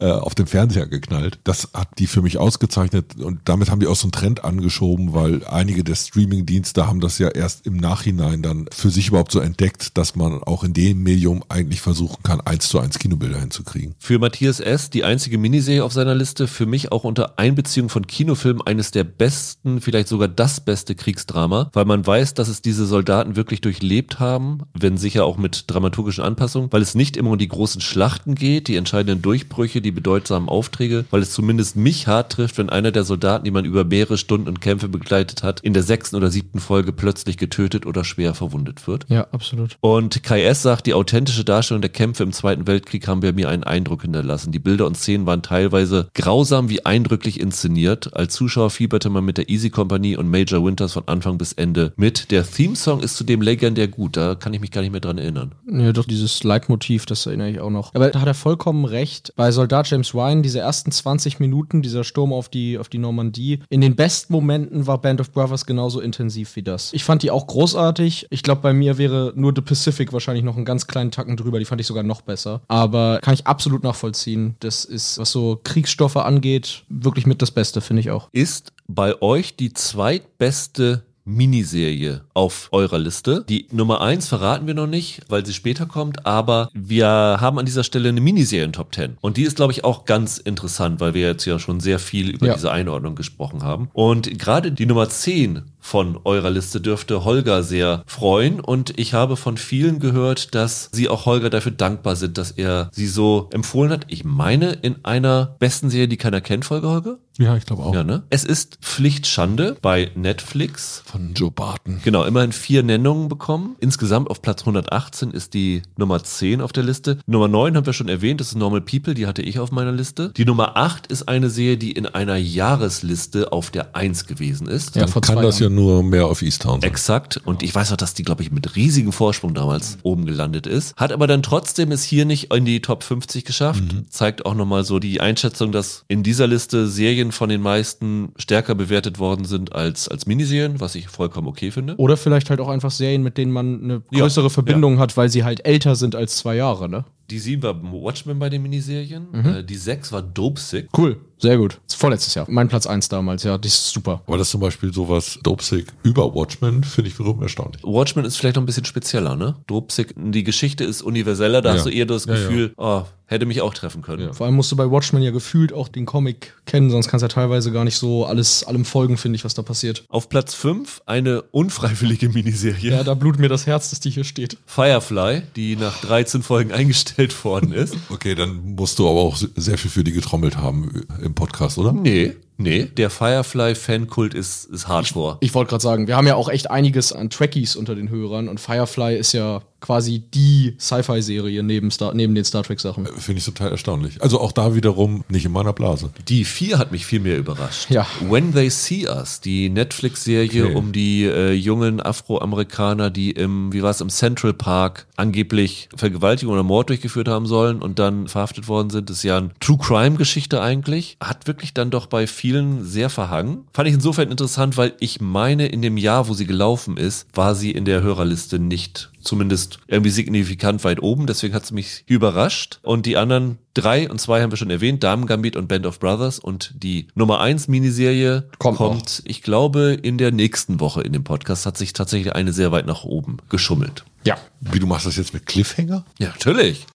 äh, 0.00 0.10
auf 0.10 0.34
dem 0.34 0.46
Fernseher 0.46 0.86
geknallt. 0.86 1.38
Das 1.44 1.70
hat 1.74 1.88
die 1.98 2.06
für 2.06 2.22
mich 2.22 2.38
ausgezeichnet 2.38 3.16
und 3.16 3.40
damit 3.44 3.70
haben 3.70 3.80
die 3.80 3.86
auch 3.86 3.96
so 3.96 4.06
einen 4.06 4.12
Trend 4.12 4.44
angeschoben, 4.44 5.12
weil 5.12 5.44
einige 5.44 5.84
der 5.84 5.94
Streaming-Dienste 5.94 6.86
haben 6.86 7.00
das 7.00 7.18
ja 7.18 7.28
erst 7.28 7.66
im 7.66 7.76
Nachhinein 7.76 8.42
dann 8.42 8.66
für 8.72 8.90
sich 8.90 9.08
überhaupt 9.08 9.32
so 9.32 9.40
entdeckt, 9.40 9.98
dass 9.98 10.16
man 10.16 10.42
auch 10.42 10.64
in 10.64 10.72
dem 10.72 11.02
Medium 11.02 11.44
eigentlich 11.48 11.80
versuchen 11.80 12.22
kann, 12.22 12.40
eins 12.40 12.68
zu 12.68 12.78
eins 12.78 12.98
Kinobilder 12.98 13.40
hinzukriegen. 13.40 13.94
Für 13.98 14.18
Matthias 14.18 14.60
S., 14.60 14.90
die 14.90 15.04
einzige 15.04 15.38
Miniserie 15.38 15.84
auf 15.84 15.92
seiner 15.92 16.14
Liste, 16.14 16.46
für 16.46 16.66
mich 16.66 16.92
auch 16.92 17.04
unter 17.04 17.38
Einbeziehung 17.58 17.88
von 17.88 18.06
Kinofilmen 18.06 18.64
eines 18.64 18.92
der 18.92 19.02
besten, 19.02 19.80
vielleicht 19.80 20.06
sogar 20.06 20.28
das 20.28 20.60
beste 20.60 20.94
Kriegsdrama, 20.94 21.70
weil 21.72 21.86
man 21.86 22.06
weiß, 22.06 22.34
dass 22.34 22.46
es 22.46 22.62
diese 22.62 22.86
Soldaten 22.86 23.34
wirklich 23.34 23.60
durchlebt 23.60 24.20
haben, 24.20 24.60
wenn 24.78 24.96
sicher 24.96 25.24
auch 25.24 25.38
mit 25.38 25.64
dramaturgischen 25.66 26.22
Anpassungen, 26.22 26.70
weil 26.70 26.82
es 26.82 26.94
nicht 26.94 27.16
immer 27.16 27.32
um 27.32 27.38
die 27.38 27.48
großen 27.48 27.80
Schlachten 27.80 28.36
geht, 28.36 28.68
die 28.68 28.76
entscheidenden 28.76 29.22
Durchbrüche, 29.22 29.80
die 29.80 29.90
bedeutsamen 29.90 30.48
Aufträge, 30.48 31.04
weil 31.10 31.20
es 31.20 31.32
zumindest 31.32 31.74
mich 31.74 32.06
hart 32.06 32.30
trifft, 32.30 32.58
wenn 32.58 32.70
einer 32.70 32.92
der 32.92 33.02
Soldaten, 33.02 33.44
die 33.44 33.50
man 33.50 33.64
über 33.64 33.82
mehrere 33.82 34.18
Stunden 34.18 34.46
und 34.46 34.60
Kämpfe 34.60 34.88
begleitet 34.88 35.42
hat, 35.42 35.58
in 35.58 35.74
der 35.74 35.82
sechsten 35.82 36.14
oder 36.14 36.30
siebten 36.30 36.60
Folge 36.60 36.92
plötzlich 36.92 37.38
getötet 37.38 37.86
oder 37.86 38.04
schwer 38.04 38.34
verwundet 38.34 38.86
wird. 38.86 39.04
Ja, 39.08 39.26
absolut. 39.32 39.76
Und 39.80 40.22
Kai 40.22 40.44
S. 40.44 40.62
sagt, 40.62 40.86
die 40.86 40.94
authentische 40.94 41.44
Darstellung 41.44 41.80
der 41.80 41.90
Kämpfe 41.90 42.22
im 42.22 42.30
Zweiten 42.30 42.68
Weltkrieg 42.68 43.08
haben 43.08 43.18
bei 43.18 43.32
mir 43.32 43.48
einen 43.48 43.64
Eindruck 43.64 44.02
hinterlassen. 44.02 44.52
Die 44.52 44.60
Bilder 44.60 44.86
und 44.86 44.96
Szenen 44.96 45.26
waren 45.26 45.42
teilweise 45.42 46.08
grausam 46.14 46.68
wie 46.68 46.86
eindrücklich 46.86 47.40
inszeniert. 47.48 48.14
Als 48.14 48.34
Zuschauer 48.34 48.70
fieberte 48.70 49.08
man 49.08 49.24
mit 49.24 49.38
der 49.38 49.48
Easy 49.48 49.70
Company 49.70 50.16
und 50.16 50.30
Major 50.30 50.62
Winters 50.64 50.92
von 50.92 51.04
Anfang 51.06 51.38
bis 51.38 51.52
Ende 51.54 51.92
mit. 51.96 52.30
Der 52.30 52.44
Theme-Song 52.44 53.00
ist 53.00 53.16
zudem 53.16 53.40
legendär 53.40 53.88
gut, 53.88 54.16
da 54.16 54.34
kann 54.34 54.52
ich 54.52 54.60
mich 54.60 54.70
gar 54.70 54.82
nicht 54.82 54.92
mehr 54.92 55.00
dran 55.00 55.18
erinnern. 55.18 55.54
Ja, 55.70 55.92
doch, 55.92 56.04
dieses 56.04 56.44
Leitmotiv, 56.44 57.06
das 57.06 57.26
erinnere 57.26 57.50
ich 57.50 57.60
auch 57.60 57.70
noch. 57.70 57.94
Aber 57.94 58.10
da 58.10 58.20
hat 58.20 58.26
er 58.26 58.34
vollkommen 58.34 58.84
recht. 58.84 59.32
Bei 59.36 59.50
Soldat 59.50 59.90
James 59.90 60.14
Ryan, 60.14 60.42
diese 60.42 60.60
ersten 60.60 60.92
20 60.92 61.40
Minuten, 61.40 61.82
dieser 61.82 62.04
Sturm 62.04 62.32
auf 62.32 62.48
die, 62.48 62.78
auf 62.78 62.88
die 62.88 62.98
Normandie, 62.98 63.60
in 63.70 63.80
den 63.80 63.96
besten 63.96 64.32
Momenten 64.32 64.86
war 64.86 65.00
Band 65.00 65.20
of 65.20 65.32
Brothers 65.32 65.64
genauso 65.64 66.00
intensiv 66.00 66.54
wie 66.56 66.62
das. 66.62 66.92
Ich 66.92 67.04
fand 67.04 67.22
die 67.22 67.30
auch 67.30 67.46
großartig. 67.46 68.26
Ich 68.30 68.42
glaube, 68.42 68.60
bei 68.60 68.72
mir 68.72 68.98
wäre 68.98 69.32
nur 69.36 69.52
The 69.54 69.62
Pacific 69.62 70.12
wahrscheinlich 70.12 70.44
noch 70.44 70.56
einen 70.56 70.64
ganz 70.64 70.86
kleinen 70.86 71.10
Tacken 71.10 71.36
drüber. 71.36 71.58
Die 71.58 71.64
fand 71.64 71.80
ich 71.80 71.86
sogar 71.86 72.02
noch 72.02 72.20
besser. 72.20 72.60
Aber 72.68 73.20
kann 73.22 73.34
ich 73.34 73.46
absolut 73.46 73.82
nachvollziehen. 73.82 74.56
Das 74.60 74.84
ist, 74.84 75.18
was 75.18 75.32
so 75.32 75.60
Kriegsstoffe 75.64 76.16
angeht, 76.16 76.84
wirklich 76.88 77.26
mit 77.26 77.37
das 77.42 77.50
Beste, 77.50 77.80
finde 77.80 78.00
ich 78.00 78.10
auch. 78.10 78.28
Ist 78.32 78.72
bei 78.86 79.20
euch 79.22 79.56
die 79.56 79.72
zweitbeste 79.72 81.02
Miniserie 81.24 82.22
auf 82.32 82.68
eurer 82.72 82.98
Liste. 82.98 83.44
Die 83.48 83.66
Nummer 83.70 84.00
eins 84.00 84.28
verraten 84.28 84.66
wir 84.66 84.72
noch 84.74 84.86
nicht, 84.86 85.20
weil 85.28 85.44
sie 85.44 85.52
später 85.52 85.84
kommt, 85.84 86.24
aber 86.24 86.70
wir 86.72 87.06
haben 87.06 87.58
an 87.58 87.66
dieser 87.66 87.84
Stelle 87.84 88.08
eine 88.08 88.20
Miniserie 88.22 88.64
in 88.64 88.72
Top 88.72 88.94
10. 88.94 89.18
Und 89.20 89.36
die 89.36 89.42
ist, 89.42 89.56
glaube 89.56 89.72
ich, 89.72 89.84
auch 89.84 90.06
ganz 90.06 90.38
interessant, 90.38 91.00
weil 91.00 91.12
wir 91.14 91.26
jetzt 91.26 91.44
ja 91.44 91.58
schon 91.58 91.80
sehr 91.80 91.98
viel 91.98 92.30
über 92.30 92.46
Ja. 92.46 92.54
diese 92.54 92.72
Einordnung 92.72 93.14
gesprochen 93.14 93.62
haben. 93.62 93.90
Und 93.92 94.38
gerade 94.38 94.72
die 94.72 94.86
Nummer 94.86 95.08
10 95.08 95.62
von 95.88 96.18
eurer 96.24 96.50
Liste 96.50 96.82
dürfte 96.82 97.24
Holger 97.24 97.62
sehr 97.62 98.02
freuen 98.06 98.60
und 98.60 98.98
ich 98.98 99.14
habe 99.14 99.36
von 99.36 99.56
vielen 99.56 100.00
gehört, 100.00 100.54
dass 100.54 100.90
sie 100.92 101.08
auch 101.08 101.24
Holger 101.24 101.48
dafür 101.48 101.72
dankbar 101.72 102.14
sind, 102.14 102.36
dass 102.36 102.50
er 102.50 102.90
sie 102.92 103.06
so 103.06 103.48
empfohlen 103.54 103.90
hat. 103.90 104.04
Ich 104.08 104.22
meine, 104.22 104.72
in 104.72 105.02
einer 105.06 105.56
besten 105.58 105.88
Serie, 105.88 106.06
die 106.08 106.18
keiner 106.18 106.42
kennt, 106.42 106.66
Folge 106.66 106.88
Holger? 106.88 107.16
Ja, 107.38 107.56
ich 107.56 107.66
glaube 107.66 107.84
auch. 107.84 107.94
Ja, 107.94 108.02
ne? 108.02 108.24
Es 108.30 108.42
ist 108.42 108.78
Pflichtschande 108.82 109.76
bei 109.80 110.10
Netflix. 110.16 111.02
Von 111.06 111.34
Joe 111.34 111.52
Barton. 111.52 112.00
Genau, 112.02 112.24
immerhin 112.24 112.50
vier 112.50 112.82
Nennungen 112.82 113.28
bekommen. 113.28 113.76
Insgesamt 113.78 114.28
auf 114.28 114.42
Platz 114.42 114.62
118 114.62 115.30
ist 115.30 115.54
die 115.54 115.82
Nummer 115.96 116.22
10 116.22 116.60
auf 116.60 116.72
der 116.72 116.82
Liste. 116.82 117.18
Nummer 117.26 117.46
9 117.46 117.76
haben 117.76 117.86
wir 117.86 117.92
schon 117.92 118.08
erwähnt, 118.08 118.40
das 118.40 118.48
ist 118.48 118.56
Normal 118.56 118.80
People, 118.80 119.14
die 119.14 119.28
hatte 119.28 119.42
ich 119.42 119.60
auf 119.60 119.70
meiner 119.70 119.92
Liste. 119.92 120.32
Die 120.36 120.44
Nummer 120.44 120.76
8 120.76 121.06
ist 121.06 121.28
eine 121.28 121.48
Serie, 121.48 121.76
die 121.78 121.92
in 121.92 122.06
einer 122.06 122.36
Jahresliste 122.36 123.52
auf 123.52 123.70
der 123.70 123.94
1 123.94 124.26
gewesen 124.26 124.66
ist. 124.66 124.96
Ja, 124.96 125.06
Dann 125.06 125.20
kann 125.20 125.40
das 125.40 125.60
Jahren. 125.60 125.72
ja 125.74 125.77
nur 125.78 126.02
mehr 126.02 126.26
auf 126.26 126.42
Easttown 126.42 126.80
sein. 126.80 126.90
Exakt. 126.90 127.40
Und 127.44 127.62
ich 127.62 127.74
weiß 127.74 127.92
auch, 127.92 127.96
dass 127.96 128.14
die, 128.14 128.24
glaube 128.24 128.42
ich, 128.42 128.50
mit 128.50 128.74
riesigem 128.74 129.12
Vorsprung 129.12 129.54
damals 129.54 129.96
mhm. 129.96 130.00
oben 130.02 130.26
gelandet 130.26 130.66
ist. 130.66 130.96
Hat 130.96 131.12
aber 131.12 131.26
dann 131.26 131.42
trotzdem 131.42 131.92
es 131.92 132.02
hier 132.02 132.24
nicht 132.24 132.52
in 132.52 132.64
die 132.64 132.80
Top 132.80 133.04
50 133.04 133.44
geschafft. 133.44 133.80
Mhm. 133.92 134.10
Zeigt 134.10 134.44
auch 134.44 134.54
nochmal 134.54 134.84
so 134.84 134.98
die 134.98 135.20
Einschätzung, 135.20 135.70
dass 135.72 136.04
in 136.08 136.22
dieser 136.22 136.46
Liste 136.46 136.88
Serien 136.88 137.32
von 137.32 137.48
den 137.48 137.62
meisten 137.62 138.32
stärker 138.36 138.74
bewertet 138.74 139.18
worden 139.18 139.44
sind 139.44 139.72
als, 139.72 140.08
als 140.08 140.26
Miniserien, 140.26 140.80
was 140.80 140.94
ich 140.94 141.08
vollkommen 141.08 141.46
okay 141.46 141.70
finde. 141.70 141.96
Oder 141.96 142.16
vielleicht 142.16 142.50
halt 142.50 142.60
auch 142.60 142.68
einfach 142.68 142.90
Serien, 142.90 143.22
mit 143.22 143.38
denen 143.38 143.52
man 143.52 143.82
eine 143.82 144.00
größere 144.00 144.46
ja, 144.46 144.50
Verbindung 144.50 144.94
ja. 144.94 145.00
hat, 145.00 145.16
weil 145.16 145.28
sie 145.28 145.44
halt 145.44 145.64
älter 145.64 145.94
sind 145.94 146.14
als 146.16 146.36
zwei 146.36 146.56
Jahre, 146.56 146.88
ne? 146.88 147.04
Die 147.30 147.38
sieben 147.38 147.62
war 147.62 147.74
Watchmen 147.82 148.38
bei 148.38 148.48
den 148.48 148.62
Miniserien. 148.62 149.28
Mhm. 149.30 149.46
Äh, 149.46 149.62
die 149.62 149.76
sechs 149.76 150.10
war 150.12 150.22
Dope 150.22 150.58
Sick. 150.58 150.88
Cool, 150.96 151.20
sehr 151.36 151.58
gut. 151.58 151.78
Das 151.86 151.94
vorletztes 151.94 152.34
Jahr. 152.34 152.46
Mein 152.48 152.68
Platz 152.68 152.86
eins 152.86 153.08
damals, 153.08 153.42
ja, 153.42 153.58
die 153.58 153.68
ist 153.68 153.90
super. 153.90 154.22
Aber 154.26 154.38
das 154.38 154.48
zum 154.50 154.60
Beispiel 154.60 154.94
sowas 154.94 155.38
Dope 155.42 155.62
Sick 155.62 155.92
über 156.02 156.34
Watchmen 156.34 156.82
finde 156.84 157.10
ich 157.10 157.18
wiederum 157.18 157.42
erstaunlich. 157.42 157.82
Watchmen 157.84 158.24
ist 158.24 158.36
vielleicht 158.36 158.56
noch 158.56 158.62
ein 158.62 158.66
bisschen 158.66 158.86
spezieller, 158.86 159.36
ne? 159.36 159.56
Dope 159.66 159.92
Sick, 159.92 160.14
die 160.16 160.42
Geschichte 160.42 160.84
ist 160.84 161.02
universeller, 161.02 161.60
da 161.60 161.70
ja. 161.70 161.74
hast 161.76 161.84
du 161.84 161.90
eher 161.90 162.06
das 162.06 162.26
Gefühl, 162.26 162.72
oh, 162.78 163.02
hätte 163.28 163.46
mich 163.46 163.60
auch 163.60 163.74
treffen 163.74 164.02
können. 164.02 164.22
Ja. 164.24 164.32
Vor 164.32 164.46
allem 164.46 164.56
musst 164.56 164.72
du 164.72 164.76
bei 164.76 164.90
Watchmen 164.90 165.22
ja 165.22 165.30
gefühlt 165.30 165.72
auch 165.72 165.88
den 165.88 166.06
Comic 166.06 166.54
kennen, 166.64 166.90
sonst 166.90 167.08
kannst 167.08 167.22
du 167.22 167.26
ja 167.26 167.28
teilweise 167.28 167.70
gar 167.70 167.84
nicht 167.84 167.96
so 167.96 168.24
alles 168.24 168.64
allem 168.64 168.84
folgen, 168.84 169.18
finde 169.18 169.36
ich, 169.36 169.44
was 169.44 169.54
da 169.54 169.62
passiert. 169.62 170.04
Auf 170.08 170.28
Platz 170.28 170.54
5 170.54 171.02
eine 171.06 171.42
unfreiwillige 171.42 172.28
Miniserie. 172.30 172.90
Ja, 172.90 173.04
da 173.04 173.14
blutet 173.14 173.40
mir 173.40 173.48
das 173.48 173.66
Herz, 173.66 173.90
dass 173.90 174.00
die 174.00 174.10
hier 174.10 174.24
steht. 174.24 174.56
Firefly, 174.66 175.42
die 175.56 175.76
nach 175.76 176.00
13 176.00 176.42
Folgen 176.42 176.72
eingestellt 176.72 177.44
worden 177.44 177.72
ist. 177.72 177.96
Okay, 178.08 178.34
dann 178.34 178.74
musst 178.74 178.98
du 178.98 179.08
aber 179.08 179.20
auch 179.20 179.36
sehr 179.36 179.76
viel 179.76 179.90
für 179.90 180.04
die 180.04 180.12
getrommelt 180.12 180.56
haben 180.56 181.06
im 181.22 181.34
Podcast, 181.34 181.76
oder? 181.78 181.92
Nee. 181.92 182.34
Nee, 182.58 182.84
der 182.84 183.08
Firefly-Fankult 183.08 184.34
ist, 184.34 184.64
ist 184.66 184.88
hardcore. 184.88 185.38
Ich, 185.40 185.48
ich 185.48 185.54
wollte 185.54 185.70
gerade 185.70 185.82
sagen, 185.82 186.08
wir 186.08 186.16
haben 186.16 186.26
ja 186.26 186.34
auch 186.34 186.48
echt 186.48 186.70
einiges 186.70 187.12
an 187.12 187.30
Trekkies 187.30 187.76
unter 187.76 187.94
den 187.94 188.10
Hörern 188.10 188.48
und 188.48 188.58
Firefly 188.60 189.16
ist 189.16 189.32
ja 189.32 189.62
quasi 189.80 190.24
die 190.34 190.74
Sci-Fi-Serie 190.78 191.62
neben, 191.62 191.90
neben 192.14 192.34
den 192.34 192.44
Star 192.44 192.62
Trek-Sachen. 192.62 193.06
Äh, 193.06 193.12
finde 193.18 193.38
ich 193.38 193.44
total 193.44 193.70
erstaunlich. 193.70 194.20
Also 194.20 194.40
auch 194.40 194.52
da 194.52 194.74
wiederum 194.74 195.24
nicht 195.28 195.44
in 195.44 195.52
meiner 195.52 195.72
Blase. 195.72 196.10
Die 196.28 196.44
vier 196.44 196.78
hat 196.78 196.90
mich 196.90 197.06
viel 197.06 197.20
mehr 197.20 197.38
überrascht. 197.38 197.90
Ja. 197.90 198.06
When 198.28 198.52
They 198.52 198.70
See 198.70 199.06
Us, 199.06 199.40
die 199.40 199.68
Netflix-Serie 199.68 200.66
okay. 200.66 200.74
um 200.74 200.92
die 200.92 201.24
äh, 201.24 201.52
jungen 201.52 202.00
Afroamerikaner, 202.00 203.10
die 203.10 203.30
im, 203.30 203.72
wie 203.72 203.82
war 203.82 203.90
es, 203.90 204.00
im 204.00 204.10
Central 204.10 204.52
Park 204.52 205.06
angeblich 205.16 205.88
Vergewaltigung 205.96 206.54
oder 206.54 206.64
Mord 206.64 206.88
durchgeführt 206.88 207.28
haben 207.28 207.46
sollen 207.46 207.80
und 207.80 207.98
dann 207.98 208.28
verhaftet 208.28 208.68
worden 208.68 208.90
sind. 208.90 209.10
Das 209.10 209.18
ist 209.18 209.22
ja 209.22 209.38
eine 209.38 209.50
True 209.60 209.78
Crime-Geschichte 209.78 210.60
eigentlich. 210.60 211.16
Hat 211.22 211.46
wirklich 211.46 211.74
dann 211.74 211.90
doch 211.90 212.06
bei 212.06 212.26
vielen 212.26 212.47
sehr 212.84 213.10
verhangen. 213.10 213.66
Fand 213.72 213.88
ich 213.88 213.94
insofern 213.94 214.30
interessant, 214.30 214.76
weil 214.76 214.94
ich 215.00 215.20
meine, 215.20 215.66
in 215.66 215.82
dem 215.82 215.96
Jahr, 215.96 216.28
wo 216.28 216.34
sie 216.34 216.46
gelaufen 216.46 216.96
ist, 216.96 217.26
war 217.34 217.54
sie 217.54 217.70
in 217.70 217.84
der 217.84 218.02
Hörerliste 218.02 218.58
nicht 218.58 219.10
zumindest 219.20 219.78
irgendwie 219.86 220.10
signifikant 220.10 220.84
weit 220.84 221.02
oben. 221.02 221.26
Deswegen 221.26 221.54
hat 221.54 221.64
es 221.64 221.70
mich 221.70 222.04
überrascht. 222.06 222.78
Und 222.82 223.06
die 223.06 223.16
anderen 223.16 223.58
drei 223.74 224.10
und 224.10 224.20
zwei 224.20 224.42
haben 224.42 224.50
wir 224.50 224.56
schon 224.56 224.70
erwähnt, 224.70 225.04
Damen 225.04 225.26
Gambit 225.26 225.56
und 225.56 225.68
Band 225.68 225.86
of 225.86 226.00
Brothers. 226.00 226.38
Und 226.38 226.72
die 226.74 227.08
Nummer 227.14 227.40
eins 227.40 227.68
Miniserie 227.68 228.48
kommt, 228.58 228.78
kommt 228.78 229.22
ich 229.24 229.42
glaube, 229.42 229.98
in 230.00 230.18
der 230.18 230.32
nächsten 230.32 230.80
Woche 230.80 231.02
in 231.02 231.12
dem 231.12 231.24
Podcast 231.24 231.66
hat 231.66 231.76
sich 231.76 231.92
tatsächlich 231.92 232.34
eine 232.34 232.52
sehr 232.52 232.72
weit 232.72 232.86
nach 232.86 233.04
oben 233.04 233.38
geschummelt. 233.48 234.04
Ja. 234.24 234.38
Wie 234.60 234.78
du 234.78 234.86
machst 234.86 235.06
das 235.06 235.16
jetzt 235.16 235.34
mit 235.34 235.46
Cliffhanger? 235.46 236.04
Ja, 236.18 236.28
natürlich. 236.28 236.86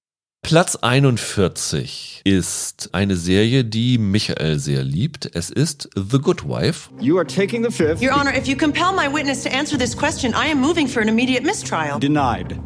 Platz 0.44 0.76
41 0.76 2.22
ist 2.26 2.90
eine 2.92 3.16
Serie, 3.16 3.64
die 3.64 3.98
Michael 3.98 4.60
sehr 4.60 4.84
liebt. 4.84 5.34
Es 5.34 5.50
ist 5.50 5.90
The 5.96 6.20
Good 6.20 6.44
Wife. 6.44 6.90
You 7.00 7.18
are 7.18 7.26
taking 7.26 7.64
the 7.64 7.72
fifth. 7.72 8.02
Your 8.04 8.12
Honor, 8.12 8.34
if 8.36 8.46
you 8.46 8.58
compel 8.58 8.92
my 8.92 9.08
witness 9.08 9.42
to 9.44 9.50
answer 9.50 9.78
this 9.78 9.96
question, 9.96 10.34
I 10.34 10.48
am 10.52 10.60
moving 10.60 10.90
for 10.90 11.02
an 11.02 11.08
immediate 11.08 11.44
mistrial. 11.44 11.98
Denied. 11.98 12.60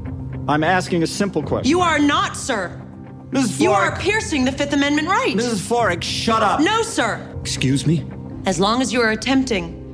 I'm 0.47 0.63
asking 0.63 1.03
a 1.03 1.07
simple 1.07 1.43
question. 1.43 1.69
You 1.69 1.82
are 1.82 1.99
not, 1.99 2.36
sir. 2.36 2.71
Mrs. 3.30 3.57
Florrick. 3.57 3.61
You 3.61 3.71
are 3.71 3.95
piercing 3.99 4.43
the 4.43 4.51
Fifth 4.51 4.73
Amendment 4.73 5.07
right. 5.07 5.36
Mrs. 5.36 5.61
Florrick, 5.61 6.01
shut 6.01 6.41
up. 6.41 6.59
No, 6.59 6.82
sir. 6.82 7.19
Excuse 7.41 7.86
me? 7.86 8.03
As 8.47 8.59
long 8.59 8.82
as 8.82 8.91
you 8.91 9.01
are 9.01 9.11
attempting 9.11 9.87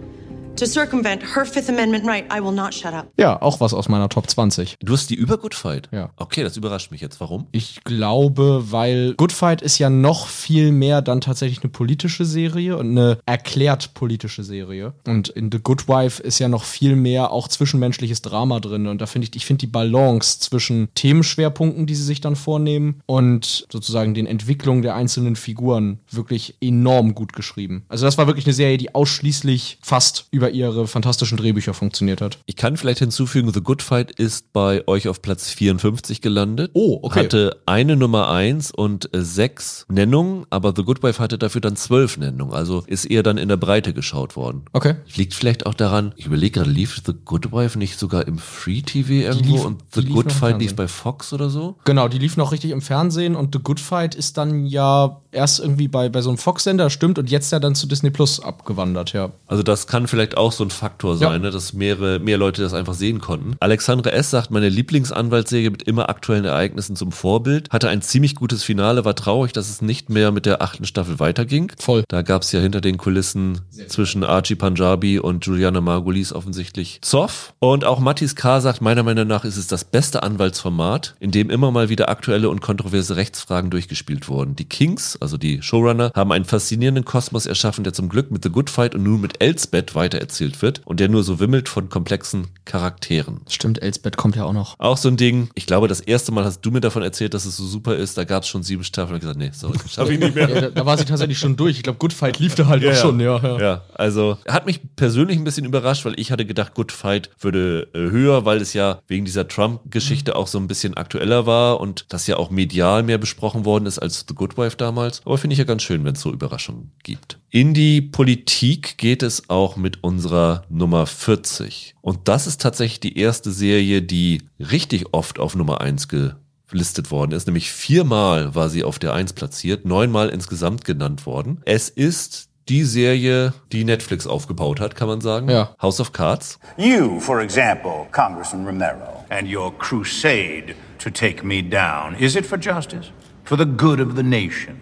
To 0.58 0.68
circumvent 0.68 1.36
her 1.36 1.45
Fifth 1.45 1.68
Amendment 1.68 2.06
right, 2.06 2.26
I 2.32 2.39
will 2.39 2.51
not 2.51 2.76
shut 2.76 2.93
up. 2.93 3.08
Ja, 3.18 3.41
auch 3.41 3.60
was 3.60 3.74
aus 3.74 3.89
meiner 3.89 4.08
Top 4.08 4.30
20. 4.30 4.78
Du 4.82 4.93
hast 4.93 5.10
die 5.10 5.16
über 5.16 5.39
Good 5.39 5.56
Fight? 5.56 5.89
Ja. 5.91 6.12
Okay, 6.16 6.43
das 6.43 6.58
überrascht 6.58 6.91
mich 6.91 7.01
jetzt. 7.01 7.20
Warum? 7.20 7.47
Ich 7.51 7.84
glaube, 7.84 8.66
weil 8.70 9.16
Good 9.16 9.32
Fight 9.32 9.64
ist 9.64 9.80
ja 9.80 9.89
noch 9.89 10.28
viel 10.28 10.72
mehr 10.72 11.01
dann 11.01 11.22
tatsächlich 11.22 11.64
eine 11.64 11.72
politische 11.72 12.24
Serie 12.24 12.78
und 12.78 12.91
eine 12.91 13.18
erklärt 13.26 13.95
politische 13.95 14.43
Serie. 14.43 14.93
Und 15.08 15.30
in 15.30 15.51
The 15.51 15.58
Good 15.58 15.88
Wife 15.88 16.22
ist 16.22 16.38
ja 16.38 16.47
noch 16.47 16.66
viel 16.66 16.95
mehr 16.95 17.32
auch 17.32 17.47
zwischenmenschliches 17.47 18.22
Drama 18.22 18.60
drin. 18.60 18.86
Und 18.86 19.01
da 19.01 19.08
finde 19.08 19.28
ich, 19.28 19.36
ich 19.36 19.47
finde 19.47 19.62
die 19.62 19.68
Balance 19.68 20.39
zwischen 20.39 20.88
Themenschwerpunkten, 20.93 21.88
die 21.88 21.95
sie 21.95 22.04
sich 22.04 22.22
dann 22.22 22.36
vornehmen 22.36 23.01
und 23.08 23.66
sozusagen 23.72 24.14
den 24.14 24.28
Entwicklungen 24.28 24.84
der 24.84 24.93
einzelnen 24.93 25.36
Figuren 25.36 25.99
wirklich 26.12 26.58
enorm 26.62 27.16
gut 27.16 27.34
geschrieben. 27.34 27.86
Also 27.89 28.06
das 28.06 28.20
war 28.20 28.28
wirklich 28.28 28.45
eine 28.45 28.54
Serie, 28.54 28.78
die 28.78 28.93
ausschließlich 28.93 29.80
fast 29.82 30.28
über 30.30 30.43
über 30.44 30.52
ihre 30.52 30.88
fantastischen 30.88 31.38
Drehbücher 31.38 31.74
funktioniert 31.74 32.20
hat. 32.20 32.38
Ich 32.48 32.58
kann 32.58 32.76
vielleicht 32.76 33.00
hinzufügen, 33.00 33.54
The 33.54 33.62
Good 33.62 33.82
Fight 33.82 34.12
ist 34.12 34.52
bei 34.52 34.86
euch 34.89 35.08
auf 35.08 35.22
Platz 35.22 35.50
54 35.52 36.20
gelandet. 36.20 36.72
Oh, 36.74 37.00
okay. 37.02 37.22
Hatte 37.22 37.62
eine 37.66 37.96
Nummer 37.96 38.30
1 38.30 38.72
und 38.72 39.10
sechs 39.14 39.86
Nennungen, 39.88 40.46
aber 40.50 40.74
The 40.76 40.84
Good 40.84 41.02
Wife 41.02 41.24
hatte 41.24 41.38
dafür 41.38 41.62
dann 41.62 41.78
zwölf 41.78 42.18
Nennungen. 42.18 42.54
Also 42.54 42.84
ist 42.88 43.06
eher 43.06 43.24
dann 43.24 43.38
in 43.38 43.48
der 43.48 43.56
Breite 43.56 43.94
geschaut 43.94 44.36
worden. 44.36 44.66
Okay. 44.74 44.96
Liegt 45.16 45.34
vielleicht 45.34 45.66
auch 45.66 45.76
daran, 45.76 46.12
ich 46.18 46.26
überlege 46.26 46.60
gerade, 46.60 46.72
lief 46.72 47.02
The 47.06 47.14
Good 47.24 47.54
Wife 47.54 47.80
nicht 47.80 47.98
sogar 47.98 48.28
im 48.28 48.38
Free 48.38 48.82
TV 48.82 49.14
irgendwo 49.14 49.56
lief, 49.56 49.66
und 49.66 49.84
The 49.94 50.04
Good 50.04 50.34
Fight 50.34 50.60
lief 50.60 50.76
bei 50.76 50.89
Fox 50.89 51.32
oder 51.32 51.50
so? 51.50 51.78
Genau, 51.86 52.10
die 52.10 52.20
lief 52.20 52.36
noch 52.36 52.52
richtig 52.52 52.72
im 52.72 52.82
Fernsehen 52.82 53.38
und 53.38 53.56
The 53.56 53.62
Good 53.64 53.80
Fight 53.80 54.14
ist 54.14 54.38
dann 54.38 54.66
ja 54.66 55.22
erst 55.34 55.59
irgendwie 55.59 55.88
bei, 55.88 56.09
bei 56.09 56.21
so 56.21 56.29
einem 56.29 56.38
Fox-Sender, 56.38 56.89
stimmt, 56.89 57.19
und 57.19 57.29
jetzt 57.29 57.51
ja 57.51 57.59
dann 57.59 57.75
zu 57.75 57.88
Disney 57.88 58.09
Plus 58.09 58.39
abgewandert, 58.39 59.13
ja. 59.13 59.31
Also 59.47 59.63
das 59.63 59.88
kann 59.88 60.07
vielleicht 60.07 60.38
auch 60.38 60.51
so 60.51 60.63
ein 60.63 60.69
Faktor 60.69 61.17
sein, 61.17 61.31
ja. 61.31 61.39
ne, 61.39 61.51
dass 61.51 61.73
mehrere, 61.73 62.19
mehr 62.19 62.38
Leute 62.38 62.61
das 62.61 62.73
einfach 62.73 62.93
sehen 62.93 63.19
konnten. 63.19 63.55
Alexandre 63.59 64.11
S. 64.11 64.29
sagt, 64.29 64.51
meine 64.51 64.69
Lieblingsanwaltsserie 64.69 65.69
mit 65.69 65.84
immer 65.84 66.09
aktuellen 66.09 66.45
Ereignissen 66.45 66.95
zum 66.95 67.11
Vorbild, 67.11 67.69
hatte 67.69 67.89
ein 67.89 68.01
ziemlich 68.01 68.36
gutes 68.36 68.63
Finale, 68.63 69.05
war 69.05 69.15
traurig, 69.15 69.53
dass 69.53 69.69
es 69.69 69.81
nicht 69.81 70.09
mehr 70.09 70.31
mit 70.31 70.45
der 70.45 70.61
achten 70.61 70.86
Staffel 70.86 71.19
weiterging. 71.19 71.71
Voll. 71.79 72.03
Da 72.07 72.21
gab 72.21 72.43
es 72.43 72.51
ja 72.51 72.59
hinter 72.59 72.81
den 72.81 72.97
Kulissen 72.97 73.61
zwischen 73.88 74.23
Archie 74.23 74.55
Punjabi 74.55 75.19
und 75.19 75.45
Juliana 75.45 75.81
Margulies 75.81 76.34
offensichtlich 76.34 76.99
Zoff. 77.01 77.53
Und 77.59 77.86
auch 77.86 77.99
Mattis 77.99 78.36
K. 78.36 78.61
sagt, 78.61 78.81
meiner 78.81 79.03
Meinung 79.03 79.27
nach 79.27 79.45
ist 79.45 79.57
es 79.57 79.67
das 79.67 79.84
beste 79.84 80.23
Anwaltsformat, 80.23 81.15
in 81.19 81.31
dem 81.31 81.49
immer 81.49 81.71
mal 81.71 81.89
wieder 81.89 82.09
aktuelle 82.09 82.49
und 82.49 82.61
kontroverse 82.61 83.15
Rechtsfragen 83.15 83.69
durchgespielt 83.69 84.27
wurden. 84.27 84.55
Die 84.55 84.65
Kings, 84.65 85.17
also 85.24 85.38
die 85.38 85.61
Showrunner, 85.61 86.11
haben 86.13 86.32
einen 86.32 86.45
faszinierenden 86.45 87.05
Kosmos 87.05 87.47
erschaffen, 87.47 87.84
der 87.84 87.93
zum 87.93 88.09
Glück 88.09 88.30
mit 88.30 88.43
The 88.43 88.49
Good 88.49 88.69
Fight 88.69 88.93
und 88.93 89.03
nun 89.03 89.21
mit 89.21 89.41
Elsbeth 89.41 89.95
weitererzählt 89.95 90.61
wird 90.61 90.82
und 90.86 90.99
der 90.99 91.09
nur 91.09 91.24
so 91.24 91.39
wimmelt 91.39 91.69
von 91.69 91.89
komplexen 91.89 92.47
Charakteren. 92.65 93.41
Stimmt, 93.49 93.82
Elsbeth 93.82 94.17
kommt 94.17 94.36
ja 94.36 94.43
auch 94.43 94.53
noch. 94.53 94.80
Auch 94.80 94.97
so 94.97 95.09
ein 95.09 95.17
Ding. 95.17 95.49
Ich 95.55 95.65
glaube, 95.65 95.88
das 95.88 95.99
erste 95.99 96.32
Mal 96.32 96.43
hast 96.45 96.61
du 96.61 96.71
mir 96.71 96.82
davon 96.82 97.01
erzählt, 97.01 97.34
dass 97.34 97.45
es 97.45 97.57
so 97.57 97.65
super 97.65 97.95
ist. 97.95 98.17
Da 98.17 98.26
gab 98.26 98.43
es 98.43 98.49
schon 98.49 98.63
sieben 98.63 98.84
Staffeln 98.84 99.15
und 99.15 99.21
gesagt, 99.21 99.39
nee, 99.39 99.51
sorry, 99.53 99.78
schaffe 99.89 100.13
ich 100.13 100.19
nicht 100.19 100.36
mehr. 100.36 100.49
ja, 100.53 100.61
da, 100.61 100.69
da, 100.69 100.86
war 100.86 100.97
sie 100.97 101.05
tatsächlich 101.05 101.39
schon 101.39 101.55
durch. 101.55 101.78
Ich 101.78 101.84
glaube, 101.84 101.99
Good 101.99 102.13
Fight 102.13 102.39
lief 102.39 102.55
da 102.55 102.67
halt 102.67 102.84
ja, 102.84 102.91
auch 102.91 102.95
schon, 102.95 103.19
ja, 103.19 103.39
ja. 103.41 103.59
Ja, 103.59 103.82
also 103.93 104.38
hat 104.47 104.65
mich 104.65 104.82
persönlich 104.95 105.38
ein 105.38 105.43
bisschen 105.43 105.65
überrascht, 105.65 106.05
weil 106.05 106.19
ich 106.19 106.32
hatte 106.32 106.45
gedacht, 106.45 106.74
Good 106.74 106.91
Fight 106.91 107.30
würde 107.39 107.88
äh, 107.93 107.99
höher, 108.11 108.45
weil 108.45 108.61
es 108.61 108.74
ja 108.74 108.99
wegen 109.07 109.26
dieser 109.26 109.47
Trump-Geschichte 109.47 110.32
mhm. 110.32 110.38
auch 110.38 110.47
so 110.47 110.57
ein 110.57 110.67
bisschen 110.67 110.95
aktueller 110.95 111.45
war 111.45 111.80
und 111.80 112.05
das 112.09 112.28
ja 112.28 112.38
auch 112.38 112.49
medial 112.49 113.03
mehr 113.03 113.17
besprochen 113.17 113.65
worden 113.65 113.86
ist 113.86 113.99
als 113.99 114.26
The 114.28 114.36
Good 114.36 114.57
Wife 114.57 114.78
damals. 114.78 115.12
Aber 115.26 115.38
finde 115.38 115.53
ich 115.53 115.59
ja 115.59 115.66
ganz 115.66 115.84
schön, 115.84 116.03
wenn 116.05 116.16
es 116.16 116.22
so 116.22 116.32
Überraschungen 116.32 116.91
gibt. 117.03 117.39
In 117.49 117.74
die 117.74 118.01
Politik 118.01 118.97
geht 118.97 119.24
es 119.24 119.49
auch 119.49 119.76
mit 119.76 120.03
unserer 120.03 120.64
Nummer 120.70 121.05
40. 121.05 121.95
Und 122.01 122.28
das 122.28 122.47
ist 122.47 122.61
tatsächlich 122.61 122.99
die 122.99 123.18
erste 123.18 123.51
Serie, 123.51 124.01
die 124.01 124.41
richtig 124.59 125.14
oft 125.14 125.39
auf 125.39 125.55
Nummer 125.55 125.82
1 125.82 126.07
gelistet 126.07 127.11
worden 127.11 127.32
ist. 127.32 127.45
Nämlich 127.47 127.72
viermal 127.72 128.55
war 128.55 128.70
sie 128.70 128.84
auf 128.84 128.99
der 128.99 129.14
1 129.14 129.34
platziert, 129.34 129.86
neunmal 129.86 130.30
insgesamt 130.30 130.86
genannt 130.86 131.26
worden. 131.26 131.61
Es 131.66 131.89
ist 131.89 132.49
die 132.70 132.84
Serie, 132.84 133.53
die 133.72 133.84
Netflix 133.84 134.26
aufgebaut 134.26 134.80
hat, 134.80 134.95
kann 134.95 135.07
man 135.07 135.22
sagen. 135.22 135.49
Ja. 135.49 135.76
House 135.82 135.99
of 135.99 136.14
Cards. 136.14 136.59
You, 136.78 137.20
for 137.20 137.41
example, 137.41 138.07
Congressman 138.11 138.66
Romero, 138.66 139.26
and 139.30 139.53
your 139.53 139.78
crusade 139.78 140.76
to 140.99 141.09
take 141.09 141.45
me 141.45 141.61
down, 141.61 142.16
is 142.16 142.36
it 142.36 142.45
for 142.45 142.57
justice? 142.57 143.11
For 143.43 143.57
the 143.57 143.66
good 143.66 143.99
of 143.99 144.16
the 144.16 144.24
nation? 144.24 144.80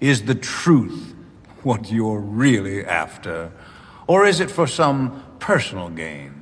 Is 0.00 0.22
the 0.26 0.36
truth 0.36 1.16
what 1.64 1.90
you're 1.90 2.20
really 2.20 2.84
after? 2.86 3.50
Or 4.06 4.24
is 4.24 4.38
it 4.38 4.48
for 4.48 4.68
some 4.68 5.10
personal 5.40 5.90
gain? 5.90 6.34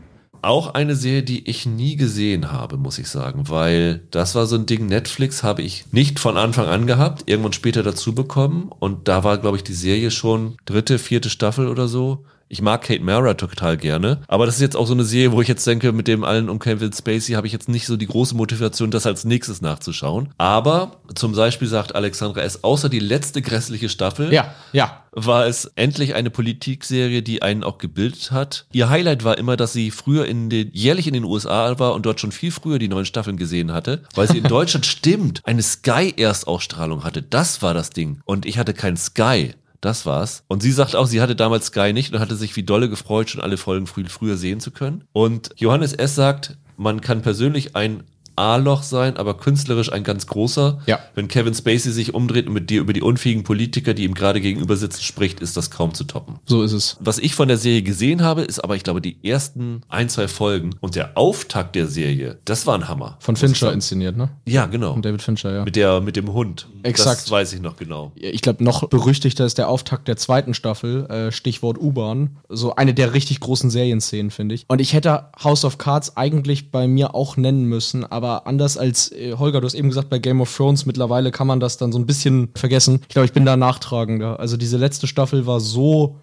Auch 0.42 0.74
eine 0.74 0.94
Serie, 0.94 1.22
die 1.22 1.48
ich 1.48 1.64
nie 1.64 1.96
gesehen 1.96 2.52
habe, 2.52 2.76
muss 2.76 2.98
ich 2.98 3.08
sagen, 3.08 3.48
weil 3.48 4.02
das 4.10 4.34
war 4.34 4.44
so 4.44 4.56
ein 4.56 4.66
Ding, 4.66 4.86
Netflix 4.86 5.42
habe 5.42 5.62
ich 5.62 5.86
nicht 5.90 6.20
von 6.20 6.36
Anfang 6.36 6.66
an 6.66 6.86
gehabt, 6.86 7.22
irgendwann 7.26 7.54
später 7.54 7.82
dazu 7.82 8.14
bekommen 8.14 8.70
und 8.78 9.08
da 9.08 9.24
war, 9.24 9.38
glaube 9.38 9.56
ich, 9.56 9.64
die 9.64 9.72
Serie 9.72 10.10
schon 10.10 10.58
dritte, 10.66 10.98
vierte 10.98 11.30
Staffel 11.30 11.66
oder 11.66 11.88
so. 11.88 12.26
Ich 12.48 12.62
mag 12.62 12.82
Kate 12.82 13.02
Mara 13.02 13.34
total 13.34 13.76
gerne, 13.76 14.22
aber 14.28 14.46
das 14.46 14.54
ist 14.56 14.60
jetzt 14.60 14.76
auch 14.76 14.86
so 14.86 14.92
eine 14.94 15.04
Serie, 15.04 15.32
wo 15.32 15.40
ich 15.42 15.48
jetzt 15.48 15.66
denke, 15.66 15.92
mit 15.92 16.06
dem 16.06 16.22
allen 16.22 16.48
um 16.48 16.58
Kevin 16.60 16.92
Spacey 16.92 17.32
habe 17.34 17.46
ich 17.48 17.52
jetzt 17.52 17.68
nicht 17.68 17.86
so 17.86 17.96
die 17.96 18.06
große 18.06 18.36
Motivation, 18.36 18.90
das 18.92 19.04
als 19.06 19.24
nächstes 19.24 19.60
nachzuschauen. 19.62 20.28
Aber 20.38 20.98
zum 21.14 21.32
Beispiel 21.32 21.66
sagt 21.66 21.94
Alexandra 21.96 22.42
S., 22.42 22.62
außer 22.62 22.88
die 22.88 23.00
letzte 23.00 23.42
grässliche 23.42 23.88
Staffel, 23.88 24.32
Ja, 24.32 24.54
ja. 24.72 25.02
war 25.12 25.46
es 25.46 25.64
endlich 25.74 26.14
eine 26.14 26.30
Politikserie, 26.30 27.22
die 27.22 27.42
einen 27.42 27.64
auch 27.64 27.78
gebildet 27.78 28.30
hat. 28.30 28.66
Ihr 28.72 28.88
Highlight 28.90 29.24
war 29.24 29.38
immer, 29.38 29.56
dass 29.56 29.72
sie 29.72 29.90
früher 29.90 30.26
in 30.26 30.48
den, 30.48 30.70
jährlich 30.72 31.08
in 31.08 31.14
den 31.14 31.24
USA 31.24 31.78
war 31.80 31.94
und 31.94 32.06
dort 32.06 32.20
schon 32.20 32.30
viel 32.32 32.52
früher 32.52 32.78
die 32.78 32.88
neuen 32.88 33.06
Staffeln 33.06 33.36
gesehen 33.38 33.72
hatte, 33.72 34.04
weil 34.14 34.28
sie 34.28 34.38
in 34.38 34.44
Deutschland 34.48 34.86
stimmt, 34.86 35.40
eine 35.44 35.62
Sky-Erstausstrahlung 35.62 37.04
hatte. 37.04 37.22
Das 37.22 37.62
war 37.62 37.74
das 37.74 37.90
Ding. 37.90 38.20
Und 38.24 38.46
ich 38.46 38.58
hatte 38.58 38.74
kein 38.74 38.96
Sky. 38.96 39.54
Das 39.80 40.06
war's. 40.06 40.44
Und 40.48 40.62
sie 40.62 40.72
sagt 40.72 40.96
auch, 40.96 41.06
sie 41.06 41.20
hatte 41.20 41.36
damals 41.36 41.66
Sky 41.66 41.92
nicht 41.92 42.12
und 42.12 42.20
hatte 42.20 42.36
sich 42.36 42.56
wie 42.56 42.62
dolle 42.62 42.88
gefreut, 42.88 43.30
schon 43.30 43.40
alle 43.40 43.56
Folgen 43.56 43.86
früh, 43.86 44.04
früher 44.06 44.36
sehen 44.36 44.60
zu 44.60 44.70
können. 44.70 45.04
Und 45.12 45.50
Johannes 45.56 45.92
S. 45.92 46.14
sagt, 46.14 46.56
man 46.76 47.00
kann 47.00 47.22
persönlich 47.22 47.76
ein 47.76 48.02
A-Loch 48.36 48.82
sein, 48.82 49.16
aber 49.16 49.34
künstlerisch 49.34 49.92
ein 49.92 50.04
ganz 50.04 50.26
großer. 50.26 50.80
Ja. 50.86 51.00
Wenn 51.14 51.28
Kevin 51.28 51.54
Spacey 51.54 51.90
sich 51.90 52.14
umdreht 52.14 52.46
und 52.46 52.52
mit 52.52 52.70
dir 52.70 52.80
über 52.80 52.92
die 52.92 53.02
unfähigen 53.02 53.44
Politiker, 53.44 53.94
die 53.94 54.04
ihm 54.04 54.14
gerade 54.14 54.40
gegenüber 54.40 54.76
sitzen, 54.76 55.02
spricht, 55.02 55.40
ist 55.40 55.56
das 55.56 55.70
kaum 55.70 55.94
zu 55.94 56.04
toppen. 56.04 56.38
So 56.46 56.62
ist 56.62 56.72
es. 56.72 56.96
Was 57.00 57.18
ich 57.18 57.34
von 57.34 57.48
der 57.48 57.56
Serie 57.56 57.82
gesehen 57.82 58.22
habe, 58.22 58.42
ist 58.42 58.62
aber, 58.62 58.76
ich 58.76 58.82
glaube, 58.82 59.00
die 59.00 59.16
ersten 59.24 59.82
ein, 59.88 60.08
zwei 60.08 60.28
Folgen 60.28 60.70
und 60.80 60.94
der 60.94 61.16
Auftakt 61.16 61.74
der 61.74 61.86
Serie, 61.86 62.38
das 62.44 62.66
war 62.66 62.74
ein 62.74 62.88
Hammer. 62.88 63.16
Von 63.20 63.36
Fincher 63.36 63.72
inszeniert, 63.72 64.16
ne? 64.16 64.30
Ja, 64.46 64.66
genau. 64.66 64.92
Von 64.92 65.02
David 65.02 65.22
Fincher, 65.22 65.52
ja. 65.52 65.64
Mit 65.64 65.76
der, 65.76 66.00
mit 66.00 66.16
dem 66.16 66.32
Hund. 66.32 66.68
Exakt. 66.82 67.22
Das 67.22 67.30
weiß 67.30 67.52
ich 67.52 67.60
noch 67.60 67.76
genau. 67.76 68.12
Ich 68.14 68.42
glaube, 68.42 68.62
noch 68.62 68.88
berüchtigter 68.88 69.44
ist 69.44 69.58
der 69.58 69.68
Auftakt 69.68 70.08
der 70.08 70.16
zweiten 70.16 70.54
Staffel, 70.54 71.06
äh, 71.06 71.32
Stichwort 71.32 71.78
U-Bahn. 71.78 72.36
So 72.48 72.74
eine 72.74 72.94
der 72.94 73.14
richtig 73.14 73.40
großen 73.40 73.70
Serienszenen, 73.70 74.30
finde 74.30 74.54
ich. 74.54 74.64
Und 74.68 74.80
ich 74.80 74.92
hätte 74.92 75.30
House 75.42 75.64
of 75.64 75.78
Cards 75.78 76.16
eigentlich 76.16 76.70
bei 76.70 76.86
mir 76.86 77.14
auch 77.14 77.36
nennen 77.36 77.64
müssen, 77.64 78.04
aber 78.04 78.25
anders 78.34 78.76
als 78.76 79.12
äh, 79.12 79.34
Holger, 79.34 79.60
du 79.60 79.66
hast 79.66 79.74
eben 79.74 79.88
gesagt, 79.88 80.10
bei 80.10 80.18
Game 80.18 80.40
of 80.40 80.54
Thrones 80.54 80.86
mittlerweile 80.86 81.30
kann 81.30 81.46
man 81.46 81.60
das 81.60 81.76
dann 81.76 81.92
so 81.92 81.98
ein 81.98 82.06
bisschen 82.06 82.48
vergessen. 82.54 83.00
Ich 83.02 83.08
glaube, 83.08 83.26
ich 83.26 83.32
bin 83.32 83.44
da 83.44 83.56
nachtragender. 83.56 84.38
Also 84.40 84.56
diese 84.56 84.76
letzte 84.76 85.06
Staffel 85.06 85.46
war 85.46 85.60
so 85.60 86.16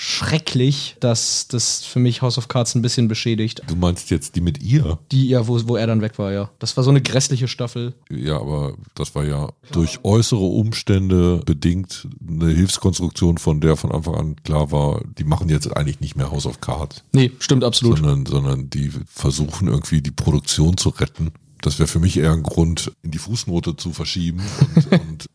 schrecklich, 0.00 0.94
dass 1.00 1.48
das 1.48 1.84
für 1.84 1.98
mich 1.98 2.22
House 2.22 2.38
of 2.38 2.46
Cards 2.46 2.76
ein 2.76 2.82
bisschen 2.82 3.08
beschädigt. 3.08 3.62
Du 3.66 3.74
meinst 3.74 4.10
jetzt 4.10 4.36
die 4.36 4.40
mit 4.40 4.62
ihr? 4.62 4.96
Die, 5.10 5.28
ja, 5.28 5.48
wo, 5.48 5.58
wo 5.66 5.74
er 5.74 5.88
dann 5.88 6.02
weg 6.02 6.20
war, 6.20 6.30
ja. 6.32 6.50
Das 6.60 6.76
war 6.76 6.84
so 6.84 6.90
eine 6.90 7.02
grässliche 7.02 7.48
Staffel. 7.48 7.94
Ja, 8.08 8.36
aber 8.36 8.74
das 8.94 9.16
war 9.16 9.24
ja 9.24 9.48
durch 9.72 10.04
äußere 10.04 10.38
Umstände 10.38 11.40
bedingt 11.44 12.06
eine 12.24 12.48
Hilfskonstruktion, 12.48 13.38
von 13.38 13.60
der 13.60 13.74
von 13.74 13.90
Anfang 13.90 14.14
an 14.14 14.36
klar 14.44 14.70
war, 14.70 15.02
die 15.18 15.24
machen 15.24 15.48
jetzt 15.48 15.76
eigentlich 15.76 15.98
nicht 15.98 16.14
mehr 16.14 16.30
House 16.30 16.46
of 16.46 16.60
Cards. 16.60 17.02
Nee, 17.10 17.32
stimmt 17.40 17.64
absolut. 17.64 17.98
Sondern, 17.98 18.24
sondern 18.24 18.70
die 18.70 18.92
versuchen 19.04 19.66
irgendwie 19.66 20.00
die 20.00 20.12
Produktion 20.12 20.76
zu 20.76 20.90
retten. 20.90 21.32
Das 21.62 21.78
wäre 21.78 21.86
für 21.88 21.98
mich 21.98 22.16
eher 22.16 22.32
ein 22.32 22.42
Grund, 22.42 22.92
in 23.02 23.10
die 23.10 23.18
Fußnote 23.18 23.76
zu 23.76 23.92
verschieben 23.92 24.40
und, 24.76 24.92
und 25.00 25.26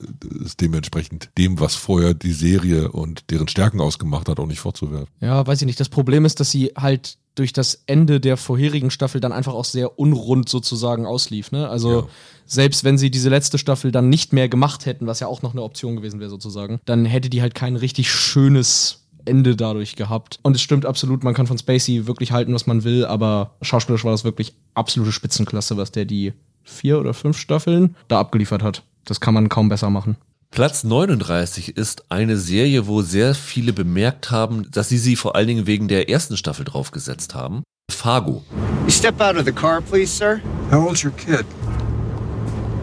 es 0.46 0.56
dementsprechend 0.58 1.30
dem, 1.38 1.60
was 1.60 1.76
vorher 1.76 2.14
die 2.14 2.34
Serie 2.34 2.92
und 2.92 3.30
deren 3.30 3.48
Stärken 3.48 3.82
ausgemacht 3.82 4.30
hat, 4.30 4.40
auch 4.40 4.48
nicht 4.48 4.60
vorzuwerfen. 4.60 5.08
Ja, 5.20 5.46
weiß 5.46 5.62
ich 5.62 5.66
nicht. 5.66 5.80
Das 5.80 5.90
Problem 5.90 6.26
ist, 6.26 6.40
dass 6.40 6.52
sie 6.52 6.72
halt 6.78 7.18
durch 7.36 7.52
das 7.52 7.84
Ende 7.88 8.20
der 8.20 8.38
vorherigen 8.38 8.92
Staffel 8.92 9.20
dann 9.20 9.32
einfach 9.32 9.54
auch 9.54 9.66
sehr 9.66 9.98
unrund 9.98 10.50
sozusagen 10.50 11.06
auslief. 11.06 11.52
Ne? 11.52 11.68
Also 11.68 12.02
Ja. 12.02 12.08
selbst 12.46 12.84
wenn 12.84 12.98
sie 12.98 13.10
diese 13.10 13.30
letzte 13.30 13.58
Staffel 13.58 13.92
dann 13.92 14.10
nicht 14.10 14.34
mehr 14.34 14.50
gemacht 14.50 14.86
hätten, 14.86 15.08
was 15.08 15.20
ja 15.20 15.28
auch 15.28 15.42
noch 15.42 15.54
eine 15.54 15.64
Option 15.64 15.96
gewesen 15.96 16.20
wäre 16.20 16.30
sozusagen, 16.30 16.80
dann 16.86 17.06
hätte 17.06 17.30
die 17.30 17.42
halt 17.42 17.56
kein 17.56 17.76
richtig 17.76 18.12
schönes 18.12 19.03
Ende 19.26 19.56
dadurch 19.56 19.96
gehabt. 19.96 20.40
Und 20.44 20.56
es 20.56 20.62
stimmt 20.62 20.86
absolut, 20.86 21.24
man 21.24 21.34
kann 21.34 21.48
von 21.48 21.58
Spacey 21.58 22.08
wirklich 22.08 22.32
halten, 22.32 22.54
was 22.54 22.68
man 22.68 22.84
will, 22.84 23.06
aber 23.06 23.56
schauspielerisch 23.62 24.04
war 24.06 24.12
das 24.12 24.24
wirklich 24.24 24.54
absolute 24.74 25.12
Spitzenklasse, 25.12 25.78
was 25.78 25.92
der 25.92 26.06
die 26.06 26.34
vier 26.64 27.00
oder 27.00 27.14
fünf 27.14 27.38
Staffeln 27.38 27.96
da 28.08 28.20
abgeliefert 28.20 28.64
hat. 28.64 28.84
Das 29.06 29.20
kann 29.20 29.34
man 29.34 29.50
kaum 29.50 29.70
besser 29.70 29.90
machen. 29.90 30.18
Platz 30.52 30.84
39 30.84 31.78
ist 31.78 32.12
eine 32.12 32.38
Serie, 32.38 32.86
wo 32.86 33.02
sehr 33.02 33.34
viele 33.34 33.74
bemerkt 33.74 34.30
haben, 34.30 34.70
dass 34.70 34.88
sie 34.88 35.00
sie 35.00 35.16
vor 35.16 35.36
allen 35.36 35.48
Dingen 35.48 35.66
wegen 35.66 35.88
der 35.88 36.10
ersten 36.10 36.38
Staffel 36.38 36.64
draufgesetzt 36.64 37.34
haben. 37.34 37.64
Fargo. 37.92 38.44
You 38.86 38.92
step 38.92 39.20
out 39.20 39.36
of 39.36 39.46
the 39.46 39.52
car, 39.52 39.82
please, 39.82 40.16
sir. 40.16 40.42
How 40.72 40.88
old's 40.88 41.04
your 41.04 41.12
kid? 41.14 41.46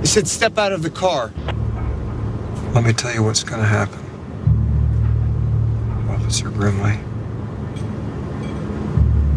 I 0.02 0.06
said 0.06 0.26
step 0.26 0.58
out 0.58 0.72
of 0.72 0.82
the 0.82 0.90
car. 0.90 1.30
Let 2.74 2.84
me 2.84 2.92
tell 2.92 3.14
you 3.14 3.24
what's 3.24 3.44
gonna 3.44 3.68
happen. 3.68 4.09
Officer 6.30 6.48
Brimley. 6.48 6.96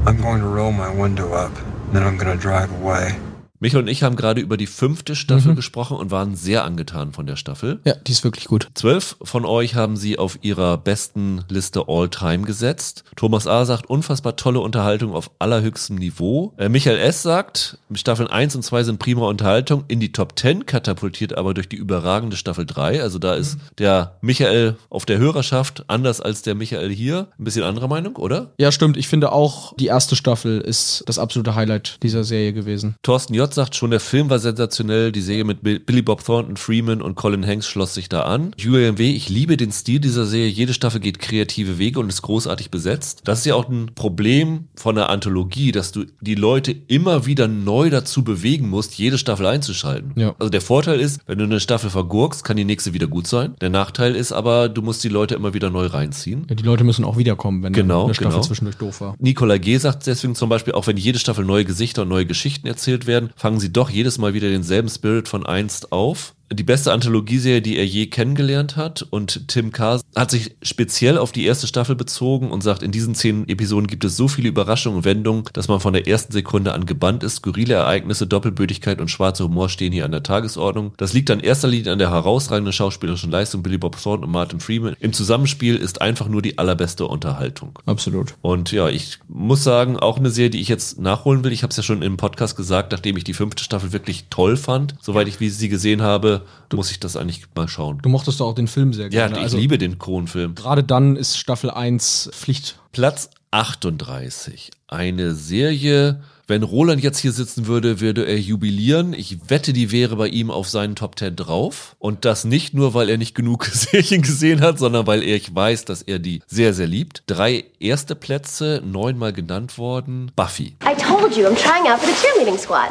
I'm 0.06 0.22
going 0.22 0.42
to 0.42 0.48
roll 0.48 0.72
my 0.72 0.94
window 0.94 1.34
up, 1.34 1.52
then 1.92 2.04
I'm 2.04 2.18
gonna 2.18 2.38
drive 2.38 2.72
away. 2.80 3.20
Michael 3.64 3.84
und 3.84 3.88
ich 3.88 4.04
haben 4.04 4.18
gerade 4.18 4.42
über 4.42 4.58
die 4.58 4.68
fünfte 4.68 5.16
Staffel 5.16 5.56
gesprochen 5.56 5.96
und 5.96 6.12
waren 6.12 6.36
sehr 6.36 6.66
angetan 6.66 7.14
von 7.14 7.26
der 7.26 7.38
Staffel. 7.38 7.80
Ja, 7.86 7.96
die 7.96 8.12
ist 8.12 8.26
wirklich 8.26 8.44
gut. 8.44 8.68
Zwölf 8.74 9.16
von 9.22 9.46
euch 9.46 9.76
haben 9.76 9.96
sie 9.96 10.20
auf 10.20 10.38
ihrer 10.42 10.78
besten 10.78 11.46
Liste 11.48 11.86
All-Time 11.88 12.44
gesetzt. 12.44 13.06
Thomas 13.16 13.48
A. 13.48 13.64
sagt, 13.64 13.90
unfassbar 13.90 14.36
tolle 14.36 14.60
Unterhaltung 14.60 15.14
auf 15.14 15.32
allerhöchstem 15.40 15.96
Niveau. 15.96 16.52
Äh, 16.58 16.68
Michael 16.68 16.98
S. 16.98 17.24
sagt, 17.24 17.78
Staffeln 17.94 18.28
1 18.28 18.54
und 18.58 18.64
2 18.64 18.84
sind 18.84 19.00
prima 19.00 19.28
Unterhaltung, 19.28 19.86
in 19.88 20.02
die 20.02 20.12
Top 20.12 20.38
10 20.38 20.66
katapultiert 20.66 21.38
aber 21.38 21.54
durch 21.54 21.70
die 21.70 21.78
überragende 21.78 22.36
Staffel 22.36 22.66
3. 22.66 23.02
Also 23.02 23.18
da 23.18 23.34
ist 23.34 23.60
der 23.78 24.18
Michael 24.20 24.76
auf 24.90 25.06
der 25.06 25.20
Hörerschaft 25.20 25.86
anders 25.88 26.20
als 26.20 26.42
der 26.42 26.56
Michael 26.56 26.90
hier. 26.90 27.30
Ein 27.40 27.46
bisschen 27.46 27.64
anderer 27.64 27.88
Meinung, 27.88 28.18
oder? 28.18 28.52
Ja, 28.58 28.74
stimmt. 28.74 28.98
Ich 28.98 29.08
finde 29.08 29.32
auch, 29.32 29.74
die 29.78 29.86
erste 29.86 30.18
Staffel 30.18 30.60
ist 30.60 31.06
das 31.08 31.18
absolute 31.18 31.56
Highlight 31.56 32.04
dieser 32.04 32.26
Serie 32.26 32.52
gewesen. 32.52 32.96
Thorsten 33.04 33.34
J. 33.34 33.53
sagt 33.56 33.76
schon, 33.76 33.92
der 33.92 34.00
Film 34.00 34.30
war 34.30 34.40
sensationell. 34.40 35.12
Die 35.12 35.22
Serie 35.22 35.44
mit 35.44 35.64
Bill- 35.64 35.80
Billy 35.80 36.02
Bob 36.02 36.24
Thornton, 36.24 36.58
Freeman 36.58 37.02
und 37.02 37.16
Colin 37.16 37.46
Hanks 37.46 37.68
schloss 37.68 37.94
sich 37.94 38.10
da 38.10 38.22
an. 38.22 38.52
Julian 38.58 38.98
W., 38.98 39.12
ich 39.12 39.30
liebe 39.30 39.58
den 39.58 39.72
Stil 39.72 40.00
dieser 40.00 40.26
Serie. 40.26 40.48
Jede 40.50 40.74
Staffel 40.74 41.00
geht 41.00 41.20
kreative 41.20 41.78
Wege 41.78 42.00
und 42.00 42.10
ist 42.10 42.22
großartig 42.22 42.72
besetzt. 42.72 43.22
Das 43.26 43.40
ist 43.40 43.46
ja 43.46 43.56
auch 43.56 43.70
ein 43.70 43.92
Problem 43.96 44.66
von 44.76 44.96
der 44.96 45.10
Anthologie, 45.10 45.72
dass 45.72 45.92
du 45.92 46.06
die 46.22 46.36
Leute 46.36 46.76
immer 46.88 47.26
wieder 47.26 47.48
neu 47.48 47.90
dazu 47.90 48.24
bewegen 48.24 48.70
musst, 48.70 48.96
jede 48.98 49.18
Staffel 49.18 49.46
einzuschalten. 49.46 50.12
Ja. 50.16 50.36
Also 50.40 50.50
der 50.50 50.62
Vorteil 50.62 51.00
ist, 51.00 51.22
wenn 51.28 51.38
du 51.38 51.44
eine 51.46 51.60
Staffel 51.60 51.90
vergurkst, 51.90 52.44
kann 52.44 52.58
die 52.58 52.66
nächste 52.66 52.94
wieder 52.94 53.08
gut 53.08 53.28
sein. 53.28 53.56
Der 53.62 53.70
Nachteil 53.70 54.16
ist 54.16 54.32
aber, 54.32 54.70
du 54.70 54.82
musst 54.82 55.04
die 55.04 55.10
Leute 55.10 55.36
immer 55.36 55.54
wieder 55.54 55.70
neu 55.70 55.86
reinziehen. 55.88 56.46
Ja, 56.50 56.56
die 56.56 56.64
Leute 56.64 56.84
müssen 56.84 57.06
auch 57.06 57.18
wiederkommen, 57.18 57.64
wenn 57.64 57.74
Genau, 57.74 58.06
eine 58.06 58.14
Staffel 58.14 58.32
genau. 58.32 58.42
zwischendurch 58.42 58.78
doof 58.78 59.02
war. 59.02 59.16
Nicola 59.20 59.58
G. 59.58 59.78
sagt 59.78 60.08
deswegen 60.08 60.36
zum 60.36 60.50
Beispiel, 60.50 60.74
auch 60.74 60.88
wenn 60.88 60.98
jede 60.98 61.20
Staffel 61.20 61.46
neue 61.46 61.66
Gesichter 61.66 62.04
und 62.04 62.08
neue 62.10 62.26
Geschichten 62.26 62.68
erzählt 62.68 63.08
werden, 63.08 63.30
fangen 63.44 63.60
sie 63.60 63.74
doch 63.74 63.90
jedes 63.90 64.20
Mal 64.20 64.34
wieder 64.34 64.48
denselben 64.48 64.88
Spirit 64.88 65.28
von 65.28 65.46
einst 65.46 65.92
auf. 65.92 66.34
Die 66.54 66.64
beste 66.64 66.92
Anthologieserie, 66.94 67.62
die 67.62 67.78
er 67.78 67.86
je 67.86 68.08
kennengelernt 68.08 68.76
hat. 68.76 69.02
Und 69.10 69.48
Tim 69.48 69.72
K. 69.72 70.00
hat 70.16 70.32
sich 70.32 70.56
speziell 70.62 71.18
auf 71.18 71.32
die 71.32 71.46
erste 71.46 71.68
Staffel 71.68 71.96
bezogen 71.96 72.52
und 72.52 72.62
sagt, 72.62 72.84
in 72.84 72.92
diesen 72.92 73.16
zehn 73.16 73.48
Episoden 73.50 73.88
gibt 73.88 74.04
es 74.04 74.16
so 74.16 74.28
viele 74.28 74.50
Überraschungen 74.50 74.98
und 74.98 75.06
Wendungen, 75.06 75.46
dass 75.54 75.68
man 75.68 75.80
von 75.80 75.94
der 75.94 76.08
ersten 76.08 76.32
Sekunde 76.32 76.74
an 76.74 76.86
gebannt 76.86 77.24
ist. 77.24 77.38
Skurrile 77.38 77.74
Ereignisse, 77.74 78.28
Doppelbödigkeit 78.28 79.02
und 79.02 79.10
schwarzer 79.10 79.46
Humor 79.46 79.70
stehen 79.70 79.92
hier 79.92 80.06
an 80.06 80.12
der 80.12 80.24
Tagesordnung. 80.24 80.94
Das 80.98 81.14
liegt 81.14 81.32
an 81.32 81.40
erster 81.40 81.68
Linie 81.68 81.92
an 81.92 82.00
der 82.00 82.12
herausragenden 82.12 82.74
schauspielerischen 82.74 83.32
Leistung 83.32 83.64
Billy 83.64 83.78
Bob 83.78 84.02
Thornton 84.02 84.26
und 84.26 84.32
Martin 84.32 84.60
Freeman. 84.60 84.96
Im 85.00 85.14
Zusammenspiel 85.14 85.76
ist 85.76 86.02
einfach 86.02 86.28
nur 86.28 86.42
die 86.42 86.58
allerbeste 86.58 87.08
Unterhaltung. 87.08 87.80
Absolut. 87.86 88.36
Und 88.42 88.72
ja, 88.72 88.90
ich 88.90 89.20
muss 89.28 89.64
sagen, 89.64 89.98
auch 89.98 90.18
eine 90.18 90.30
Serie, 90.30 90.52
die 90.52 90.62
ich 90.62 90.68
jetzt 90.68 91.00
nachholen 91.00 91.44
will. 91.44 91.52
Ich 91.52 91.64
habe 91.64 91.72
es 91.72 91.78
ja 91.78 91.84
schon 91.84 92.02
im 92.02 92.18
Podcast 92.18 92.56
gesagt, 92.56 92.92
nachdem 92.92 93.18
ich 93.18 93.24
die 93.24 93.34
fünfte 93.34 93.64
Staffel 93.64 93.92
wirklich 93.92 94.26
toll 94.30 94.58
fand, 94.58 94.96
soweit 95.02 95.28
ich 95.28 95.40
wie 95.40 95.50
sie 95.50 95.70
gesehen 95.70 96.02
habe, 96.02 96.43
muss 96.74 96.92
ich 96.92 97.00
das 97.00 97.16
eigentlich 97.16 97.44
mal 97.56 97.68
schauen. 97.68 98.00
Du 98.02 98.10
mochtest 98.10 98.40
doch 98.40 98.48
auch 98.48 98.56
den 98.56 98.68
Film 98.68 98.94
sehr 98.94 99.06
Ja, 99.06 99.28
gerne. 99.28 99.38
ich 99.38 99.44
also, 99.44 99.58
liebe 99.58 99.78
den 99.78 100.00
Kronfilm. 100.00 100.56
Gerade 100.56 100.84
dann 100.84 101.16
ist 101.16 101.38
Staffel 101.38 101.70
1 101.72 102.30
Pflicht. 102.34 102.78
Platz 102.92 103.30
38. 103.52 104.72
Eine 104.88 105.34
Serie, 105.36 106.22
wenn 106.48 106.64
Roland 106.64 107.02
jetzt 107.02 107.20
hier 107.20 107.32
sitzen 107.32 107.68
würde, 107.68 108.00
würde 108.02 108.26
er 108.26 108.40
jubilieren. 108.40 109.14
Ich 109.14 109.50
wette, 109.50 109.74
die 109.74 109.92
wäre 109.92 110.16
bei 110.16 110.28
ihm 110.28 110.52
auf 110.52 110.68
seinen 110.70 110.96
Top 110.96 111.18
10 111.18 111.36
drauf. 111.36 111.96
Und 112.00 112.26
das 112.26 112.44
nicht 112.46 112.74
nur, 112.74 112.94
weil 112.94 113.10
er 113.10 113.18
nicht 113.18 113.34
genug 113.36 113.66
Serien 113.72 114.22
gesehen 114.22 114.62
hat, 114.62 114.80
sondern 114.80 115.08
weil 115.08 115.24
er, 115.24 115.36
ich 115.36 115.54
weiß, 115.54 115.86
dass 115.86 116.02
er 116.02 116.20
die 116.20 116.42
sehr, 116.48 116.74
sehr 116.74 116.88
liebt. 116.88 117.24
Drei 117.28 117.66
erste 117.80 118.16
Plätze, 118.16 118.82
neunmal 118.86 119.34
genannt 119.34 119.78
worden. 119.78 120.32
Buffy. 120.36 120.76
I 120.84 120.96
told 121.02 121.36
you 121.38 121.46
I'm 121.48 121.56
trying 121.56 121.88
out 121.92 122.00
for 122.00 122.10
the 122.10 122.16
cheerleading 122.16 122.60
squad. 122.60 122.90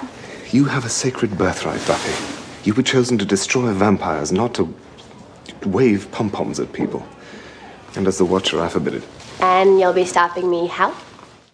You 0.53 0.67
have 0.67 0.85
a 0.87 0.91
sacred 0.91 1.37
birthright, 1.37 1.85
Buffy. 1.87 2.32
You 2.65 2.77
were 2.77 2.85
chosen 2.85 3.19
to 3.19 3.25
destroy 3.25 3.73
vampires, 3.73 4.31
not 4.31 4.55
to 4.55 4.69
wave 5.67 6.07
pom 6.13 6.31
poms 6.31 6.61
at 6.61 6.73
people. 6.73 7.03
And 7.97 8.07
as 8.07 8.19
the 8.19 8.25
Watcher, 8.25 8.65
I 8.65 8.69
forbid 8.69 8.95
it. 8.95 9.03
And 9.41 9.81
you'll 9.81 9.93
be 9.93 10.07
stopping 10.07 10.49
me 10.49 10.69
how? 10.69 10.93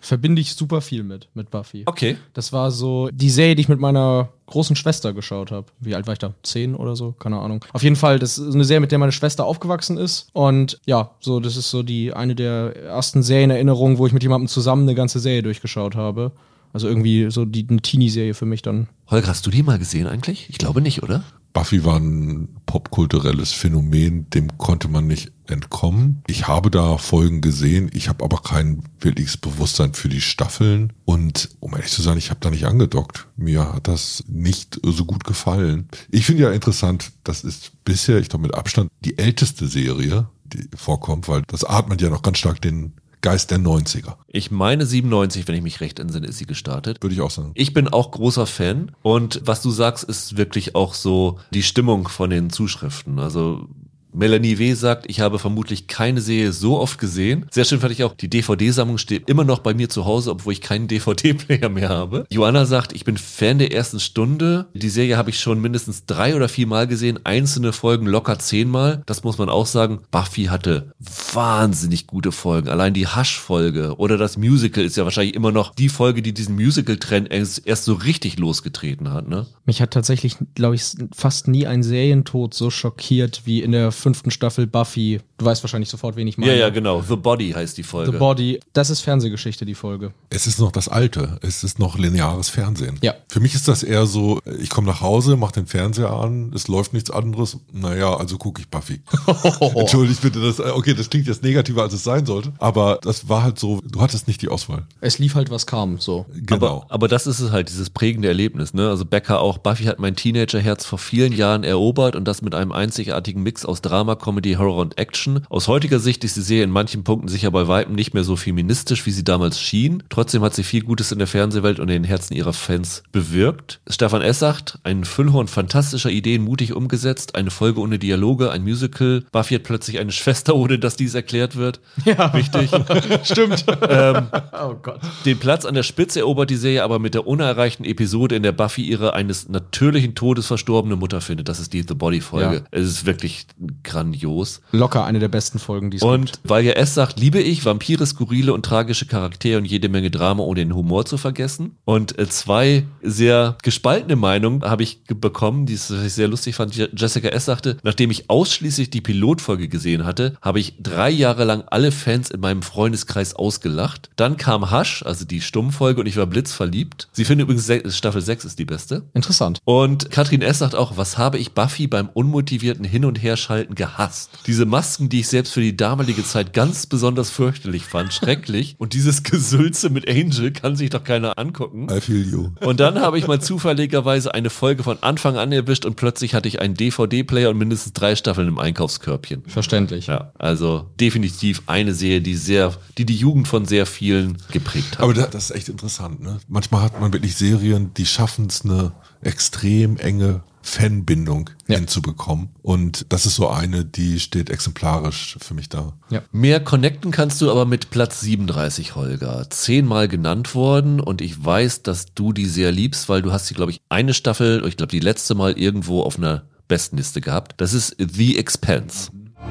Verbinde 0.01 0.41
ich 0.41 0.55
super 0.55 0.81
viel 0.81 1.03
mit, 1.03 1.27
mit 1.35 1.51
Buffy. 1.51 1.83
Okay. 1.87 2.19
Das 2.35 2.53
war 2.53 2.71
so 2.71 3.09
die 3.11 3.31
Serie, 3.31 3.57
die 3.57 3.63
ich 3.63 3.69
mit 3.69 3.81
meiner 3.81 4.29
großen 4.47 4.77
Schwester 4.77 5.13
geschaut 5.13 5.51
habe. 5.51 5.67
Wie 5.81 5.95
alt 5.95 6.07
war 6.07 6.13
ich 6.13 6.19
da? 6.19 6.35
Zehn 6.43 6.75
oder 6.75 6.95
so? 6.95 7.13
Keine 7.19 7.41
Ahnung. 7.41 7.65
Auf 7.73 7.83
jeden 7.83 7.97
Fall, 7.97 8.19
das 8.19 8.39
ist 8.39 8.55
eine 8.55 8.65
Serie, 8.65 8.81
mit 8.81 8.93
der 8.93 8.99
meine 8.99 9.13
Schwester 9.13 9.45
aufgewachsen 9.45 9.97
ist. 9.97 10.29
Und 10.35 10.79
ja, 10.87 11.11
so, 11.21 11.41
das 11.41 11.57
ist 11.57 11.71
so 11.71 11.83
die 11.83 12.13
eine 12.13 12.35
der 12.35 12.77
ersten 12.77 13.23
Serienerinnerungen, 13.23 13.99
wo 13.99 14.07
ich 14.07 14.13
mit 14.13 14.23
jemandem 14.23 14.49
zusammen 14.49 14.83
eine 14.83 14.95
ganze 14.95 15.21
Serie 15.21 15.43
durchgeschaut 15.43 15.97
habe. 15.97 16.33
Also 16.73 16.89
irgendwie 16.89 17.31
so 17.31 17.45
die, 17.45 17.67
eine 17.69 17.81
Teenie-Serie 17.81 18.35
für 18.35 18.47
mich 18.47 18.63
dann. 18.63 18.89
Holger, 19.09 19.29
hast 19.29 19.47
du 19.47 19.51
die 19.51 19.63
mal 19.63 19.79
gesehen 19.79 20.07
eigentlich? 20.07 20.49
Ich 20.51 20.59
glaube 20.59 20.81
nicht, 20.81 21.03
oder? 21.03 21.25
Buffy 21.53 21.85
war 21.85 21.99
ein 21.99 22.49
popkulturelles 22.67 23.53
Phänomen, 23.53 24.29
dem 24.31 24.59
konnte 24.59 24.89
man 24.89 25.07
nicht 25.07 25.33
entkommen. 25.47 26.23
Ich 26.27 26.47
habe 26.47 26.71
da 26.71 26.99
Folgen 26.99 27.41
gesehen, 27.41 27.91
ich 27.93 28.09
habe 28.09 28.23
aber 28.23 28.39
kein 28.43 28.83
wirkliches 29.01 29.39
Bewusstsein 29.39 29.95
für 29.95 30.09
die 30.09 30.21
Staffeln 30.21 30.93
und 31.05 31.49
um 31.61 31.73
ehrlich 31.75 31.91
zu 31.91 32.03
sein, 32.03 32.19
ich 32.19 32.31
habe 32.31 32.41
da 32.41 32.51
nicht 32.51 32.67
angedockt. 32.67 33.27
Mir 33.37 33.73
hat 33.73 33.89
das 33.89 34.23
nicht 34.29 34.79
so 34.85 35.05
gut 35.05 35.25
gefallen. 35.25 35.89
Ich 36.11 36.27
finde 36.27 36.45
ja 36.45 36.51
interessant, 36.53 37.13
das 37.25 37.45
ist 37.45 37.73
bisher, 37.85 38.19
ich 38.19 38.29
glaube 38.29 38.43
mit 38.43 38.55
Abstand, 38.55 38.91
die 39.01 39.19
älteste 39.19 39.67
Serie, 39.67 40.29
die 40.45 40.69
vorkommt, 40.77 41.29
weil 41.29 41.43
das 41.49 41.65
atmet 41.65 42.01
ja 42.03 42.11
noch 42.11 42.23
ganz 42.23 42.39
stark 42.39 42.61
den 42.61 42.93
Geist 43.21 43.51
der 43.51 43.59
90er. 43.59 44.15
Ich 44.29 44.51
meine 44.51 44.87
97, 44.87 45.49
wenn 45.49 45.55
ich 45.55 45.63
mich 45.63 45.81
recht 45.81 45.99
entsinne, 45.99 46.27
ist 46.27 46.39
sie 46.39 46.47
gestartet. 46.47 47.03
Würde 47.03 47.15
ich 47.15 47.21
auch 47.21 47.31
sagen. 47.31 47.51
Ich 47.55 47.75
bin 47.75 47.89
auch 47.89 48.11
großer 48.11 48.47
Fan 48.47 48.93
und 49.03 49.41
was 49.45 49.63
du 49.63 49.71
sagst, 49.71 50.05
ist 50.05 50.37
wirklich 50.37 50.75
auch 50.75 50.95
so 50.95 51.39
die 51.53 51.63
Stimmung 51.63 52.09
von 52.09 52.31
den 52.31 52.51
Zuschriften. 52.51 53.19
Also 53.19 53.69
Melanie 54.13 54.59
W. 54.59 54.75
sagt, 54.75 55.07
ich 55.09 55.21
habe 55.21 55.39
vermutlich 55.39 55.87
keine 55.87 56.21
Serie 56.21 56.53
so 56.53 56.79
oft 56.79 56.99
gesehen. 56.99 57.47
Sehr 57.51 57.65
schön 57.65 57.81
fand 57.81 57.93
ich 57.93 58.05
auch, 58.05 58.15
die 58.15 58.29
DVD-Sammlung 58.29 58.99
steht 58.99 59.29
immer 59.29 59.45
noch 59.45 59.61
bei 59.61 59.75
mir 59.75 59.89
zu 59.89 60.05
Hause, 60.05 60.31
obwohl 60.31 60.53
ich 60.53 60.61
keinen 60.61 60.89
DVD-Player 60.89 61.69
mehr 61.69 61.89
habe. 61.89 62.27
Joanna 62.31 62.67
sagt, 62.67 62.93
ich 62.93 63.05
bin 63.05 63.17
Fan 63.17 63.59
der 63.59 63.73
ersten 63.73 64.01
Stunde. 64.01 64.69
Die 64.75 64.89
Serie 64.89 65.17
habe 65.17 65.31
ich 65.31 65.41
schon 65.41 65.61
mindestens 65.61 66.07
drei 66.07 66.35
oder 66.35 66.49
vier 66.49 66.67
Mal 66.67 66.87
gesehen, 66.87 67.21
einzelne 67.25 67.73
Folgen 67.73 68.07
locker 68.07 68.39
zehnmal. 68.39 69.03
Das 69.07 69.25
muss 69.25 69.39
man 69.39 69.49
auch 69.49 69.67
sagen. 69.67 70.01
Buffy 70.11 70.45
hatte 70.45 70.93
wahnsinnig 71.33 72.07
gute 72.07 72.33
Folgen. 72.33 72.69
Allein 72.69 72.95
die 72.95 73.07
Hush-Folge 73.07 73.97
oder 73.99 74.17
das 74.17 74.37
Musical 74.37 74.85
ist 74.85 74.97
ja 74.97 75.05
wahrscheinlich 75.05 75.35
immer 75.35 75.53
noch 75.53 75.75
die 75.75 75.89
Folge, 75.89 76.23
die 76.23 76.33
diesen 76.35 76.55
Musical-Trend 76.55 77.31
erst, 77.31 77.85
so 77.85 77.95
richtig 77.95 78.39
losgetreten 78.39 79.13
hat. 79.13 79.29
Ne? 79.29 79.47
Mich 79.65 79.81
hat 79.81 79.93
tatsächlich, 79.93 80.37
glaube 80.55 80.75
ich, 80.75 80.85
fast 81.15 81.49
nie 81.49 81.67
ein 81.67 81.83
Serientod 81.83 82.55
so 82.55 82.71
schockiert 82.71 83.43
wie 83.45 83.63
in 83.63 83.73
der 83.73 83.93
fünften 83.99 84.31
Staffel 84.31 84.67
Buffy. 84.67 85.21
Du 85.37 85.45
weißt 85.45 85.63
wahrscheinlich 85.63 85.89
sofort, 85.89 86.17
wen 86.17 86.27
ich 86.27 86.39
meine. 86.39 86.53
Ja, 86.53 86.59
ja, 86.59 86.71
genau. 86.71 87.03
The 87.03 87.17
Body 87.17 87.53
heißt 87.53 87.77
die 87.77 87.83
Folge. 87.83 88.13
The 88.13 88.19
Body. 88.19 88.61
Das 88.73 88.91
ist 88.91 89.01
Fernsehgeschichte, 89.01 89.67
die 89.67 89.75
Folge. 89.75 90.13
Es 90.31 90.47
ist 90.47 90.59
noch 90.59 90.73
das 90.73 90.89
Alte. 90.89 91.39
Es 91.43 91.65
ist 91.65 91.79
noch 91.79 91.99
lineares 91.99 92.49
Fernsehen. 92.49 92.99
Ja. 93.03 93.15
Für 93.29 93.41
mich 93.41 93.55
ist 93.55 93.69
das 93.69 93.83
eher 93.83 94.07
so, 94.07 94.41
ich 94.61 94.71
komme 94.71 94.87
nach 94.87 95.01
Hause, 95.01 95.37
mache 95.37 95.55
den 95.55 95.67
Fernseher 95.67 96.11
an, 96.11 96.53
es 96.55 96.69
läuft 96.69 96.93
nichts 96.93 97.11
anderes. 97.11 97.59
Naja, 97.73 98.17
also 98.17 98.39
gucke 98.39 98.61
ich 98.61 98.69
Buffy. 98.69 99.01
Entschuldigt 99.77 100.23
bitte, 100.23 100.41
das, 100.41 100.61
okay, 100.61 100.95
das 100.95 101.11
klingt 101.11 101.27
jetzt 101.27 101.43
negativer, 101.43 101.83
als 101.83 101.93
es 101.93 102.05
sein 102.05 102.27
sollte. 102.27 102.53
Aber 102.59 102.99
das 103.03 103.29
war 103.29 103.43
halt 103.43 103.59
so, 103.59 103.81
du 103.85 104.01
hattest 104.01 104.29
nicht 104.29 104.43
die 104.43 104.49
Auswahl. 104.49 104.87
Es 105.01 105.19
lief 105.19 105.35
halt, 105.35 105.51
was 105.51 105.67
kam, 105.67 105.99
so. 105.99 106.27
Genau. 106.35 106.57
Aber, 106.57 106.87
aber 106.89 107.09
das 107.09 107.27
ist 107.27 107.41
es 107.41 107.51
halt, 107.51 107.69
dieses 107.69 107.91
prägende 107.91 108.29
Erlebnis. 108.29 108.75
Ne? 108.75 108.89
Also 108.89 109.05
Becker 109.05 109.41
auch, 109.41 109.59
Buffy 109.59 109.85
hat 109.85 109.99
mein 109.99 110.17
Teenagerherz 110.17 110.85
vor 110.85 110.99
vielen 110.99 111.33
Jahren 111.33 111.65
erobert 111.65 112.17
und 112.17 112.25
das 112.25 112.43
mit 112.43 112.55
einem 112.55 112.73
einzigartigen 112.73 113.43
Mix 113.43 113.65
aus 113.65 113.83
Drama, 113.89 114.17
Comedy, 114.17 114.55
Horror 114.55 114.77
und 114.77 114.99
Action. 114.99 115.47
Aus 115.49 115.67
heutiger 115.67 115.99
Sicht 115.99 116.23
ist 116.23 116.37
die 116.37 116.43
Serie 116.43 116.65
in 116.65 116.71
manchen 116.71 117.05
Punkten 117.05 117.29
sicher 117.29 117.51
bei 117.51 117.69
Weitem 117.69 117.95
nicht 117.95 118.13
mehr 118.13 118.23
so 118.23 118.37
feministisch, 118.37 119.07
wie 119.07 119.11
sie 119.11 119.25
damals 119.25 119.59
schien. 119.59 120.03
Trotzdem 120.11 120.43
hat 120.43 120.55
sie 120.55 120.63
viel 120.63 120.83
Gutes 120.83 121.11
in 121.11 121.19
der 121.19 121.27
Fernsehwelt 121.27 121.81
und 121.81 121.89
in 121.89 122.03
den 122.03 122.05
Herzen 122.05 122.35
ihrer 122.35 122.53
Fans 122.53 123.03
bewirkt. 123.13 123.81
Stefan 123.89 124.21
S. 124.21 124.41
sagt, 124.41 124.79
ein 124.85 125.05
Füllhorn 125.05 125.49
fantastischer 125.49 126.11
Ideen 126.11 126.45
mutig 126.45 126.75
umgesetzt, 126.75 127.35
eine 127.35 127.51
Folge 127.51 127.81
ohne 127.81 127.99
Dialoge, 127.99 128.51
ein 128.51 128.63
Musical. 128.63 129.25
Buffy 129.33 129.55
hat 129.55 129.63
plötzlich 129.63 129.99
eine 129.99 130.13
Schwester, 130.13 130.55
ohne 130.55 130.79
dass 130.79 130.97
dies 130.97 131.15
erklärt 131.15 131.57
wird. 131.57 131.81
Ja. 132.05 132.35
Wichtig. 132.35 132.71
Stimmt. 133.23 133.65
ähm, 133.89 134.27
oh 134.53 134.75
Gott. 134.83 135.01
den 135.25 135.39
Platz 135.39 135.65
an 135.65 135.75
der 135.75 135.83
Spitze 135.83 136.21
erobert 136.21 136.51
die 136.51 136.57
Serie 136.57 136.85
aber 136.85 136.99
mit 136.99 137.15
der 137.15 137.27
unerreichten 137.27 137.85
Episode, 137.85 138.37
in 138.37 138.43
der 138.43 138.53
Buffy 138.53 138.83
ihre 138.83 139.15
eines 139.15 139.49
natürlichen 139.49 140.15
Todes 140.15 140.47
verstorbene 140.47 140.97
Mutter 140.97 141.23
findet. 141.23 141.49
Das 141.49 141.59
ist 141.59 141.73
die 141.73 141.85
The 141.89 141.95
Body-Folge. 141.95 142.57
Ja. 142.57 142.63
Es 142.71 142.87
ist 142.87 143.07
wirklich 143.07 143.47
grandios. 143.85 144.61
Locker 144.73 145.05
eine 145.05 145.19
der 145.19 145.29
besten 145.29 145.59
Folgen, 145.59 145.91
die 145.91 145.99
es 145.99 146.03
Und 146.03 146.33
gibt. 146.33 146.41
weil 146.45 146.65
ja 146.65 146.73
S 146.73 146.95
sagt, 146.95 147.19
liebe 147.19 147.41
ich 147.41 147.65
Vampire, 147.65 148.07
skurrile 148.07 148.53
und 148.53 148.65
tragische 148.65 149.07
Charaktere 149.07 149.59
und 149.59 149.65
jede 149.65 149.89
Menge 149.89 150.11
Drama, 150.11 150.43
ohne 150.43 150.61
den 150.61 150.75
Humor 150.75 151.05
zu 151.05 151.17
vergessen. 151.19 151.77
Und 151.85 152.19
äh, 152.19 152.29
zwei 152.29 152.85
sehr 153.03 153.57
gespaltene 153.63 154.17
Meinungen 154.17 154.63
habe 154.63 154.83
ich 154.83 155.03
bekommen, 155.05 155.67
die 155.67 155.75
ich 155.75 155.83
sehr 155.83 156.29
lustig 156.29 156.55
fand. 156.55 156.75
Je- 156.75 156.89
Jessica 156.95 157.29
S. 157.29 157.45
sagte, 157.47 157.77
nachdem 157.83 158.11
ich 158.11 158.31
ausschließlich 158.31 158.91
die 158.91 159.01
Pilotfolge 159.01 159.69
gesehen 159.69 160.05
hatte, 160.05 160.37
habe 160.43 160.61
ich 160.61 160.75
drei 160.81 161.11
Jahre 161.11 161.45
lang 161.45 161.65
alle 161.69 161.93
Fans 161.93 162.31
in 162.31 162.41
meinem 162.41 162.63
Freundeskreis 162.63 163.35
ausgelacht. 163.35 164.11
Dann 164.17 164.37
kam 164.37 164.71
Hush, 164.71 165.03
also 165.05 165.25
die 165.25 165.41
Stummfolge, 165.41 166.01
und 166.01 166.07
ich 166.07 166.17
war 166.17 166.27
blitzverliebt. 166.27 167.09
Sie 167.13 167.25
findet 167.25 167.49
übrigens, 167.49 167.97
Staffel 167.97 168.21
6 168.23 168.45
ist 168.45 168.59
die 168.59 168.65
beste. 168.65 169.03
Interessant. 169.15 169.59
Und 169.65 170.11
Katrin 170.11 170.43
S. 170.43 170.59
sagt 170.59 170.75
auch, 170.75 170.97
was 170.97 171.19
habe 171.19 171.39
ich 171.39 171.53
Buffy 171.53 171.87
beim 171.87 172.09
unmotivierten 172.13 172.85
Hin- 172.85 173.05
und 173.05 173.23
Herschalten 173.23 173.68
gehasst? 173.75 174.31
Diese 174.47 174.67
Masken, 174.67 175.09
die 175.09 175.21
ich 175.21 175.29
selbst 175.29 175.53
für 175.53 175.61
die 175.61 175.77
damalige 175.77 176.25
Zeit 176.25 176.53
ganz 176.53 176.87
besonders 176.87 177.31
fürchterlich 177.31 177.85
fand, 177.85 178.13
schrecklich. 178.13 178.77
Und 178.79 178.93
dieses 178.93 179.23
Gesülze 179.23 179.91
mit 179.91 180.09
Angel 180.09 180.53
kann 180.53 180.77
sich 180.77 180.91
doch 180.91 181.05
keiner 181.05 181.39
angucken. 181.39 181.89
I 181.91 182.01
feel 182.01 182.27
you. 182.27 182.51
Und 182.61 182.81
dann 182.81 183.01
habe 183.01 183.19
ich 183.19 183.27
mal 183.27 183.41
zufälligerweise 183.41 184.35
eine 184.35 184.51
Folge 184.51 184.83
von 184.83 185.03
Anfang 185.03 185.37
an 185.37 185.53
erwischt 185.53 185.85
und 185.85 185.97
plötzlich 185.97 186.35
hatte 186.35 186.49
ich 186.49 186.61
einen 186.61 186.75
DVD-Player 186.75 187.51
und 187.51 187.59
mindestens 187.59 187.93
drei 187.93 188.17
Staffeln 188.17 188.49
im 188.49 188.59
Einkaufskörbchen. 188.59 189.45
Verständlich. 189.47 190.07
Ja, 190.07 190.33
also 190.39 190.91
definitiv 191.01 191.63
eine 191.67 191.95
Serie, 191.95 192.21
die 192.21 192.35
sehr, 192.35 192.75
die 192.97 193.07
die 193.07 193.17
Jugend 193.17 193.49
von 193.49 193.65
sehr 193.67 193.87
vielen 193.87 194.39
geprägt 194.51 194.99
hat. 194.99 195.01
Aber 195.01 195.15
da, 195.15 195.27
das 195.27 195.51
ist 195.51 195.57
echt 195.57 195.69
interessant. 195.69 196.21
Ne? 196.21 196.39
Manchmal 196.49 196.83
hat 196.83 197.01
man 197.01 197.13
wirklich 197.13 197.37
Serien, 197.37 197.93
die 197.97 198.07
schaffen 198.07 198.47
es, 198.47 198.65
eine 198.65 198.93
extrem 199.23 199.97
enge 199.97 200.43
Fanbindung 200.69 201.51
hinzubekommen. 201.67 202.51
Und 202.63 203.13
das 203.13 203.27
ist 203.27 203.37
so 203.37 203.49
eine, 203.49 203.85
die 203.85 204.21
steht 204.21 204.51
exemplarisch 204.51 205.39
für 205.41 205.55
mich 205.55 205.69
da. 205.69 205.95
Mehr 206.31 206.61
connecten 206.61 207.11
kannst 207.11 207.41
du 207.41 207.51
aber 207.51 207.65
mit 207.65 207.91
Platz 207.91 208.21
37, 208.21 208.95
Holger. 208.95 209.47
Zehnmal 209.51 210.09
genannt 210.09 210.55
worden 210.55 211.01
und 211.01 211.21
ich 211.23 211.43
weiß, 211.43 211.83
dass 211.83 212.07
du 212.15 212.33
die 212.33 212.47
sehr 212.47 212.71
liebst, 212.71 213.09
weil 213.09 213.23
du 213.23 213.33
hast 213.33 213.47
sie, 213.47 213.55
glaube 213.55 213.71
ich, 213.71 213.81
eine 213.89 214.15
Staffel, 214.15 214.65
ich 214.67 214.77
glaube, 214.77 214.91
die 214.91 215.01
letzte 215.01 215.35
Mal 215.35 215.53
irgendwo 215.53 216.03
auf 216.03 216.19
einer 216.19 216.45
Bestenliste 216.69 217.21
gehabt. 217.21 217.55
Das 217.59 217.73
ist 217.73 217.97
The 217.99 218.37
Expanse. 218.37 219.11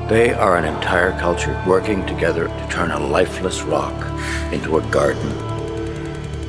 They 0.09 0.33
are 0.33 0.55
an 0.55 0.63
entire 0.63 1.11
culture 1.19 1.55
working 1.65 2.05
together 2.05 2.45
to 2.45 2.67
turn 2.69 2.91
a 2.91 2.99
lifeless 2.99 3.65
rock 3.65 3.93
into 4.51 4.77
a 4.77 4.81
garden. 4.91 5.31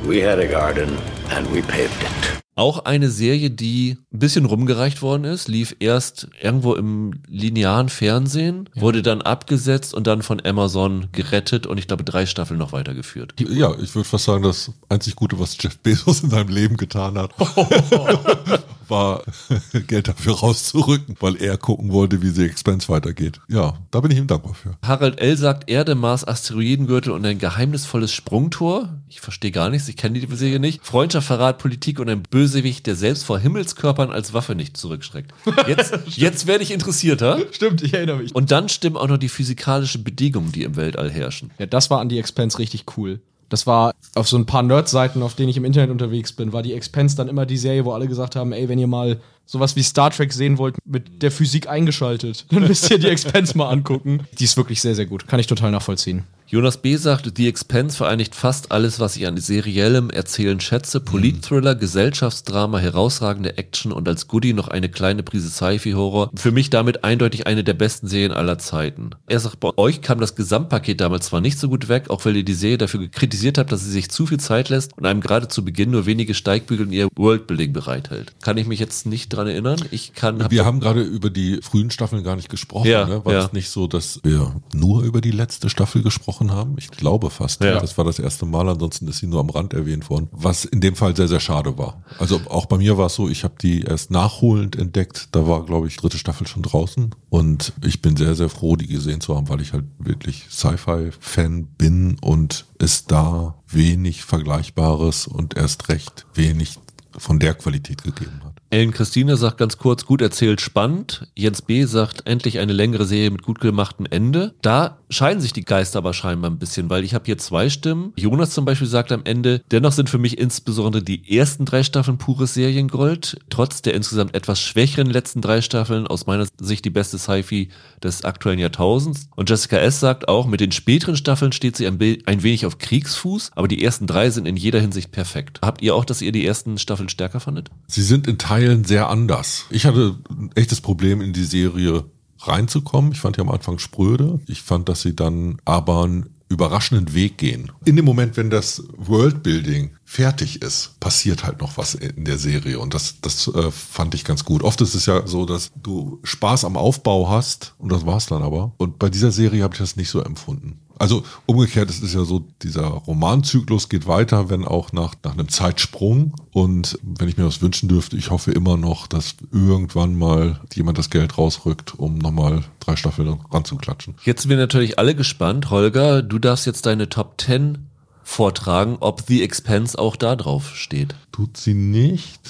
We 0.05 0.21
had 0.21 0.39
a 0.39 0.45
garden 0.45 0.97
and 1.35 1.51
we 1.51 1.61
paved 1.61 2.01
it. 2.01 2.39
Auch 2.59 2.83
eine 2.83 3.09
Serie, 3.09 3.51
die 3.51 3.97
ein 4.11 4.19
bisschen 4.19 4.43
rumgereicht 4.43 5.01
worden 5.01 5.23
ist, 5.23 5.47
lief 5.47 5.77
erst 5.79 6.27
irgendwo 6.41 6.73
im 6.73 7.21
linearen 7.25 7.87
Fernsehen, 7.87 8.69
wurde 8.75 9.01
dann 9.01 9.21
abgesetzt 9.21 9.93
und 9.93 10.07
dann 10.07 10.23
von 10.23 10.45
Amazon 10.45 11.07
gerettet 11.13 11.67
und 11.67 11.77
ich 11.77 11.87
glaube 11.87 12.03
drei 12.03 12.25
Staffeln 12.25 12.57
noch 12.57 12.73
weitergeführt. 12.73 13.33
Ja, 13.39 13.73
ich 13.81 13.95
würde 13.95 14.09
fast 14.09 14.25
sagen, 14.25 14.43
das 14.43 14.73
einzig 14.89 15.15
Gute, 15.15 15.39
was 15.39 15.55
Jeff 15.57 15.77
Bezos 15.77 16.21
in 16.21 16.31
seinem 16.31 16.49
Leben 16.49 16.75
getan 16.75 17.17
hat. 17.17 17.31
war, 18.89 19.23
Geld 19.87 20.07
dafür 20.07 20.33
rauszurücken, 20.33 21.15
weil 21.19 21.35
er 21.41 21.57
gucken 21.57 21.91
wollte, 21.91 22.21
wie 22.21 22.29
The 22.29 22.45
Expense 22.45 22.89
weitergeht. 22.89 23.39
Ja, 23.47 23.77
da 23.91 23.99
bin 23.99 24.11
ich 24.11 24.17
ihm 24.17 24.27
dankbar 24.27 24.53
für. 24.53 24.77
Harald 24.81 25.19
L. 25.19 25.37
sagt 25.37 25.69
Erde, 25.69 25.95
Mars, 25.95 26.27
Asteroidengürtel 26.27 27.11
und 27.11 27.25
ein 27.25 27.39
geheimnisvolles 27.39 28.13
Sprungtor. 28.13 28.89
Ich 29.07 29.21
verstehe 29.21 29.51
gar 29.51 29.69
nichts, 29.69 29.87
ich 29.87 29.97
kenne 29.97 30.19
die 30.19 30.35
Serie 30.35 30.59
nicht. 30.59 30.85
Freundschaft, 30.85 31.27
Verrat, 31.27 31.57
Politik 31.57 31.99
und 31.99 32.09
ein 32.09 32.23
Bösewicht, 32.23 32.87
der 32.87 32.95
selbst 32.95 33.23
vor 33.23 33.39
Himmelskörpern 33.39 34.11
als 34.11 34.33
Waffe 34.33 34.55
nicht 34.55 34.77
zurückschreckt. 34.77 35.33
Jetzt, 35.67 35.97
jetzt 36.07 36.47
werde 36.47 36.63
ich 36.63 36.71
interessierter. 36.71 37.39
Stimmt, 37.51 37.81
ich 37.81 37.93
erinnere 37.93 38.17
mich. 38.17 38.35
Und 38.35 38.51
dann 38.51 38.69
stimmen 38.69 38.97
auch 38.97 39.07
noch 39.07 39.17
die 39.17 39.29
physikalischen 39.29 40.03
Bedingungen, 40.03 40.51
die 40.51 40.63
im 40.63 40.75
Weltall 40.75 41.09
herrschen. 41.09 41.51
Ja, 41.59 41.65
das 41.65 41.89
war 41.89 41.99
an 41.99 42.09
die 42.09 42.19
Expense 42.19 42.59
richtig 42.59 42.85
cool. 42.97 43.19
Das 43.49 43.67
war 43.67 43.93
auf 44.15 44.27
so 44.27 44.37
ein 44.37 44.45
paar 44.45 44.63
Nerd-Seiten, 44.63 45.23
auf 45.23 45.33
denen 45.33 45.49
ich 45.49 45.57
im 45.57 45.65
Internet 45.65 45.89
unterwegs 45.89 46.31
bin, 46.33 46.53
war 46.53 46.61
die 46.61 46.73
Expense 46.73 47.15
dann 47.17 47.27
immer 47.27 47.45
die 47.45 47.57
Serie, 47.57 47.85
wo 47.85 47.91
alle 47.91 48.07
gesagt 48.07 48.35
haben, 48.35 48.53
ey, 48.53 48.69
wenn 48.69 48.79
ihr 48.79 48.87
mal 48.87 49.19
sowas 49.49 49.75
wie 49.75 49.81
Star 49.81 50.11
Trek 50.11 50.31
sehen 50.31 50.59
wollt, 50.59 50.75
mit 50.85 51.23
der 51.23 51.31
Physik 51.31 51.67
eingeschaltet, 51.67 52.45
dann 52.51 52.67
müsst 52.67 52.89
ihr 52.91 52.99
die 52.99 53.07
Expense 53.07 53.57
mal 53.57 53.69
angucken. 53.69 54.27
Die 54.37 54.43
ist 54.43 54.57
wirklich 54.57 54.79
sehr, 54.79 54.93
sehr 54.93 55.07
gut. 55.07 55.27
Kann 55.27 55.39
ich 55.39 55.47
total 55.47 55.71
nachvollziehen. 55.71 56.23
Jonas 56.51 56.77
B. 56.77 56.95
sagt, 56.95 57.31
The 57.37 57.47
Expense 57.47 57.95
vereinigt 57.95 58.33
fast 58.33 58.71
alles, 58.71 58.99
was 58.99 59.15
ich 59.15 59.27
an 59.27 59.37
seriellem 59.37 60.09
Erzählen 60.09 60.59
schätze. 60.59 60.99
Politthriller, 60.99 61.75
Gesellschaftsdrama, 61.75 62.79
herausragende 62.79 63.59
Action 63.59 63.91
und 63.91 64.07
als 64.07 64.27
Goodie 64.27 64.53
noch 64.53 64.67
eine 64.67 64.89
kleine 64.89 65.21
Prise 65.21 65.51
Sci-Fi-Horror. 65.51 66.31
Für 66.33 66.51
mich 66.51 66.71
damit 66.71 67.03
eindeutig 67.03 67.45
eine 67.45 67.63
der 67.63 67.75
besten 67.75 68.07
Serien 68.07 68.31
aller 68.31 68.57
Zeiten. 68.57 69.11
Er 69.27 69.39
sagt, 69.39 69.59
bei 69.59 69.77
euch 69.77 70.01
kam 70.01 70.19
das 70.19 70.33
Gesamtpaket 70.33 71.01
damals 71.01 71.27
zwar 71.27 71.39
nicht 71.39 71.59
so 71.59 71.69
gut 71.69 71.87
weg, 71.87 72.09
auch 72.09 72.25
weil 72.25 72.37
ihr 72.37 72.43
die 72.43 72.55
Serie 72.55 72.79
dafür 72.79 73.07
kritisiert 73.09 73.59
habt, 73.59 73.71
dass 73.71 73.83
sie 73.83 73.91
sich 73.91 74.09
zu 74.09 74.25
viel 74.25 74.39
Zeit 74.39 74.69
lässt 74.69 74.97
und 74.97 75.05
einem 75.05 75.21
gerade 75.21 75.49
zu 75.49 75.63
Beginn 75.63 75.91
nur 75.91 76.07
wenige 76.07 76.33
Steigbügel 76.33 76.87
in 76.87 76.93
ihr 76.93 77.09
Worldbuilding 77.15 77.73
bereithält. 77.73 78.33
Kann 78.41 78.57
ich 78.57 78.65
mich 78.65 78.79
jetzt 78.79 79.05
nicht 79.05 79.31
dran 79.39 79.47
erinnern. 79.47 79.79
Ich 79.91 80.13
kann. 80.13 80.49
Wir 80.49 80.65
haben 80.65 80.79
gerade 80.79 81.01
über 81.01 81.29
die 81.29 81.59
frühen 81.61 81.91
Staffeln 81.91 82.23
gar 82.23 82.35
nicht 82.35 82.49
gesprochen. 82.49 82.87
Ja, 82.87 83.05
ne? 83.05 83.23
War 83.25 83.33
ja. 83.33 83.45
es 83.45 83.53
nicht 83.53 83.69
so, 83.69 83.87
dass 83.87 84.19
wir 84.23 84.55
nur 84.73 85.03
über 85.03 85.21
die 85.21 85.31
letzte 85.31 85.69
Staffel 85.69 86.03
gesprochen 86.03 86.51
haben? 86.51 86.75
Ich 86.77 86.91
glaube 86.91 87.29
fast. 87.29 87.63
Ja. 87.63 87.79
Das 87.79 87.97
war 87.97 88.05
das 88.05 88.19
erste 88.19 88.45
Mal, 88.45 88.69
ansonsten 88.69 89.07
ist 89.07 89.19
sie 89.19 89.27
nur 89.27 89.39
am 89.39 89.49
Rand 89.49 89.73
erwähnt 89.73 90.09
worden. 90.09 90.27
Was 90.31 90.65
in 90.65 90.81
dem 90.81 90.95
Fall 90.95 91.15
sehr, 91.15 91.27
sehr 91.27 91.39
schade 91.39 91.77
war. 91.77 92.03
Also 92.19 92.41
auch 92.49 92.65
bei 92.65 92.77
mir 92.77 92.97
war 92.97 93.07
es 93.07 93.15
so, 93.15 93.29
ich 93.29 93.43
habe 93.43 93.55
die 93.61 93.81
erst 93.81 94.11
nachholend 94.11 94.75
entdeckt. 94.75 95.29
Da 95.31 95.47
war, 95.47 95.65
glaube 95.65 95.87
ich, 95.87 95.97
dritte 95.97 96.17
Staffel 96.17 96.47
schon 96.47 96.63
draußen. 96.63 97.15
Und 97.29 97.73
ich 97.83 98.01
bin 98.01 98.15
sehr, 98.17 98.35
sehr 98.35 98.49
froh, 98.49 98.75
die 98.75 98.87
gesehen 98.87 99.21
zu 99.21 99.35
haben, 99.35 99.49
weil 99.49 99.61
ich 99.61 99.73
halt 99.73 99.85
wirklich 99.99 100.45
Sci-Fi-Fan 100.49 101.67
bin 101.77 102.17
und 102.21 102.65
es 102.79 103.05
da 103.05 103.55
wenig 103.67 104.23
Vergleichbares 104.23 105.27
und 105.27 105.55
erst 105.55 105.89
recht 105.89 106.25
wenig 106.33 106.79
von 107.17 107.39
der 107.39 107.53
Qualität 107.53 108.03
gegeben 108.03 108.41
hat. 108.43 108.48
Ellen 108.71 108.91
Christine 108.91 109.35
sagt 109.35 109.57
ganz 109.57 109.79
kurz, 109.79 110.05
gut 110.05 110.21
erzählt, 110.21 110.61
spannend. 110.61 111.27
Jens 111.35 111.63
B. 111.63 111.85
sagt, 111.85 112.27
endlich 112.27 112.59
eine 112.59 112.73
längere 112.73 113.05
Serie 113.05 113.31
mit 113.31 113.41
gut 113.41 113.59
gemachtem 113.59 114.05
Ende. 114.07 114.53
Da 114.61 114.98
scheiden 115.09 115.41
sich 115.41 115.53
die 115.53 115.65
Geister 115.65 115.99
aber 115.99 116.13
scheinbar 116.13 116.51
ein 116.51 116.59
bisschen, 116.59 116.89
weil 116.89 117.03
ich 117.03 117.13
habe 117.13 117.25
hier 117.25 117.37
zwei 117.37 117.69
Stimmen. 117.69 118.13
Jonas 118.15 118.51
zum 118.51 118.65
Beispiel 118.65 118.87
sagt 118.87 119.11
am 119.11 119.21
Ende, 119.23 119.61
dennoch 119.71 119.91
sind 119.91 120.09
für 120.09 120.17
mich 120.17 120.37
insbesondere 120.37 121.03
die 121.03 121.37
ersten 121.37 121.65
drei 121.65 121.83
Staffeln 121.83 122.17
pures 122.17 122.53
Seriengold, 122.53 123.39
trotz 123.49 123.81
der 123.81 123.93
insgesamt 123.93 124.35
etwas 124.35 124.61
schwächeren 124.61 125.09
letzten 125.09 125.41
drei 125.41 125.61
Staffeln 125.61 126.07
aus 126.07 126.25
meiner 126.25 126.47
Sicht 126.59 126.85
die 126.85 126.89
beste 126.89 127.17
Sci-Fi 127.17 127.69
des 128.03 128.23
aktuellen 128.23 128.59
Jahrtausends. 128.59 129.27
Und 129.35 129.49
Jessica 129.49 129.77
S. 129.77 129.99
sagt 129.99 130.27
auch, 130.27 130.47
mit 130.47 130.59
den 130.59 130.71
späteren 130.71 131.15
Staffeln 131.15 131.51
steht 131.51 131.75
sie 131.75 131.87
ein, 131.87 131.99
ein 132.25 132.43
wenig 132.43 132.65
auf 132.65 132.77
Kriegsfuß, 132.77 133.51
aber 133.55 133.67
die 133.67 133.83
ersten 133.83 134.07
drei 134.07 134.29
sind 134.29 134.47
in 134.47 134.57
jeder 134.57 134.79
Hinsicht 134.79 135.11
perfekt. 135.11 135.59
Habt 135.61 135.81
ihr 135.81 135.95
auch, 135.95 136.05
dass 136.05 136.21
ihr 136.21 136.31
die 136.31 136.45
ersten 136.45 136.77
Staffeln 136.77 137.09
stärker 137.09 137.39
fandet? 137.39 137.69
Sie 137.87 138.03
sind 138.03 138.27
in 138.27 138.37
Teilen 138.37 138.83
sehr 138.83 139.09
anders. 139.09 139.65
Ich 139.69 139.85
hatte 139.85 140.17
ein 140.29 140.51
echtes 140.55 140.81
Problem 140.81 141.21
in 141.21 141.33
die 141.33 141.43
Serie 141.43 142.05
reinzukommen. 142.39 143.11
Ich 143.11 143.19
fand 143.19 143.37
die 143.37 143.41
am 143.41 143.49
Anfang 143.49 143.79
spröde. 143.79 144.39
Ich 144.47 144.61
fand, 144.61 144.89
dass 144.89 145.01
sie 145.01 145.15
dann 145.15 145.59
aber 145.65 146.03
einen 146.03 146.29
überraschenden 146.49 147.13
Weg 147.13 147.37
gehen. 147.37 147.71
In 147.85 147.95
dem 147.95 148.05
Moment, 148.05 148.35
wenn 148.35 148.49
das 148.49 148.83
Worldbuilding 148.97 149.91
fertig 150.03 150.63
ist, 150.63 150.99
passiert 150.99 151.43
halt 151.43 151.61
noch 151.61 151.77
was 151.77 151.93
in 151.93 152.25
der 152.25 152.39
Serie 152.39 152.79
und 152.79 152.95
das, 152.95 153.21
das 153.21 153.47
äh, 153.47 153.69
fand 153.69 154.15
ich 154.15 154.25
ganz 154.25 154.43
gut. 154.43 154.63
Oft 154.63 154.81
ist 154.81 154.95
es 154.95 155.05
ja 155.05 155.27
so, 155.27 155.45
dass 155.45 155.71
du 155.81 156.19
Spaß 156.23 156.65
am 156.65 156.75
Aufbau 156.75 157.29
hast 157.29 157.75
und 157.77 157.91
das 157.91 158.05
war's 158.05 158.25
dann 158.25 158.41
aber. 158.41 158.73
Und 158.77 158.97
bei 158.97 159.09
dieser 159.09 159.31
Serie 159.31 159.63
habe 159.63 159.75
ich 159.75 159.79
das 159.79 159.95
nicht 159.95 160.09
so 160.09 160.21
empfunden. 160.21 160.79
Also 160.99 161.23
umgekehrt, 161.45 161.89
es 161.89 162.01
ist 162.01 162.13
ja 162.13 162.25
so, 162.25 162.45
dieser 162.61 162.85
Romanzyklus 162.85 163.87
geht 163.87 164.05
weiter, 164.05 164.49
wenn 164.49 164.65
auch 164.65 164.91
nach, 164.91 165.15
nach 165.23 165.31
einem 165.31 165.47
Zeitsprung. 165.47 166.35
Und 166.51 166.99
wenn 167.01 167.29
ich 167.29 167.37
mir 167.37 167.45
das 167.45 167.61
wünschen 167.61 167.87
dürfte, 167.87 168.17
ich 168.17 168.31
hoffe 168.31 168.51
immer 168.51 168.75
noch, 168.75 169.07
dass 169.07 169.35
irgendwann 169.53 170.17
mal 170.17 170.59
jemand 170.73 170.97
das 170.97 171.09
Geld 171.09 171.37
rausrückt, 171.37 171.97
um 171.97 172.17
nochmal 172.17 172.65
drei 172.81 172.97
Staffeln 172.97 173.39
ranzuklatschen. 173.49 174.15
Jetzt 174.23 174.41
sind 174.41 174.49
wir 174.49 174.57
natürlich 174.57 174.99
alle 174.99 175.15
gespannt. 175.15 175.69
Holger, 175.69 176.21
du 176.21 176.37
darfst 176.37 176.65
jetzt 176.65 176.85
deine 176.85 177.07
Top 177.07 177.39
10 177.39 177.87
vortragen, 178.23 178.97
ob 178.99 179.21
The 179.25 179.41
Expense 179.41 179.97
auch 179.97 180.17
da 180.17 180.35
drauf 180.35 180.75
steht. 180.75 181.15
Tut 181.31 181.55
sie 181.55 181.73
nicht. 181.73 182.41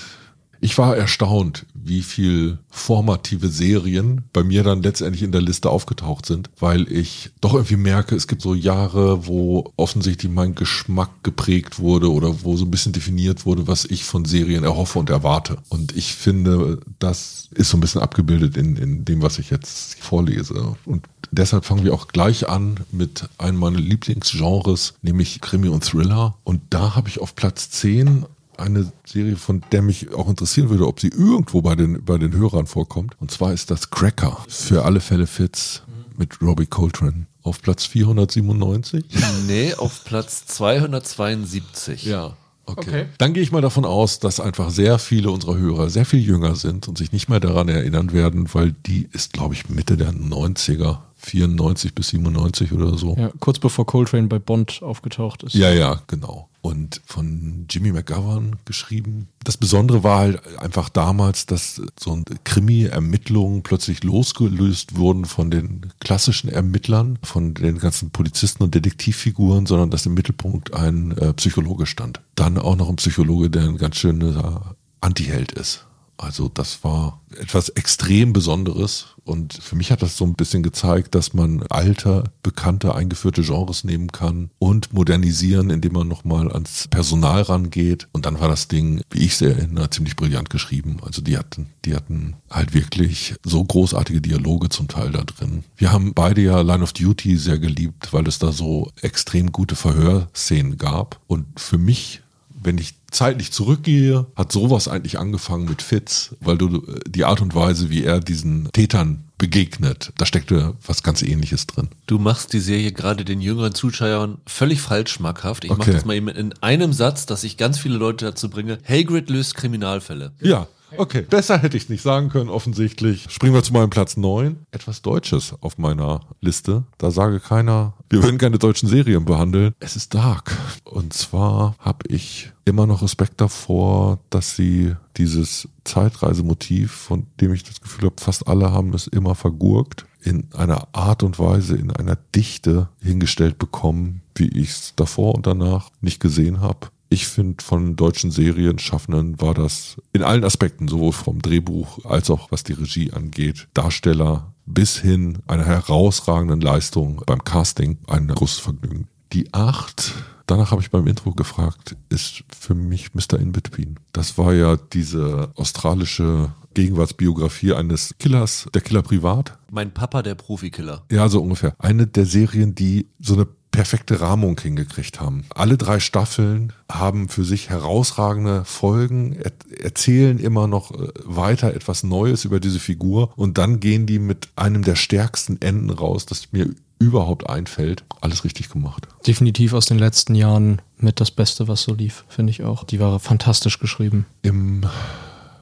Ich 0.59 0.77
war 0.77 0.97
erstaunt, 0.97 1.65
wie 1.89 2.03
viel 2.03 2.59
formative 2.69 3.49
Serien 3.49 4.23
bei 4.31 4.43
mir 4.43 4.63
dann 4.63 4.81
letztendlich 4.81 5.23
in 5.23 5.31
der 5.31 5.41
Liste 5.41 5.69
aufgetaucht 5.69 6.25
sind, 6.25 6.49
weil 6.59 6.89
ich 6.89 7.31
doch 7.41 7.55
irgendwie 7.55 7.75
merke, 7.75 8.15
es 8.15 8.27
gibt 8.27 8.41
so 8.41 8.53
Jahre, 8.53 9.27
wo 9.27 9.73
offensichtlich 9.75 10.31
mein 10.31 10.55
Geschmack 10.55 11.09
geprägt 11.23 11.79
wurde 11.79 12.11
oder 12.11 12.43
wo 12.43 12.55
so 12.55 12.65
ein 12.65 12.71
bisschen 12.71 12.93
definiert 12.93 13.45
wurde, 13.45 13.67
was 13.67 13.85
ich 13.85 14.03
von 14.03 14.23
Serien 14.23 14.63
erhoffe 14.63 14.99
und 14.99 15.09
erwarte. 15.09 15.57
Und 15.67 15.97
ich 15.97 16.13
finde, 16.13 16.79
das 16.99 17.49
ist 17.55 17.69
so 17.69 17.77
ein 17.77 17.81
bisschen 17.81 18.01
abgebildet 18.01 18.55
in, 18.55 18.77
in 18.77 19.03
dem, 19.03 19.21
was 19.21 19.39
ich 19.39 19.49
jetzt 19.49 20.01
vorlese. 20.01 20.75
Und 20.85 21.05
deshalb 21.31 21.65
fangen 21.65 21.83
wir 21.83 21.93
auch 21.93 22.07
gleich 22.07 22.47
an 22.47 22.79
mit 22.91 23.27
einem 23.39 23.57
meiner 23.57 23.79
Lieblingsgenres, 23.79 24.93
nämlich 25.01 25.41
Krimi 25.41 25.69
und 25.69 25.83
Thriller. 25.83 26.35
Und 26.43 26.61
da 26.69 26.95
habe 26.95 27.09
ich 27.09 27.19
auf 27.19 27.35
Platz 27.35 27.71
10 27.71 28.25
eine 28.59 28.91
Serie, 29.05 29.35
von 29.35 29.63
der 29.71 29.81
mich 29.81 30.13
auch 30.13 30.29
interessieren 30.29 30.69
würde, 30.69 30.87
ob 30.87 30.99
sie 30.99 31.09
irgendwo 31.09 31.61
bei 31.61 31.75
den, 31.75 32.03
bei 32.03 32.17
den 32.17 32.33
Hörern 32.33 32.67
vorkommt. 32.67 33.15
Und 33.19 33.31
zwar 33.31 33.53
ist 33.53 33.71
das 33.71 33.89
Cracker. 33.89 34.37
Für 34.47 34.85
alle 34.85 34.99
Fälle 34.99 35.27
Fits 35.27 35.83
mit 36.17 36.41
Robbie 36.41 36.65
Coltrane. 36.65 37.27
Auf 37.43 37.61
Platz 37.61 37.85
497? 37.85 39.05
Nee, 39.47 39.73
auf 39.75 40.03
Platz 40.03 40.45
272. 40.47 42.05
Ja. 42.05 42.35
Okay. 42.65 43.07
Dann 43.17 43.33
gehe 43.33 43.41
ich 43.41 43.51
mal 43.51 43.61
davon 43.61 43.85
aus, 43.85 44.19
dass 44.19 44.39
einfach 44.39 44.69
sehr 44.69 44.99
viele 44.99 45.31
unserer 45.31 45.57
Hörer 45.57 45.89
sehr 45.89 46.05
viel 46.05 46.19
jünger 46.19 46.55
sind 46.55 46.87
und 46.87 46.97
sich 46.97 47.11
nicht 47.11 47.27
mehr 47.27 47.39
daran 47.39 47.67
erinnern 47.67 48.13
werden, 48.13 48.53
weil 48.53 48.73
die 48.85 49.09
ist, 49.11 49.33
glaube 49.33 49.55
ich, 49.55 49.69
Mitte 49.69 49.97
der 49.97 50.13
90er. 50.13 50.99
94 51.19 51.93
bis 51.93 52.09
97 52.09 52.71
oder 52.71 52.97
so. 52.97 53.15
Ja, 53.17 53.31
kurz 53.39 53.59
bevor 53.59 53.85
Coltrane 53.85 54.27
bei 54.27 54.39
Bond 54.39 54.81
aufgetaucht 54.81 55.43
ist. 55.43 55.53
Ja, 55.53 55.69
ja, 55.69 56.01
genau. 56.07 56.48
Und 56.61 57.01
von 57.05 57.65
Jimmy 57.69 57.91
McGovern 57.91 58.57
geschrieben. 58.65 59.29
Das 59.45 59.55
Besondere 59.55 60.03
war 60.03 60.19
halt 60.19 60.57
einfach 60.57 60.89
damals, 60.89 61.45
dass 61.45 61.81
so 61.97 62.11
ein 62.11 62.25
Krimi-Ermittlungen 62.43 63.63
plötzlich 63.63 64.03
losgelöst 64.03 64.97
wurden 64.97 65.23
von 65.23 65.51
den 65.51 65.93
klassischen 65.99 66.49
Ermittlern, 66.49 67.17
von 67.23 67.53
den 67.53 67.79
ganzen 67.79 68.11
Polizisten 68.11 68.63
und 68.63 68.75
Detektivfiguren, 68.75 69.67
sondern 69.67 69.89
dass 69.89 70.05
im 70.05 70.15
Mittelpunkt 70.15 70.73
ein 70.73 71.17
äh, 71.17 71.33
Psychologe 71.33 71.85
stand. 71.85 72.19
Dann 72.35 72.57
auch 72.57 72.75
noch 72.75 72.89
ein 72.89 72.97
Psychologe, 72.97 73.49
der 73.49 73.63
ein 73.63 73.77
ganz 73.77 73.95
schöner 73.95 74.75
Antiheld 74.99 75.53
ist. 75.53 75.85
Also 76.19 76.49
das 76.49 76.83
war 76.83 77.21
etwas 77.39 77.69
extrem 77.69 78.33
Besonderes 78.33 79.15
und 79.23 79.53
für 79.53 79.77
mich 79.77 79.89
hat 79.89 80.01
das 80.01 80.17
so 80.17 80.25
ein 80.25 80.33
bisschen 80.33 80.63
gezeigt, 80.63 81.15
dass 81.15 81.33
man 81.33 81.63
alte, 81.69 82.25
bekannte, 82.43 82.93
eingeführte 82.93 83.41
Genres 83.41 83.85
nehmen 83.85 84.11
kann 84.11 84.49
und 84.59 84.91
modernisieren, 84.91 85.69
indem 85.69 85.93
man 85.93 86.09
nochmal 86.09 86.51
ans 86.51 86.89
Personal 86.89 87.43
rangeht. 87.43 88.09
Und 88.11 88.25
dann 88.25 88.39
war 88.41 88.49
das 88.49 88.67
Ding, 88.67 89.01
wie 89.11 89.19
ich 89.19 89.33
es 89.33 89.41
erinnere, 89.41 89.91
ziemlich 89.91 90.17
brillant 90.17 90.49
geschrieben. 90.49 90.97
Also 91.05 91.21
die 91.21 91.37
hatten, 91.37 91.69
die 91.85 91.95
hatten 91.95 92.35
halt 92.49 92.73
wirklich 92.73 93.35
so 93.45 93.63
großartige 93.63 94.19
Dialoge 94.19 94.67
zum 94.67 94.89
Teil 94.89 95.11
da 95.11 95.23
drin. 95.23 95.63
Wir 95.77 95.93
haben 95.93 96.13
beide 96.13 96.41
ja 96.41 96.59
Line 96.61 96.83
of 96.83 96.91
Duty 96.91 97.37
sehr 97.37 97.59
geliebt, 97.59 98.11
weil 98.11 98.27
es 98.27 98.39
da 98.39 98.51
so 98.51 98.91
extrem 99.01 99.53
gute 99.53 99.75
Verhörszenen 99.75 100.77
gab. 100.77 101.21
Und 101.27 101.45
für 101.59 101.77
mich 101.77 102.23
wenn 102.61 102.77
ich 102.77 102.93
zeitlich 103.11 103.51
zurückgehe, 103.51 104.27
hat 104.35 104.51
sowas 104.51 104.87
eigentlich 104.87 105.17
angefangen 105.17 105.65
mit 105.65 105.81
Fitz, 105.81 106.35
weil 106.41 106.57
du 106.57 106.85
äh, 106.85 106.99
die 107.07 107.25
Art 107.25 107.41
und 107.41 107.55
Weise, 107.55 107.89
wie 107.89 108.03
er 108.03 108.19
diesen 108.19 108.69
Tätern 108.71 109.23
begegnet, 109.37 110.11
da 110.17 110.25
steckte 110.25 110.75
was 110.85 111.01
ganz 111.01 111.21
ähnliches 111.21 111.65
drin. 111.65 111.87
Du 112.07 112.19
machst 112.19 112.51
die 112.53 112.59
Serie 112.59 112.91
gerade 112.91 113.23
den 113.25 113.39
jüngeren 113.41 113.73
Zuschauern 113.73 114.37
völlig 114.45 114.81
falsch 114.81 115.13
schmackhaft. 115.13 115.63
Ich 115.63 115.71
Okay. 115.71 115.79
mache 115.79 115.91
das 115.93 116.05
mal 116.05 116.15
eben 116.15 116.27
in 116.27 116.53
einem 116.61 116.91
Satz, 116.93 117.25
dass 117.25 117.43
ich 117.43 117.55
ganz 117.57 117.79
viele 117.79 117.97
Leute 117.97 118.25
dazu 118.25 118.49
bringe. 118.49 118.77
Hagrid 118.87 119.29
löst 119.29 119.55
Kriminalfälle. 119.55 120.33
Ja. 120.41 120.67
Okay, 120.97 121.21
besser 121.21 121.57
hätte 121.57 121.77
ich 121.77 121.83
es 121.83 121.89
nicht 121.89 122.01
sagen 122.01 122.29
können, 122.29 122.49
offensichtlich. 122.49 123.27
Springen 123.29 123.53
wir 123.53 123.63
zu 123.63 123.73
meinem 123.73 123.89
Platz 123.89 124.17
9. 124.17 124.65
Etwas 124.71 125.01
Deutsches 125.01 125.53
auf 125.61 125.77
meiner 125.77 126.21
Liste. 126.41 126.83
Da 126.97 127.11
sage 127.11 127.39
keiner, 127.39 127.93
wir 128.09 128.23
würden 128.23 128.37
keine 128.37 128.57
deutschen 128.57 128.89
Serien 128.89 129.25
behandeln. 129.25 129.73
Es 129.79 129.95
ist 129.95 130.13
Dark. 130.13 130.57
Und 130.83 131.13
zwar 131.13 131.75
habe 131.79 132.07
ich 132.07 132.51
immer 132.65 132.87
noch 132.87 133.01
Respekt 133.01 133.39
davor, 133.41 134.19
dass 134.29 134.55
sie 134.55 134.95
dieses 135.17 135.67
Zeitreisemotiv, 135.83 136.91
von 136.91 137.27
dem 137.41 137.53
ich 137.53 137.63
das 137.63 137.81
Gefühl 137.81 138.05
habe, 138.05 138.15
fast 138.19 138.47
alle 138.47 138.71
haben 138.71 138.93
es 138.93 139.07
immer 139.07 139.35
vergurkt, 139.35 140.05
in 140.21 140.47
einer 140.53 140.87
Art 140.91 141.23
und 141.23 141.39
Weise, 141.39 141.75
in 141.75 141.91
einer 141.91 142.17
Dichte 142.35 142.89
hingestellt 143.01 143.57
bekommen, 143.57 144.21
wie 144.35 144.47
ich 144.47 144.69
es 144.69 144.93
davor 144.95 145.35
und 145.35 145.47
danach 145.47 145.89
nicht 146.01 146.19
gesehen 146.19 146.61
habe. 146.61 146.87
Ich 147.11 147.27
finde, 147.27 147.63
von 147.63 147.95
deutschen 147.95 148.29
Serienschaffenden 148.29 149.41
war 149.41 149.55
das 149.55 149.97
in 150.13 150.21
allen 150.21 150.43
Aspekten, 150.43 150.87
sowohl 150.87 151.11
vom 151.11 151.41
Drehbuch 151.41 152.05
als 152.05 152.29
auch 152.29 152.51
was 152.51 152.63
die 152.63 152.73
Regie 152.73 153.11
angeht, 153.11 153.67
Darsteller 153.73 154.53
bis 154.67 154.97
hin 154.97 155.39
einer 155.47 155.65
herausragenden 155.65 156.61
Leistung 156.61 157.23
beim 157.25 157.43
Casting 157.43 157.97
ein 158.07 158.27
großes 158.27 158.59
Vergnügen. 158.59 159.07
Die 159.33 159.51
acht, 159.53 160.13
danach 160.45 160.69
habe 160.69 160.81
ich 160.81 160.91
beim 160.91 161.07
Intro 161.07 161.31
gefragt, 161.31 161.95
ist 162.09 162.43
für 162.55 162.75
mich 162.75 163.15
Mr. 163.15 163.39
In-Between. 163.39 163.99
Das 164.13 164.37
war 164.37 164.53
ja 164.53 164.77
diese 164.77 165.51
australische 165.55 166.53
Gegenwartsbiografie 166.79 167.73
eines 167.73 168.15
Killers, 168.19 168.67
der 168.73 168.81
Killer 168.81 169.01
privat. 169.01 169.57
Mein 169.69 169.91
Papa, 169.91 170.21
der 170.21 170.35
Profikiller. 170.35 171.03
Ja, 171.11 171.27
so 171.27 171.41
ungefähr. 171.41 171.73
Eine 171.77 172.07
der 172.07 172.25
Serien, 172.25 172.73
die 172.73 173.07
so 173.19 173.33
eine 173.33 173.47
perfekte 173.71 174.21
Rahmung 174.21 174.57
hingekriegt 174.59 175.19
haben. 175.19 175.43
Alle 175.53 175.77
drei 175.77 175.99
Staffeln 175.99 176.71
haben 176.89 177.27
für 177.27 177.43
sich 177.43 177.69
herausragende 177.69 178.63
Folgen, 178.63 179.33
er 179.33 179.51
erzählen 179.83 180.39
immer 180.39 180.67
noch 180.67 180.91
äh, 180.91 181.09
weiter 181.25 181.73
etwas 181.73 182.03
Neues 182.03 182.45
über 182.45 182.61
diese 182.61 182.79
Figur 182.79 183.33
und 183.35 183.57
dann 183.57 183.81
gehen 183.81 184.05
die 184.05 184.19
mit 184.19 184.47
einem 184.55 184.83
der 184.83 184.95
stärksten 184.95 185.61
Enden 185.61 185.89
raus, 185.89 186.25
das 186.25 186.53
mir 186.53 186.73
überhaupt 186.97 187.49
einfällt. 187.49 188.05
Alles 188.21 188.43
richtig 188.45 188.69
gemacht. 188.69 189.07
Definitiv 189.27 189.73
aus 189.73 189.85
den 189.85 189.99
letzten 189.99 190.33
Jahren 190.33 190.81
mit 190.97 191.19
das 191.19 191.31
Beste, 191.31 191.67
was 191.67 191.83
so 191.83 191.93
lief, 191.93 192.23
finde 192.29 192.51
ich 192.51 192.63
auch. 192.63 192.85
Die 192.85 192.99
war 192.99 193.19
fantastisch 193.19 193.79
geschrieben. 193.79 194.25
Im 194.41 194.85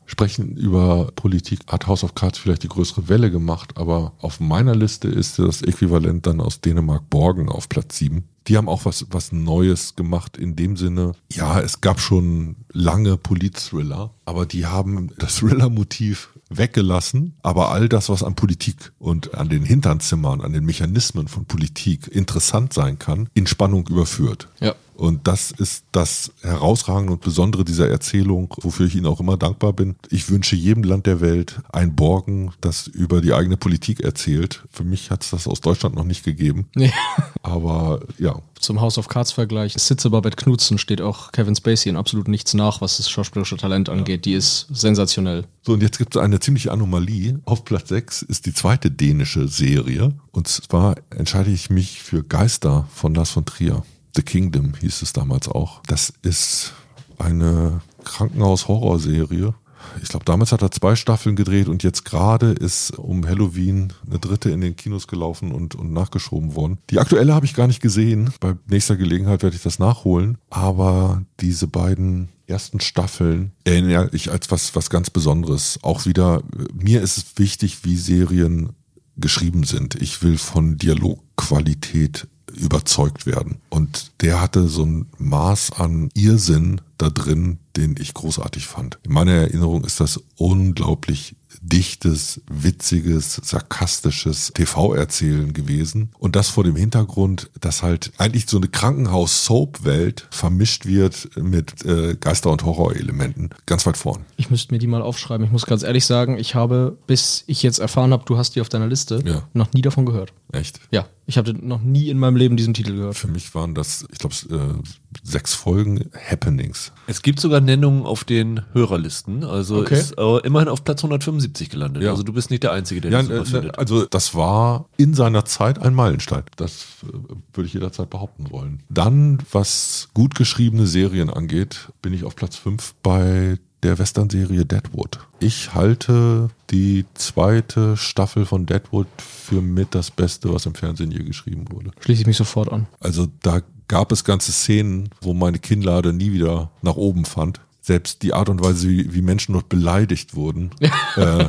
Sprechen 0.07 0.55
über 0.55 1.11
Politik 1.15 1.59
hat 1.67 1.85
House 1.85 2.03
of 2.03 2.15
Cards 2.15 2.39
vielleicht 2.39 2.63
die 2.63 2.69
größere 2.69 3.09
Welle 3.09 3.29
gemacht, 3.29 3.73
aber 3.75 4.13
auf 4.19 4.39
meiner 4.39 4.73
Liste 4.73 5.09
ist 5.09 5.37
das 5.37 5.61
Äquivalent 5.61 6.25
dann 6.25 6.39
aus 6.39 6.61
Dänemark 6.61 7.09
Borgen 7.09 7.49
auf 7.49 7.67
Platz 7.67 7.97
7. 7.97 8.23
Die 8.47 8.55
haben 8.55 8.69
auch 8.69 8.85
was, 8.85 9.05
was 9.11 9.33
Neues 9.33 9.97
gemacht 9.97 10.37
in 10.37 10.55
dem 10.55 10.77
Sinne, 10.77 11.11
ja, 11.33 11.59
es 11.59 11.81
gab 11.81 11.99
schon 11.99 12.55
lange 12.71 13.17
Polit-Thriller, 13.17 14.13
aber 14.23 14.45
die 14.45 14.65
haben 14.65 15.09
das 15.17 15.35
Thriller-Motiv 15.35 16.29
weggelassen, 16.49 17.35
aber 17.43 17.71
all 17.71 17.89
das, 17.89 18.07
was 18.07 18.23
an 18.23 18.35
Politik 18.35 18.93
und 18.99 19.35
an 19.35 19.49
den 19.49 19.63
Hinternzimmern, 19.63 20.39
an 20.39 20.53
den 20.53 20.63
Mechanismen 20.63 21.27
von 21.27 21.43
Politik 21.43 22.07
interessant 22.07 22.71
sein 22.71 22.97
kann, 22.97 23.27
in 23.33 23.47
Spannung 23.47 23.85
überführt. 23.87 24.47
Ja. 24.61 24.73
Und 24.97 25.27
das 25.27 25.51
ist 25.51 25.85
das 25.91 26.31
Herausragende 26.41 27.13
und 27.13 27.21
Besondere 27.21 27.63
dieser 27.63 27.87
Erzählung, 27.87 28.51
wofür 28.61 28.87
ich 28.87 28.95
Ihnen 28.95 29.05
auch 29.05 29.19
immer 29.19 29.37
dankbar 29.37 29.73
bin. 29.73 29.95
Ich 30.09 30.29
wünsche 30.31 30.55
jedem 30.55 30.81
Land 30.83 31.05
der 31.05 31.21
Welt 31.21 31.59
ein 31.69 31.95
Borgen, 31.95 32.51
das 32.61 32.87
über 32.87 33.21
die 33.21 33.31
eigene 33.31 33.57
Politik 33.57 33.99
erzählt. 33.99 34.63
Für 34.71 34.83
mich 34.83 35.11
hat 35.11 35.23
es 35.23 35.29
das 35.29 35.47
aus 35.47 35.61
Deutschland 35.61 35.95
noch 35.95 36.03
nicht 36.03 36.23
gegeben. 36.23 36.67
Nee. 36.77 36.93
Aber 37.41 38.01
ja. 38.19 38.39
Zum 38.59 38.81
House 38.81 38.99
of 38.99 39.07
Cards 39.07 39.31
Vergleich. 39.31 39.73
Sitze 39.73 40.11
Babette 40.11 40.35
Knudsen 40.35 40.77
steht 40.77 41.01
auch 41.01 41.31
Kevin 41.31 41.55
Spacey 41.55 41.89
in 41.89 41.95
absolut 41.95 42.27
nichts 42.27 42.53
nach, 42.53 42.81
was 42.81 42.97
das 42.97 43.09
schauspielerische 43.09 43.57
Talent 43.57 43.89
angeht. 43.89 44.25
Die 44.25 44.33
ist 44.33 44.67
sensationell. 44.71 45.45
So, 45.63 45.73
und 45.73 45.81
jetzt 45.81 45.97
gibt 45.97 46.15
es 46.15 46.21
eine 46.21 46.39
ziemliche 46.39 46.71
Anomalie. 46.71 47.39
Auf 47.45 47.65
Platz 47.65 47.89
6 47.89 48.21
ist 48.21 48.45
die 48.45 48.53
zweite 48.53 48.91
dänische 48.91 49.47
Serie. 49.47 50.13
Und 50.31 50.47
zwar 50.47 50.95
entscheide 51.09 51.49
ich 51.49 51.71
mich 51.71 52.03
für 52.03 52.23
Geister 52.23 52.87
von 52.93 53.15
Lars 53.15 53.31
von 53.31 53.45
Trier. 53.45 53.83
The 54.17 54.23
Kingdom 54.23 54.73
hieß 54.73 55.03
es 55.03 55.13
damals 55.13 55.47
auch. 55.47 55.83
Das 55.85 56.11
ist 56.23 56.73
eine 57.19 57.81
Krankenhaus-Horrorserie. 58.03 59.53
Ich 60.01 60.09
glaube, 60.09 60.25
damals 60.25 60.51
hat 60.51 60.63
er 60.63 60.71
zwei 60.71 60.95
Staffeln 60.95 61.35
gedreht 61.35 61.67
und 61.67 61.83
jetzt 61.83 62.03
gerade 62.03 62.51
ist 62.51 62.97
um 62.97 63.27
Halloween 63.27 63.93
eine 64.07 64.17
dritte 64.17 64.49
in 64.49 64.61
den 64.61 64.75
Kinos 64.75 65.07
gelaufen 65.07 65.51
und, 65.51 65.75
und 65.75 65.93
nachgeschoben 65.93 66.55
worden. 66.55 66.79
Die 66.89 66.97
aktuelle 66.97 67.35
habe 67.35 67.45
ich 67.45 67.53
gar 67.53 67.67
nicht 67.67 67.79
gesehen. 67.79 68.31
Bei 68.39 68.55
nächster 68.67 68.95
Gelegenheit 68.95 69.43
werde 69.43 69.55
ich 69.55 69.61
das 69.61 69.77
nachholen. 69.77 70.39
Aber 70.49 71.21
diese 71.39 71.67
beiden 71.67 72.29
ersten 72.47 72.79
Staffeln 72.79 73.51
erinnere 73.65 74.09
ich 74.13 74.31
als 74.31 74.49
was, 74.49 74.75
was 74.75 74.89
ganz 74.89 75.11
Besonderes. 75.11 75.77
Auch 75.83 76.07
wieder, 76.07 76.41
mir 76.73 77.03
ist 77.03 77.17
es 77.17 77.25
wichtig, 77.37 77.83
wie 77.83 77.97
Serien 77.97 78.69
geschrieben 79.15 79.63
sind. 79.63 79.93
Ich 79.93 80.23
will 80.23 80.39
von 80.39 80.77
Dialogqualität 80.77 82.27
überzeugt 82.53 83.25
werden. 83.25 83.57
Und 83.69 84.11
der 84.21 84.41
hatte 84.41 84.67
so 84.67 84.85
ein 84.85 85.07
Maß 85.17 85.73
an 85.73 86.09
Irrsinn 86.13 86.81
da 86.97 87.09
drin, 87.09 87.59
den 87.75 87.95
ich 87.99 88.13
großartig 88.13 88.67
fand. 88.67 88.99
In 89.03 89.13
meiner 89.13 89.33
Erinnerung 89.33 89.83
ist 89.83 89.99
das 89.99 90.21
unglaublich 90.35 91.35
dichtes, 91.61 92.41
witziges, 92.49 93.39
sarkastisches 93.43 94.51
TV-Erzählen 94.53 95.53
gewesen. 95.53 96.09
Und 96.19 96.35
das 96.35 96.49
vor 96.49 96.63
dem 96.63 96.75
Hintergrund, 96.75 97.49
dass 97.59 97.83
halt 97.83 98.11
eigentlich 98.17 98.47
so 98.47 98.57
eine 98.57 98.67
Krankenhaus-Soap-Welt 98.67 100.27
vermischt 100.31 100.85
wird 100.85 101.29
mit 101.37 101.85
äh, 101.85 102.15
Geister- 102.19 102.51
und 102.51 102.63
Horrorelementen. 102.63 103.49
Ganz 103.65 103.85
weit 103.85 103.97
vorn. 103.97 104.25
Ich 104.37 104.49
müsste 104.49 104.73
mir 104.73 104.79
die 104.79 104.87
mal 104.87 105.01
aufschreiben. 105.01 105.45
Ich 105.45 105.51
muss 105.51 105.65
ganz 105.65 105.83
ehrlich 105.83 106.05
sagen, 106.05 106.37
ich 106.37 106.55
habe, 106.55 106.97
bis 107.07 107.43
ich 107.47 107.63
jetzt 107.63 107.79
erfahren 107.79 108.11
habe, 108.11 108.23
du 108.25 108.37
hast 108.37 108.55
die 108.55 108.61
auf 108.61 108.69
deiner 108.69 108.87
Liste, 108.87 109.21
Ja. 109.25 109.47
noch 109.53 109.73
nie 109.73 109.81
davon 109.81 110.05
gehört. 110.05 110.33
Echt? 110.51 110.79
Ja, 110.91 111.07
ich 111.25 111.37
habe 111.37 111.53
noch 111.53 111.81
nie 111.81 112.09
in 112.09 112.17
meinem 112.17 112.35
Leben 112.37 112.57
diesen 112.57 112.73
Titel 112.73 112.93
gehört. 112.95 113.15
Für 113.17 113.27
mich 113.27 113.53
waren 113.53 113.75
das, 113.75 114.05
ich 114.11 114.19
glaube, 114.19 114.35
äh, 114.49 115.06
sechs 115.23 115.53
Folgen 115.53 116.09
Happenings. 116.29 116.91
Es 117.07 117.21
gibt 117.21 117.39
sogar 117.39 117.61
Nennungen 117.61 118.05
auf 118.05 118.23
den 118.23 118.61
Hörerlisten, 118.73 119.43
also 119.43 119.77
Okay. 119.77 119.99
ist 119.99 120.17
äh, 120.17 120.37
immerhin 120.45 120.67
auf 120.69 120.83
Platz 120.83 121.03
175 121.03 121.69
gelandet. 121.69 122.03
Ja. 122.03 122.11
Also 122.11 122.23
du 122.23 122.33
bist 122.33 122.49
nicht 122.49 122.63
der 122.63 122.71
Einzige, 122.71 123.01
der 123.01 123.11
Ja, 123.11 123.19
das 123.23 123.27
sowas 123.29 123.47
äh, 123.49 123.51
findet. 123.51 123.79
also 123.79 124.05
das 124.05 124.35
war 124.35 124.85
in 124.97 125.13
seiner 125.13 125.45
Zeit 125.45 125.79
ein 125.79 125.93
Meilenstein. 125.93 126.43
Das 126.55 126.85
äh, 127.03 127.07
würde 127.53 127.67
ich 127.67 127.73
jederzeit 127.73 128.09
behaupten 128.09 128.51
wollen. 128.51 128.83
Dann, 128.89 129.39
was 129.51 130.09
gut 130.13 130.35
geschriebene 130.35 130.87
Serien 130.87 131.29
angeht, 131.29 131.89
bin 132.01 132.13
ich 132.13 132.23
auf 132.23 132.35
Platz 132.35 132.55
5 132.55 132.93
bei 133.03 133.57
der 133.83 133.99
Western-Serie 133.99 134.65
Deadwood. 134.65 135.19
Ich 135.39 135.75
halte 135.75 136.49
die 136.71 137.05
zweite 137.13 137.95
Staffel 137.95 138.45
von 138.47 138.65
Deadwood 138.65 139.05
für 139.19 139.61
mit 139.61 139.93
das 139.93 140.09
Beste, 140.09 140.51
was 140.51 140.65
im 140.65 140.73
Fernsehen 140.73 141.11
je 141.11 141.23
geschrieben 141.23 141.65
wurde. 141.71 141.91
Schließe 141.99 142.21
ich 142.21 142.27
mich 142.27 142.37
sofort 142.37 142.71
an. 142.73 142.87
Also 142.99 143.27
da 143.43 143.61
gab 143.87 144.11
es 144.11 144.23
ganze 144.23 144.51
Szenen, 144.51 145.09
wo 145.21 145.33
meine 145.33 145.59
Kinnlade 145.59 146.13
nie 146.13 146.31
wieder 146.31 146.71
nach 146.81 146.95
oben 146.95 147.25
fand. 147.25 147.61
Selbst 147.87 148.21
die 148.21 148.33
Art 148.33 148.49
und 148.49 148.61
Weise, 148.61 148.89
wie, 148.89 149.13
wie 149.13 149.21
Menschen 149.21 149.53
dort 149.53 149.69
beleidigt 149.69 150.35
wurden, 150.35 150.71
äh, 151.15 151.45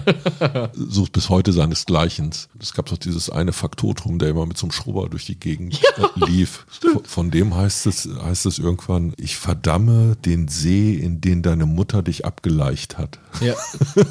sucht 0.72 1.10
bis 1.10 1.30
heute 1.30 1.52
seinesgleichen. 1.52 2.30
Es 2.60 2.74
gab 2.74 2.86
doch 2.86 2.96
dieses 2.96 3.28
eine 3.28 3.52
Faktotum, 3.52 4.20
der 4.20 4.28
immer 4.28 4.46
mit 4.46 4.56
so 4.56 4.66
einem 4.66 4.70
Schrubber 4.70 5.08
durch 5.08 5.26
die 5.26 5.34
Gegend 5.34 5.80
äh, 5.82 6.24
lief. 6.26 6.64
Von, 6.68 7.04
von 7.04 7.30
dem 7.32 7.56
heißt 7.56 7.88
es, 7.88 8.08
heißt 8.22 8.46
es 8.46 8.60
irgendwann, 8.60 9.14
ich 9.16 9.36
verdamme 9.36 10.14
den 10.24 10.46
See, 10.46 10.94
in 10.94 11.20
den 11.20 11.42
deine 11.42 11.66
Mutter 11.66 12.04
dich 12.04 12.24
abgeleicht 12.24 12.98
hat. 12.98 13.18
Ja, 13.40 13.54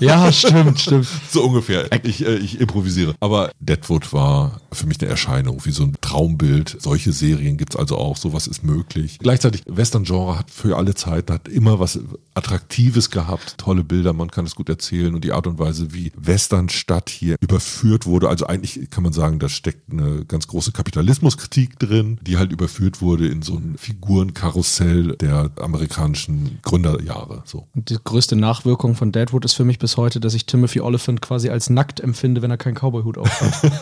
ja 0.01 0.31
stimmt, 0.33 0.79
stimmt. 0.81 1.07
So 1.31 1.45
ungefähr. 1.45 1.89
Ich, 2.03 2.25
äh, 2.25 2.35
ich 2.35 2.59
improvisiere. 2.59 3.15
Aber 3.21 3.51
Deadwood 3.61 4.11
war 4.11 4.59
für 4.73 4.85
mich 4.85 4.99
eine 4.99 5.09
Erscheinung, 5.09 5.65
wie 5.65 5.71
so 5.71 5.83
ein 5.83 5.95
Traumbild. 6.01 6.75
Solche 6.79 7.13
Serien 7.13 7.55
gibt's 7.55 7.77
also 7.77 7.97
auch. 7.97 8.17
Sowas 8.17 8.47
ist 8.47 8.65
möglich. 8.65 9.19
Gleichzeitig, 9.19 9.63
Western-Genre 9.65 10.37
hat 10.37 10.51
für 10.51 10.75
alle 10.75 10.93
Zeiten, 10.93 11.33
hat 11.33 11.47
immer 11.47 11.79
was 11.79 11.99
Attraktives 12.33 13.09
gehabt. 13.09 13.57
Tolle 13.57 13.83
Bilder, 13.83 14.13
man 14.13 14.29
kann 14.29 14.45
es 14.45 14.55
gut 14.55 14.69
erzählen. 14.69 15.15
Und 15.15 15.23
die 15.23 15.31
Art 15.31 15.47
und 15.47 15.57
Weise, 15.57 15.93
wie 15.93 16.11
Westernstadt 16.15 17.09
hier 17.09 17.35
überführt 17.41 18.05
wurde. 18.05 18.29
Also 18.29 18.45
eigentlich 18.45 18.89
kann 18.91 19.03
man 19.03 19.13
sagen, 19.13 19.39
da 19.39 19.49
steckt 19.49 19.91
eine 19.91 20.23
ganz 20.25 20.47
große 20.47 20.71
Kapitalismuskritik 20.71 21.79
drin, 21.79 22.19
die 22.21 22.37
halt 22.37 22.51
überführt 22.51 23.01
wurde 23.01 23.27
in 23.27 23.41
so 23.41 23.55
ein 23.55 23.75
Figurenkarussell 23.77 25.15
der 25.17 25.51
amerikanischen 25.59 26.59
Gründerjahre. 26.61 27.41
So. 27.45 27.67
Und 27.75 27.89
die 27.89 27.97
größte 28.03 28.35
Nachwirkung 28.35 28.95
von 28.95 29.11
Deadwood 29.11 29.45
ist 29.45 29.53
für 29.53 29.65
mich 29.65 29.79
bis 29.79 29.97
heute, 29.97 30.19
dass 30.19 30.33
ich 30.33 30.45
Timothy 30.45 30.81
Oliphant 30.81 31.21
quasi 31.21 31.49
als 31.49 31.69
nackt 31.69 31.99
empfinde, 31.99 32.41
wenn 32.41 32.51
er 32.51 32.57
keinen 32.57 32.75
Cowboyhut 32.75 33.17
aufhat. 33.17 33.71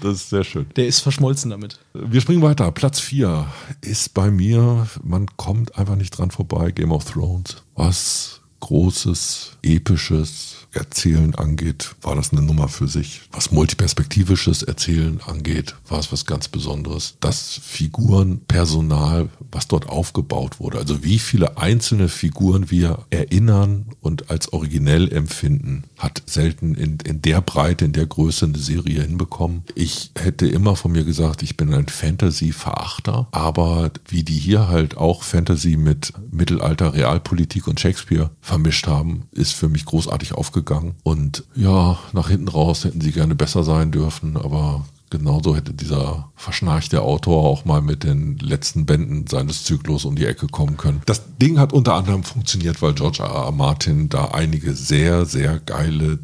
Das 0.00 0.16
ist 0.16 0.30
sehr 0.30 0.44
schön. 0.44 0.66
Der 0.76 0.86
ist 0.86 1.00
verschmolzen 1.00 1.50
damit. 1.50 1.78
Wir 1.92 2.20
springen 2.20 2.42
weiter. 2.42 2.70
Platz 2.72 3.00
4 3.00 3.46
ist 3.80 4.14
bei 4.14 4.30
mir, 4.30 4.86
man 5.02 5.26
kommt 5.36 5.76
einfach 5.78 5.96
nicht 5.96 6.10
dran 6.10 6.30
vorbei, 6.30 6.70
Game 6.70 6.92
of 6.92 7.04
Thrones. 7.04 7.53
Was 7.74 8.40
großes, 8.60 9.58
episches 9.62 10.63
Erzählen 10.74 11.34
angeht, 11.34 11.94
war 12.02 12.16
das 12.16 12.32
eine 12.32 12.42
Nummer 12.42 12.68
für 12.68 12.88
sich. 12.88 13.22
Was 13.32 13.52
multiperspektivisches 13.52 14.62
Erzählen 14.62 15.20
angeht, 15.26 15.74
war 15.88 15.98
es 15.98 16.10
was 16.12 16.26
ganz 16.26 16.48
Besonderes. 16.48 17.14
Das 17.20 17.60
Figurenpersonal, 17.62 19.28
was 19.52 19.68
dort 19.68 19.88
aufgebaut 19.88 20.58
wurde, 20.58 20.78
also 20.78 21.04
wie 21.04 21.18
viele 21.18 21.58
einzelne 21.58 22.08
Figuren 22.08 22.70
wir 22.70 23.06
erinnern 23.10 23.86
und 24.00 24.30
als 24.30 24.52
originell 24.52 25.12
empfinden, 25.12 25.84
hat 25.96 26.22
selten 26.26 26.74
in, 26.74 26.98
in 27.04 27.22
der 27.22 27.40
Breite, 27.40 27.84
in 27.84 27.92
der 27.92 28.06
Größe 28.06 28.46
eine 28.46 28.58
Serie 28.58 29.02
hinbekommen. 29.02 29.62
Ich 29.74 30.10
hätte 30.18 30.46
immer 30.46 30.76
von 30.76 30.92
mir 30.92 31.04
gesagt, 31.04 31.42
ich 31.42 31.56
bin 31.56 31.72
ein 31.72 31.88
Fantasy-Verachter, 31.88 33.28
aber 33.30 33.90
wie 34.08 34.24
die 34.24 34.38
hier 34.38 34.68
halt 34.68 34.96
auch 34.96 35.22
Fantasy 35.22 35.76
mit 35.76 36.12
Mittelalter, 36.30 36.94
Realpolitik 36.94 37.68
und 37.68 37.80
Shakespeare 37.80 38.30
vermischt 38.40 38.86
haben, 38.86 39.24
ist 39.32 39.52
für 39.52 39.68
mich 39.68 39.84
großartig 39.84 40.32
aufgegangen 40.32 40.63
gegangen. 40.64 40.94
Und 41.02 41.44
ja, 41.54 41.98
nach 42.12 42.28
hinten 42.28 42.48
raus 42.48 42.84
hätten 42.84 43.00
sie 43.00 43.12
gerne 43.12 43.34
besser 43.34 43.64
sein 43.64 43.90
dürfen, 43.90 44.36
aber 44.36 44.84
genauso 45.10 45.54
hätte 45.54 45.72
dieser 45.72 46.30
verschnarchte 46.34 47.02
Autor 47.02 47.44
auch 47.44 47.64
mal 47.64 47.80
mit 47.80 48.02
den 48.02 48.38
letzten 48.38 48.84
Bänden 48.84 49.26
seines 49.28 49.64
Zyklus 49.64 50.04
um 50.04 50.16
die 50.16 50.26
Ecke 50.26 50.48
kommen 50.48 50.76
können. 50.76 51.02
Das 51.06 51.36
Ding 51.38 51.58
hat 51.58 51.72
unter 51.72 51.94
anderem 51.94 52.24
funktioniert, 52.24 52.82
weil 52.82 52.94
George 52.94 53.22
R. 53.22 53.28
R. 53.28 53.52
Martin 53.52 54.08
da 54.08 54.26
einige 54.26 54.74
sehr, 54.74 55.24
sehr 55.24 55.60
geile 55.60 56.18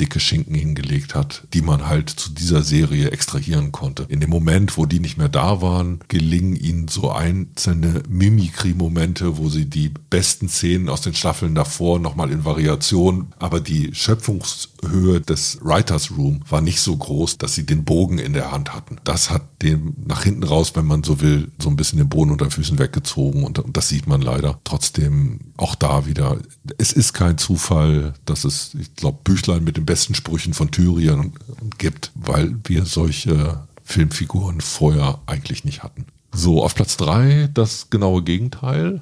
dicke 0.00 0.20
Schinken 0.20 0.54
hingelegt 0.54 1.14
hat, 1.14 1.44
die 1.52 1.62
man 1.62 1.86
halt 1.86 2.10
zu 2.10 2.30
dieser 2.30 2.62
Serie 2.62 3.10
extrahieren 3.10 3.72
konnte. 3.72 4.06
In 4.08 4.20
dem 4.20 4.30
Moment, 4.30 4.76
wo 4.76 4.86
die 4.86 5.00
nicht 5.00 5.18
mehr 5.18 5.28
da 5.28 5.62
waren, 5.62 6.00
gelingen 6.08 6.56
ihnen 6.56 6.88
so 6.88 7.10
einzelne 7.10 8.02
Mimikry-Momente, 8.08 9.38
wo 9.38 9.48
sie 9.48 9.66
die 9.66 9.92
besten 10.10 10.48
Szenen 10.48 10.88
aus 10.88 11.00
den 11.00 11.14
Staffeln 11.14 11.54
davor 11.54 11.98
nochmal 11.98 12.30
in 12.30 12.44
Variation, 12.44 13.32
aber 13.38 13.60
die 13.60 13.94
Schöpfungshöhe 13.94 15.20
des 15.20 15.58
Writers 15.62 16.10
Room 16.16 16.40
war 16.48 16.60
nicht 16.60 16.80
so 16.80 16.96
groß, 16.96 17.38
dass 17.38 17.54
sie 17.54 17.66
den 17.66 17.84
Bogen 17.84 18.18
in 18.18 18.32
der 18.32 18.52
Hand 18.52 18.74
hatten. 18.74 18.96
Das 19.04 19.30
hat 19.30 19.42
dem 19.62 19.94
nach 20.06 20.24
hinten 20.24 20.44
raus, 20.44 20.72
wenn 20.74 20.86
man 20.86 21.02
so 21.02 21.20
will, 21.20 21.50
so 21.60 21.68
ein 21.68 21.76
bisschen 21.76 21.98
den 21.98 22.08
Boden 22.08 22.30
unter 22.30 22.46
den 22.46 22.50
Füßen 22.50 22.78
weggezogen 22.78 23.44
und, 23.44 23.58
und 23.58 23.76
das 23.76 23.88
sieht 23.88 24.06
man 24.06 24.20
leider. 24.20 24.60
Trotzdem 24.64 25.40
auch 25.56 25.74
da 25.74 26.06
wieder, 26.06 26.38
es 26.78 26.92
ist 26.92 27.12
kein 27.12 27.38
Zufall, 27.38 28.14
dass 28.24 28.44
es, 28.44 28.74
ich 28.78 28.94
glaube, 28.94 29.18
Büchlein 29.24 29.64
mit 29.64 29.76
den 29.76 29.85
besten 29.86 30.14
Sprüchen 30.14 30.52
von 30.52 30.70
Thürien 30.70 31.32
gibt, 31.78 32.12
weil 32.14 32.56
wir 32.64 32.84
solche 32.84 33.66
Filmfiguren 33.84 34.60
vorher 34.60 35.20
eigentlich 35.26 35.64
nicht 35.64 35.82
hatten. 35.82 36.06
So, 36.32 36.62
auf 36.62 36.74
Platz 36.74 36.98
drei 36.98 37.48
das 37.54 37.88
genaue 37.88 38.22
Gegenteil 38.22 39.00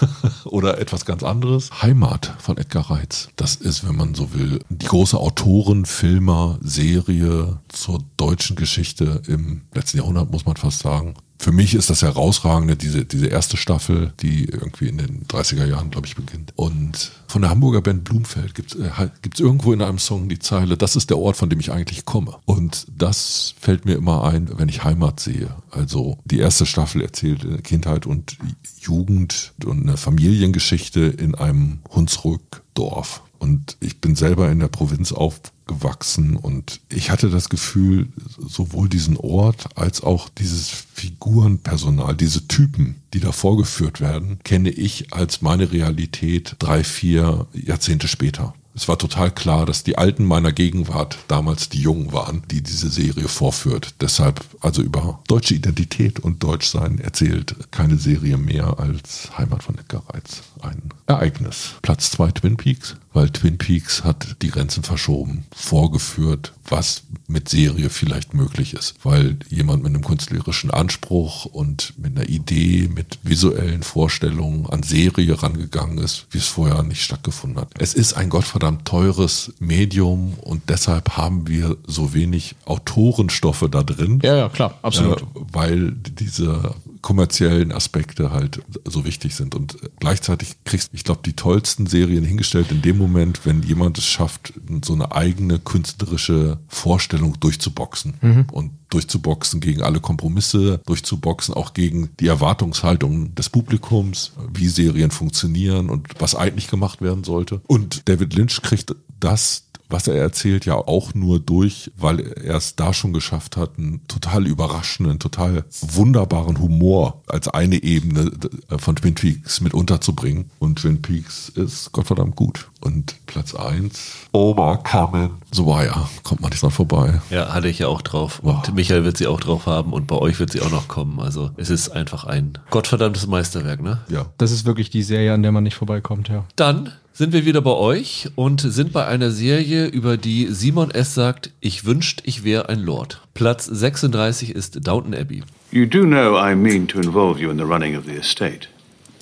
oder 0.44 0.78
etwas 0.78 1.04
ganz 1.04 1.24
anderes. 1.24 1.82
Heimat 1.82 2.34
von 2.38 2.56
Edgar 2.58 2.92
Reitz. 2.92 3.28
Das 3.34 3.56
ist, 3.56 3.88
wenn 3.88 3.96
man 3.96 4.14
so 4.14 4.32
will, 4.34 4.60
die 4.68 4.86
große 4.86 5.18
Autoren, 5.18 5.84
Filmer, 5.84 6.58
Serie 6.60 7.58
zur 7.68 8.04
deutschen 8.16 8.54
Geschichte 8.54 9.20
im 9.26 9.62
letzten 9.74 9.98
Jahrhundert, 9.98 10.30
muss 10.30 10.46
man 10.46 10.54
fast 10.54 10.78
sagen 10.78 11.14
für 11.38 11.52
mich 11.52 11.74
ist 11.74 11.90
das 11.90 12.02
herausragende, 12.02 12.76
diese, 12.76 13.04
diese 13.04 13.26
erste 13.26 13.56
Staffel, 13.56 14.12
die 14.20 14.46
irgendwie 14.46 14.88
in 14.88 14.98
den 14.98 15.26
30er 15.26 15.66
Jahren, 15.66 15.90
glaube 15.90 16.06
ich, 16.06 16.16
beginnt. 16.16 16.52
Und 16.56 17.12
von 17.28 17.42
der 17.42 17.50
Hamburger 17.50 17.82
Band 17.82 18.04
Blumfeld 18.04 18.54
gibt 18.54 18.74
es 18.74 18.80
äh, 18.80 19.08
irgendwo 19.38 19.72
in 19.72 19.82
einem 19.82 19.98
Song 19.98 20.28
die 20.28 20.38
Zeile, 20.38 20.76
das 20.76 20.96
ist 20.96 21.10
der 21.10 21.18
Ort, 21.18 21.36
von 21.36 21.50
dem 21.50 21.60
ich 21.60 21.72
eigentlich 21.72 22.04
komme. 22.04 22.36
Und 22.46 22.86
das 22.96 23.54
fällt 23.60 23.84
mir 23.84 23.96
immer 23.96 24.24
ein, 24.24 24.58
wenn 24.58 24.68
ich 24.68 24.84
Heimat 24.84 25.20
sehe. 25.20 25.54
Also 25.70 26.18
die 26.24 26.38
erste 26.38 26.66
Staffel 26.66 27.02
erzählt 27.02 27.64
Kindheit 27.64 28.06
und 28.06 28.36
Jugend 28.80 29.52
und 29.64 29.82
eine 29.82 29.96
Familiengeschichte 29.96 31.00
in 31.00 31.34
einem 31.34 31.80
Hunsrückdorf. 31.90 33.22
Und 33.38 33.76
ich 33.80 34.00
bin 34.00 34.16
selber 34.16 34.50
in 34.50 34.60
der 34.60 34.68
Provinz 34.68 35.12
aufgewachsen 35.12 36.36
und 36.36 36.80
ich 36.88 37.10
hatte 37.10 37.30
das 37.30 37.48
Gefühl, 37.48 38.08
sowohl 38.38 38.88
diesen 38.88 39.16
Ort 39.16 39.76
als 39.76 40.02
auch 40.02 40.28
dieses 40.28 40.68
Figurenpersonal, 40.68 42.14
diese 42.16 42.48
Typen, 42.48 42.96
die 43.14 43.20
da 43.20 43.32
vorgeführt 43.32 44.00
werden, 44.00 44.38
kenne 44.44 44.70
ich 44.70 45.12
als 45.12 45.42
meine 45.42 45.72
Realität 45.72 46.56
drei, 46.58 46.84
vier 46.84 47.46
Jahrzehnte 47.52 48.08
später. 48.08 48.54
Es 48.76 48.88
war 48.88 48.98
total 48.98 49.30
klar, 49.30 49.64
dass 49.64 49.84
die 49.84 49.96
Alten 49.96 50.26
meiner 50.26 50.52
Gegenwart 50.52 51.16
damals 51.28 51.70
die 51.70 51.80
Jungen 51.80 52.12
waren, 52.12 52.42
die 52.50 52.60
diese 52.60 52.90
Serie 52.90 53.26
vorführt. 53.26 53.94
Deshalb 54.02 54.44
also 54.60 54.82
über 54.82 55.20
deutsche 55.28 55.54
Identität 55.54 56.20
und 56.20 56.42
Deutschsein 56.42 56.98
erzählt 56.98 57.56
keine 57.70 57.96
Serie 57.96 58.36
mehr 58.36 58.78
als 58.78 59.30
Heimat 59.38 59.62
von 59.62 59.78
Edgar 59.78 60.02
Reitz. 60.10 60.42
Ein 60.62 60.90
Ereignis. 61.06 61.74
Platz 61.82 62.10
zwei 62.10 62.30
Twin 62.30 62.56
Peaks, 62.56 62.96
weil 63.12 63.30
Twin 63.30 63.58
Peaks 63.58 64.04
hat 64.04 64.36
die 64.42 64.50
Grenzen 64.50 64.82
verschoben, 64.82 65.44
vorgeführt, 65.54 66.52
was 66.68 67.02
mit 67.28 67.48
Serie 67.48 67.90
vielleicht 67.90 68.34
möglich 68.34 68.74
ist, 68.74 68.94
weil 69.04 69.38
jemand 69.48 69.82
mit 69.82 69.94
einem 69.94 70.04
künstlerischen 70.04 70.70
Anspruch 70.70 71.44
und 71.44 71.94
mit 71.96 72.16
einer 72.16 72.28
Idee, 72.28 72.88
mit 72.92 73.18
visuellen 73.22 73.82
Vorstellungen 73.82 74.66
an 74.66 74.82
Serie 74.82 75.42
rangegangen 75.42 75.98
ist, 75.98 76.26
wie 76.30 76.38
es 76.38 76.46
vorher 76.46 76.82
nicht 76.82 77.02
stattgefunden 77.02 77.60
hat. 77.60 77.70
Es 77.78 77.94
ist 77.94 78.14
ein 78.14 78.28
gottverdammt 78.28 78.84
teures 78.84 79.52
Medium 79.58 80.34
und 80.40 80.68
deshalb 80.68 81.16
haben 81.16 81.46
wir 81.46 81.76
so 81.86 82.14
wenig 82.14 82.56
Autorenstoffe 82.64 83.66
da 83.70 83.82
drin. 83.82 84.20
Ja, 84.22 84.36
ja, 84.36 84.48
klar, 84.48 84.78
absolut. 84.82 85.22
Äh, 85.22 85.24
weil 85.52 85.92
diese 85.92 86.74
kommerziellen 87.06 87.70
Aspekte 87.70 88.32
halt 88.32 88.62
so 88.84 89.04
wichtig 89.04 89.36
sind. 89.36 89.54
Und 89.54 89.76
gleichzeitig 90.00 90.56
kriegst 90.64 90.90
ich 90.92 91.04
glaube, 91.04 91.20
die 91.24 91.34
tollsten 91.34 91.86
Serien 91.86 92.24
hingestellt 92.24 92.72
in 92.72 92.82
dem 92.82 92.98
Moment, 92.98 93.42
wenn 93.44 93.62
jemand 93.62 93.96
es 93.96 94.06
schafft, 94.06 94.54
so 94.84 94.94
eine 94.94 95.12
eigene 95.12 95.60
künstlerische 95.60 96.58
Vorstellung 96.66 97.38
durchzuboxen. 97.38 98.14
Mhm. 98.20 98.46
Und 98.50 98.72
durchzuboxen 98.88 99.60
gegen 99.60 99.82
alle 99.82 100.00
Kompromisse, 100.00 100.80
durchzuboxen 100.84 101.54
auch 101.54 101.74
gegen 101.74 102.10
die 102.18 102.26
Erwartungshaltung 102.26 103.36
des 103.36 103.50
Publikums, 103.50 104.32
wie 104.52 104.66
Serien 104.66 105.12
funktionieren 105.12 105.90
und 105.90 106.08
was 106.18 106.34
eigentlich 106.34 106.66
gemacht 106.66 107.02
werden 107.02 107.22
sollte. 107.22 107.60
Und 107.68 108.08
David 108.08 108.34
Lynch 108.34 108.62
kriegt 108.62 108.96
das 109.20 109.65
was 109.88 110.08
er 110.08 110.16
erzählt, 110.16 110.66
ja 110.66 110.74
auch 110.74 111.14
nur 111.14 111.38
durch, 111.38 111.90
weil 111.96 112.20
er 112.20 112.56
es 112.56 112.76
da 112.76 112.92
schon 112.92 113.12
geschafft 113.12 113.56
hat, 113.56 113.78
einen 113.78 114.06
total 114.08 114.46
überraschenden, 114.46 115.18
total 115.18 115.64
wunderbaren 115.80 116.60
Humor 116.60 117.22
als 117.26 117.48
eine 117.48 117.82
Ebene 117.82 118.30
von 118.78 118.96
Twin 118.96 119.14
Peaks 119.14 119.60
mit 119.60 119.74
unterzubringen. 119.74 120.50
Und 120.58 120.80
Twin 120.80 121.02
Peaks 121.02 121.48
ist 121.50 121.92
Gottverdammt 121.92 122.36
gut. 122.36 122.68
Und 122.80 123.16
Platz 123.26 123.54
eins 123.54 124.12
Oma 124.32 124.76
Carmen. 124.76 125.30
So 125.50 125.66
war 125.66 125.84
ja, 125.84 126.08
kommt 126.22 126.40
man 126.40 126.50
nicht 126.50 126.62
dran 126.62 126.70
vorbei. 126.70 127.20
Ja, 127.30 127.52
hatte 127.52 127.68
ich 127.68 127.80
ja 127.80 127.88
auch 127.88 128.02
drauf. 128.02 128.40
Und 128.40 128.68
wow. 128.68 128.72
Michael 128.72 129.04
wird 129.04 129.16
sie 129.16 129.26
auch 129.26 129.40
drauf 129.40 129.66
haben 129.66 129.92
und 129.92 130.06
bei 130.06 130.16
euch 130.16 130.38
wird 130.38 130.52
sie 130.52 130.60
auch 130.60 130.70
noch 130.70 130.86
kommen. 130.86 131.18
Also 131.18 131.50
es 131.56 131.70
ist 131.70 131.88
einfach 131.90 132.24
ein 132.24 132.58
gottverdammtes 132.70 133.26
Meisterwerk, 133.26 133.82
ne? 133.82 134.00
Ja. 134.08 134.26
Das 134.38 134.52
ist 134.52 134.66
wirklich 134.66 134.90
die 134.90 135.02
Serie, 135.02 135.32
an 135.32 135.42
der 135.42 135.52
man 135.52 135.64
nicht 135.64 135.74
vorbeikommt, 135.74 136.28
ja. 136.28 136.44
Dann 136.54 136.92
sind 137.16 137.32
wir 137.32 137.46
wieder 137.46 137.62
bei 137.62 137.70
euch 137.70 138.28
und 138.34 138.60
sind 138.60 138.92
bei 138.92 139.06
einer 139.06 139.30
Serie, 139.30 139.86
über 139.86 140.18
die 140.18 140.48
Simon 140.48 140.90
S. 140.90 141.14
sagt, 141.14 141.50
ich 141.60 141.86
wünscht, 141.86 142.20
ich 142.24 142.44
wäre 142.44 142.68
ein 142.68 142.80
Lord. 142.80 143.22
Platz 143.32 143.64
36 143.64 144.54
ist 144.54 144.86
Downton 144.86 145.14
Abbey. 145.14 145.42
You 145.72 145.86
do 145.86 146.02
know 146.02 146.36
I 146.36 146.54
mean 146.54 146.86
to 146.88 146.98
involve 146.98 147.40
you 147.40 147.50
in 147.50 147.56
the 147.56 147.64
running 147.64 147.96
of 147.96 148.04
the 148.04 148.12
estate. 148.12 148.68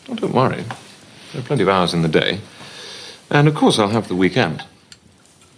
Oh, 0.09 0.17
don't 0.17 0.35
worry. 0.35 0.65
There 1.31 1.41
are 1.41 1.47
plenty 1.47 1.63
of 1.63 1.69
hours 1.69 1.95
in 1.95 2.03
the 2.03 2.09
day. 2.09 2.41
And 3.31 3.47
of 3.47 3.55
course 3.55 3.79
I'll 3.79 3.93
have 3.93 4.09
the 4.09 4.17
weekend. 4.17 4.65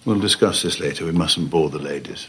We'll 0.05 0.21
discuss 0.21 0.61
this 0.61 0.79
later. 0.79 1.07
We 1.07 1.13
mustn't 1.13 1.49
bore 1.49 1.71
the 1.71 1.79
ladies. 1.79 2.29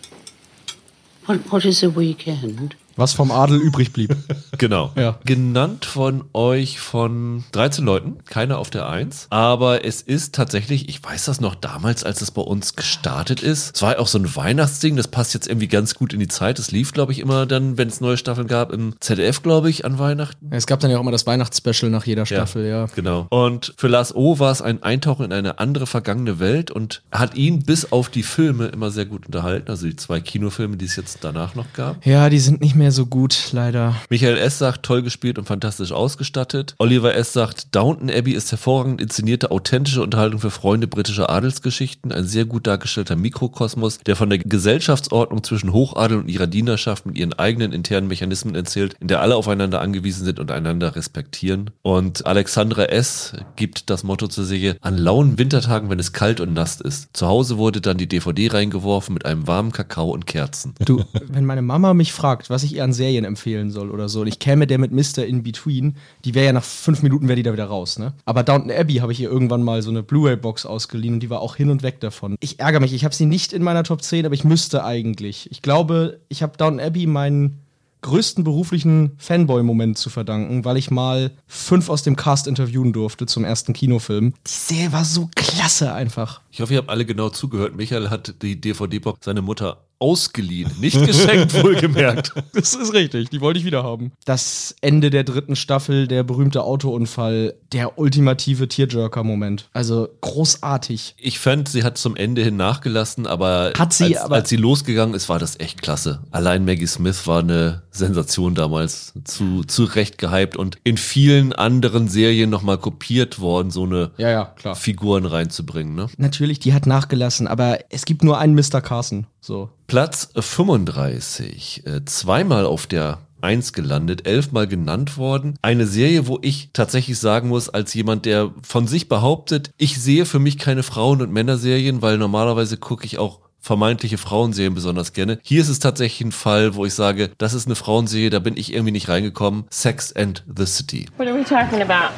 What, 1.26 1.52
what 1.52 1.66
is 1.66 1.84
a 1.84 1.90
weekend? 1.90 2.76
Was 2.98 3.14
vom 3.14 3.32
Adel 3.32 3.60
übrig 3.60 3.94
blieb. 3.94 4.16
Genau. 4.58 4.92
Ja. 4.96 5.20
Genannt 5.24 5.86
von 5.86 6.24
euch 6.34 6.80
von 6.80 7.44
13 7.52 7.86
Leuten, 7.86 8.18
keiner 8.26 8.58
auf 8.58 8.72
der 8.72 8.90
Eins. 8.90 9.28
Aber 9.30 9.86
es 9.86 10.02
ist 10.02 10.34
tatsächlich, 10.34 10.90
ich 10.90 11.04
weiß 11.04 11.26
das 11.26 11.42
noch 11.42 11.54
damals, 11.54 12.04
als 12.04 12.22
es 12.22 12.32
bei 12.32 12.42
uns 12.42 12.76
gestartet 12.76 13.44
ist. 13.44 13.76
Es 13.76 13.82
war 13.84 13.94
ja 13.94 14.00
auch 14.00 14.08
so 14.08 14.18
ein 14.18 14.36
Weihnachtsding, 14.36 14.96
das 14.96 15.10
passt 15.10 15.36
jetzt 15.36 15.48
irgendwie 15.48 15.68
ganz 15.68 15.94
gut 15.94 16.12
in 16.14 16.20
die 16.20 16.28
Zeit. 16.28 16.58
Es 16.58 16.72
lief, 16.72 16.92
glaube 16.92 17.12
ich, 17.12 17.20
immer 17.20 17.46
dann, 17.46 17.78
wenn 17.78 17.88
es 17.88 18.02
neue 18.02 18.18
Staffeln 18.18 18.48
gab, 18.48 18.72
im 18.72 18.96
ZDF, 19.00 19.44
glaube 19.44 19.70
ich, 19.70 19.86
an 19.86 20.00
Weihnachten. 20.00 20.48
Es 20.50 20.66
gab 20.66 20.80
dann 20.80 20.90
ja 20.90 20.98
auch 20.98 21.02
immer 21.02 21.12
das 21.12 21.28
Weihnachtsspecial 21.28 21.92
nach 21.92 22.06
jeder 22.08 22.26
Staffel, 22.26 22.66
ja. 22.66 22.86
ja. 22.86 22.90
Genau. 22.96 23.28
Und 23.30 23.74
für 23.78 23.90
Lars 23.90 24.16
O. 24.16 24.40
war 24.40 24.52
es 24.52 24.64
ein 24.64 24.82
Eintauchen 24.82 25.26
in 25.26 25.34
eine 25.34 25.60
andere 25.60 25.86
vergangene 25.86 26.40
Welt 26.40 26.72
und 26.72 27.04
hat 27.12 27.36
ihn 27.36 27.64
bis 27.64 27.92
auf 27.92 28.10
die 28.10 28.24
Filme 28.24 28.68
immer 28.68 28.90
sehr 28.90 29.06
gut 29.06 29.28
unterhalten. 29.28 29.70
Also 29.70 29.86
die 29.86 29.96
zwei 29.96 30.20
Kinofilme, 30.20 30.78
die 30.78 30.86
es 30.86 30.96
jetzt 30.96 31.20
danach 31.22 31.54
noch 31.54 31.72
gab. 31.74 32.04
Ja, 32.06 32.30
die 32.30 32.40
sind 32.40 32.62
nicht 32.62 32.76
mehr 32.76 32.87
mehr 32.88 32.92
so 32.94 33.06
gut, 33.06 33.50
leider. 33.52 33.96
Michael 34.10 34.38
S. 34.38 34.60
sagt, 34.60 34.84
toll 34.84 35.02
gespielt 35.02 35.38
und 35.38 35.44
fantastisch 35.44 35.92
ausgestattet. 35.92 36.74
Oliver 36.78 37.16
S. 37.16 37.34
sagt, 37.34 37.76
Downton 37.76 38.10
Abbey 38.10 38.32
ist 38.32 38.50
hervorragend 38.50 39.02
inszenierte, 39.02 39.52
authentische 39.52 40.02
Unterhaltung 40.02 40.40
für 40.40 40.52
Freunde 40.52 40.88
britischer 40.88 41.30
Adelsgeschichten. 41.30 42.14
Ein 42.14 42.24
sehr 42.24 42.46
gut 42.46 42.66
dargestellter 42.66 43.18
Mikrokosmos, 43.18 44.00
der 44.06 44.16
von 44.16 44.30
der 44.30 44.40
Gesellschaftsordnung 44.40 45.44
zwischen 45.44 45.74
Hochadel 45.74 46.20
und 46.20 46.30
ihrer 46.30 46.48
Dienerschaft 46.48 47.06
mit 47.06 47.18
ihren 47.18 47.34
eigenen 47.34 47.74
internen 47.74 48.08
Mechanismen 48.08 48.56
erzählt, 48.56 48.96
in 49.02 49.10
der 49.10 49.20
alle 49.20 49.36
aufeinander 49.36 49.82
angewiesen 49.82 50.24
sind 50.24 50.40
und 50.40 50.50
einander 50.50 50.96
respektieren. 50.96 51.72
Und 51.82 52.26
Alexandra 52.26 52.86
S. 52.86 53.34
gibt 53.58 53.90
das 53.90 54.06
Motto 54.06 54.28
zur 54.30 54.46
Serie, 54.46 54.78
an 54.80 54.98
lauen 54.98 55.38
Wintertagen, 55.38 55.90
wenn 55.90 56.00
es 56.00 56.14
kalt 56.14 56.40
und 56.40 56.54
nass 56.54 56.80
ist. 56.80 57.10
Zu 57.12 57.28
Hause 57.28 57.58
wurde 57.58 57.82
dann 57.82 57.98
die 57.98 58.08
DVD 58.08 58.48
reingeworfen 58.48 59.14
mit 59.14 59.26
einem 59.26 59.46
warmen 59.46 59.74
Kakao 59.74 60.12
und 60.12 60.26
Kerzen. 60.26 60.74
Du, 60.86 61.04
wenn 61.28 61.44
meine 61.44 61.62
Mama 61.62 61.94
mich 61.94 62.14
fragt, 62.14 62.50
was 62.50 62.64
ich 62.64 62.77
ihr 62.78 62.84
an 62.84 62.94
Serien 62.94 63.26
empfehlen 63.26 63.70
soll 63.70 63.92
oder 63.92 64.10
so, 64.10 64.22
und 64.22 64.28
ich 64.28 64.40
käme 64.40 64.68
der 64.68 64.78
mit 64.78 64.92
Mr. 64.92 65.26
In 65.26 65.44
Between, 65.44 65.98
die 66.24 66.34
wäre 66.34 66.48
ja 66.48 66.54
nach 66.54 66.64
fünf 66.64 67.04
Minuten 67.04 67.28
wäre 67.28 67.36
die 67.36 67.44
da 67.44 67.54
wieder 67.54 67.66
raus, 67.66 68.00
ne? 68.00 68.14
Aber 68.26 68.44
Downton 68.44 68.72
Abbey 68.72 68.96
habe 68.96 69.12
ich 69.12 69.20
ihr 69.20 69.30
irgendwann 69.30 69.64
mal 69.64 69.82
so 69.82 69.90
eine 69.90 70.04
Blu-ray-Box 70.04 70.66
ausgeliehen 70.66 71.16
und 71.16 71.20
die 71.22 71.30
war 71.30 71.42
auch 71.42 71.56
hin 71.56 71.70
und 71.70 71.84
weg 71.84 72.00
davon. 72.00 72.38
Ich 72.40 72.60
ärgere 72.60 72.80
mich, 72.80 72.94
ich 72.94 73.04
habe 73.04 73.14
sie 73.14 73.26
nicht 73.26 73.54
in 73.54 73.64
meiner 73.64 73.84
Top 73.84 74.02
10, 74.02 74.26
aber 74.26 74.36
ich 74.36 74.44
müsste 74.44 74.84
eigentlich. 74.84 75.50
Ich 75.52 75.62
glaube, 75.62 76.20
ich 76.30 76.42
habe 76.44 76.58
Downton 76.58 76.80
Abbey 76.80 77.08
meinen 77.08 77.60
größten 78.02 78.44
beruflichen 78.44 79.12
Fanboy-Moment 79.18 79.98
zu 79.98 80.10
verdanken, 80.10 80.66
weil 80.66 80.78
ich 80.78 80.92
mal 80.92 81.32
fünf 81.48 81.90
aus 81.90 82.04
dem 82.04 82.16
Cast 82.16 82.48
interviewen 82.48 82.94
durfte 82.94 83.26
zum 83.26 83.44
ersten 83.44 83.74
Kinofilm. 83.74 84.34
Die 84.46 84.52
Serie 84.52 84.92
war 84.94 85.06
so 85.06 85.30
klasse 85.36 85.94
einfach. 85.94 86.42
Ich 86.52 86.62
hoffe, 86.62 86.74
ihr 86.74 86.80
habt 86.80 86.90
alle 86.90 87.06
genau 87.06 87.30
zugehört. 87.30 87.76
Michael 87.76 88.10
hat 88.10 88.36
die 88.42 88.60
DVD-Box 88.60 89.26
seine 89.26 89.42
Mutter 89.42 89.87
ausgeliehen, 90.00 90.72
nicht 90.80 91.04
geschenkt, 91.06 91.54
wohlgemerkt. 91.64 92.34
Das 92.54 92.74
ist 92.74 92.94
richtig, 92.94 93.30
die 93.30 93.42
wollte 93.42 93.60
ich 93.60 93.66
wieder 93.66 93.84
haben. 93.84 94.12
Das 94.26 94.76
Ende 94.82 95.10
der 95.10 95.24
dritten 95.24 95.56
Staffel, 95.56 96.08
der 96.08 96.24
berühmte 96.24 96.64
Autounfall, 96.64 97.56
der 97.74 97.98
ultimative 97.98 98.68
Tearjerker-Moment. 98.68 99.70
Also 99.74 100.08
großartig. 100.22 101.16
Ich 101.18 101.40
fand, 101.40 101.68
sie 101.70 101.84
hat 101.84 101.98
zum 101.98 102.16
Ende 102.16 102.44
hin 102.44 102.58
nachgelassen, 102.58 103.28
aber, 103.28 103.74
Hat 103.78 103.94
sie, 103.94 104.06
als, 104.16 104.18
aber- 104.18 104.36
als 104.36 104.50
sie 104.50 104.56
losgegangen 104.56 105.16
ist, 105.16 105.30
war 105.30 105.40
das 105.40 105.60
echt 105.60 105.82
klasse. 105.82 106.22
Allein 106.32 106.66
Maggie 106.66 106.88
Smith 106.88 107.26
war 107.28 107.40
eine 107.40 107.84
Sensation 107.92 108.56
damals, 108.56 109.14
zu, 109.24 109.64
zu 109.64 109.84
Recht 109.86 110.18
gehypt 110.18 110.56
und 110.56 110.78
in 110.84 110.98
vielen 110.98 111.54
anderen 111.54 112.08
Serien 112.08 112.50
nochmal 112.50 112.78
kopiert 112.78 113.40
worden, 113.40 113.72
so 113.72 113.84
eine 113.84 114.12
Ja, 114.18 114.30
ja, 114.30 114.46
klar. 114.46 114.76
Figuren 114.76 115.26
reinzubringen. 115.26 115.96
Ne? 115.96 116.08
Natürlich, 116.18 116.60
die 116.60 116.74
hat 116.74 116.86
nachgelassen, 116.86 117.48
aber 117.48 117.80
es 117.90 118.06
gibt 118.06 118.24
nur 118.24 118.38
einen 118.38 118.56
Mr. 118.56 118.82
Carson. 118.82 119.28
So. 119.48 119.70
Platz 119.88 120.30
35, 120.36 121.84
äh, 121.86 122.04
zweimal 122.04 122.66
auf 122.66 122.86
der 122.86 123.20
1 123.40 123.72
gelandet, 123.72 124.28
elfmal 124.28 124.68
genannt 124.68 125.18
worden. 125.18 125.58
Eine 125.62 125.88
Serie, 125.88 126.28
wo 126.28 126.38
ich 126.42 126.72
tatsächlich 126.74 127.18
sagen 127.18 127.48
muss, 127.48 127.70
als 127.70 127.94
jemand, 127.94 128.26
der 128.26 128.52
von 128.62 128.88
sich 128.88 129.08
behauptet, 129.08 129.72
ich 129.78 130.02
sehe 130.02 130.26
für 130.26 130.40
mich 130.40 130.58
keine 130.58 130.84
Frauen- 130.84 131.22
und 131.22 131.32
Männerserien, 131.32 132.02
weil 132.02 132.18
normalerweise 132.18 132.76
gucke 132.76 133.06
ich 133.06 133.20
auch 133.20 133.40
vermeintliche 133.62 134.18
Frauenserien 134.18 134.74
besonders 134.74 135.14
gerne. 135.14 135.40
Hier 135.44 135.62
ist 135.62 135.70
es 135.70 135.80
tatsächlich 135.80 136.28
ein 136.28 136.34
Fall, 136.34 136.76
wo 136.76 136.84
ich 136.84 136.94
sage, 136.94 137.32
das 137.38 137.54
ist 137.54 137.68
eine 137.68 137.76
Frauenserie, 137.76 138.30
da 138.30 138.40
bin 138.40 138.58
ich 138.58 138.74
irgendwie 138.74 138.92
nicht 138.92 139.08
reingekommen. 139.08 139.64
Sex 139.70 140.14
and 140.14 140.44
the 140.58 140.66
City. 140.66 141.08
What 141.16 141.28
are 141.28 141.38
we 141.38 141.46
talking 141.46 141.82
about? 141.82 142.14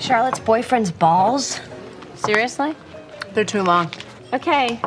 Charlotte's 0.00 0.40
boyfriend's 0.40 0.90
balls? 0.90 1.60
Seriously? 2.16 2.72
They're 3.32 3.46
too 3.46 3.62
long. 3.62 3.86
Okay, 4.32 4.80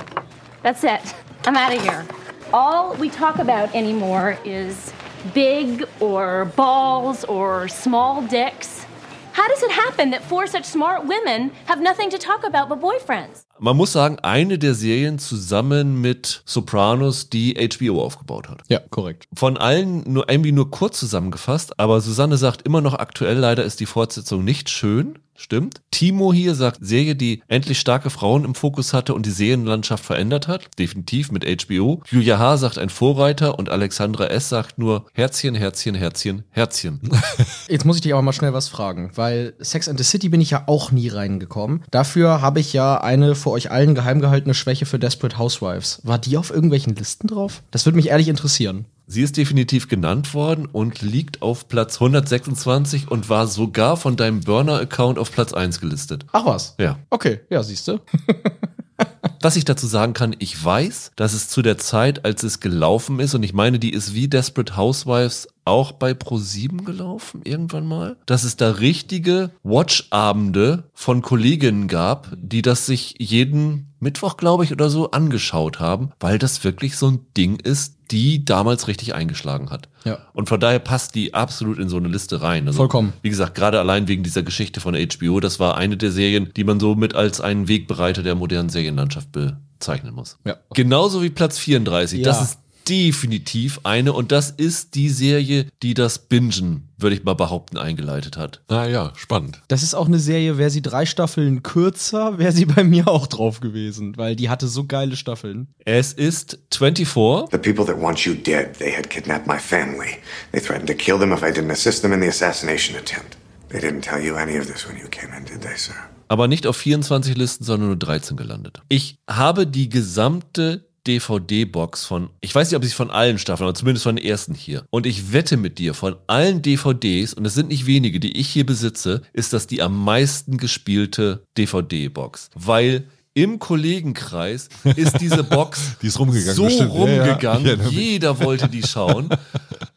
that's 0.64 0.84
it. 0.84 1.00
I'm 1.48 1.56
out 1.56 1.74
of 1.74 1.82
here. 1.82 2.06
All 2.52 2.94
we 2.96 3.10
talk 3.10 3.40
about 3.40 3.74
anymore 3.74 4.38
is 4.44 4.92
big 5.34 5.86
or 6.02 6.44
balls 6.58 7.24
or 7.24 7.70
small 7.70 8.22
dicks. 8.24 8.86
How 9.32 9.48
does 9.48 9.64
it 9.64 9.72
happen 9.72 10.12
that 10.12 10.22
four 10.24 10.46
such 10.48 10.66
smart 10.66 11.08
women 11.08 11.52
have 11.68 11.82
nothing 11.82 12.10
to 12.10 12.18
talk 12.18 12.44
about 12.44 12.68
but 12.68 12.82
boyfriends? 12.82 13.46
Man 13.60 13.78
muss 13.78 13.94
sagen, 13.94 14.20
eine 14.24 14.60
der 14.60 14.74
Serien 14.74 15.20
zusammen 15.20 16.02
mit 16.02 16.42
Sopranos, 16.46 17.30
die 17.30 17.56
HBO 17.56 18.02
aufgebaut 18.04 18.50
hat. 18.50 18.64
Ja, 18.68 18.80
korrekt. 18.90 19.26
Von 19.34 19.56
allen 19.56 20.04
nur 20.06 20.30
irgendwie 20.30 20.52
nur 20.52 20.70
kurz 20.70 21.00
zusammengefasst, 21.00 21.80
aber 21.80 22.02
Susanne 22.02 22.36
sagt 22.36 22.64
immer 22.64 22.82
noch 22.82 22.96
aktuell, 22.96 23.38
leider 23.38 23.64
ist 23.64 23.80
die 23.80 23.86
Fortsetzung 23.86 24.44
nicht 24.44 24.70
schön. 24.70 25.18
Stimmt. 25.38 25.82
Timo 25.92 26.34
hier 26.34 26.56
sagt 26.56 26.80
Serie, 26.82 27.16
die 27.16 27.44
endlich 27.48 27.80
starke 27.80 28.10
Frauen 28.10 28.44
im 28.44 28.56
Fokus 28.56 28.94
hatte 28.94 29.14
und 29.14 29.26
die 29.26 29.32
Serienlandschaft 29.32 30.04
verändert 30.04 30.48
hat. 30.48 30.68
Definitiv 30.80 31.32
mit 31.32 31.46
HBO. 31.46 32.02
Julia 32.10 32.40
H. 32.40 32.58
sagt 32.58 32.80
ein 32.80 32.90
Vorreiter 32.90 33.58
und 33.60 33.70
Alexandra 33.70 34.26
S. 34.26 34.50
sagt 34.50 34.80
nur 34.80 35.06
Herzchen, 35.14 35.54
Herzchen, 35.54 35.94
Herzchen, 35.94 36.44
Herzchen. 36.50 37.00
Jetzt 37.70 37.86
muss 37.86 37.98
ich 37.98 38.02
dich 38.02 38.14
aber 38.14 38.24
mal 38.24 38.34
schnell 38.34 38.54
was 38.54 38.68
fragen, 38.68 39.12
weil 39.14 39.54
Sex 39.60 39.88
and 39.88 40.00
the 40.00 40.04
City 40.04 40.30
bin 40.30 40.42
ich 40.42 40.50
ja 40.50 40.64
auch 40.66 40.92
nie 40.92 41.08
reingekommen. 41.08 41.84
Dafür 41.92 42.42
habe 42.42 42.60
ich 42.60 42.74
ja 42.74 43.00
eine 43.00 43.36
für 43.36 43.52
euch 43.52 43.70
allen 43.70 43.94
geheim 43.94 44.20
gehaltene 44.20 44.56
Schwäche 44.56 44.88
für 44.88 44.98
Desperate 44.98 45.38
Housewives. 45.38 46.02
War 46.04 46.18
die 46.18 46.38
auf 46.38 46.50
irgendwelchen 46.50 46.96
Listen 46.96 47.28
drauf? 47.28 47.62
Das 47.70 47.86
würde 47.86 47.98
mich 47.98 48.08
ehrlich 48.08 48.28
interessieren. 48.28 48.86
Sie 49.10 49.22
ist 49.22 49.38
definitiv 49.38 49.88
genannt 49.88 50.34
worden 50.34 50.66
und 50.66 51.02
liegt 51.02 51.42
auf 51.42 51.70
Platz 51.70 51.96
126 51.96 53.10
und 53.10 53.30
war 53.30 53.48
sogar 53.48 53.96
von 53.96 54.18
deinem 54.18 54.42
Burner-Account 54.42 55.18
auf 55.18 55.32
Platz 55.32 55.54
1 55.54 55.80
gelistet. 55.80 56.26
Ach 56.34 56.46
was? 56.46 56.76
Ja. 56.78 57.00
Okay, 57.10 57.40
ja, 57.50 57.64
siehst 57.64 57.88
du. 57.88 58.00
Was 59.42 59.56
ich 59.56 59.66
dazu 59.66 59.88
sagen 59.88 60.14
kann, 60.14 60.36
ich 60.40 60.64
weiß, 60.64 61.12
dass 61.16 61.34
es 61.34 61.50
zu 61.50 61.62
der 61.62 61.78
Zeit, 61.78 62.26
als 62.26 62.44
es 62.44 62.60
gelaufen 62.60 63.20
ist, 63.20 63.36
und 63.36 63.44
ich 63.44 63.54
meine, 63.54 63.80
die 63.80 63.94
ist 63.94 64.14
wie 64.14 64.28
Desperate 64.28 64.76
Housewives 64.76 65.48
auch 65.68 65.92
bei 65.92 66.12
Pro7 66.14 66.84
gelaufen, 66.84 67.42
irgendwann 67.44 67.86
mal, 67.86 68.18
dass 68.26 68.44
es 68.44 68.58
da 68.58 68.72
richtige 68.72 69.52
Watch-Abende 69.64 70.84
von 70.94 71.22
Kolleginnen 71.22 71.88
gab, 71.88 72.30
die 72.36 72.62
das 72.62 72.86
sich 72.86 73.16
jeden 73.20 73.94
Mittwoch, 74.00 74.38
glaube 74.38 74.64
ich, 74.64 74.72
oder 74.72 74.90
so 74.90 75.12
angeschaut 75.12 75.80
haben, 75.80 76.12
weil 76.20 76.38
das 76.38 76.64
wirklich 76.64 76.98
so 76.98 77.08
ein 77.10 77.20
Ding 77.36 77.60
ist, 77.60 77.96
die 78.12 78.46
damals 78.46 78.88
richtig 78.88 79.16
eingeschlagen 79.16 79.70
hat. 79.70 79.90
Ja. 80.06 80.20
Und 80.34 80.48
von 80.50 80.60
daher 80.60 80.80
passt 80.80 81.16
die 81.16 81.34
absolut 81.34 81.80
in 81.80 81.90
so 81.90 81.98
eine 81.98 82.08
Liste 82.08 82.42
rein. 82.42 82.68
Also, 82.68 82.78
Vollkommen. 82.78 83.14
Wie 83.22 83.30
gesagt, 83.30 83.56
gerade 83.56 83.80
allein 83.80 84.08
wegen 84.08 84.24
dieser 84.24 84.44
Geschichte 84.44 84.80
von 84.80 84.96
HBO, 84.96 85.40
das 85.40 85.60
war 85.60 85.78
eine 85.78 85.98
der 85.98 86.12
Serien, 86.12 86.52
die 86.56 86.64
man 86.64 86.80
so 86.80 86.96
mit 86.96 87.16
als 87.16 87.42
einen 87.42 87.68
Wegbereiter 87.68 88.24
der 88.24 88.36
modernen 88.36 88.70
Serienlandschaft 88.70 89.30
bezeichnen 89.32 90.14
muss. 90.14 90.38
Ja. 90.46 90.56
Genauso 90.74 91.22
wie 91.24 91.30
Platz 91.32 91.58
34. 91.58 92.22
Das 92.22 92.38
Ja. 92.38 92.44
ist 92.44 92.60
definitiv 92.88 93.82
eine 93.84 94.14
und 94.14 94.32
das 94.32 94.52
ist 94.52 94.96
die 94.96 95.10
Serie, 95.10 95.68
die 95.84 95.94
das 95.94 96.20
Bingen, 96.20 96.90
würde 96.98 97.16
ich 97.16 97.24
mal 97.24 97.34
behaupten, 97.34 97.78
eingeleitet 97.78 98.38
hat. 98.38 98.62
Ah 98.68 98.86
ja, 98.86 99.14
spannend. 99.16 99.62
Das 99.68 99.84
ist 99.84 99.94
auch 99.94 100.08
eine 100.08 100.20
Serie, 100.20 100.58
wäre 100.58 100.70
sie 100.70 100.82
drei 100.82 101.06
Staffeln 101.06 101.64
kürzer, 101.64 102.38
wäre 102.38 102.52
sie 102.52 102.66
bei 102.66 102.84
mir 102.84 103.08
auch 103.08 103.28
drauf 103.28 103.60
gewesen, 103.60 104.18
weil 104.18 104.36
die 104.36 104.50
hatte 104.50 104.68
so 104.68 104.86
geile 104.86 105.16
Staffeln. 105.16 105.68
Es 105.86 106.14
ist 106.14 106.60
24. 106.74 107.52
The 107.52 107.58
people 107.58 107.86
that 107.86 108.02
want 108.02 108.20
you 108.20 108.34
dead, 108.34 108.78
they 108.80 108.92
had 108.92 109.10
kidnapped 109.10 109.48
my 109.48 109.60
family. 109.60 110.18
They 110.52 110.62
threatened 110.62 110.88
to 110.88 110.96
kill 110.96 111.20
them 111.20 111.32
if 111.32 111.44
I 111.44 111.52
didn't 111.52 111.72
assist 111.72 112.02
them 112.02 112.14
in 112.14 112.22
the 112.22 112.28
assassination 112.28 112.96
attempt. 112.96 113.38
They 113.70 113.80
didn't 113.80 114.02
tell 114.02 114.22
you 114.22 114.36
any 114.36 114.58
of 114.58 114.68
this 114.68 114.88
when 114.88 114.98
you 114.98 115.08
came 115.10 115.36
in, 115.36 115.46
did 115.46 115.62
they, 115.62 115.76
sir? 115.76 115.94
aber 116.30 116.48
nicht 116.48 116.68
auf 116.68 116.78
24 116.78 117.38
Listen, 117.38 117.64
sondern 117.64 117.88
nur 117.90 117.98
13 117.98 118.38
gelandet. 118.38 118.82
Ich 118.90 119.20
habe 119.30 119.68
die 119.68 119.90
gesamte 119.90 120.87
DVD-Box 121.08 122.06
von, 122.06 122.30
ich 122.42 122.54
weiß 122.54 122.70
nicht, 122.70 122.78
ob 122.78 122.84
sie 122.84 122.92
von 122.92 123.10
allen 123.10 123.40
Staffeln, 123.40 123.68
aber 123.68 123.76
zumindest 123.76 124.04
von 124.04 124.16
den 124.18 124.26
ersten 124.26 124.54
hier. 124.54 124.86
Und 124.90 125.06
ich 125.06 125.32
wette 125.34 125.58
mit 125.58 125.80
dir, 125.80 125.94
von 125.94 126.16
allen 126.28 126.62
DVDs, 126.62 127.34
und 127.34 127.46
es 127.46 127.54
sind 127.54 127.70
nicht 127.70 127.86
wenige, 127.88 128.20
die 128.20 128.38
ich 128.38 128.48
hier 128.50 128.66
besitze, 128.66 129.22
ist 129.34 129.54
das 129.54 129.68
die 129.68 129.82
am 129.82 130.04
meisten 130.04 130.58
gespielte 130.58 131.44
DVD-Box. 131.58 132.50
Weil 132.56 133.06
im 133.34 133.60
Kollegenkreis 133.60 134.68
ist 134.96 135.22
diese 135.22 135.44
Box 135.44 135.80
Die 136.02 136.08
ist 136.08 136.18
rumgegangen, 136.18 136.56
so 136.56 136.64
bestimmt. 136.64 136.92
Ja, 136.92 137.06
ja. 137.06 137.24
rumgegangen. 137.24 137.62
Ich 137.66 137.68
erinnere 137.68 137.88
mich. 137.90 137.96
Jeder 137.98 138.40
wollte 138.40 138.68
die 138.68 138.84
schauen. 138.84 139.30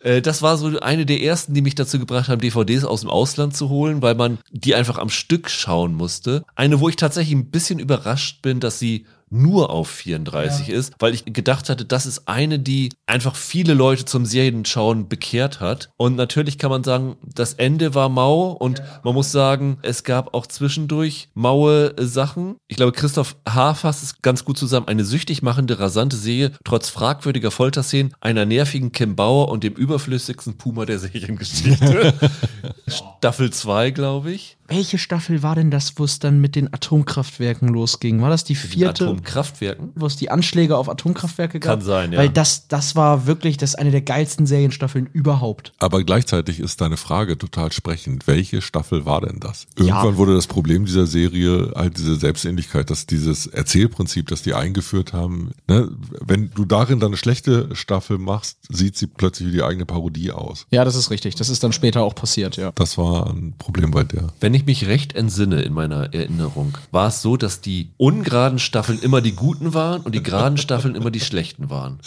Äh, 0.03 0.23
Das 0.23 0.41
war 0.41 0.57
so 0.57 0.81
eine 0.81 1.05
der 1.05 1.21
ersten, 1.21 1.53
die 1.53 1.61
mich 1.61 1.75
dazu 1.75 1.99
gebracht 1.99 2.29
haben, 2.31 2.41
DVDs 2.41 2.85
aus 2.85 3.03
dem 3.03 3.11
Ausland 3.11 3.55
zu 3.55 3.69
holen, 3.69 4.01
weil 4.01 4.15
man 4.15 4.39
die 4.51 4.75
einfach 4.75 4.97
am 4.97 5.11
Stück 5.11 5.51
schauen 5.51 5.93
musste. 5.93 6.43
Eine, 6.55 6.81
wo 6.81 6.89
ich 6.89 6.97
tatsächlich 6.97 7.35
ein 7.37 7.51
bisschen 7.51 7.79
überrascht 7.79 8.41
bin, 8.41 8.61
dass 8.61 8.79
sie 8.79 9.05
nur 9.31 9.71
auf 9.71 9.89
34 9.89 10.69
ist, 10.69 10.93
weil 10.99 11.15
ich 11.15 11.25
gedacht 11.25 11.69
hatte, 11.69 11.85
das 11.85 12.05
ist 12.05 12.29
eine, 12.29 12.59
die 12.59 12.91
einfach 13.07 13.37
viele 13.37 13.75
Leute 13.75 14.05
zum 14.05 14.27
Serienschauen 14.27 15.09
bekehrt 15.09 15.61
hat. 15.61 15.91
Und 15.97 16.17
natürlich 16.17 16.59
kann 16.59 16.71
man 16.71 16.85
sagen, 16.85 17.17
das 17.23 17.55
Ende 17.55 17.95
war 17.95 18.09
mau 18.09 18.51
und 18.51 18.83
man 19.05 19.15
muss 19.15 19.33
sagen, 19.33 19.79
es 19.83 20.05
gab 20.05 20.35
auch 20.35 20.47
zwischendurch 20.47 21.29
maue 21.35 21.95
Sachen. 21.99 22.57
Ich 22.69 22.77
glaube, 22.77 22.93
Christoph 22.93 23.37
H. 23.49 23.75
fasst 23.75 24.03
es 24.03 24.21
ganz 24.23 24.45
gut 24.45 24.59
zusammen. 24.59 24.89
Eine 24.89 25.05
süchtig 25.05 25.43
machende, 25.43 25.79
rasante 25.79 26.17
Serie, 26.17 26.53
trotz 26.65 26.89
fragwürdiger 26.89 27.51
Folterszenen, 27.51 28.13
einer 28.21 28.47
nervigen 28.47 28.93
Kim 28.93 29.17
Bauer 29.17 29.49
und 29.49 29.63
dem 29.63 29.75
überflüssigsten 29.75 30.59
Puma 30.59 30.87
der 30.87 30.99
Seriengeschichte. 30.99 32.15
Staffel 32.89 33.53
2, 33.53 33.91
glaube 33.93 34.33
ich. 34.33 34.57
Welche 34.71 34.99
Staffel 34.99 35.43
war 35.43 35.57
denn 35.57 35.71
das, 35.73 35.95
wo 35.97 36.05
es 36.05 36.21
dann 36.21 36.41
mit 36.41 36.55
den 36.55 36.73
Atomkraftwerken 36.73 37.69
losging? 37.69 38.23
War 38.23 38.31
das 38.31 38.45
die 38.45 38.55
vierte? 38.55 39.05
Atomkraftwerken? 39.05 39.91
Wo 39.97 40.07
es 40.07 40.15
die 40.17 40.31
Anschläge 40.31 40.77
auf 40.77 40.89
Atomkraftwerke 40.89 41.59
gab? 41.59 41.79
Kann 41.81 41.85
sein, 41.85 42.13
ja. 42.13 42.19
Weil 42.19 42.29
das, 42.29 42.69
das 42.69 42.95
war 42.95 43.27
wirklich, 43.27 43.57
das 43.57 43.75
eine 43.75 43.91
der 43.91 44.03
geilsten 44.03 44.47
Serienstaffeln 44.47 45.07
überhaupt. 45.13 45.73
Aber 45.81 46.05
gleichzeitig 46.05 46.61
ist 46.61 46.81
deine 46.81 46.97
Frage 46.97 47.37
total 47.37 47.73
sprechend. 47.73 48.29
Welche 48.29 48.63
Staffel 48.63 49.05
war 49.05 49.21
denn 49.23 49.41
das? 49.41 49.67
Irgendwann 49.77 50.13
Ja. 50.13 50.17
wurde 50.17 50.35
das 50.35 50.47
Problem 50.47 50.85
dieser 50.85 51.07
Serie 51.09 51.73
halt 51.75 51.99
diese 51.99 52.15
Selbstähnlichkeit, 52.15 52.91
dass 52.91 53.07
dieses 53.07 53.49
Erzählprinzip, 53.49 54.29
das 54.29 54.43
die 54.43 54.55
eingeführt 54.55 55.13
haben, 55.13 55.51
ne, 55.67 55.91
wenn 56.21 56.51
du 56.55 56.65
darin 56.65 57.01
dann 57.01 57.09
eine 57.09 57.17
schlechte 57.17 57.75
Staffel 57.75 58.19
machst, 58.19 58.59
sieht 58.69 58.97
sie 58.97 59.09
plötzlich 59.09 59.49
wie 59.49 59.53
die 59.53 59.63
eigene 59.65 59.85
Parodie 59.85 60.31
aus. 60.31 60.67
Ja, 60.71 60.85
das 60.85 60.95
ist 60.95 61.11
richtig. 61.11 61.35
Das 61.35 61.49
ist 61.49 61.65
dann 61.65 61.73
später 61.73 62.03
auch 62.03 62.15
passiert, 62.15 62.57
ja. 62.57 62.71
Das 62.77 62.97
war 62.97 63.29
ein 63.31 63.55
Problem 63.59 63.91
bei 63.91 64.05
der. 64.05 64.29
Wenn 64.41 64.55
ich 64.55 64.60
mich 64.67 64.87
recht 64.87 65.15
entsinne 65.15 65.63
in 65.63 65.73
meiner 65.73 66.13
Erinnerung, 66.15 66.77
war 66.91 67.09
es 67.09 67.23
so, 67.23 67.37
dass 67.37 67.61
die 67.61 67.91
ungeraden 67.97 68.59
Staffeln 68.59 68.99
immer 69.01 69.21
die 69.21 69.33
guten 69.33 69.75
waren 69.75 70.01
und 70.03 70.15
die 70.15 70.23
geraden 70.23 70.59
Staffeln 70.59 70.95
immer 70.95 71.11
die 71.11 71.21
schlechten 71.21 71.71
waren. 71.71 71.99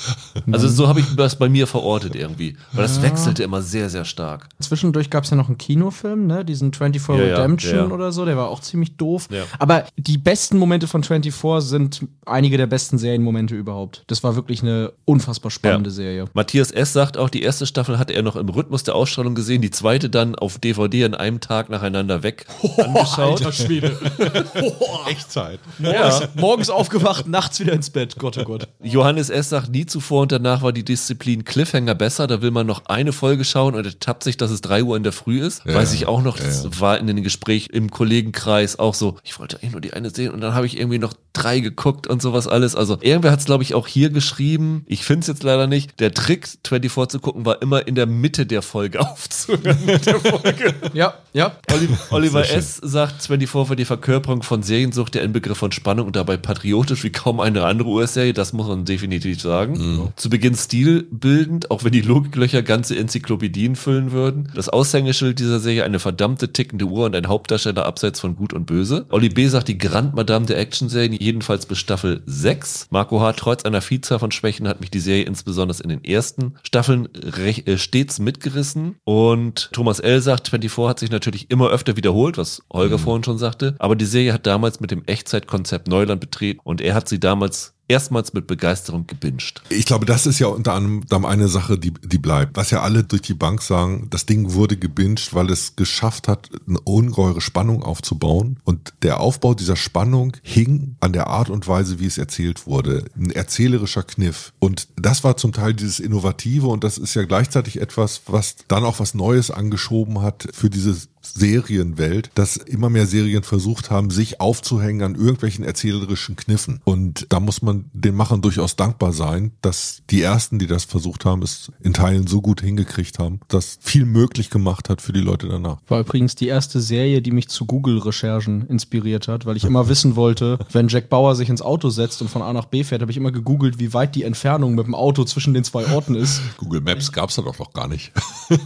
Also 0.52 0.68
so 0.68 0.88
habe 0.88 1.00
ich 1.00 1.06
das 1.16 1.38
bei 1.38 1.50
mir 1.50 1.68
verortet 1.68 2.16
irgendwie. 2.16 2.58
Weil 2.74 2.84
das 2.84 2.98
Ja. 2.98 3.04
wechselte 3.04 3.44
immer 3.44 3.62
sehr, 3.62 3.90
sehr 3.90 4.06
stark. 4.06 4.50
Zwischendurch 4.60 5.10
gab 5.10 5.24
es 5.24 5.30
ja 5.30 5.38
noch 5.38 5.48
einen 5.48 5.58
Kinofilm, 5.58 6.28
ne? 6.28 6.44
Diesen 6.46 6.74
24 6.74 7.08
Ja, 7.28 7.36
Redemption 7.38 7.76
ja. 7.90 7.94
oder 7.96 8.12
so, 8.12 8.26
der 8.26 8.38
war 8.38 8.50
auch 8.50 8.60
ziemlich 8.60 8.98
doof. 8.98 9.28
Aber 9.60 9.86
die 9.98 10.18
besten 10.18 10.58
Momente 10.58 10.88
von 10.88 11.04
24 11.04 11.34
sind 11.68 12.06
einige 12.26 12.58
der 12.58 12.68
besten 12.68 12.98
Serienmomente 12.98 13.56
überhaupt. 13.56 14.04
Das 14.08 14.24
war 14.24 14.36
wirklich 14.36 14.62
eine 14.62 14.92
unfassbar 15.06 15.52
spannende. 15.52 15.92
Serie. 15.92 16.26
Matthias 16.34 16.72
S. 16.72 16.94
sagt 16.94 17.18
auch, 17.18 17.30
die 17.30 17.44
erste 17.44 17.66
Staffel 17.66 18.00
hatte 18.00 18.14
er 18.14 18.22
noch 18.24 18.36
im 18.36 18.50
Rhythmus 18.50 18.84
der 18.84 18.96
Ausstrahlung 18.96 19.36
gesehen, 19.36 19.62
die 19.62 19.72
zweite 19.72 20.10
dann 20.10 20.36
auf 20.36 20.58
DVD 20.60 21.06
an 21.06 21.14
einem 21.14 21.40
Tag 21.40 21.70
nacheinander 21.70 22.24
weg 22.24 22.43
angeschaut. 22.78 23.40
Alter 23.45 23.52
Schwede. 23.52 23.98
Echtzeit. 25.07 25.60
Morgens, 25.80 26.20
Ja. 26.20 26.28
morgens 26.36 26.70
aufgewacht, 26.70 27.28
nachts 27.28 27.60
wieder 27.60 27.74
ins 27.74 27.90
Bett. 27.90 28.15
Gott, 28.18 28.38
oh 28.38 28.44
Gott. 28.44 28.68
Johannes 28.82 29.30
S. 29.30 29.49
sagt, 29.49 29.70
nie 29.70 29.86
zuvor 29.86 30.22
und 30.24 30.32
danach 30.32 30.61
war 30.61 30.72
die 30.72 30.84
Disziplin 30.84 31.44
Cliffhanger 31.45 31.95
besser. 31.95 32.28
Da 32.28 32.41
will 32.41 32.52
man 32.52 32.65
noch 32.68 32.86
eine 32.86 33.11
Folge 33.14 33.45
schauen 33.45 33.76
und 33.76 33.86
ertappt 33.86 34.24
sich, 34.24 34.38
dass 34.38 34.52
es 34.52 34.61
3 34.61 34.84
Uhr 34.84 34.98
in 34.98 35.03
der 35.03 35.11
Früh 35.11 35.41
ist. 35.41 35.64
Ja, 35.65 35.76
Weiß 35.76 35.94
ich 35.94 36.07
auch 36.07 36.22
noch, 36.22 36.38
das 36.38 36.64
ja. 36.64 36.80
war 36.80 36.98
in 36.98 37.07
den 37.07 37.24
Gespräch 37.24 37.70
im 37.72 37.91
Kollegenkreis 37.91 38.80
auch 38.80 38.94
so, 38.94 39.18
ich 39.24 39.40
wollte 39.40 39.57
eigentlich 39.57 39.72
nur 39.72 39.82
die 39.82 39.94
eine 39.94 40.10
sehen 40.10 40.32
und 40.32 40.41
dann 40.41 40.53
habe 40.53 40.65
ich 40.65 40.78
irgendwie 40.78 40.99
noch 40.99 41.14
drei 41.34 41.60
geguckt 41.60 42.07
und 42.07 42.22
sowas 42.22 42.48
alles. 42.48 42.76
Also 42.76 42.98
irgendwer 43.02 43.32
hat 43.32 43.40
es, 43.40 43.45
glaube 43.45 43.64
ich, 43.64 43.74
auch 43.74 43.88
hier 43.88 44.10
geschrieben. 44.10 44.84
Ich 44.88 45.03
finde 45.03 45.22
es 45.22 45.28
jetzt 45.28 45.44
leider 45.44 45.68
nicht. 45.68 45.99
Der 45.99 46.14
Trick, 46.14 46.48
24 46.68 47.11
zu 47.11 47.20
gucken, 47.20 47.45
war 47.45 47.61
immer 47.61 47.88
in 47.88 47.95
der 47.95 48.06
Mitte 48.06 48.45
der 48.45 48.61
Folge 48.61 48.99
aufzuhören. 49.10 49.78
mit 49.86 50.06
der 50.06 50.20
Folge. 50.20 50.74
Ja, 50.94 51.15
ja. 51.34 51.56
Oli- 51.72 51.90
Oliver. 52.24 52.50
S. 52.50 52.78
sagt, 52.84 53.24
24 53.24 53.70
war 53.70 53.76
die 53.76 53.86
Verkörperung 53.86 54.44
von 54.44 54.64
Seriensucht, 54.64 55.16
der 55.16 55.24
Inbegriff 55.24 55.58
von 55.58 55.72
Spannung 55.72 56.08
und 56.08 56.16
dabei 56.16 56.38
patriotisch 56.38 57.04
wie 57.04 57.12
kaum 57.12 57.40
eine 57.40 57.64
andere 57.66 57.90
US-Serie. 57.90 58.34
Das 58.34 58.54
muss 58.54 58.68
man 58.68 58.86
definitiv 58.86 59.41
sagen. 59.41 60.12
Zu 60.16 60.30
Beginn 60.30 60.56
stilbildend, 60.56 61.72
auch 61.72 61.84
wenn 61.84 61.91
die 61.91 62.02
Logiklöcher 62.02 62.62
ganze 62.64 62.98
Enzyklopädien 62.98 63.76
füllen 63.76 64.12
würden. 64.12 64.50
Das 64.56 64.70
Aushängeschild 64.70 65.40
dieser 65.40 65.60
Serie 65.60 65.84
eine 65.84 66.00
verdammte 66.00 66.52
tickende 66.54 66.86
Uhr 66.86 67.06
und 67.06 67.16
ein 67.16 67.28
Hauptdarsteller 67.28 67.86
abseits 67.86 68.20
von 68.20 68.36
Gut 68.36 68.54
und 68.54 68.66
Böse. 68.66 69.06
Oli 69.10 69.30
B. 69.30 69.48
sagt, 69.48 69.68
die 69.68 69.78
Grand 69.78 70.16
Madame 70.16 70.45
der 70.45 70.58
Actionserien, 70.60 71.14
jedenfalls 71.14 71.66
bis 71.66 71.78
Staffel 71.80 72.22
6. 72.26 72.88
Marco 72.90 73.20
H. 73.22 73.34
trotz 73.34 73.64
einer 73.66 73.82
Vielzahl 73.82 74.20
von 74.20 74.32
Schwächen 74.32 74.68
hat 74.68 74.80
mich 74.82 74.91
die 74.91 75.00
Serie 75.00 75.24
insbesondere 75.24 75.82
in 75.84 75.90
den 75.90 76.04
ersten 76.04 76.56
Staffeln 76.64 77.08
rech- 77.10 77.68
äh, 77.68 77.78
stets 77.78 78.20
mitgerissen. 78.20 78.95
Und 79.04 79.70
Thomas 79.72 80.00
L. 80.00 80.22
sagt, 80.22 80.50
24 80.50 80.90
hat 80.90 81.00
sich 81.00 81.12
natürlich 81.12 81.50
immer 81.50 81.70
öfter 81.70 81.95
wiederholt, 82.14 82.38
was 82.38 82.61
Holger 82.72 82.99
vorhin 82.99 83.23
schon 83.23 83.38
sagte. 83.38 83.76
Aber 83.80 83.95
die 83.95 84.06
Serie 84.06 84.34
hat 84.34 84.45
damals 84.45 84.80
mit 84.80 84.91
dem 84.91 85.03
Echtzeitkonzept 85.06 85.88
Neuland 85.88 86.22
betreten 86.22 86.60
und 86.64 86.81
er 86.81 86.94
hat 86.94 87.10
sie 87.10 87.19
damals 87.19 87.73
erstmals 87.88 88.34
mit 88.34 88.48
Begeisterung 88.48 89.07
gebinged. 89.07 89.61
Ich 89.69 89.85
glaube, 89.85 90.06
das 90.06 90.26
ist 90.26 90.40
ja 90.40 90.48
unter 90.48 90.73
anderem 90.73 91.26
eine 91.26 91.48
Sache, 91.48 91.77
die, 91.77 91.91
die 91.91 92.18
bleibt. 92.18 92.56
Was 92.56 92.72
ja 92.72 92.81
alle 92.81 93.03
durch 93.03 93.22
die 93.22 93.34
Bank 93.34 93.61
sagen, 93.61 94.07
das 94.10 94.26
Ding 94.26 94.53
wurde 94.53 94.77
gebinged, 94.77 95.34
weil 95.34 95.49
es 95.49 95.76
geschafft 95.76 96.27
hat, 96.27 96.49
eine 96.68 96.80
ungeheure 96.80 97.41
Spannung 97.41 97.84
aufzubauen. 97.84 98.57
Und 98.64 98.94
der 99.03 99.19
Aufbau 99.19 99.53
dieser 99.53 99.76
Spannung 99.76 100.38
hing 100.41 100.95
an 101.02 101.14
der 101.14 101.27
Art 101.27 101.49
und 101.49 101.68
Weise, 101.68 101.99
wie 101.99 102.06
es 102.06 102.18
erzählt 102.18 102.65
wurde. 102.65 103.06
Ein 103.18 103.31
erzählerischer 103.31 104.03
Kniff. 104.03 104.53
Und 104.60 104.88
das 104.95 105.23
war 105.23 105.35
zum 105.38 105.52
Teil 105.52 105.73
dieses 105.73 105.99
Innovative 105.99 106.68
und 106.68 106.84
das 106.84 106.98
ist 106.98 107.15
ja 107.15 107.23
gleichzeitig 107.26 107.81
etwas, 107.81 108.22
was 108.27 108.56
dann 108.69 108.85
auch 108.85 108.99
was 108.99 109.14
Neues 109.14 109.52
angeschoben 109.52 110.22
hat 110.22 110.48
für 110.53 110.69
diese 110.69 110.95
Serienwelt, 111.24 112.30
dass 112.36 112.58
immer 112.58 112.90
mehr 112.90 113.08
Serien 113.08 113.44
versucht 113.44 113.90
haben, 113.90 114.10
sich 114.10 114.40
aufzuhängen 114.41 115.02
an 115.04 115.16
irgendwelchen 115.16 115.64
erzählerischen 115.64 116.36
Kniffen. 116.36 116.82
Und 116.84 117.26
da 117.30 117.40
muss 117.40 117.62
man 117.62 117.86
den 117.94 118.16
Machern 118.16 118.41
durchaus 118.41 118.76
dankbar 118.76 119.14
sein, 119.14 119.52
dass 119.62 120.02
die 120.10 120.22
ersten, 120.22 120.60
die 120.60 120.68
das 120.68 120.84
versucht 120.84 121.26
haben, 121.26 121.41
es 121.41 121.72
in 121.82 121.94
Teilen 121.94 122.28
so 122.28 122.41
gut 122.41 122.62
hingekriegt 122.62 123.20
haben, 123.20 123.40
dass 123.48 123.78
viel 123.82 124.06
möglich 124.06 124.50
gemacht 124.50 124.90
hat 124.90 125.02
für 125.02 125.14
die 125.14 125.22
Leute 125.22 125.48
danach. 125.48 125.78
War 125.88 126.02
übrigens 126.02 126.36
die 126.36 126.48
erste 126.48 126.82
Serie, 126.82 127.22
die 127.22 127.32
mich 127.32 127.48
zu 127.48 127.66
Google-Recherchen 127.66 128.68
inspiriert 128.68 129.28
hat, 129.28 129.45
weil 129.45 129.58
ich 129.58 129.64
immer 129.64 129.88
wissen 129.88 130.16
wollte, 130.16 130.60
wenn 130.72 130.88
Jack 130.88 131.10
Bauer 131.10 131.36
sich 131.36 131.50
ins 131.50 131.62
Auto 131.62 131.90
setzt 131.90 132.22
und 132.22 132.30
von 132.30 132.41
A 132.41 132.54
nach 132.54 132.66
B 132.66 132.84
fährt, 132.84 133.02
habe 133.02 133.12
ich 133.12 133.18
immer 133.18 133.32
gegoogelt, 133.32 133.80
wie 133.80 133.94
weit 133.94 134.16
die 134.16 134.24
Entfernung 134.24 134.76
mit 134.76 134.86
dem 134.86 134.95
Auto 134.95 135.24
zwischen 135.24 135.54
den 135.54 135.64
zwei 135.64 135.86
Orten 135.94 136.16
ist. 136.16 136.41
Google 136.58 136.82
Maps 136.82 137.12
gab 137.12 137.30
es 137.30 137.36
da 137.36 137.41
doch 137.41 137.58
noch 137.60 137.74
gar 137.74 137.88
nicht. 137.88 138.12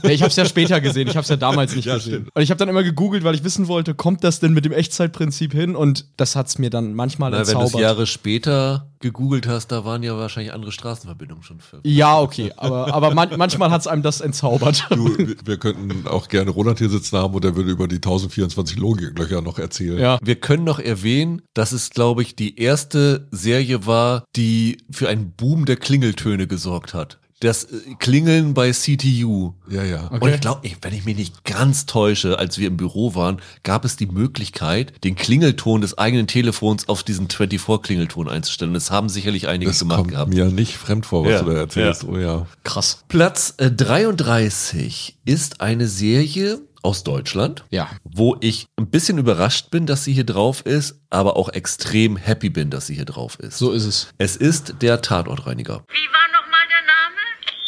Ja, 0.04 0.10
ich 0.10 0.22
habe 0.22 0.30
es 0.30 0.36
ja 0.36 0.46
später 0.46 0.82
gesehen, 0.82 1.08
ich 1.08 1.16
habe 1.16 1.24
es 1.24 1.30
ja 1.30 1.36
damals 1.36 1.76
nicht 1.76 1.86
Ja, 1.86 1.96
gesehen. 1.96 2.28
Ich 2.48 2.52
habe 2.52 2.60
dann 2.60 2.70
immer 2.70 2.84
gegoogelt, 2.84 3.24
weil 3.26 3.36
ich 3.36 3.44
wissen 3.44 3.68
wollte, 3.68 3.94
kommt 3.94 4.24
das 4.24 4.40
denn 4.40 4.54
mit 4.54 4.64
dem 4.64 4.72
Echtzeitprinzip 4.72 5.52
hin? 5.52 5.76
Und 5.76 6.06
das 6.16 6.36
hat's 6.38 6.58
mir 6.58 6.70
dann 6.70 6.94
manchmal 6.94 7.32
Na, 7.32 7.40
wenn 7.40 7.44
du 7.46 7.52
entzaubert. 7.52 7.76
es 7.76 7.82
Jahre 7.82 8.08
später 8.08 8.88
gegoogelt 9.00 9.48
hast, 9.48 9.68
da 9.68 9.84
waren 9.86 10.02
ja 10.02 10.18
wahrscheinlich 10.18 10.54
andere 10.54 10.72
Straßenverbindungen 10.72 11.44
schon 11.44 11.60
für. 11.60 11.80
ja, 11.84 12.20
okay, 12.20 12.52
aber, 12.58 12.94
aber 12.94 13.14
man, 13.14 13.30
manchmal 13.38 13.70
hat's 13.70 13.86
einem 13.86 14.02
das 14.02 14.22
entzaubert. 14.22 14.86
Du, 14.90 15.18
wir- 15.18 15.36
wir 15.46 15.58
könnten 15.58 16.08
auch 16.08 16.30
gerne 16.30 16.50
Roland 16.52 16.80
hier 16.80 16.90
sitzen 16.90 17.18
haben 17.18 17.34
und 17.36 17.44
er 17.46 17.56
würde 17.56 17.70
über 17.70 17.88
die 17.88 17.98
1024 17.98 18.78
Logiklöcher 18.78 19.42
noch 19.42 19.60
erzählen. 19.60 20.00
Ja. 20.00 20.18
Wir 20.24 20.36
können 20.38 20.64
noch 20.64 20.80
erwähnen, 20.80 21.42
dass 21.54 21.74
es, 21.74 21.90
glaube 21.90 22.22
ich, 22.22 22.36
die 22.36 22.60
erste 22.60 23.28
Serie 23.32 23.86
war, 23.86 24.24
die 24.36 24.78
für 24.90 25.10
einen 25.10 25.32
Boom 25.34 25.66
der 25.66 25.76
Klingeltöne 25.76 26.48
gesorgt 26.48 26.94
hat. 26.94 27.20
Das 27.40 27.66
äh, 27.66 27.96
Klingeln 28.00 28.54
bei 28.56 28.72
CTU. 28.72 29.54
Ja, 29.70 29.84
ja. 29.84 30.08
Und 30.08 30.28
ich 30.34 30.42
glaube, 30.42 30.68
wenn 30.82 30.94
ich 30.94 31.06
mich 31.06 31.16
nicht 31.18 31.44
ganz 31.44 31.86
täusche, 31.86 32.40
als 32.40 32.58
wir 32.58 32.68
im 32.68 32.78
Büro 32.78 33.14
waren, 33.14 33.40
gab 33.64 33.86
es 33.86 33.96
die 33.96 34.08
Möglichkeit, 34.08 35.04
den 35.04 35.16
Klingelton 35.16 35.82
des 35.82 35.98
eigenen 35.98 36.26
Telefons 36.28 36.90
auf 36.90 37.04
diesen 37.04 37.28
24-Klingelton 37.28 38.28
einzustellen. 38.28 38.74
Das 38.74 38.90
haben 38.90 39.08
sicherlich 39.10 39.48
einige 39.48 39.70
Das 39.70 39.80
gemacht 39.80 39.98
kommt 40.00 40.12
gehabt. 40.12 40.34
mir 40.34 40.46
nicht 40.46 40.78
fremd 40.78 41.06
vor, 41.06 41.24
was 41.26 41.32
Ja, 41.32 41.42
du 41.44 41.52
da 41.52 41.58
erzählst. 41.58 42.04
ja. 42.04 42.10
Oh 42.10 42.18
ja. 42.18 42.48
Krass. 42.64 43.04
Platz 43.08 43.54
äh, 43.58 43.70
33 43.70 45.18
ist 45.26 45.62
eine 45.62 45.88
Serie 45.88 46.60
aus 46.84 47.04
Deutschland, 47.04 47.66
Ja. 47.70 47.90
wo 48.04 48.38
ich 48.40 48.66
ein 48.78 48.88
bisschen 48.88 49.18
überrascht 49.18 49.72
bin, 49.72 49.86
dass 49.86 50.04
sie 50.04 50.14
hier 50.14 50.24
drauf 50.26 50.62
ist, 50.66 51.02
aber 51.10 51.36
auch 51.36 51.50
extrem 51.50 52.18
happy 52.18 52.50
bin, 52.50 52.70
dass 52.70 52.88
sie 52.88 52.96
hier 52.96 53.06
drauf 53.06 53.38
ist. 53.40 53.58
So 53.58 53.72
ist 53.72 53.86
es. 53.86 54.08
Es 54.18 54.36
ist 54.38 54.76
der 54.82 55.02
Tatortreiniger. 55.02 55.84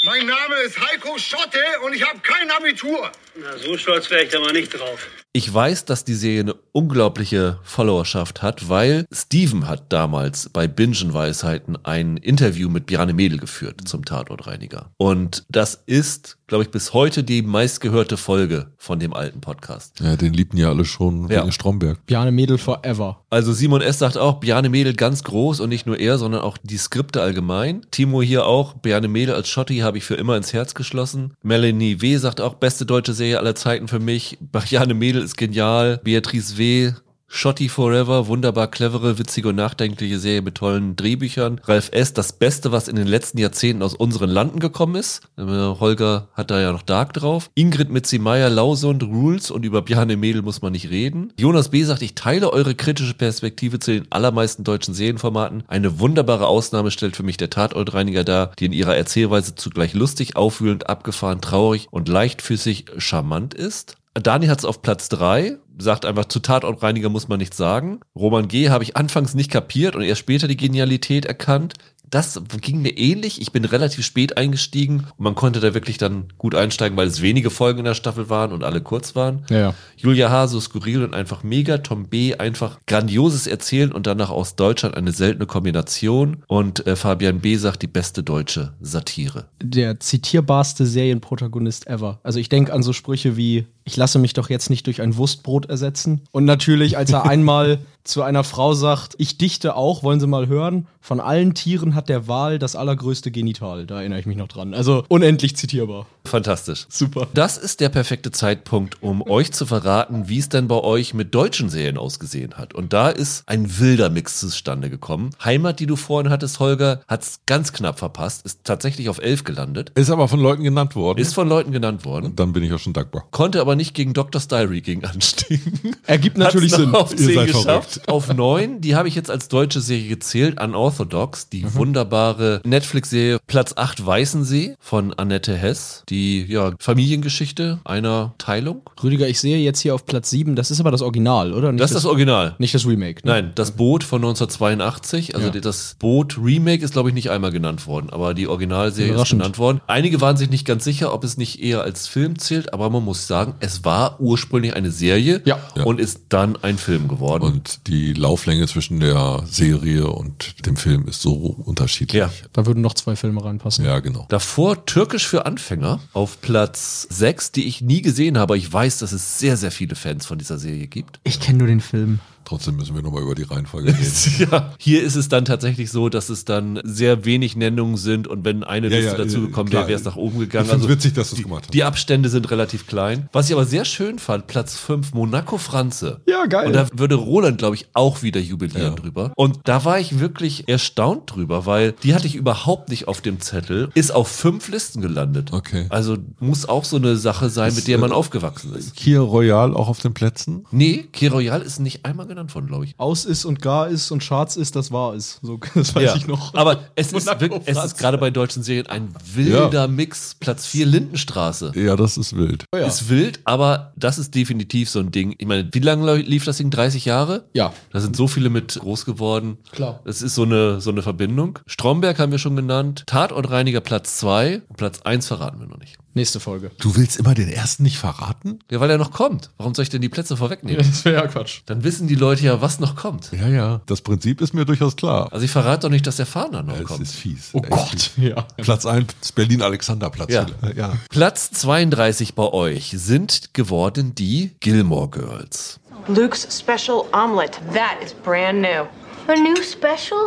Mein 0.10 0.26
Name 0.26 0.56
ist 0.66 0.76
Heiko 0.80 1.20
Schotte 1.20 1.60
und 1.84 1.94
ich 1.94 2.04
habe 2.04 2.18
kein 2.22 2.50
Abitur. 2.50 3.12
Na, 3.36 3.56
so 3.60 3.78
stolz 3.78 4.10
wäre 4.10 4.24
ich 4.24 4.30
da 4.32 4.40
mal 4.40 4.52
nicht 4.54 4.74
drauf. 4.74 5.08
Ich 5.32 5.54
weiß, 5.54 5.86
dass 5.86 6.06
die 6.06 6.16
Serie 6.16 6.40
eine 6.40 6.56
unglaubliche 6.72 7.60
Followerschaft 7.62 8.42
hat, 8.42 8.68
weil 8.68 9.06
Steven 9.14 9.68
hat 9.68 9.94
damals 9.94 10.50
bei 10.50 10.68
Bingen-Weisheiten 10.68 11.78
ein 11.84 12.18
Interview 12.18 12.68
mit 12.68 12.88
Bjarne 12.88 13.14
Mädel 13.14 13.38
geführt 13.38 13.82
zum 13.88 14.06
Tatortreiniger. 14.06 14.90
Und 14.98 15.46
das 15.50 15.84
ist, 15.86 16.38
glaube 16.48 16.64
ich, 16.64 16.72
bis 16.72 16.94
heute 16.94 17.24
die 17.24 17.44
meistgehörte 17.44 18.18
Folge 18.18 18.72
von 18.78 19.00
dem 19.00 19.14
alten 19.14 19.40
Podcast. 19.40 20.00
Ja, 20.00 20.16
den 20.16 20.34
liebten 20.34 20.58
ja 20.58 20.70
alle 20.70 20.84
schon 20.84 21.30
Ja. 21.30 21.42
wegen 21.44 21.52
Stromberg. 21.52 22.04
Bjarne 22.08 22.32
Mädel 22.32 22.58
forever. 22.58 23.24
Also 23.30 23.54
Simon 23.54 23.82
S. 23.82 24.00
sagt 24.00 24.18
auch, 24.18 24.40
Bjarne 24.40 24.70
Mädel 24.70 24.96
ganz 24.96 25.24
groß 25.24 25.60
und 25.60 25.70
nicht 25.70 25.86
nur 25.86 26.00
er, 26.00 26.18
sondern 26.18 26.42
auch 26.42 26.58
die 26.64 26.78
Skripte 26.78 27.22
allgemein. 27.22 27.86
Timo 27.92 28.24
hier 28.24 28.48
auch, 28.48 28.74
Bjarne 28.74 29.08
Mädel 29.08 29.36
als 29.36 29.48
Schotti 29.48 29.78
habe 29.80 30.00
ich 30.00 30.06
für 30.06 30.16
immer 30.16 30.36
ins 30.38 30.54
Herz 30.54 30.74
geschlossen. 30.74 31.34
Melanie 31.44 32.02
W. 32.02 32.18
sagt 32.18 32.42
auch, 32.42 32.56
beste 32.56 32.88
deutsche 32.88 33.14
Serie 33.14 33.38
aller 33.38 33.54
Zeiten 33.54 33.88
für 33.88 34.00
mich. 34.00 34.40
Bjarne 34.42 34.96
Mädel 34.96 35.19
ist 35.24 35.38
genial. 35.38 36.00
Beatrice 36.04 36.58
W. 36.58 36.94
Schotti 37.32 37.70
Forever, 37.70 38.26
wunderbar 38.26 38.72
clevere, 38.72 39.20
witzige 39.20 39.50
und 39.50 39.56
nachdenkliche 39.56 40.18
Serie 40.18 40.42
mit 40.42 40.56
tollen 40.56 40.96
Drehbüchern. 40.96 41.62
Ralf 41.64 41.90
S., 41.94 42.12
das 42.12 42.34
Beste, 42.34 42.72
was 42.72 42.88
in 42.88 42.96
den 42.96 43.06
letzten 43.06 43.38
Jahrzehnten 43.38 43.84
aus 43.84 43.94
unseren 43.94 44.32
Landen 44.32 44.60
gekommen 44.60 44.96
ist. 44.96 45.22
Äh, 45.38 45.44
Holger 45.44 46.30
hat 46.34 46.50
da 46.50 46.60
ja 46.60 46.72
noch 46.72 46.82
Dark 46.82 47.14
drauf. 47.14 47.52
Ingrid 47.54 47.92
Mitzi-Meyer, 47.92 48.50
Lausund, 48.50 49.04
Rules 49.04 49.52
und 49.52 49.64
über 49.64 49.84
Bjarne 49.84 50.18
Mädel 50.18 50.42
muss 50.42 50.64
man 50.64 50.72
nicht 50.72 50.90
reden. 50.90 51.32
Jonas 51.40 51.70
B. 51.70 51.84
sagt, 51.84 52.02
ich 52.02 52.16
teile 52.16 52.52
eure 52.52 52.74
kritische 52.74 53.14
Perspektive 53.14 53.78
zu 53.78 53.92
den 53.92 54.12
allermeisten 54.12 54.64
deutschen 54.64 54.96
Serienformaten. 54.96 55.64
Eine 55.68 56.00
wunderbare 56.00 56.48
Ausnahme 56.48 56.90
stellt 56.90 57.16
für 57.16 57.24
mich 57.24 57.38
der 57.38 57.52
Tatortreiniger 57.52 58.24
dar, 58.24 58.54
die 58.58 58.66
in 58.66 58.74
ihrer 58.74 58.98
Erzählweise 58.98 59.54
zugleich 59.54 59.94
lustig, 59.94 60.36
aufwühlend, 60.36 60.90
abgefahren, 60.90 61.42
traurig 61.42 61.90
und 61.92 62.10
leichtfüßig 62.10 62.86
charmant 62.98 63.54
ist. 63.54 63.98
Dani 64.22 64.48
hat 64.48 64.60
es 64.60 64.66
auf 64.66 64.82
Platz 64.82 65.10
drei 65.10 65.58
sagt 65.80 66.06
einfach, 66.06 66.26
zu 66.26 66.40
Tatortreiniger 66.40 67.10
muss 67.10 67.28
man 67.28 67.40
nichts 67.40 67.58
sagen. 67.58 68.02
Roman 68.16 68.48
G. 68.48 68.70
habe 68.70 68.84
ich 68.84 68.98
anfangs 68.98 69.34
nicht 69.34 69.50
kapiert 69.50 69.96
und 69.96 70.04
erst 70.04 70.20
später 70.20 70.48
die 70.48 70.58
Genialität 70.58 71.26
erkannt. 71.26 71.74
Das 72.10 72.42
ging 72.62 72.82
mir 72.82 72.98
ähnlich. 72.98 73.40
Ich 73.40 73.52
bin 73.52 73.66
relativ 73.66 74.04
spät 74.04 74.36
eingestiegen 74.36 75.06
und 75.18 75.24
man 75.24 75.36
konnte 75.36 75.60
da 75.60 75.76
wirklich 75.76 76.00
dann 76.00 76.26
gut 76.40 76.56
einsteigen, 76.56 76.98
weil 76.98 77.08
es 77.08 77.22
wenige 77.22 77.52
Folgen 77.52 77.80
in 77.80 77.86
der 77.86 77.94
Staffel 77.94 78.30
waren 78.32 78.52
und 78.52 78.64
alle 78.64 78.82
kurz 78.82 79.16
waren. 79.16 79.46
Ja, 79.52 79.60
ja. 79.60 79.74
Julia 79.96 80.32
H. 80.32 80.48
so 80.48 80.60
skurril 80.60 81.04
und 81.04 81.14
einfach 81.14 81.44
mega. 81.44 81.78
Tom 81.78 82.08
B. 82.08 82.36
einfach 82.36 82.80
grandioses 82.88 83.46
Erzählen 83.46 83.92
und 83.92 84.08
danach 84.08 84.32
aus 84.32 84.56
Deutschland 84.56 84.98
eine 84.98 85.12
seltene 85.12 85.46
Kombination. 85.46 86.44
Und 86.48 86.88
äh, 86.88 86.96
Fabian 86.96 87.42
B. 87.42 87.58
sagt 87.58 87.84
die 87.84 87.88
beste 87.88 88.24
deutsche 88.24 88.74
Satire. 88.82 89.46
Der 89.62 90.00
zitierbarste 90.00 90.88
Serienprotagonist 90.88 91.86
ever. 91.86 92.20
Also 92.24 92.40
ich 92.40 92.50
denke 92.50 92.74
an 92.74 92.82
so 92.82 92.92
Sprüche 92.92 93.38
wie, 93.38 93.68
ich 93.90 93.98
lasse 93.98 94.20
mich 94.20 94.34
doch 94.34 94.52
jetzt 94.52 94.70
nicht 94.70 94.86
durch 94.86 95.02
ein 95.02 95.18
Wurstbrot 95.18 95.66
ersetzen. 95.66 96.22
Und 96.32 96.46
natürlich, 96.46 96.96
als 96.96 97.12
er 97.12 97.26
einmal 97.30 97.80
zu 98.04 98.22
einer 98.22 98.44
Frau 98.44 98.74
sagt, 98.74 99.16
ich 99.18 99.38
dichte 99.38 99.76
auch, 99.76 100.04
wollen 100.04 100.20
Sie 100.20 100.28
mal 100.28 100.48
hören, 100.48 100.88
von 101.02 101.20
allen 101.20 101.54
Tieren 101.54 101.96
hat 101.96 102.10
der 102.10 102.28
Wal 102.28 102.60
das 102.60 102.76
allergrößte 102.76 103.32
Genital. 103.32 103.86
Da 103.86 104.00
erinnere 104.00 104.20
ich 104.20 104.26
mich 104.26 104.38
noch 104.38 104.48
dran. 104.48 104.74
Also 104.74 105.04
unendlich 105.08 105.56
zitierbar. 105.56 106.06
Fantastisch. 106.26 106.86
Super. 106.90 107.28
Das 107.34 107.58
ist 107.58 107.80
der 107.80 107.90
perfekte 107.90 108.32
Zeitpunkt, 108.32 109.02
um 109.02 109.22
euch 109.22 109.52
zu 109.52 109.66
verraten, 109.66 110.28
wie 110.28 110.40
es 110.40 110.50
denn 110.50 110.68
bei 110.68 110.76
euch 110.76 111.14
mit 111.14 111.34
deutschen 111.34 111.70
Serien 111.70 111.98
ausgesehen 111.98 112.56
hat. 112.56 112.74
Und 112.76 112.94
da 112.94 113.10
ist 113.10 113.44
ein 113.48 113.80
wilder 113.80 114.10
Mix 114.10 114.40
zustande 114.40 114.90
gekommen. 114.90 115.32
Heimat, 115.44 115.80
die 115.80 115.88
du 115.88 115.96
vorhin 115.96 116.32
hattest, 116.32 116.60
Holger, 116.60 117.02
hat 117.08 117.24
es 117.24 117.40
ganz 117.46 117.74
knapp 117.74 117.98
verpasst, 117.98 118.46
ist 118.46 118.62
tatsächlich 118.64 119.10
auf 119.10 119.20
elf 119.20 119.44
gelandet. 119.44 119.92
Ist 119.96 120.12
aber 120.12 120.28
von 120.28 120.40
Leuten 120.40 120.64
genannt 120.64 120.96
worden. 120.96 121.20
Ist 121.20 121.34
von 121.34 121.48
Leuten 121.48 121.72
genannt 121.72 122.06
worden. 122.06 122.36
Dann 122.36 122.54
bin 122.54 122.64
ich 122.64 122.74
auch 122.74 122.80
schon 122.80 122.94
dankbar. 122.94 123.26
Konnte 123.32 123.62
aber 123.62 123.76
nicht 123.80 123.94
gegen 123.96 124.14
Doctor's 124.14 124.48
Diary 124.48 124.82
gegen 124.82 125.06
anstiegen. 125.06 125.96
Ergibt 126.06 126.38
natürlich 126.38 126.74
Sinn. 126.74 126.94
Auf 126.94 127.12
Ihr 127.14 127.18
10 127.18 127.34
seid 127.36 127.48
geschafft. 127.48 128.02
Auf 128.08 128.32
9, 128.32 128.82
die 128.82 128.96
habe 128.96 129.08
ich 129.08 129.16
jetzt 129.16 129.32
als 129.32 129.48
deutsche 129.48 129.80
Serie 129.82 130.08
gezählt, 130.10 130.62
Unorthodox, 130.62 131.50
die 131.50 131.74
wunderbare 131.74 132.62
Netflix-Serie 132.66 133.40
Platz 133.48 133.74
8 133.76 134.06
Weißensee 134.06 134.76
von 134.80 135.14
Annette 135.14 135.56
Hess. 135.56 136.04
Die 136.10 136.44
ja, 136.46 136.74
Familiengeschichte 136.80 137.80
einer 137.86 138.34
Teilung. 138.38 138.82
Rüdiger, 139.02 139.28
ich 139.28 139.40
sehe 139.40 139.58
jetzt 139.58 139.80
hier 139.80 139.96
auf 139.96 140.06
Platz 140.06 140.30
7, 140.30 140.56
das 140.56 140.72
ist 140.72 140.80
aber 140.80 140.92
das 140.92 141.02
Original, 141.02 141.54
oder? 141.54 141.72
Nicht 141.72 141.82
Das 141.82 141.92
ist 141.92 141.96
das 141.96 142.06
Original. 142.06 142.56
Nicht 142.60 142.76
das 142.76 142.86
Remake. 142.86 143.26
Ne? 143.26 143.32
Nein, 143.32 143.52
das 143.56 143.72
Boot 143.72 144.04
von 144.04 144.22
1982. 144.22 145.36
Also 145.36 145.48
Ja. 145.48 145.60
das 145.60 145.96
Boot 146.00 146.38
Remake 146.38 146.84
ist, 146.84 146.92
glaube 146.92 147.10
ich, 147.10 147.16
nicht 147.16 147.30
einmal 147.32 147.52
genannt 147.52 147.88
worden, 147.88 148.10
aber 148.10 148.34
die 148.34 148.48
Originalserie 148.48 149.14
ist 149.14 149.30
genannt 149.30 149.58
worden. 149.58 149.82
Einige 149.88 150.20
waren 150.22 150.36
sich 150.38 150.50
nicht 150.50 150.66
ganz 150.66 150.84
sicher, 150.84 151.14
ob 151.14 151.24
es 151.24 151.38
nicht 151.38 151.62
eher 151.64 151.82
als 151.82 152.08
Film 152.08 152.38
zählt, 152.38 152.74
aber 152.74 152.90
man 152.90 153.06
muss 153.06 153.28
sagen, 153.28 153.54
es 153.62 153.84
war 153.86 154.20
ursprünglich 154.20 154.76
eine 154.76 154.92
Serie 154.92 155.42
Ja. 155.46 155.60
und 155.86 156.00
ist 156.00 156.22
dann 156.30 156.56
ein 156.64 156.78
Film 156.78 157.08
geworden. 157.08 157.44
Und 157.44 157.88
die 157.88 158.14
Lauflänge 158.14 158.68
zwischen 158.68 159.00
der 159.00 159.44
Serie 159.46 160.08
und 160.08 160.66
dem 160.66 160.76
Film 160.76 161.08
ist 161.08 161.22
so 161.22 161.34
unterschiedlich. 161.34 162.20
Ja. 162.20 162.30
Da 162.54 162.66
würden 162.66 162.82
noch 162.82 162.94
zwei 162.94 163.16
Filme 163.16 163.44
reinpassen. 163.44 163.86
Ja, 163.86 164.00
genau. 164.00 164.26
Davor 164.30 164.86
Türkisch 164.86 165.28
für 165.28 165.46
Anfänger 165.46 166.00
auf 166.14 166.42
Platz 166.42 167.08
6, 167.10 167.52
die 167.52 167.66
ich 167.68 167.82
nie 167.82 168.02
gesehen 168.02 168.38
habe. 168.38 168.58
Ich 168.58 168.72
weiß, 168.72 169.00
dass 169.00 169.12
es 169.12 169.40
sehr, 169.40 169.58
sehr 169.58 169.72
viele 169.72 169.96
Fans 169.96 170.26
von 170.26 170.38
dieser 170.38 170.58
Serie 170.58 170.88
gibt. 170.88 171.20
Ich 171.24 171.40
kenne 171.40 171.60
nur 171.60 171.68
den 171.68 171.82
Film. 171.82 172.20
Trotzdem 172.46 172.78
müssen 172.78 172.96
wir 172.96 173.02
nochmal 173.02 173.22
über 173.24 173.36
die 173.36 173.44
Reihenfolge 173.44 173.90
reden. 173.90 174.00
Ja. 174.52 174.74
Hier 174.80 175.04
ist 175.04 175.16
es 175.16 175.28
dann 175.28 175.46
tatsächlich 175.46 175.92
so, 175.92 176.10
dass 176.10 176.30
es 176.30 176.46
dann 176.46 176.80
sehr 176.84 177.26
wenig 177.26 177.56
Nennungen 177.56 177.98
sind 177.98 178.28
und 178.28 178.46
wenn 178.46 178.64
eine 178.64 178.88
Ja, 178.88 178.98
Liste 178.98 179.12
ja, 179.12 179.18
dazu 179.18 179.38
äh, 179.50 179.72
wäre, 179.72 179.88
wäre 179.88 179.94
es 179.94 180.04
nach 180.06 180.16
oben 180.16 180.40
gegangen. 180.40 180.66
Ich 180.66 180.72
find's 180.72 180.88
witzig, 180.88 181.14
dass 181.14 181.30
du 181.32 181.36
es 181.36 181.44
gemacht 181.44 181.66
hast. 181.66 181.74
Die 181.74 181.84
Abstände 181.84 182.30
sind 182.30 182.50
relativ 182.50 182.88
klein. 182.88 183.28
Was 183.34 183.48
ich 183.48 183.54
aber 183.54 183.66
sehr 183.66 183.86
schön 183.86 184.20
fand, 184.20 184.48
Platz 184.48 184.78
5, 184.78 185.14
Monaco 185.14 185.58
Franze. 185.58 186.22
Ja, 186.28 186.46
geil. 186.46 186.68
Und 186.68 186.74
da 186.74 186.88
würde 186.94 187.16
Roland, 187.16 187.58
glaube 187.58 187.76
ich, 187.76 187.88
auch 187.94 188.22
wieder 188.24 188.40
jubilieren 188.40 188.96
drüber. 188.96 189.34
Und 189.36 189.60
da 189.66 189.84
war 189.86 190.00
ich 190.00 190.20
wirklich 190.20 190.68
erstaunt 190.70 191.36
drüber, 191.36 191.66
weil 191.66 191.94
die 192.04 192.16
hatte 192.16 192.28
ich 192.28 192.36
überhaupt 192.36 192.90
nicht 192.90 193.08
auf 193.08 193.22
dem 193.22 193.40
Zettel. 193.40 193.90
Ist 193.94 194.12
auf 194.12 194.28
fünf 194.28 194.70
Listen 194.70 195.02
gelandet. 195.02 195.52
Okay. 195.52 195.86
Also 195.90 196.18
muss 196.40 196.68
auch 196.68 196.86
so 196.86 196.98
eine 196.98 197.18
Sache 197.18 197.50
sein, 197.50 197.76
mit 197.76 197.88
der 197.88 197.98
man 197.98 198.12
aufgewachsen 198.12 198.74
ist. 198.76 198.96
Kia 198.96 199.20
Royal 199.20 199.76
auch 199.76 199.88
auf 199.88 200.00
den 200.00 200.14
Plätzen? 200.14 200.66
Nee, 200.72 201.08
Key 201.12 201.28
Royal 201.28 201.62
ist 201.62 201.80
nicht 201.80 202.06
einmal 202.06 202.29
genannt 202.30 202.56
worden, 202.56 202.68
glaube 202.68 202.86
ich. 202.86 202.94
Aus 202.98 203.26
ist 203.26 203.44
und 203.44 203.62
gar 203.62 203.88
ist 203.90 204.12
und 204.12 204.24
Charts 204.24 204.56
ist, 204.56 204.76
das 204.76 204.92
war 204.92 205.14
es. 205.14 205.40
So, 205.42 205.60
das 205.76 205.94
weiß 205.94 206.04
Ja. 206.04 206.16
ich 206.16 206.28
noch. 206.28 206.54
Aber 206.54 206.80
es 206.96 207.12
ist, 207.12 207.28
wirklich, 207.40 207.62
es 207.66 207.84
ist 207.84 207.98
gerade 207.98 208.18
bei 208.18 208.30
deutschen 208.30 208.64
Serien 208.64 208.88
ein 208.88 209.10
wilder 209.36 209.88
Mix. 209.88 210.36
Platz 210.40 210.66
4 210.68 210.86
Lindenstraße. 210.86 211.74
Ja, 211.76 211.96
das 211.96 212.18
ist 212.18 212.36
wild. 212.36 212.66
Oh 212.74 212.78
ja. 212.78 212.86
Ist 212.88 213.10
wild, 213.10 213.40
aber 213.44 213.92
das 213.98 214.18
ist 214.18 214.34
definitiv 214.36 214.90
so 214.90 215.00
ein 215.00 215.12
Ding. 215.12 215.36
Ich 215.38 215.48
meine, 215.48 215.68
wie 215.72 215.80
lange 215.80 216.16
lief 216.18 216.46
das 216.46 216.58
Ding? 216.58 216.70
30 216.70 217.06
Jahre? 217.06 217.46
Ja. 217.54 217.74
Da 217.92 218.00
sind 218.00 218.16
so 218.16 218.28
viele 218.28 218.50
mit 218.50 218.80
groß 218.80 219.06
geworden. 219.06 219.58
Klar. 219.72 220.00
Das 220.06 220.22
ist 220.22 220.36
so 220.36 220.44
eine, 220.44 220.80
so 220.82 220.92
eine 220.92 221.02
Verbindung. 221.02 221.60
Stromberg 221.68 222.20
haben 222.20 222.32
wir 222.32 222.40
schon 222.40 222.56
genannt. 222.56 223.04
Tatortreiniger 223.08 223.82
Platz 223.82 224.18
2. 224.20 224.62
Platz 224.78 225.02
1 225.02 225.28
verraten 225.28 225.60
wir 225.60 225.68
noch 225.68 225.80
nicht. 225.80 225.98
Nächste 226.16 226.40
Folge. 226.40 226.72
Du 226.80 226.96
willst 226.96 227.18
immer 227.18 227.36
den 227.36 227.50
ersten 227.50 227.84
nicht 227.84 227.98
verraten? 227.98 228.60
Ja, 228.72 228.80
weil 228.80 228.90
er 228.90 228.98
noch 228.98 229.12
kommt. 229.12 229.52
Warum 229.58 229.76
soll 229.76 229.84
ich 229.84 229.90
denn 229.90 230.02
die 230.02 230.10
Plätze 230.10 230.36
vorwegnehmen? 230.38 230.78
Das 230.86 231.06
wäre 231.06 231.16
ja 231.22 231.28
Quatsch. 231.28 231.62
Dann 231.68 231.84
wissen 231.84 232.08
die 232.08 232.16
Leute 232.16 232.44
ja, 232.44 232.62
was 232.62 232.80
noch 232.80 232.96
kommt. 232.96 233.32
Ja, 233.32 233.48
ja. 233.48 233.82
Das 233.86 234.02
Prinzip 234.02 234.42
ist 234.42 234.54
mir 234.54 234.66
durchaus 234.66 234.96
klar. 234.96 235.32
Also 235.32 235.46
ich 235.46 235.52
verrate 235.52 235.82
doch 235.84 235.90
nicht, 235.90 236.08
dass 236.08 236.16
der 236.16 236.26
Fahner 236.26 236.64
noch 236.64 236.78
Es 236.80 236.84
kommt. 236.86 237.02
ist 237.02 237.16
fies. 237.16 237.50
Oh 237.54 237.60
Echt 237.60 237.70
Gott. 237.70 238.02
fies. 238.02 238.12
Ja. 238.18 238.42
Platz 238.58 238.86
1, 238.86 239.32
Berlin-Alexanderplatz. 239.36 240.32
Ja. 240.32 240.46
ja. 240.76 240.94
Platz 241.10 241.52
32 241.52 242.34
bei 242.34 242.44
euch 242.44 242.92
sind 242.96 243.54
geworden 243.54 244.16
die 244.16 244.56
Gilmore 244.60 245.10
Girls. 245.10 245.80
Luke's 246.08 246.48
special 246.52 247.04
omelet. 247.14 247.60
That 247.74 248.04
is 248.04 248.14
brand 248.14 248.62
new. 248.62 248.86
A 249.28 249.36
new 249.36 249.62
special? 249.62 250.18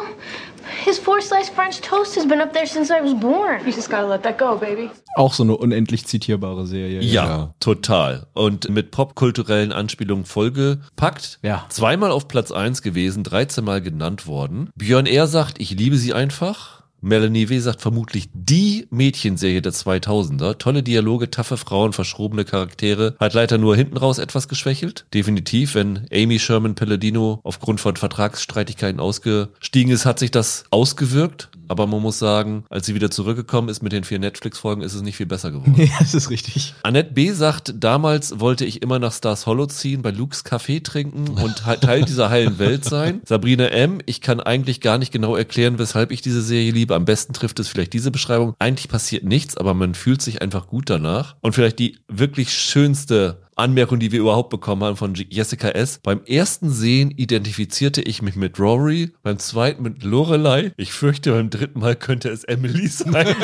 His 0.84 0.98
four 0.98 1.20
sliced 1.20 1.55
French 1.55 1.80
toast 1.80 2.16
has 2.16 2.26
been 2.26 2.40
up 2.40 2.52
there 2.52 2.66
since 2.66 2.90
I 2.93 3.02
was 3.02 3.14
born. 3.18 3.60
You 3.66 3.72
just 3.72 3.90
gotta 3.90 4.06
let 4.06 4.22
that 4.22 4.39
go, 4.39 4.56
baby. 4.56 4.90
Auch 5.16 5.32
so 5.34 5.43
eine 5.43 5.56
unendlich 5.56 6.06
zitierbare 6.06 6.66
Serie. 6.66 7.01
Ja, 7.01 7.24
Ja. 7.26 7.55
total. 7.60 8.26
Und 8.34 8.68
mit 8.70 8.90
popkulturellen 8.90 9.72
Anspielungen 9.72 10.24
vollgepackt. 10.24 11.39
Ja. 11.43 11.66
Zweimal 11.68 12.10
auf 12.10 12.28
Platz 12.28 12.52
1 12.52 12.82
gewesen, 12.82 13.24
13 13.24 13.64
Mal 13.64 13.80
genannt 13.80 14.26
worden. 14.26 14.70
Björn 14.76 15.06
R. 15.06 15.26
sagt, 15.26 15.60
ich 15.60 15.70
liebe 15.72 15.97
sie 15.97 16.12
einfach. 16.12 16.81
Melanie 17.02 17.48
W. 17.48 17.58
sagt 17.58 17.82
vermutlich 17.82 18.30
die 18.32 18.86
Mädchenserie 18.90 19.60
der 19.60 19.72
2000er. 19.72 20.56
Tolle 20.58 20.84
Dialoge, 20.84 21.30
taffe 21.30 21.56
Frauen, 21.56 21.92
verschrobene 21.92 22.44
Charaktere. 22.44 23.16
Hat 23.18 23.34
leider 23.34 23.58
nur 23.58 23.74
hinten 23.74 23.96
raus 23.96 24.18
etwas 24.18 24.46
geschwächelt. 24.46 25.04
Definitiv, 25.12 25.74
wenn 25.74 26.06
Amy 26.12 26.38
Sherman 26.38 26.76
Palladino 26.76 27.40
aufgrund 27.42 27.80
von 27.80 27.96
Vertragsstreitigkeiten 27.96 29.00
ausgestiegen 29.00 29.92
ist, 29.92 30.06
hat 30.06 30.20
sich 30.20 30.30
das 30.30 30.64
ausgewirkt. 30.70 31.50
Aber 31.72 31.86
man 31.86 32.02
muss 32.02 32.18
sagen, 32.18 32.66
als 32.68 32.84
sie 32.84 32.94
wieder 32.94 33.10
zurückgekommen 33.10 33.70
ist 33.70 33.82
mit 33.82 33.92
den 33.92 34.04
vier 34.04 34.18
Netflix-Folgen, 34.18 34.82
ist 34.82 34.92
es 34.92 35.00
nicht 35.00 35.16
viel 35.16 35.24
besser 35.24 35.50
geworden. 35.52 35.74
Ja, 35.74 35.86
das 36.00 36.12
ist 36.12 36.28
richtig. 36.28 36.74
Annette 36.82 37.14
B. 37.14 37.32
sagt, 37.32 37.72
damals 37.78 38.40
wollte 38.40 38.66
ich 38.66 38.82
immer 38.82 38.98
nach 38.98 39.14
Stars 39.14 39.46
Hollow 39.46 39.64
ziehen, 39.64 40.02
bei 40.02 40.10
Luke's 40.10 40.44
Kaffee 40.44 40.80
trinken 40.80 41.28
und 41.28 41.62
Teil 41.80 42.04
dieser 42.04 42.28
heilen 42.28 42.58
Welt 42.58 42.84
sein. 42.84 43.22
Sabrina 43.26 43.68
M., 43.68 44.00
ich 44.04 44.20
kann 44.20 44.40
eigentlich 44.40 44.82
gar 44.82 44.98
nicht 44.98 45.12
genau 45.12 45.34
erklären, 45.34 45.78
weshalb 45.78 46.10
ich 46.10 46.20
diese 46.20 46.42
Serie 46.42 46.72
liebe. 46.72 46.94
Am 46.94 47.06
besten 47.06 47.32
trifft 47.32 47.58
es 47.58 47.68
vielleicht 47.68 47.94
diese 47.94 48.10
Beschreibung. 48.10 48.54
Eigentlich 48.58 48.88
passiert 48.88 49.24
nichts, 49.24 49.56
aber 49.56 49.72
man 49.72 49.94
fühlt 49.94 50.20
sich 50.20 50.42
einfach 50.42 50.66
gut 50.66 50.90
danach. 50.90 51.36
Und 51.40 51.54
vielleicht 51.54 51.78
die 51.78 52.00
wirklich 52.06 52.52
schönste 52.52 53.38
Anmerkung, 53.56 53.98
die 53.98 54.12
wir 54.12 54.20
überhaupt 54.20 54.50
bekommen 54.50 54.82
haben 54.82 54.96
von 54.96 55.14
Jessica 55.14 55.68
S. 55.68 56.00
Beim 56.02 56.22
ersten 56.24 56.70
Sehen 56.70 57.10
identifizierte 57.10 58.02
ich 58.02 58.22
mich 58.22 58.36
mit 58.36 58.58
Rory, 58.58 59.12
beim 59.22 59.38
zweiten 59.38 59.82
mit 59.82 60.02
Lorelei. 60.02 60.72
Ich 60.76 60.92
fürchte, 60.92 61.32
beim 61.32 61.50
dritten 61.50 61.80
Mal 61.80 61.96
könnte 61.96 62.30
es 62.30 62.44
Emily 62.44 62.88
sein. 62.88 63.26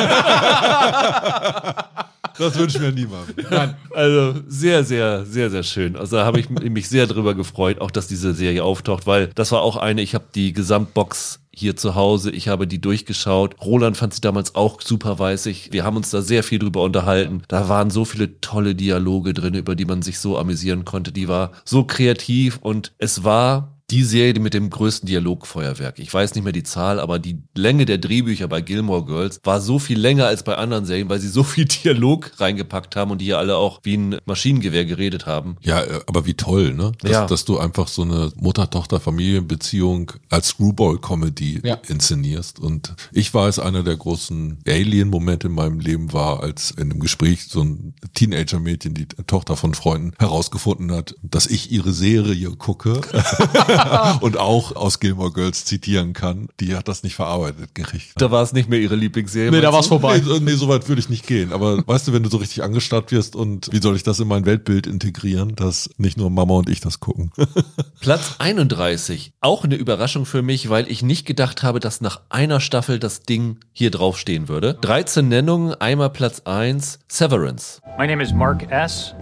Das 2.39 2.57
wünschen 2.57 2.83
wir 2.83 2.93
niemandem. 2.93 3.47
Nein, 3.51 3.75
also 3.93 4.37
sehr, 4.47 4.85
sehr, 4.85 5.25
sehr, 5.25 5.51
sehr 5.51 5.65
schön. 5.65 5.97
Also 5.97 6.17
da 6.17 6.25
habe 6.25 6.39
ich 6.39 6.49
mich 6.49 6.89
sehr 6.89 7.09
drüber 7.09 7.35
gefreut, 7.35 7.81
auch 7.81 7.91
dass 7.91 8.07
diese 8.07 8.33
Serie 8.33 8.63
auftaucht, 8.63 9.07
weil 9.07 9.29
das 9.35 9.51
war 9.51 9.63
auch 9.63 9.77
eine, 9.77 10.03
ich 10.03 10.15
habe 10.15 10.27
die 10.35 10.53
Gesamtbox 10.53 11.41
hier 11.59 11.77
zu 11.77 11.95
Hause, 11.95 12.31
ich 12.31 12.49
habe 12.49 12.67
die 12.67 12.81
durchgeschaut. 12.81 13.57
Roland 13.61 13.97
fand 13.97 14.15
sie 14.15 14.21
damals 14.21 14.55
auch 14.55 14.81
super, 14.81 15.19
weiß 15.19 15.47
ich. 15.47 15.73
Wir 15.73 15.85
haben 15.85 15.97
uns 15.97 16.11
da 16.11 16.23
sehr 16.23 16.43
viel 16.43 16.59
drüber 16.59 16.83
unterhalten. 16.83 17.43
Da 17.49 17.69
waren 17.69 17.91
so 17.91 18.05
viele 18.05 18.41
tolle 18.41 18.75
Dialoge 18.75 19.35
drin, 19.35 19.55
über 19.55 19.75
die 19.75 19.85
man 19.85 20.03
sich 20.03 20.19
so 20.19 20.39
amüsieren 20.39 20.85
konnte. 20.85 21.13
Die 21.13 21.29
war 21.29 21.53
so 21.65 21.85
kreativ 21.85 22.59
und 22.63 22.93
es 22.99 23.25
war 23.25 23.78
die 23.91 24.03
Serie 24.05 24.39
mit 24.41 24.53
dem 24.53 24.69
größten 24.69 25.07
Dialogfeuerwerk. 25.07 25.99
Ich 25.99 26.13
weiß 26.13 26.35
nicht 26.35 26.45
mehr 26.45 26.53
die 26.53 26.63
Zahl, 26.63 27.01
aber 27.01 27.19
die 27.19 27.39
Länge 27.55 27.87
der 27.87 27.97
Drehbücher 27.97 28.47
bei 28.47 28.61
Gilmore 28.61 29.05
Girls 29.07 29.41
war 29.45 29.63
so 29.63 29.79
viel 29.79 29.99
länger 29.99 30.27
als 30.27 30.43
bei 30.43 30.57
anderen 30.57 30.85
Serien, 30.85 31.09
weil 31.09 31.21
sie 31.21 31.29
so 31.29 31.43
viel 31.43 31.65
Dialog 31.85 32.33
reingepackt 32.39 32.97
haben 32.97 33.11
und 33.13 33.21
die 33.23 33.27
ja 33.27 33.39
alle 33.39 33.57
auch 33.57 33.81
wie 33.85 33.97
ein 33.97 34.17
Maschinengewehr 34.27 34.85
geredet 34.85 35.25
haben. 35.25 35.57
Ja, 35.63 35.81
äh, 35.83 36.01
aber 36.07 36.27
wie 36.27 36.35
toll, 36.35 36.75
ne? 36.75 36.93
Dass, 37.01 37.11
Ja. 37.11 37.27
dass 37.27 37.45
du 37.47 37.59
einfach 37.59 37.89
so 37.89 38.03
eine 38.03 38.31
Mutter-Tochter-Familienbeziehung 38.37 40.13
als 40.29 40.49
Screwball-Comedy 40.49 41.63
inszenierst. 41.89 42.59
Und 42.59 42.95
ich 43.13 43.33
weiß, 43.33 43.59
einer 43.59 43.83
der 43.83 43.97
großen 43.97 44.59
Alien-Momente 44.67 45.47
in 45.47 45.55
meinem 45.55 45.81
Leben 45.81 46.13
war, 46.13 46.43
als 46.43 46.73
in 46.73 46.91
einem 46.91 47.01
Gespräch 47.01 47.47
so 47.49 47.63
ein 47.63 47.95
Teenager-Mädchen, 48.15 48.93
die 48.93 49.07
Tochter 49.27 49.57
von 49.57 49.73
Freunden, 49.73 50.13
herausgefunden 50.19 50.93
hat, 50.93 51.15
dass 51.23 51.47
ich 51.47 51.73
ihre 51.73 51.93
Serie 51.93 52.51
gucke 52.51 53.01
und 54.21 54.37
auch 54.37 54.75
aus 54.77 55.01
Gilmore 55.01 55.33
Girls 55.33 55.65
zitieren 55.65 56.13
kann. 56.13 56.49
Die 56.61 56.75
hat 56.75 56.89
das 56.89 57.03
nicht 57.03 57.15
verarbeitet 57.15 57.75
gekriegt. 57.75 58.13
Da 58.17 58.31
war 58.31 58.43
es 58.43 58.53
nicht 58.53 58.69
mehr 58.69 58.81
ihre 58.81 58.97
Lieblingsserie. 58.97 59.51
Nee, 59.51 59.61
da 59.61 59.73
war's 59.73 59.87
du? 59.87 59.99
vorbei. 59.99 60.23
Nee, 60.25 60.41
nee, 60.41 60.53
so 60.53 60.69
weit 60.69 60.89
würde 60.89 61.01
ich 61.01 61.09
nicht 61.09 61.27
gehen. 61.27 61.53
Aber 61.53 61.87
weißt 61.87 62.09
du, 62.09 62.13
wenn 62.13 62.23
du 62.23 62.31
so 62.31 62.39
richtig 62.39 62.63
angestarrt 62.63 63.13
wirst 63.13 63.37
und 63.37 63.69
wie 63.73 63.81
soll 63.81 63.97
ich 63.97 64.03
das 64.03 64.21
in 64.21 64.29
mein 64.29 64.47
Weltbild 64.47 64.87
integrieren, 64.87 65.55
dass 65.57 65.91
nicht 65.99 66.17
nur 66.17 66.31
Mama 66.31 66.55
und 66.55 66.69
ich 66.69 66.81
das 66.81 67.01
gucken? 67.01 67.33
Platz 68.01 68.37
31. 68.39 69.33
Auch 69.41 69.65
eine 69.65 69.77
Überraschung 69.77 70.27
für 70.27 70.43
mich, 70.43 70.69
weil 70.69 70.91
ich 70.91 71.03
nicht 71.03 71.27
gedacht 71.27 71.63
habe, 71.63 71.81
dass 71.81 72.01
nach 72.01 72.21
einer 72.29 72.61
Staffel 72.61 72.99
das 72.99 73.21
Ding 73.21 73.59
hier 73.73 73.91
drauf 73.91 74.19
stehen 74.19 74.49
würde. 74.49 74.75
13 74.81 75.29
Nennungen, 75.29 75.75
einmal 75.75 76.11
Platz 76.11 76.43
1, 76.45 76.99
Severance. 77.09 77.81
My 77.99 78.07
name 78.07 78.23
is 78.23 78.33
Mark 78.33 78.71
S., 78.71 79.15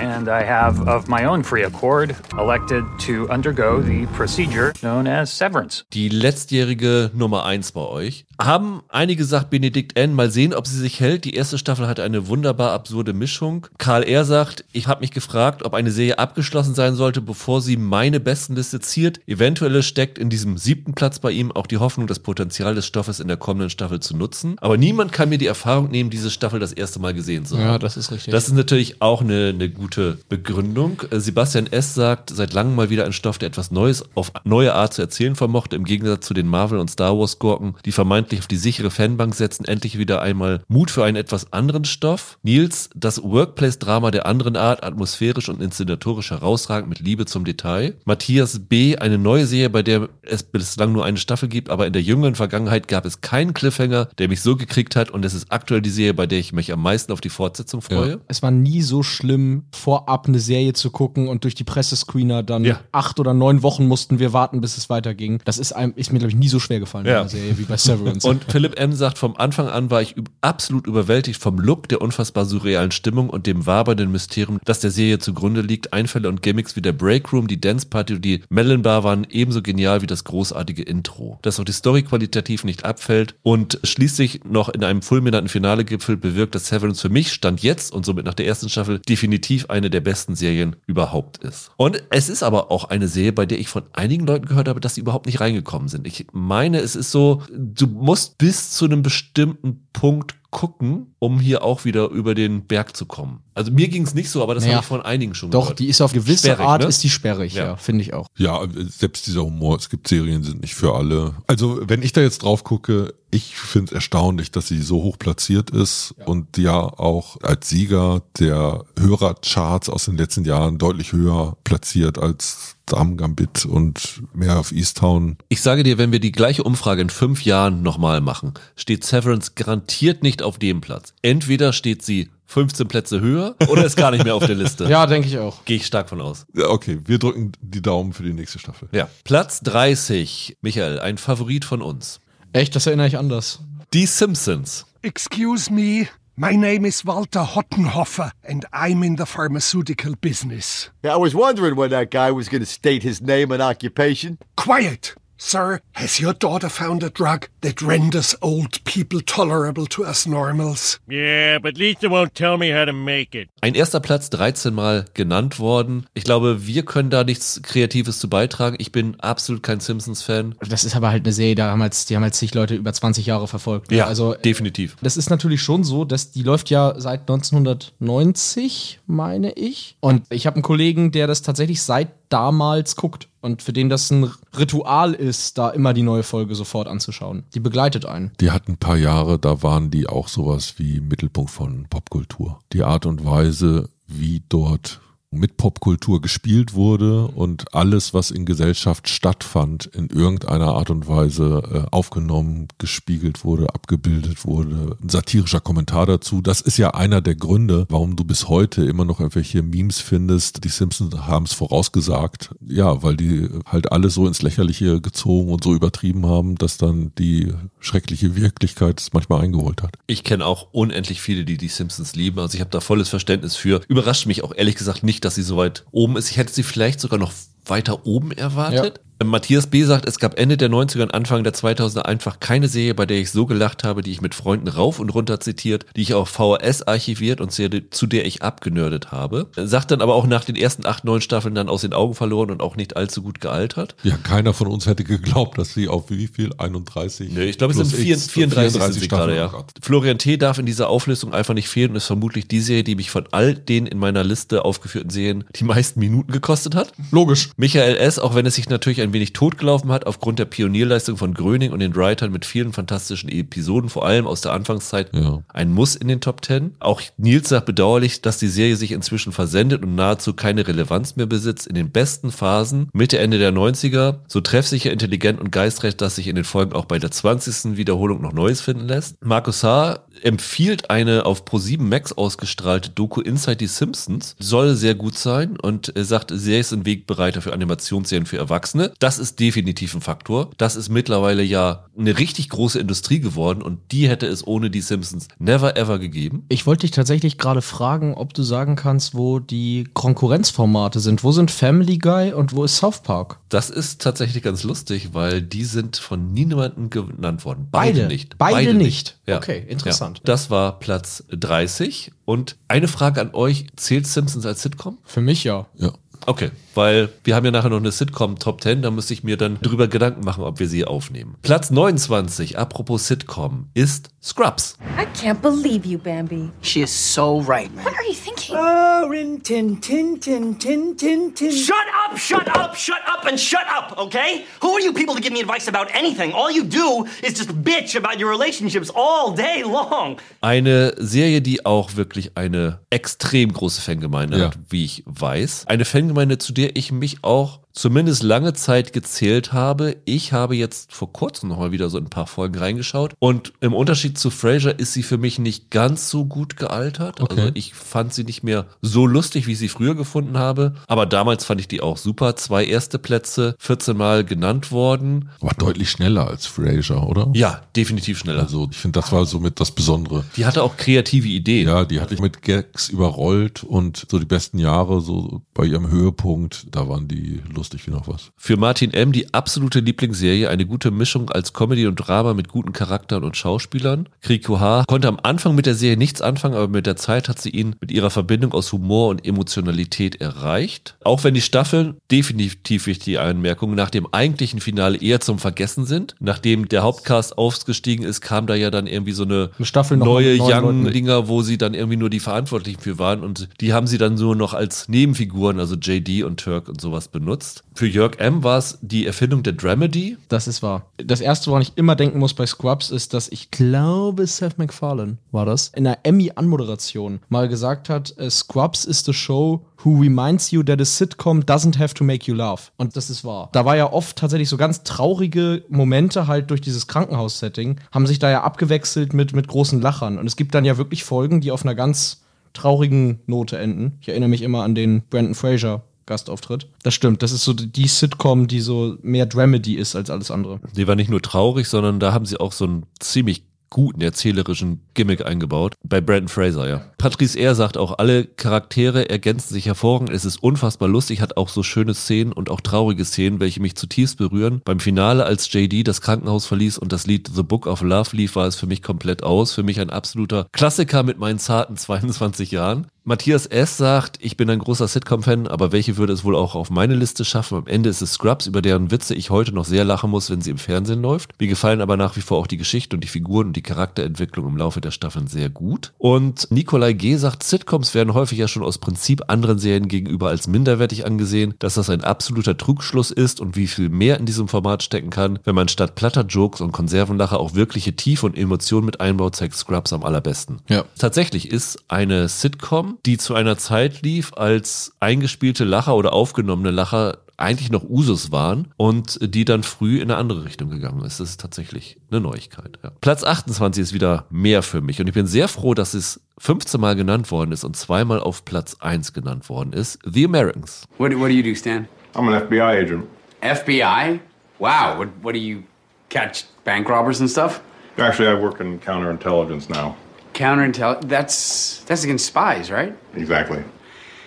and 0.00 0.28
I 0.28 0.44
have, 0.44 0.80
of 0.88 1.08
my 1.08 1.24
own 1.26 1.42
free 1.42 1.64
accord, 1.64 2.14
elected 2.38 2.84
to 3.06 3.28
undergo 3.30 3.80
the 3.80 4.06
procedure 4.16 4.72
known 4.82 5.06
as 5.06 5.36
severance. 5.36 5.84
Die 5.92 6.08
letztjährige 6.08 7.10
Nummer 7.14 7.44
1 7.44 7.72
bei 7.72 7.82
euch. 7.82 8.26
Haben 8.40 8.82
einige 8.88 9.18
gesagt, 9.18 9.50
Benedikt 9.50 9.96
N. 9.96 10.12
Mal 10.14 10.30
sehen, 10.30 10.54
ob 10.54 10.66
sie 10.66 10.78
sich 10.78 11.00
hält. 11.00 11.24
Die 11.24 11.34
erste 11.34 11.56
Staffel 11.56 11.86
hatte 11.86 12.02
eine 12.02 12.26
wunderbar 12.28 12.72
absurde 12.72 13.12
Mischung. 13.12 13.66
Karl 13.78 14.02
R. 14.02 14.24
sagt, 14.24 14.64
ich 14.72 14.88
habe 14.88 15.00
mich 15.00 15.12
gefragt, 15.12 15.64
ob 15.64 15.74
eine 15.74 15.90
Serie 15.90 16.18
abgeschlossen 16.18 16.74
sein 16.74 16.94
sollte, 16.94 17.20
bevor 17.20 17.60
sie 17.60 17.76
meine 17.76 18.20
Bestenliste 18.20 18.80
ziert. 18.80 19.20
Eventuell 19.26 19.82
steckt 19.82 20.18
in 20.18 20.30
diesem 20.30 20.58
siebten 20.58 20.94
Platz 20.94 21.20
bei 21.20 21.30
ihm 21.30 21.52
auch 21.52 21.66
die 21.66 21.78
Hoffnung, 21.78 22.06
das 22.06 22.18
Potenzial 22.18 22.74
des 22.74 22.86
Stoffes 22.86 23.20
in 23.20 23.28
der 23.28 23.36
kommenden 23.36 23.70
Staffel 23.70 24.00
zu 24.00 24.16
nutzen. 24.16 24.56
Aber 24.60 24.76
niemand 24.76 25.12
kann 25.12 25.28
mir 25.28 25.38
die 25.38 25.46
Erfahrung 25.46 25.90
nehmen, 25.90 26.10
diese 26.10 26.30
Staffel 26.30 26.58
das 26.60 26.72
erste 26.72 26.98
Mal 26.98 27.14
gesehen 27.14 27.46
zu 27.46 27.56
haben. 27.56 27.64
Ja, 27.64 27.78
das 27.78 27.96
ist 27.96 28.10
richtig. 28.10 28.32
Das 28.32 28.48
ist 28.48 28.54
natürlich 28.54 29.00
auch 29.00 29.20
eine, 29.22 29.50
eine 29.54 29.63
gute 29.68 30.18
Begründung. 30.28 31.02
Äh, 31.10 31.20
Sebastian 31.20 31.66
S. 31.66 31.94
sagt, 31.94 32.30
seit 32.30 32.52
langem 32.52 32.74
mal 32.74 32.90
wieder 32.90 33.04
ein 33.04 33.12
Stoff, 33.12 33.38
der 33.38 33.48
etwas 33.48 33.70
Neues 33.70 34.04
auf 34.14 34.32
neue 34.44 34.74
Art 34.74 34.94
zu 34.94 35.02
erzählen 35.02 35.36
vermochte, 35.36 35.76
im 35.76 35.84
Gegensatz 35.84 36.26
zu 36.26 36.34
den 36.34 36.48
Marvel- 36.48 36.78
und 36.78 36.90
Star 36.90 37.18
Wars-Gurken, 37.18 37.74
die 37.84 37.92
vermeintlich 37.92 38.40
auf 38.40 38.46
die 38.46 38.56
sichere 38.56 38.90
Fanbank 38.90 39.34
setzen, 39.34 39.64
endlich 39.64 39.98
wieder 39.98 40.20
einmal 40.20 40.62
Mut 40.68 40.90
für 40.90 41.04
einen 41.04 41.16
etwas 41.16 41.52
anderen 41.52 41.84
Stoff. 41.84 42.38
Nils, 42.42 42.90
das 42.94 43.22
Workplace-Drama 43.22 44.10
der 44.10 44.26
anderen 44.26 44.56
Art, 44.56 44.84
atmosphärisch 44.84 45.48
und 45.48 45.62
inszenatorisch 45.62 46.30
herausragend 46.30 46.88
mit 46.88 47.00
Liebe 47.00 47.26
zum 47.26 47.44
Detail. 47.44 47.94
Matthias 48.04 48.60
B., 48.68 48.96
eine 48.96 49.18
neue 49.18 49.46
Serie, 49.46 49.70
bei 49.70 49.82
der 49.82 50.08
es 50.22 50.42
bislang 50.42 50.92
nur 50.92 51.04
eine 51.04 51.18
Staffel 51.18 51.48
gibt, 51.48 51.70
aber 51.70 51.86
in 51.86 51.92
der 51.92 52.02
jüngeren 52.02 52.34
Vergangenheit 52.34 52.88
gab 52.88 53.04
es 53.04 53.20
keinen 53.20 53.54
Cliffhanger, 53.54 54.08
der 54.18 54.28
mich 54.28 54.42
so 54.42 54.56
gekriegt 54.56 54.96
hat 54.96 55.10
und 55.10 55.24
es 55.24 55.34
ist 55.34 55.50
aktuell 55.50 55.80
die 55.80 55.90
Serie, 55.90 56.14
bei 56.14 56.26
der 56.26 56.38
ich 56.38 56.52
mich 56.52 56.72
am 56.72 56.82
meisten 56.82 57.12
auf 57.12 57.20
die 57.20 57.28
Fortsetzung 57.30 57.82
freue. 57.82 58.20
Es 58.28 58.42
war 58.42 58.50
nie 58.50 58.82
so 58.82 59.02
schlimm, 59.02 59.53
vorab 59.72 60.26
eine 60.26 60.38
Serie 60.38 60.72
zu 60.72 60.90
gucken 60.90 61.28
und 61.28 61.44
durch 61.44 61.54
die 61.54 61.64
Pressescreener 61.64 62.42
dann 62.42 62.64
Ja. 62.64 62.80
acht 62.92 63.20
oder 63.20 63.34
neun 63.34 63.62
Wochen 63.62 63.86
mussten 63.86 64.18
wir 64.18 64.32
warten, 64.32 64.60
bis 64.60 64.76
es 64.76 64.90
weiterging. 64.90 65.40
Das 65.44 65.58
ist, 65.58 65.72
einem, 65.72 65.92
ist 65.96 66.12
mir, 66.12 66.18
glaube 66.18 66.30
ich, 66.32 66.36
nie 66.36 66.48
so 66.48 66.58
schwer 66.58 66.80
gefallen 66.80 67.06
Ja. 67.06 67.12
in 67.12 67.18
einer 67.20 67.28
Serie 67.28 67.58
wie 67.58 67.64
bei 67.64 67.76
Severance. 67.76 68.26
Und 68.26 68.44
Philipp 68.50 68.78
M. 68.78 68.92
sagt, 68.92 69.18
vom 69.18 69.36
Anfang 69.36 69.68
an 69.68 69.90
war 69.90 70.02
ich 70.02 70.14
absolut 70.40 70.86
überwältigt 70.86 71.40
vom 71.40 71.58
Look, 71.58 71.88
der 71.88 72.00
unfassbar 72.02 72.44
surrealen 72.44 72.90
Stimmung 72.90 73.30
und 73.30 73.46
dem 73.46 73.66
wabernden 73.66 74.10
Mysterium, 74.10 74.58
das 74.64 74.80
der 74.80 74.90
Serie 74.90 75.18
zugrunde 75.18 75.60
liegt. 75.60 75.92
Einfälle 75.92 76.28
und 76.28 76.42
Gimmicks 76.42 76.76
wie 76.76 76.82
der 76.82 76.92
Breakroom, 76.92 77.46
die 77.46 77.60
Dance 77.60 77.86
Party 77.86 78.14
und 78.14 78.24
die 78.24 78.42
Melon 78.48 78.82
Bar 78.82 79.04
waren 79.04 79.26
ebenso 79.30 79.62
genial 79.62 80.02
wie 80.02 80.06
das 80.06 80.24
großartige 80.24 80.82
Intro. 80.82 81.38
Dass 81.42 81.60
auch 81.60 81.64
die 81.64 81.72
Story 81.72 82.02
qualitativ 82.02 82.64
nicht 82.64 82.84
abfällt 82.84 83.34
und 83.42 83.78
schließlich 83.84 84.40
noch 84.44 84.68
in 84.68 84.82
einem 84.84 85.02
fulminanten 85.02 85.48
Finale 85.48 85.84
gipfel 85.84 86.16
bewirkt, 86.16 86.54
dass 86.54 86.68
Severance 86.68 87.00
für 87.00 87.08
mich 87.08 87.32
stand 87.32 87.62
jetzt 87.62 87.92
und 87.92 88.04
somit 88.06 88.24
nach 88.24 88.34
der 88.34 88.46
ersten 88.46 88.68
Staffel 88.68 88.98
definitiv 89.00 89.43
eine 89.70 89.90
der 89.90 90.00
besten 90.00 90.34
Serien 90.34 90.76
überhaupt 90.86 91.38
ist. 91.38 91.70
Und 91.76 92.02
es 92.10 92.28
ist 92.28 92.42
aber 92.42 92.70
auch 92.70 92.84
eine 92.84 93.08
Serie, 93.08 93.32
bei 93.32 93.46
der 93.46 93.58
ich 93.58 93.68
von 93.68 93.84
einigen 93.92 94.26
Leuten 94.26 94.46
gehört 94.46 94.68
habe, 94.68 94.80
dass 94.80 94.94
sie 94.94 95.00
überhaupt 95.00 95.26
nicht 95.26 95.40
reingekommen 95.40 95.88
sind. 95.88 96.06
Ich 96.06 96.26
meine, 96.32 96.78
es 96.78 96.96
ist 96.96 97.10
so, 97.10 97.42
du 97.52 97.86
musst 97.86 98.38
bis 98.38 98.70
zu 98.70 98.84
einem 98.84 99.02
bestimmten 99.02 99.86
Punkt 99.92 100.36
gucken, 100.54 101.14
um 101.18 101.40
hier 101.40 101.64
auch 101.64 101.84
wieder 101.84 102.08
über 102.10 102.34
den 102.36 102.66
Berg 102.66 102.96
zu 102.96 103.06
kommen. 103.06 103.40
Also 103.54 103.72
mir 103.72 103.88
ging 103.88 104.04
es 104.04 104.14
nicht 104.14 104.30
so, 104.30 104.40
aber 104.42 104.54
das 104.54 104.62
Naja, 104.62 104.76
habe 104.76 104.84
ich 104.84 104.88
von 104.88 105.02
einigen 105.02 105.34
schon 105.34 105.50
Doch, 105.50 105.62
gehört. 105.64 105.78
die 105.80 105.88
ist 105.88 106.00
auf 106.00 106.12
gewisse 106.12 106.46
Sperrig, 106.46 106.66
Art 106.66 106.82
ne? 106.82 106.88
ist 106.88 107.02
die 107.02 107.10
sperrig, 107.10 107.54
ja, 107.54 107.64
Ja. 107.66 107.76
finde 107.76 108.02
ich 108.02 108.14
auch. 108.14 108.28
Ja, 108.38 108.60
selbst 108.88 109.26
dieser 109.26 109.42
Humor, 109.44 109.76
es 109.76 109.90
gibt 109.90 110.06
Serien, 110.08 110.44
sind 110.44 110.60
nicht 110.62 110.74
für 110.74 110.94
alle. 110.94 111.34
Also, 111.48 111.80
wenn 111.88 112.02
ich 112.02 112.12
da 112.12 112.20
jetzt 112.20 112.42
drauf 112.44 112.62
gucke, 112.62 113.14
ich 113.30 113.56
finde 113.56 113.86
es 113.86 113.92
erstaunlich, 113.92 114.52
dass 114.52 114.68
sie 114.68 114.80
so 114.80 115.02
hoch 115.02 115.18
platziert 115.18 115.70
ist 115.70 116.14
und 116.24 116.56
ja 116.56 116.76
auch 116.78 117.36
als 117.42 117.68
Sieger 117.68 118.22
der 118.38 118.84
Hörercharts 118.98 119.88
aus 119.88 120.04
den 120.04 120.16
letzten 120.16 120.44
Jahren 120.44 120.78
deutlich 120.78 121.12
höher 121.12 121.56
platziert 121.64 122.16
als 122.18 122.73
Damen 122.86 123.16
Gambit 123.16 123.64
und 123.64 124.22
mehr 124.34 124.58
auf 124.58 124.72
Easttown. 124.72 125.38
Ich 125.48 125.62
sage 125.62 125.82
dir, 125.82 125.98
wenn 125.98 126.12
wir 126.12 126.20
die 126.20 126.32
gleiche 126.32 126.62
Umfrage 126.64 127.00
in 127.02 127.10
fünf 127.10 127.44
Jahren 127.44 127.82
nochmal 127.82 128.20
machen, 128.20 128.54
steht 128.76 129.04
Severance 129.04 129.52
garantiert 129.54 130.22
nicht 130.22 130.42
auf 130.42 130.58
dem 130.58 130.80
Platz. 130.80 131.14
Entweder 131.22 131.72
steht 131.72 132.02
sie 132.02 132.30
15 132.46 132.86
Plätze 132.86 133.20
höher 133.20 133.56
oder 133.68 133.84
ist 133.84 133.96
gar 133.96 134.10
nicht 134.10 134.24
mehr 134.24 134.34
auf 134.34 134.46
der 134.46 134.54
Liste. 134.54 134.84
Ja, 134.94 135.06
denke 135.06 135.26
ich 135.28 135.38
auch. 135.38 135.64
Gehe 135.64 135.78
ich 135.78 135.86
stark 135.86 136.08
von 136.08 136.20
aus. 136.20 136.46
Ja, 136.54 136.68
okay, 136.68 137.00
wir 137.04 137.18
drücken 137.18 137.52
die 137.60 137.82
Daumen 137.82 138.12
für 138.12 138.22
die 138.22 138.34
nächste 138.34 138.58
Staffel. 138.58 138.88
Ja. 138.92 139.08
Platz 139.24 139.60
30. 139.62 140.58
Michael, 140.60 141.00
ein 141.00 141.18
Favorit 141.18 141.64
von 141.64 141.80
uns. 141.82 142.20
Echt, 142.52 142.76
das 142.76 142.86
erinnere 142.86 143.08
ich 143.08 143.18
anders. 143.18 143.60
Die 143.92 144.06
Simpsons. 144.06 144.86
Excuse 145.02 145.72
me. 145.72 146.06
My 146.36 146.56
name 146.56 146.84
is 146.84 147.04
Walter 147.04 147.44
Hottenhoffer, 147.44 148.32
and 148.42 148.64
I'm 148.72 149.04
in 149.04 149.14
the 149.14 149.24
pharmaceutical 149.24 150.16
business. 150.16 150.90
Yeah, 151.04 151.14
I 151.14 151.16
was 151.16 151.32
wondering 151.32 151.76
when 151.76 151.90
that 151.90 152.10
guy 152.10 152.32
was 152.32 152.48
going 152.48 152.60
to 152.60 152.66
state 152.66 153.04
his 153.04 153.22
name 153.22 153.52
and 153.52 153.62
occupation. 153.62 154.38
Quiet! 154.56 155.14
Sir, 155.36 155.80
has 155.94 156.20
your 156.20 156.32
daughter 156.32 156.70
found 156.70 157.02
a 157.02 157.10
drug 157.10 157.48
that 157.60 157.82
renders 157.82 158.36
old 158.40 158.82
people 158.84 159.20
tolerable 159.20 159.86
to 159.86 160.04
us 160.04 160.26
normals? 160.26 161.00
Yeah, 161.10 161.58
but 161.58 161.76
Lisa 161.76 162.08
won't 162.08 162.34
tell 162.34 162.56
me 162.56 162.72
how 162.72 162.86
to 162.86 162.92
make 162.92 163.36
it. 163.36 163.48
Ein 163.60 163.74
erster 163.74 164.00
Platz 164.00 164.30
13 164.30 164.72
Mal 164.72 165.06
genannt 165.14 165.58
worden. 165.58 166.06
Ich 166.14 166.24
glaube, 166.24 166.66
wir 166.66 166.84
können 166.84 167.10
da 167.10 167.24
nichts 167.24 167.60
Kreatives 167.62 168.20
zu 168.20 168.28
beitragen. 168.30 168.76
Ich 168.78 168.92
bin 168.92 169.18
absolut 169.20 169.62
kein 169.62 169.80
Simpsons-Fan. 169.80 170.54
Das 170.68 170.84
ist 170.84 170.94
aber 170.94 171.10
halt 171.10 171.24
eine 171.24 171.32
Serie, 171.32 171.56
da 171.56 171.70
haben 171.70 171.82
halt, 171.82 172.08
die 172.08 172.14
haben 172.16 172.22
halt 172.22 172.34
zig 172.34 172.54
Leute 172.54 172.74
über 172.76 172.92
20 172.92 173.26
Jahre 173.26 173.48
verfolgt. 173.48 173.90
ne? 173.90 173.96
Ja, 173.98 174.06
also 174.06 174.34
definitiv. 174.34 174.96
Das 175.02 175.16
ist 175.16 175.30
natürlich 175.30 175.62
schon 175.62 175.82
so, 175.82 176.04
dass 176.04 176.30
die 176.30 176.42
läuft 176.42 176.70
ja 176.70 176.94
seit 176.96 177.22
1990, 177.22 179.00
meine 179.06 179.52
ich. 179.52 179.96
Und 180.00 180.24
ich 180.30 180.46
habe 180.46 180.56
einen 180.56 180.62
Kollegen, 180.62 181.10
der 181.10 181.26
das 181.26 181.42
tatsächlich 181.42 181.82
seit 181.82 182.23
damals 182.34 182.96
guckt. 182.96 183.28
Und 183.40 183.62
für 183.62 183.72
den 183.72 183.88
das 183.88 184.10
ein 184.10 184.28
Ritual 184.58 185.14
ist, 185.14 185.56
da 185.56 185.70
immer 185.70 185.94
die 185.94 186.02
neue 186.02 186.24
Folge 186.24 186.56
sofort 186.56 186.88
anzuschauen. 186.88 187.44
Die 187.54 187.60
begleitet 187.60 188.06
einen. 188.06 188.32
Die 188.40 188.50
hatten 188.50 188.72
ein 188.72 188.78
paar 188.78 188.96
Jahre, 188.96 189.38
da 189.38 189.62
waren 189.62 189.90
die 189.90 190.08
auch 190.08 190.26
sowas 190.26 190.74
wie 190.78 191.00
Mittelpunkt 191.00 191.52
von 191.52 191.86
Popkultur. 191.88 192.58
Die 192.72 192.82
Art 192.82 193.06
und 193.06 193.24
Weise, 193.24 193.88
wie 194.08 194.42
dort 194.48 195.00
mit 195.34 195.56
Popkultur 195.56 196.20
gespielt 196.20 196.74
wurde 196.74 197.28
und 197.28 197.74
alles, 197.74 198.14
was 198.14 198.30
in 198.30 198.46
Gesellschaft 198.46 199.08
stattfand, 199.08 199.86
in 199.86 200.08
irgendeiner 200.08 200.74
Art 200.74 200.90
und 200.90 201.08
Weise 201.08 201.62
äh, 201.72 201.90
aufgenommen, 201.90 202.68
gespiegelt 202.78 203.44
wurde, 203.44 203.74
abgebildet 203.74 204.44
wurde. 204.44 204.96
Ein 205.02 205.08
satirischer 205.08 205.60
Kommentar 205.60 206.06
dazu. 206.06 206.40
Das 206.40 206.60
ist 206.60 206.78
ja 206.78 206.90
einer 206.90 207.20
der 207.20 207.34
Gründe, 207.34 207.86
warum 207.88 208.16
du 208.16 208.24
bis 208.24 208.48
heute 208.48 208.84
immer 208.84 209.04
noch 209.04 209.20
irgendwelche 209.20 209.62
Memes 209.62 210.00
findest. 210.00 210.64
Die 210.64 210.68
Simpsons 210.68 211.16
haben 211.16 211.46
es 211.46 211.52
vorausgesagt. 211.52 212.54
Ja, 212.66 213.02
weil 213.02 213.16
die 213.16 213.48
halt 213.66 213.92
alles 213.92 214.14
so 214.14 214.26
ins 214.26 214.42
Lächerliche 214.42 215.00
gezogen 215.00 215.52
und 215.52 215.64
so 215.64 215.74
übertrieben 215.74 216.26
haben, 216.26 216.56
dass 216.56 216.78
dann 216.78 217.12
die 217.18 217.52
schreckliche 217.80 218.36
Wirklichkeit 218.36 219.00
es 219.00 219.12
manchmal 219.12 219.42
eingeholt 219.42 219.82
hat. 219.82 219.96
Ich 220.06 220.24
kenne 220.24 220.46
auch 220.46 220.68
unendlich 220.72 221.20
viele, 221.20 221.44
die 221.44 221.56
die 221.56 221.68
Simpsons 221.68 222.14
lieben. 222.14 222.38
Also 222.38 222.54
ich 222.54 222.60
habe 222.60 222.70
da 222.70 222.80
volles 222.80 223.08
Verständnis 223.08 223.56
für. 223.56 223.80
Überrascht 223.88 224.26
mich 224.26 224.44
auch 224.44 224.54
ehrlich 224.54 224.76
gesagt 224.76 225.02
nicht, 225.02 225.23
dass 225.24 225.34
sie 225.34 225.42
so 225.42 225.56
weit 225.56 225.84
oben 225.90 226.16
ist. 226.16 226.30
Ich 226.30 226.36
hätte 226.36 226.52
sie 226.52 226.62
vielleicht 226.62 227.00
sogar 227.00 227.18
noch 227.18 227.32
weiter 227.66 228.06
oben 228.06 228.30
erwartet. 228.32 229.00
Matthias 229.22 229.66
B. 229.66 229.84
sagt, 229.84 230.06
es 230.06 230.18
gab 230.18 230.38
Ende 230.38 230.56
der 230.56 230.70
90er 230.70 231.02
und 231.02 231.14
Anfang 231.14 231.44
der 231.44 231.54
2000er 231.54 232.02
einfach 232.02 232.40
keine 232.40 232.68
Serie, 232.68 232.94
bei 232.94 233.06
der 233.06 233.18
ich 233.18 233.30
so 233.30 233.46
gelacht 233.46 233.84
habe, 233.84 234.02
die 234.02 234.10
ich 234.10 234.20
mit 234.20 234.34
Freunden 234.34 234.68
rauf 234.68 234.98
und 234.98 235.10
runter 235.10 235.40
zitiert, 235.40 235.86
die 235.96 236.02
ich 236.02 236.14
auf 236.14 236.28
VHS 236.28 236.82
archiviert 236.82 237.40
und 237.40 237.52
zu 237.52 238.06
der 238.06 238.26
ich 238.26 238.42
abgenördet 238.42 239.12
habe. 239.12 239.48
Sagt 239.56 239.90
dann 239.90 240.02
aber 240.02 240.14
auch 240.14 240.26
nach 240.26 240.44
den 240.44 240.56
ersten 240.56 240.84
acht, 240.86 241.04
neun 241.04 241.20
Staffeln 241.20 241.54
dann 241.54 241.68
aus 241.68 241.82
den 241.82 241.92
Augen 241.92 242.14
verloren 242.14 242.50
und 242.50 242.62
auch 242.62 242.76
nicht 242.76 242.96
allzu 242.96 243.22
gut 243.22 243.40
gealtert. 243.40 243.94
Ja, 244.02 244.16
keiner 244.16 244.52
von 244.52 244.66
uns 244.66 244.86
hätte 244.86 245.04
geglaubt, 245.04 245.58
dass 245.58 245.74
sie 245.74 245.88
auf 245.88 246.10
wie 246.10 246.26
viel? 246.26 246.50
31? 246.56 247.32
Nee, 247.32 247.44
ich 247.44 247.58
glaube, 247.58 247.72
es 247.72 247.78
sind 247.78 247.88
plus 247.88 248.00
vier, 248.00 248.14
X, 248.14 248.30
34, 248.30 248.82
sind 248.82 249.08
gerade, 249.08 249.36
ja. 249.36 249.52
Oh. 249.54 249.64
Florian 249.80 250.18
T. 250.18 250.36
darf 250.36 250.58
in 250.58 250.66
dieser 250.66 250.88
Auflistung 250.88 251.32
einfach 251.32 251.54
nicht 251.54 251.68
fehlen 251.68 251.90
und 251.90 251.96
ist 251.96 252.06
vermutlich 252.06 252.48
die 252.48 252.60
Serie, 252.60 252.84
die 252.84 252.96
mich 252.96 253.10
von 253.10 253.24
all 253.30 253.54
den 253.54 253.86
in 253.86 253.98
meiner 253.98 254.24
Liste 254.24 254.64
aufgeführten 254.64 255.10
Serien 255.10 255.44
die 255.54 255.64
meisten 255.64 256.00
Minuten 256.00 256.32
gekostet 256.32 256.74
hat. 256.74 256.92
Logisch. 257.10 257.50
Michael 257.56 257.96
S., 257.96 258.18
auch 258.18 258.34
wenn 258.34 258.46
es 258.46 258.54
sich 258.56 258.68
natürlich 258.68 259.03
ein 259.04 259.12
wenig 259.12 259.32
totgelaufen 259.32 259.92
hat, 259.92 260.06
aufgrund 260.06 260.38
der 260.38 260.46
Pionierleistung 260.46 261.16
von 261.16 261.34
Gröning 261.34 261.72
und 261.72 261.78
den 261.78 261.94
Writern 261.94 262.32
mit 262.32 262.44
vielen 262.44 262.72
fantastischen 262.72 263.28
Episoden, 263.28 263.88
vor 263.88 264.04
allem 264.06 264.26
aus 264.26 264.40
der 264.40 264.52
Anfangszeit, 264.52 265.10
ein 265.48 265.72
Muss 265.72 265.94
in 265.94 266.08
den 266.08 266.20
Top 266.20 266.42
Ten. 266.42 266.74
Auch 266.80 267.00
Nils 267.16 267.48
sagt 267.48 267.66
bedauerlich, 267.66 268.22
dass 268.22 268.38
die 268.38 268.48
Serie 268.48 268.76
sich 268.76 268.92
inzwischen 268.92 269.32
versendet 269.32 269.82
und 269.82 269.94
nahezu 269.94 270.32
keine 270.34 270.66
Relevanz 270.66 271.16
mehr 271.16 271.26
besitzt. 271.26 271.66
In 271.66 271.74
den 271.74 271.90
besten 271.90 272.32
Phasen, 272.32 272.88
Mitte, 272.92 273.18
Ende 273.18 273.38
der 273.38 273.52
90er, 273.52 274.20
so 274.26 274.40
treffsicher, 274.40 274.90
intelligent 274.90 275.40
und 275.40 275.52
geistreich, 275.52 275.96
dass 275.96 276.16
sich 276.16 276.26
in 276.26 276.36
den 276.36 276.44
Folgen 276.44 276.72
auch 276.72 276.86
bei 276.86 276.98
der 276.98 277.10
20. 277.10 277.76
Wiederholung 277.76 278.22
noch 278.22 278.32
Neues 278.32 278.60
finden 278.60 278.86
lässt. 278.88 279.22
Markus 279.22 279.62
H. 279.62 279.98
empfiehlt 280.22 280.90
eine 280.90 281.26
auf 281.26 281.44
Pro7 281.44 281.82
Max 281.82 282.12
ausgestrahlte 282.12 282.90
Doku 282.90 283.20
Inside 283.20 283.58
the 283.60 283.66
Simpsons. 283.66 284.36
Soll 284.38 284.74
sehr 284.74 284.94
gut 284.94 285.18
sein 285.18 285.58
und 285.60 285.92
sagt, 285.94 286.30
sehr 286.32 286.60
ist 286.60 286.72
ein 286.72 286.86
Wegbereiter 286.86 287.42
für 287.42 287.52
Animationsserien 287.52 288.26
für 288.26 288.38
Erwachsene. 288.38 288.93
Das 288.98 289.18
ist 289.18 289.40
definitiv 289.40 289.94
ein 289.94 290.00
Faktor. 290.00 290.50
Das 290.56 290.76
ist 290.76 290.88
mittlerweile 290.88 291.42
ja 291.42 291.86
eine 291.98 292.18
richtig 292.18 292.48
große 292.48 292.78
Industrie 292.78 293.20
geworden 293.20 293.62
und 293.62 293.80
die 293.92 294.08
hätte 294.08 294.26
es 294.26 294.46
ohne 294.46 294.70
die 294.70 294.80
Simpsons 294.80 295.28
never 295.38 295.76
ever 295.76 295.98
gegeben. 295.98 296.44
Ich 296.48 296.66
wollte 296.66 296.82
dich 296.82 296.92
tatsächlich 296.92 297.38
gerade 297.38 297.62
fragen, 297.62 298.14
ob 298.14 298.34
du 298.34 298.42
sagen 298.42 298.76
kannst, 298.76 299.14
wo 299.14 299.38
die 299.38 299.88
Konkurrenzformate 299.92 301.00
sind. 301.00 301.24
Wo 301.24 301.32
sind 301.32 301.50
Family 301.50 301.98
Guy 301.98 302.32
und 302.32 302.54
wo 302.54 302.64
ist 302.64 302.76
South 302.76 303.02
Park? 303.02 303.40
Das 303.48 303.70
ist 303.70 304.00
tatsächlich 304.00 304.42
ganz 304.42 304.62
lustig, 304.62 305.10
weil 305.12 305.42
die 305.42 305.64
sind 305.64 305.96
von 305.96 306.32
niemandem 306.32 306.90
genannt 306.90 307.44
worden. 307.44 307.68
Beide? 307.70 308.04
nicht. 308.06 308.38
Beide 308.38 308.74
nicht? 308.74 309.18
Ja. 309.26 309.36
Okay, 309.36 309.64
interessant. 309.68 310.18
Ja. 310.18 310.24
Das 310.24 310.50
war 310.50 310.78
Platz 310.78 311.24
30. 311.30 312.12
Und 312.24 312.56
eine 312.68 312.88
Frage 312.88 313.20
an 313.20 313.34
euch: 313.34 313.66
Zählt 313.76 314.06
Simpsons 314.06 314.46
als 314.46 314.62
Sitcom? 314.62 314.98
Für 315.04 315.20
mich 315.20 315.44
ja. 315.44 315.66
Ja. 315.76 315.92
Okay, 316.26 316.50
weil 316.74 317.10
wir 317.22 317.34
haben 317.36 317.44
ja 317.44 317.50
nachher 317.50 317.68
noch 317.68 317.76
eine 317.78 317.92
Sitcom 317.92 318.38
Top 318.38 318.62
10, 318.62 318.82
da 318.82 318.90
müsste 318.90 319.12
ich 319.12 319.22
mir 319.24 319.36
dann 319.36 319.58
drüber 319.60 319.88
Gedanken 319.88 320.24
machen, 320.24 320.42
ob 320.44 320.58
wir 320.58 320.68
sie 320.68 320.84
aufnehmen. 320.84 321.34
Platz 321.42 321.70
29, 321.70 322.58
apropos 322.58 323.06
Sitcom, 323.06 323.66
ist 323.74 324.08
Scrubs. 324.22 324.76
I 324.98 325.04
can't 325.22 325.40
believe 325.42 325.86
you, 325.86 325.98
Bambi. 325.98 326.48
She 326.62 326.80
is 326.82 326.90
so 327.14 327.40
right, 327.46 327.74
man. 327.74 327.84
What 327.84 327.92
are 327.94 328.06
you 328.08 328.14
thinking? 328.14 328.56
Oh, 328.56 329.06
Rin 329.08 329.42
Tin 329.42 329.80
Tin 329.82 330.18
Tin 330.18 330.58
Tin 330.58 330.96
Tin 330.96 331.34
Tin. 331.34 331.50
Shut 331.52 331.74
up, 332.08 332.16
shut 332.18 332.48
up, 332.56 332.74
shut 332.74 332.96
up, 333.06 333.26
and 333.26 333.38
shut 333.38 333.66
up, 333.76 333.98
okay? 333.98 334.44
Who 334.62 334.70
are 334.74 334.80
you 334.80 334.94
people 334.94 335.14
to 335.14 335.20
give 335.20 335.32
me 335.32 335.40
advice 335.42 335.68
about 335.68 335.88
anything? 335.94 336.32
All 336.32 336.50
you 336.50 336.64
do 336.64 337.04
is 337.22 337.34
just 337.34 337.50
bitch 337.62 337.94
about 337.96 338.18
your 338.18 338.30
relationships 338.30 338.90
all 338.94 339.34
day 339.34 339.62
long. 339.62 340.16
Eine 340.40 340.94
Serie, 340.96 341.42
die 341.42 341.66
auch 341.66 341.96
wirklich 341.96 342.32
eine 342.36 342.78
extrem 342.88 343.52
große 343.52 343.82
Fangemeinde 343.82 344.38
Ja. 344.38 344.46
hat, 344.46 344.58
wie 344.70 344.86
ich 344.86 345.02
weiß. 345.06 345.66
Eine 345.66 345.84
Fangemeinde, 345.84 346.13
zu 346.38 346.52
der 346.52 346.76
ich 346.76 346.92
mich 346.92 347.22
auch 347.22 347.60
zumindest 347.74 348.22
lange 348.22 348.52
Zeit 348.54 348.92
gezählt 348.92 349.52
habe. 349.52 349.96
Ich 350.04 350.32
habe 350.32 350.54
jetzt 350.56 350.92
vor 350.94 351.12
kurzem 351.12 351.48
noch 351.48 351.58
mal 351.58 351.72
wieder 351.72 351.90
so 351.90 351.98
ein 351.98 352.08
paar 352.08 352.26
Folgen 352.28 352.56
reingeschaut 352.58 353.14
und 353.18 353.52
im 353.60 353.74
Unterschied 353.74 354.16
zu 354.16 354.30
Frasier 354.30 354.78
ist 354.78 354.92
sie 354.92 355.02
für 355.02 355.18
mich 355.18 355.38
nicht 355.40 355.70
ganz 355.70 356.08
so 356.08 356.24
gut 356.24 356.56
gealtert. 356.56 357.20
Also 357.20 357.34
Okay. 357.34 357.50
ich 357.54 357.74
fand 357.74 358.14
sie 358.14 358.22
nicht 358.22 358.44
mehr 358.44 358.66
so 358.80 359.06
lustig, 359.06 359.46
wie 359.48 359.52
ich 359.52 359.58
sie 359.58 359.68
früher 359.68 359.96
gefunden 359.96 360.38
habe. 360.38 360.74
Aber 360.86 361.04
damals 361.04 361.44
fand 361.44 361.60
ich 361.60 361.66
die 361.68 361.80
auch 361.80 361.96
super. 361.96 362.36
Zwei 362.36 362.64
erste 362.64 362.98
Plätze, 363.00 363.56
14 363.58 363.96
Mal 363.96 364.24
genannt 364.24 364.70
worden. 364.70 365.30
War 365.40 365.54
deutlich 365.58 365.90
schneller 365.90 366.28
als 366.28 366.46
Frasier, 366.46 367.02
oder? 367.02 367.28
Ja, 367.34 367.62
definitiv 367.74 368.18
schneller. 368.20 368.42
Also 368.42 368.68
ich 368.70 368.76
finde, 368.76 369.00
das 369.00 369.10
war 369.10 369.26
somit 369.26 369.58
das 369.58 369.72
Besondere. 369.72 370.24
Die 370.36 370.46
hatte 370.46 370.62
auch 370.62 370.76
kreative 370.76 371.26
Ideen. 371.26 371.66
Ja, 371.66 371.84
die 371.84 372.00
hatte 372.00 372.14
ich 372.14 372.20
mit 372.20 372.42
Gags 372.42 372.88
überrollt 372.88 373.64
und 373.64 374.06
so 374.08 374.20
die 374.20 374.26
besten 374.26 374.58
Jahre, 374.60 375.00
so 375.00 375.42
bei 375.54 375.64
ihrem 375.64 375.90
Höhepunkt, 375.90 376.66
da 376.70 376.88
waren 376.88 377.08
die 377.08 377.42
lustig 377.52 377.63
wie 377.72 377.90
noch 377.90 378.08
was. 378.08 378.30
Für 378.36 378.56
Martin 378.56 378.92
M. 378.92 379.12
die 379.12 379.32
absolute 379.32 379.80
Lieblingsserie, 379.80 380.48
eine 380.48 380.66
gute 380.66 380.90
Mischung 380.90 381.30
als 381.30 381.52
Comedy 381.52 381.86
und 381.86 381.96
Drama 381.96 382.34
mit 382.34 382.48
guten 382.48 382.72
Charakteren 382.72 383.24
und 383.24 383.36
Schauspielern. 383.36 384.08
Kriko 384.20 384.60
H. 384.60 384.84
konnte 384.86 385.08
am 385.08 385.18
Anfang 385.22 385.54
mit 385.54 385.66
der 385.66 385.74
Serie 385.74 385.96
nichts 385.96 386.20
anfangen, 386.20 386.54
aber 386.54 386.68
mit 386.68 386.86
der 386.86 386.96
Zeit 386.96 387.28
hat 387.28 387.40
sie 387.40 387.50
ihn 387.50 387.76
mit 387.80 387.90
ihrer 387.90 388.10
Verbindung 388.10 388.52
aus 388.52 388.72
Humor 388.72 389.08
und 389.08 389.24
Emotionalität 389.24 390.20
erreicht. 390.20 390.96
Auch 391.04 391.24
wenn 391.24 391.34
die 391.34 391.40
Staffeln, 391.40 391.96
definitiv 392.10 392.86
wichtige 392.86 393.20
Anmerkung, 393.20 393.74
nach 393.74 393.90
dem 393.90 394.06
eigentlichen 394.12 394.60
Finale 394.60 394.98
eher 394.98 395.20
zum 395.20 395.38
Vergessen 395.38 395.86
sind. 395.86 396.14
Nachdem 396.20 396.68
der 396.68 396.82
Hauptcast 396.82 397.38
aufgestiegen 397.38 398.04
ist, 398.04 398.20
kam 398.20 398.46
da 398.46 398.54
ja 398.54 398.70
dann 398.70 398.86
irgendwie 398.86 399.12
so 399.12 399.24
eine, 399.24 399.50
Eine 399.56 399.66
Staffel 399.66 399.96
neue 399.96 400.32
mit 400.32 400.38
neuen 400.38 400.64
Young 400.64 400.82
Leuten. 400.82 400.92
Dinger, 400.92 401.28
wo 401.28 401.42
sie 401.42 401.58
dann 401.58 401.74
irgendwie 401.74 401.96
nur 401.96 402.10
die 402.10 402.20
Verantwortlichen 402.20 402.80
für 402.80 402.98
waren 402.98 403.20
und 403.22 403.48
die 403.60 403.72
haben 403.72 403.86
sie 403.86 403.98
dann 403.98 404.14
nur 404.14 404.36
noch 404.36 404.54
als 404.54 404.88
Nebenfiguren, 404.88 405.58
also 405.58 405.74
JD 405.76 406.24
und 406.24 406.40
Turk 406.40 406.68
und 406.68 406.80
sowas 406.80 407.08
benutzt. 407.08 407.53
Für 407.74 407.86
Jörg 407.86 408.18
M. 408.18 408.42
war 408.42 408.58
es 408.58 408.78
die 408.82 409.06
Erfindung 409.06 409.42
der 409.42 409.52
Dramedy. 409.52 410.16
Das 410.28 410.46
ist 410.46 410.62
wahr. 410.62 410.86
Das 410.96 411.20
erste, 411.20 411.50
woran 411.50 411.62
ich 411.62 411.72
immer 411.76 411.96
denken 411.96 412.18
muss 412.18 412.34
bei 412.34 412.46
Scrubs, 412.46 412.90
ist, 412.90 413.14
dass 413.14 413.28
ich 413.28 413.50
glaube, 413.50 414.26
Seth 414.26 414.58
MacFarlane 414.58 415.18
war 415.32 415.44
das, 415.44 415.72
in 415.74 415.86
einer 415.86 415.98
Emmy-Anmoderation 416.02 417.20
mal 417.28 417.48
gesagt 417.48 417.88
hat, 417.88 418.16
äh, 418.18 418.30
Scrubs 418.30 418.84
is 418.84 419.04
the 419.04 419.12
show 419.12 419.64
who 419.84 420.00
reminds 420.00 420.50
you 420.50 420.62
that 420.62 420.80
a 420.80 420.84
sitcom 420.84 421.40
doesn't 421.40 421.78
have 421.78 421.94
to 421.94 422.04
make 422.04 422.26
you 422.26 422.34
laugh. 422.34 422.72
Und 422.76 422.96
das 422.96 423.10
ist 423.10 423.24
wahr. 423.24 423.50
Da 423.52 423.64
war 423.64 423.76
ja 423.76 423.92
oft 423.92 424.16
tatsächlich 424.16 424.48
so 424.48 424.56
ganz 424.56 424.82
traurige 424.82 425.64
Momente 425.68 426.26
halt 426.26 426.50
durch 426.50 426.60
dieses 426.60 426.86
Krankenhaus-Setting, 426.86 427.80
haben 427.92 428.06
sich 428.06 428.18
da 428.18 428.30
ja 428.30 428.42
abgewechselt 428.42 429.12
mit, 429.14 429.34
mit 429.34 429.48
großen 429.48 429.80
Lachern. 429.80 430.18
Und 430.18 430.26
es 430.26 430.36
gibt 430.36 430.54
dann 430.54 430.64
ja 430.64 430.78
wirklich 430.78 431.04
Folgen, 431.04 431.40
die 431.40 431.50
auf 431.50 431.62
einer 431.62 431.74
ganz 431.74 432.22
traurigen 432.54 433.20
Note 433.26 433.58
enden. 433.58 433.98
Ich 434.00 434.08
erinnere 434.08 434.28
mich 434.28 434.42
immer 434.42 434.62
an 434.62 434.74
den 434.74 435.02
Brandon 435.10 435.34
Fraser 435.34 435.82
Gastauftritt. 436.06 436.68
Das 436.82 436.94
stimmt, 436.94 437.22
das 437.22 437.32
ist 437.32 437.44
so 437.44 437.52
die 437.52 437.88
Sitcom, 437.88 438.46
die 438.46 438.60
so 438.60 438.96
mehr 439.02 439.26
Dramedy 439.26 439.74
ist 439.74 439.96
als 439.96 440.10
alles 440.10 440.30
andere. 440.30 440.60
Die 440.76 440.86
war 440.86 440.96
nicht 440.96 441.10
nur 441.10 441.22
traurig, 441.22 441.68
sondern 441.68 442.00
da 442.00 442.12
haben 442.12 442.26
sie 442.26 442.38
auch 442.38 442.52
so 442.52 442.64
einen 442.64 442.86
ziemlich 443.00 443.44
guten 443.74 444.02
erzählerischen 444.02 444.82
Gimmick 444.94 445.26
eingebaut. 445.26 445.74
Bei 445.82 446.00
Brandon 446.00 446.28
Fraser, 446.28 446.68
ja. 446.68 446.82
Patrice 446.96 447.36
R. 447.36 447.56
sagt 447.56 447.76
auch, 447.76 447.98
alle 447.98 448.24
Charaktere 448.24 449.10
ergänzen 449.10 449.52
sich 449.52 449.66
hervorragend. 449.66 450.10
Es 450.10 450.24
ist 450.24 450.40
unfassbar 450.40 450.88
lustig, 450.88 451.20
hat 451.20 451.36
auch 451.36 451.48
so 451.48 451.64
schöne 451.64 451.92
Szenen 451.92 452.32
und 452.32 452.50
auch 452.50 452.60
traurige 452.60 453.04
Szenen, 453.04 453.40
welche 453.40 453.60
mich 453.60 453.74
zutiefst 453.74 454.16
berühren. 454.16 454.62
Beim 454.64 454.78
Finale, 454.78 455.24
als 455.24 455.52
JD 455.52 455.88
das 455.88 456.00
Krankenhaus 456.00 456.46
verließ 456.46 456.78
und 456.78 456.92
das 456.92 457.08
Lied 457.08 457.28
The 457.34 457.42
Book 457.42 457.66
of 457.66 457.82
Love 457.82 458.16
lief, 458.16 458.36
war 458.36 458.46
es 458.46 458.54
für 458.54 458.68
mich 458.68 458.80
komplett 458.80 459.24
aus. 459.24 459.52
Für 459.52 459.64
mich 459.64 459.80
ein 459.80 459.90
absoluter 459.90 460.46
Klassiker 460.52 461.02
mit 461.02 461.18
meinen 461.18 461.40
zarten 461.40 461.76
22 461.76 462.52
Jahren. 462.52 462.86
Matthias 463.06 463.44
S. 463.44 463.76
sagt, 463.76 464.16
ich 464.22 464.38
bin 464.38 464.48
ein 464.48 464.60
großer 464.60 464.88
Sitcom-Fan, 464.88 465.46
aber 465.46 465.72
welche 465.72 465.98
würde 465.98 466.14
es 466.14 466.24
wohl 466.24 466.34
auch 466.34 466.54
auf 466.54 466.70
meine 466.70 466.94
Liste 466.94 467.26
schaffen? 467.26 467.58
Am 467.58 467.66
Ende 467.66 467.90
ist 467.90 468.00
es 468.00 468.14
Scrubs, 468.14 468.46
über 468.46 468.62
deren 468.62 468.90
Witze 468.90 469.14
ich 469.14 469.28
heute 469.28 469.52
noch 469.52 469.66
sehr 469.66 469.84
lachen 469.84 470.08
muss, 470.08 470.30
wenn 470.30 470.40
sie 470.40 470.52
im 470.52 470.56
Fernsehen 470.56 471.02
läuft. 471.02 471.38
Mir 471.38 471.48
gefallen 471.48 471.82
aber 471.82 471.98
nach 471.98 472.16
wie 472.16 472.22
vor 472.22 472.38
auch 472.38 472.46
die 472.46 472.56
Geschichte 472.56 472.96
und 472.96 473.04
die 473.04 473.08
Figuren 473.08 473.48
und 473.48 473.56
die 473.56 473.62
Charakterentwicklung 473.62 474.46
im 474.48 474.56
Laufe 474.56 474.80
der 474.80 474.90
Staffeln 474.90 475.26
sehr 475.26 475.50
gut. 475.50 475.92
Und 475.98 476.50
Nikolai 476.50 476.94
G. 476.94 477.16
sagt, 477.16 477.42
Sitcoms 477.42 477.92
werden 477.92 478.14
häufig 478.14 478.38
ja 478.38 478.48
schon 478.48 478.62
aus 478.62 478.78
Prinzip 478.78 479.24
anderen 479.28 479.58
Serien 479.58 479.88
gegenüber 479.88 480.30
als 480.30 480.46
minderwertig 480.46 481.04
angesehen, 481.04 481.52
dass 481.58 481.74
das 481.74 481.90
ein 481.90 482.04
absoluter 482.04 482.56
Trugschluss 482.56 483.10
ist 483.10 483.38
und 483.38 483.54
wie 483.54 483.66
viel 483.66 483.90
mehr 483.90 484.18
in 484.18 484.24
diesem 484.24 484.48
Format 484.48 484.82
stecken 484.82 485.10
kann. 485.10 485.38
Wenn 485.44 485.54
man 485.54 485.68
statt 485.68 485.94
platter 485.94 486.24
Jokes 486.24 486.62
und 486.62 486.72
Konservenlacher 486.72 487.38
auch 487.38 487.54
wirkliche 487.54 487.94
Tiefe 487.94 488.24
und 488.24 488.38
Emotionen 488.38 488.86
mit 488.86 489.02
einbaut, 489.02 489.36
zeigt 489.36 489.56
Scrubs 489.56 489.92
am 489.92 490.04
allerbesten. 490.04 490.62
Ja. 490.70 490.86
Tatsächlich 490.98 491.50
ist 491.50 491.84
eine 491.88 492.28
Sitcom, 492.28 492.93
die 493.06 493.18
zu 493.18 493.34
einer 493.34 493.56
Zeit 493.58 494.02
lief, 494.02 494.32
als 494.34 494.92
eingespielte 495.00 495.64
Lacher 495.64 495.94
oder 495.96 496.12
aufgenommene 496.12 496.70
Lacher 496.70 497.18
eigentlich 497.36 497.70
noch 497.70 497.82
Usus 497.82 498.30
waren 498.30 498.72
und 498.76 499.18
die 499.20 499.44
dann 499.44 499.62
früh 499.62 499.96
in 499.96 500.10
eine 500.10 500.16
andere 500.16 500.44
Richtung 500.44 500.70
gegangen 500.70 501.04
ist. 501.04 501.20
Das 501.20 501.30
ist 501.30 501.40
tatsächlich 501.40 501.98
eine 502.10 502.20
Neuigkeit. 502.20 502.78
Ja. 502.82 502.90
Platz 503.00 503.24
28 503.24 503.82
ist 503.82 503.94
wieder 503.94 504.26
mehr 504.30 504.62
für 504.62 504.80
mich 504.80 505.00
und 505.00 505.08
ich 505.08 505.14
bin 505.14 505.26
sehr 505.26 505.48
froh, 505.48 505.74
dass 505.74 505.94
es 505.94 506.20
15 506.38 506.80
Mal 506.80 506.96
genannt 506.96 507.30
worden 507.30 507.52
ist 507.52 507.64
und 507.64 507.76
zweimal 507.76 508.20
auf 508.20 508.44
Platz 508.44 508.76
1 508.80 509.12
genannt 509.12 509.48
worden 509.48 509.72
ist. 509.72 509.98
The 510.04 510.24
Americans. 510.24 510.84
What, 510.98 511.12
what 511.18 511.28
do 511.28 511.34
you 511.34 511.42
do, 511.42 511.54
Stan? 511.54 511.88
I'm 512.14 512.32
an 512.32 512.46
FBI 512.46 512.60
agent. 512.60 513.04
FBI? 513.40 514.20
Wow. 514.58 514.98
What, 514.98 515.08
what 515.22 515.34
do 515.34 515.40
you 515.40 515.62
catch 516.08 516.44
bank 516.64 516.88
robbers 516.88 517.20
and 517.20 517.28
stuff? 517.28 517.60
Actually, 517.98 518.28
I 518.28 518.34
work 518.34 518.60
in 518.60 518.80
counterintelligence 518.80 519.68
now. 519.68 519.96
Counterintel. 520.34 521.08
That's 521.08 521.80
that's 521.84 522.04
against 522.04 522.26
spies, 522.26 522.70
right? 522.70 522.96
Exactly. 523.14 523.62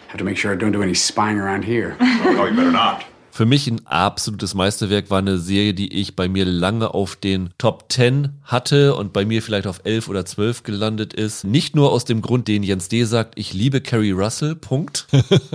Have 0.07 0.17
to 0.17 0.23
make 0.23 0.37
sure 0.37 0.51
I 0.51 0.55
don't 0.55 0.71
do 0.71 0.81
any 0.81 0.93
spying 0.93 1.37
around 1.37 1.63
here. 1.65 1.97
oh, 1.99 2.47
you 2.49 2.55
better 2.55 2.71
not. 2.71 3.03
Für 3.37 3.45
mich 3.45 3.67
ein 3.67 3.85
absolutes 3.85 4.55
Meisterwerk, 4.55 5.11
war 5.11 5.19
eine 5.19 5.37
Serie, 5.37 5.75
die 5.75 5.93
ich 5.93 6.15
bei 6.15 6.27
mir 6.27 6.43
lange 6.43 6.95
auf 6.95 7.15
den 7.15 7.51
Top 7.59 7.85
10 7.87 8.29
hatte 8.41 8.95
und 8.95 9.13
bei 9.13 9.25
mir 9.25 9.43
vielleicht 9.43 9.67
auf 9.67 9.81
11 9.83 10.09
oder 10.09 10.25
12 10.25 10.63
gelandet 10.63 11.13
ist. 11.13 11.43
Nicht 11.43 11.75
nur 11.75 11.91
aus 11.91 12.03
dem 12.03 12.23
Grund, 12.23 12.47
den 12.47 12.63
Jens 12.63 12.89
D. 12.89 13.03
sagt, 13.03 13.37
ich 13.37 13.53
liebe 13.53 13.79
Carrie 13.79 14.09
Russell, 14.09 14.55
Punkt. 14.55 15.05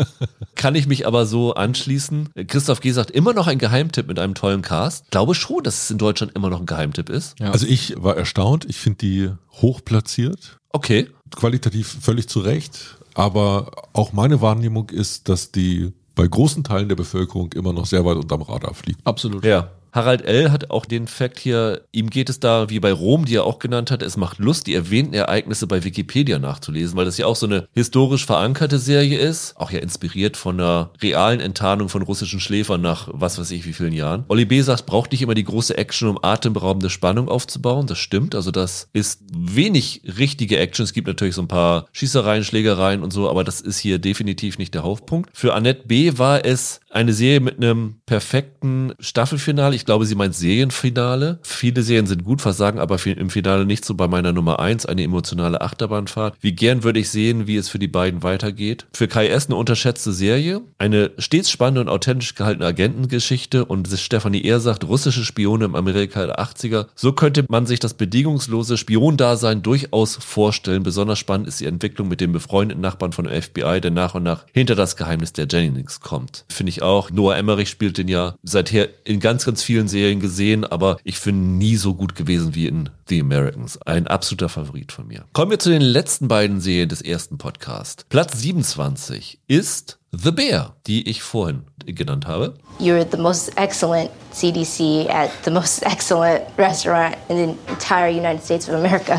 Kann 0.55 0.77
ich 0.77 0.87
mich 0.87 1.09
aber 1.09 1.27
so 1.27 1.55
anschließen. 1.55 2.29
Christoph 2.47 2.83
G. 2.83 2.93
sagt, 2.93 3.11
immer 3.11 3.33
noch 3.33 3.49
ein 3.49 3.59
Geheimtipp 3.59 4.07
mit 4.07 4.21
einem 4.21 4.37
tollen 4.37 4.63
Cast. 4.63 5.11
Glaube 5.11 5.35
schon, 5.35 5.65
dass 5.65 5.83
es 5.83 5.91
in 5.91 5.99
Deutschland 5.99 6.37
immer 6.37 6.51
noch 6.51 6.61
ein 6.61 6.67
Geheimtipp 6.67 7.09
ist. 7.09 7.35
Also 7.41 7.67
ich 7.67 7.95
war 7.97 8.17
erstaunt. 8.17 8.65
Ich 8.69 8.77
finde 8.77 8.99
die 8.99 9.31
hoch 9.61 9.81
platziert. 9.85 10.57
Okay. 10.69 11.09
Qualitativ 11.35 11.97
völlig 12.01 12.29
zu 12.29 12.39
Recht. 12.39 12.97
Aber 13.15 13.73
auch 13.93 14.13
meine 14.13 14.41
Wahrnehmung 14.41 14.91
ist, 14.91 15.29
dass 15.29 15.51
die 15.51 15.93
bei 16.15 16.27
großen 16.27 16.65
Teilen 16.65 16.89
der 16.89 16.97
Bevölkerung 16.97 17.53
immer 17.53 17.73
noch 17.73 17.87
sehr 17.87 18.05
weit 18.05 18.17
unterm 18.17 18.43
Radar 18.43 18.75
fliegt. 18.75 19.01
Absolut. 19.07 19.45
Ja. 19.45 19.71
Harald 19.93 20.25
L. 20.25 20.51
hat 20.51 20.71
auch 20.71 20.87
den 20.87 21.07
Fakt 21.07 21.39
hier, 21.39 21.83
ihm 21.93 22.09
geht 22.09 22.31
es 22.31 22.41
da 22.41 22.71
wie 22.71 22.81
bei 22.81 22.93
Rom, 22.93 23.27
die 23.27 23.37
er 23.37 23.45
auch 23.45 23.59
genannt 23.59 23.91
hat, 23.91 24.03
es 24.03 24.17
macht 24.17 24.39
Lust, 24.39 24.67
die 24.67 24.75
erwähnten 24.75 25.13
Ereignisse 25.13 25.67
bei 25.67 25.85
Wikipedia 25.85 26.39
nachzulesen, 26.39 26.97
weil 26.97 27.05
das 27.05 27.19
ja 27.19 27.27
auch 27.27 27.37
so 27.37 27.47
eine 27.47 27.69
historisch 27.75 28.25
verankerte 28.25 28.79
Serie 28.79 29.19
ist, 29.19 29.55
auch 29.59 29.71
ja 29.71 29.81
inspiriert 29.81 30.39
von 30.39 30.59
einer 30.59 30.91
realen 31.03 31.41
Enttarnung 31.41 31.91
von 31.91 32.03
russischen 32.03 32.41
Schläfern 32.41 32.81
nach 32.81 33.09
was 33.13 33.39
weiß 33.39 33.51
ich 33.51 33.67
wie 33.67 33.75
vielen 33.75 33.93
Jahren. 33.93 34.25
Olli 34.29 34.47
B. 34.47 34.63
sagt, 34.63 34.87
braucht 34.87 35.13
nicht 35.13 35.21
immer 35.21 35.35
die 35.35 35.45
große 35.45 35.77
Action, 35.77 36.09
um 36.09 36.19
atemberaubende 36.23 36.89
Spannung 36.89 37.29
aufzubauen, 37.29 37.87
das 37.87 37.99
stimmt, 37.99 38.35
also 38.35 38.51
das 38.51 38.89
ist 38.95 39.21
wenig 39.37 40.03
richtige 40.19 40.59
Action, 40.59 40.85
es 40.85 40.95
gibt 40.95 41.07
natürlich 41.07 41.35
so 41.35 41.43
ein 41.43 41.49
paar 41.49 41.87
Schießereien, 41.93 42.45
Schlägereien 42.45 43.03
und 43.03 43.13
so, 43.13 43.29
aber 43.29 43.45
das 43.45 43.61
ist 43.61 43.79
hier 43.79 43.99
definitiv 43.99 44.57
nicht 44.57 44.73
der 44.73 44.85
Hauptpunkt. 44.85 45.29
Für 45.35 45.53
Annette 45.53 45.87
B. 45.87 46.17
war 46.17 46.47
es 46.47 46.81
eine 46.93 47.13
Serie 47.13 47.41
mit 47.41 47.57
einem 47.57 47.97
perfekten 48.07 48.93
Staffelfinale. 49.01 49.75
Ich 49.75 49.85
glaube, 49.85 50.07
sie 50.07 50.15
meint 50.15 50.35
Serienfinale. 50.35 51.39
Viele 51.43 51.83
Serien 51.83 52.07
sind 52.07 52.25
gut, 52.25 52.41
versagen 52.41 52.79
aber 52.79 52.99
im 53.07 53.31
Finale 53.31 53.65
nicht 53.65 53.85
so 53.85 53.95
bei 53.95 54.09
meiner 54.09 54.33
Nummer 54.33 54.61
eins 54.61 54.87
eine 54.87 55.03
emotionale 55.03 55.61
Achterbahnfahrt. 55.61 56.37
Wie 56.41 56.53
gern 56.53 56.85
würde 56.85 57.01
ich 57.01 57.11
sehen, 57.11 57.47
wie 57.47 57.57
es 57.57 57.69
für 57.69 57.79
die 57.79 57.89
beiden 57.89 58.23
weitergeht. 58.23 58.87
Für 58.93 59.09
Kai 59.09 59.29
S. 59.29 59.47
eine 59.47 59.57
unterschätzte 59.57 60.13
Serie. 60.13 60.61
Eine 60.79 61.13
stets 61.19 61.51
spannende 61.51 61.81
und 61.81 61.89
authentisch 61.89 62.35
gehaltene 62.35 62.67
Agentengeschichte 62.67 63.65
und 63.65 63.89
Stefanie 63.89 64.43
Ehr 64.43 64.61
sagt, 64.61 64.85
russische 64.85 65.25
Spione 65.25 65.65
im 65.65 65.75
Amerika 65.75 66.27
der 66.27 66.41
80er. 66.41 66.87
So 66.95 67.13
könnte 67.13 67.45
man 67.49 67.67
sich 67.67 67.81
das 67.81 67.95
bedingungslose 67.95 68.77
Spiondasein 68.77 69.63
durchaus 69.63 70.17
vorstellen. 70.17 70.83
Besonders 70.83 71.19
spannend 71.19 71.49
ist 71.49 71.61
die 71.61 71.67
Entwicklung 71.67 72.09
mit 72.09 72.21
dem 72.21 72.33
befreundeten 72.33 72.83
Nachbarn 72.83 73.13
von 73.13 73.27
FBI, 73.27 73.81
der 73.81 73.91
nach 73.91 74.15
und 74.15 74.25
nach 74.25 74.45
hinter 74.53 74.75
das 74.75 74.97
Geheimnis 74.97 75.33
der 75.33 75.47
Jennings 75.47 76.01
kommt. 76.01 76.45
Finde 76.49 76.71
ich 76.71 76.82
auch. 76.83 77.11
Noah 77.11 77.37
Emmerich 77.37 77.69
spielt 77.69 77.99
den 77.99 78.09
ja 78.09 78.35
seither 78.43 78.89
in 79.05 79.21
ganz, 79.21 79.45
ganz 79.45 79.63
vielen 79.63 79.89
Serien 79.89 80.21
gesehen, 80.21 80.65
aber 80.65 80.99
ich 81.05 81.19
finde 81.19 81.47
nie 81.47 81.77
so 81.77 81.95
gut 81.95 82.15
gewesen 82.15 82.55
wie 82.55 82.67
in 82.67 82.91
The 83.09 83.21
Americans. 83.21 83.81
Ein 83.83 84.07
absoluter 84.07 84.49
Favorit 84.49 84.93
von 84.93 85.07
mir. 85.07 85.25
Kommen 85.33 85.51
wir 85.51 85.59
zu 85.59 85.71
den 85.71 85.83
letzten 85.83 86.29
beiden 86.29 86.61
Serien 86.61 86.89
des 86.89 87.03
ersten 87.03 87.39
Podcasts. 87.39 88.05
Platz 88.09 88.41
27 88.41 89.41
ist 89.49 89.99
The 90.13 90.31
Bear, 90.31 90.77
die 90.87 91.09
ich 91.09 91.23
vorhin 91.23 91.63
genannt 91.87 92.27
habe. 92.27 92.55
You're 92.79 93.07
the 93.11 93.17
most 93.17 93.57
excellent 93.57 94.11
CDC 94.33 95.09
at 95.09 95.31
the 95.45 95.51
most 95.51 95.83
excellent 95.85 96.43
restaurant 96.59 97.17
in 97.29 97.37
the 97.37 97.73
entire 97.73 98.11
United 98.11 98.43
States 98.45 98.69
of 98.69 98.75
America. 98.75 99.19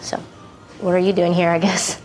So, 0.00 0.18
what 0.80 0.92
are 0.92 0.98
you 0.98 1.12
doing 1.12 1.32
here, 1.32 1.50
I 1.54 1.58
guess? 1.58 1.98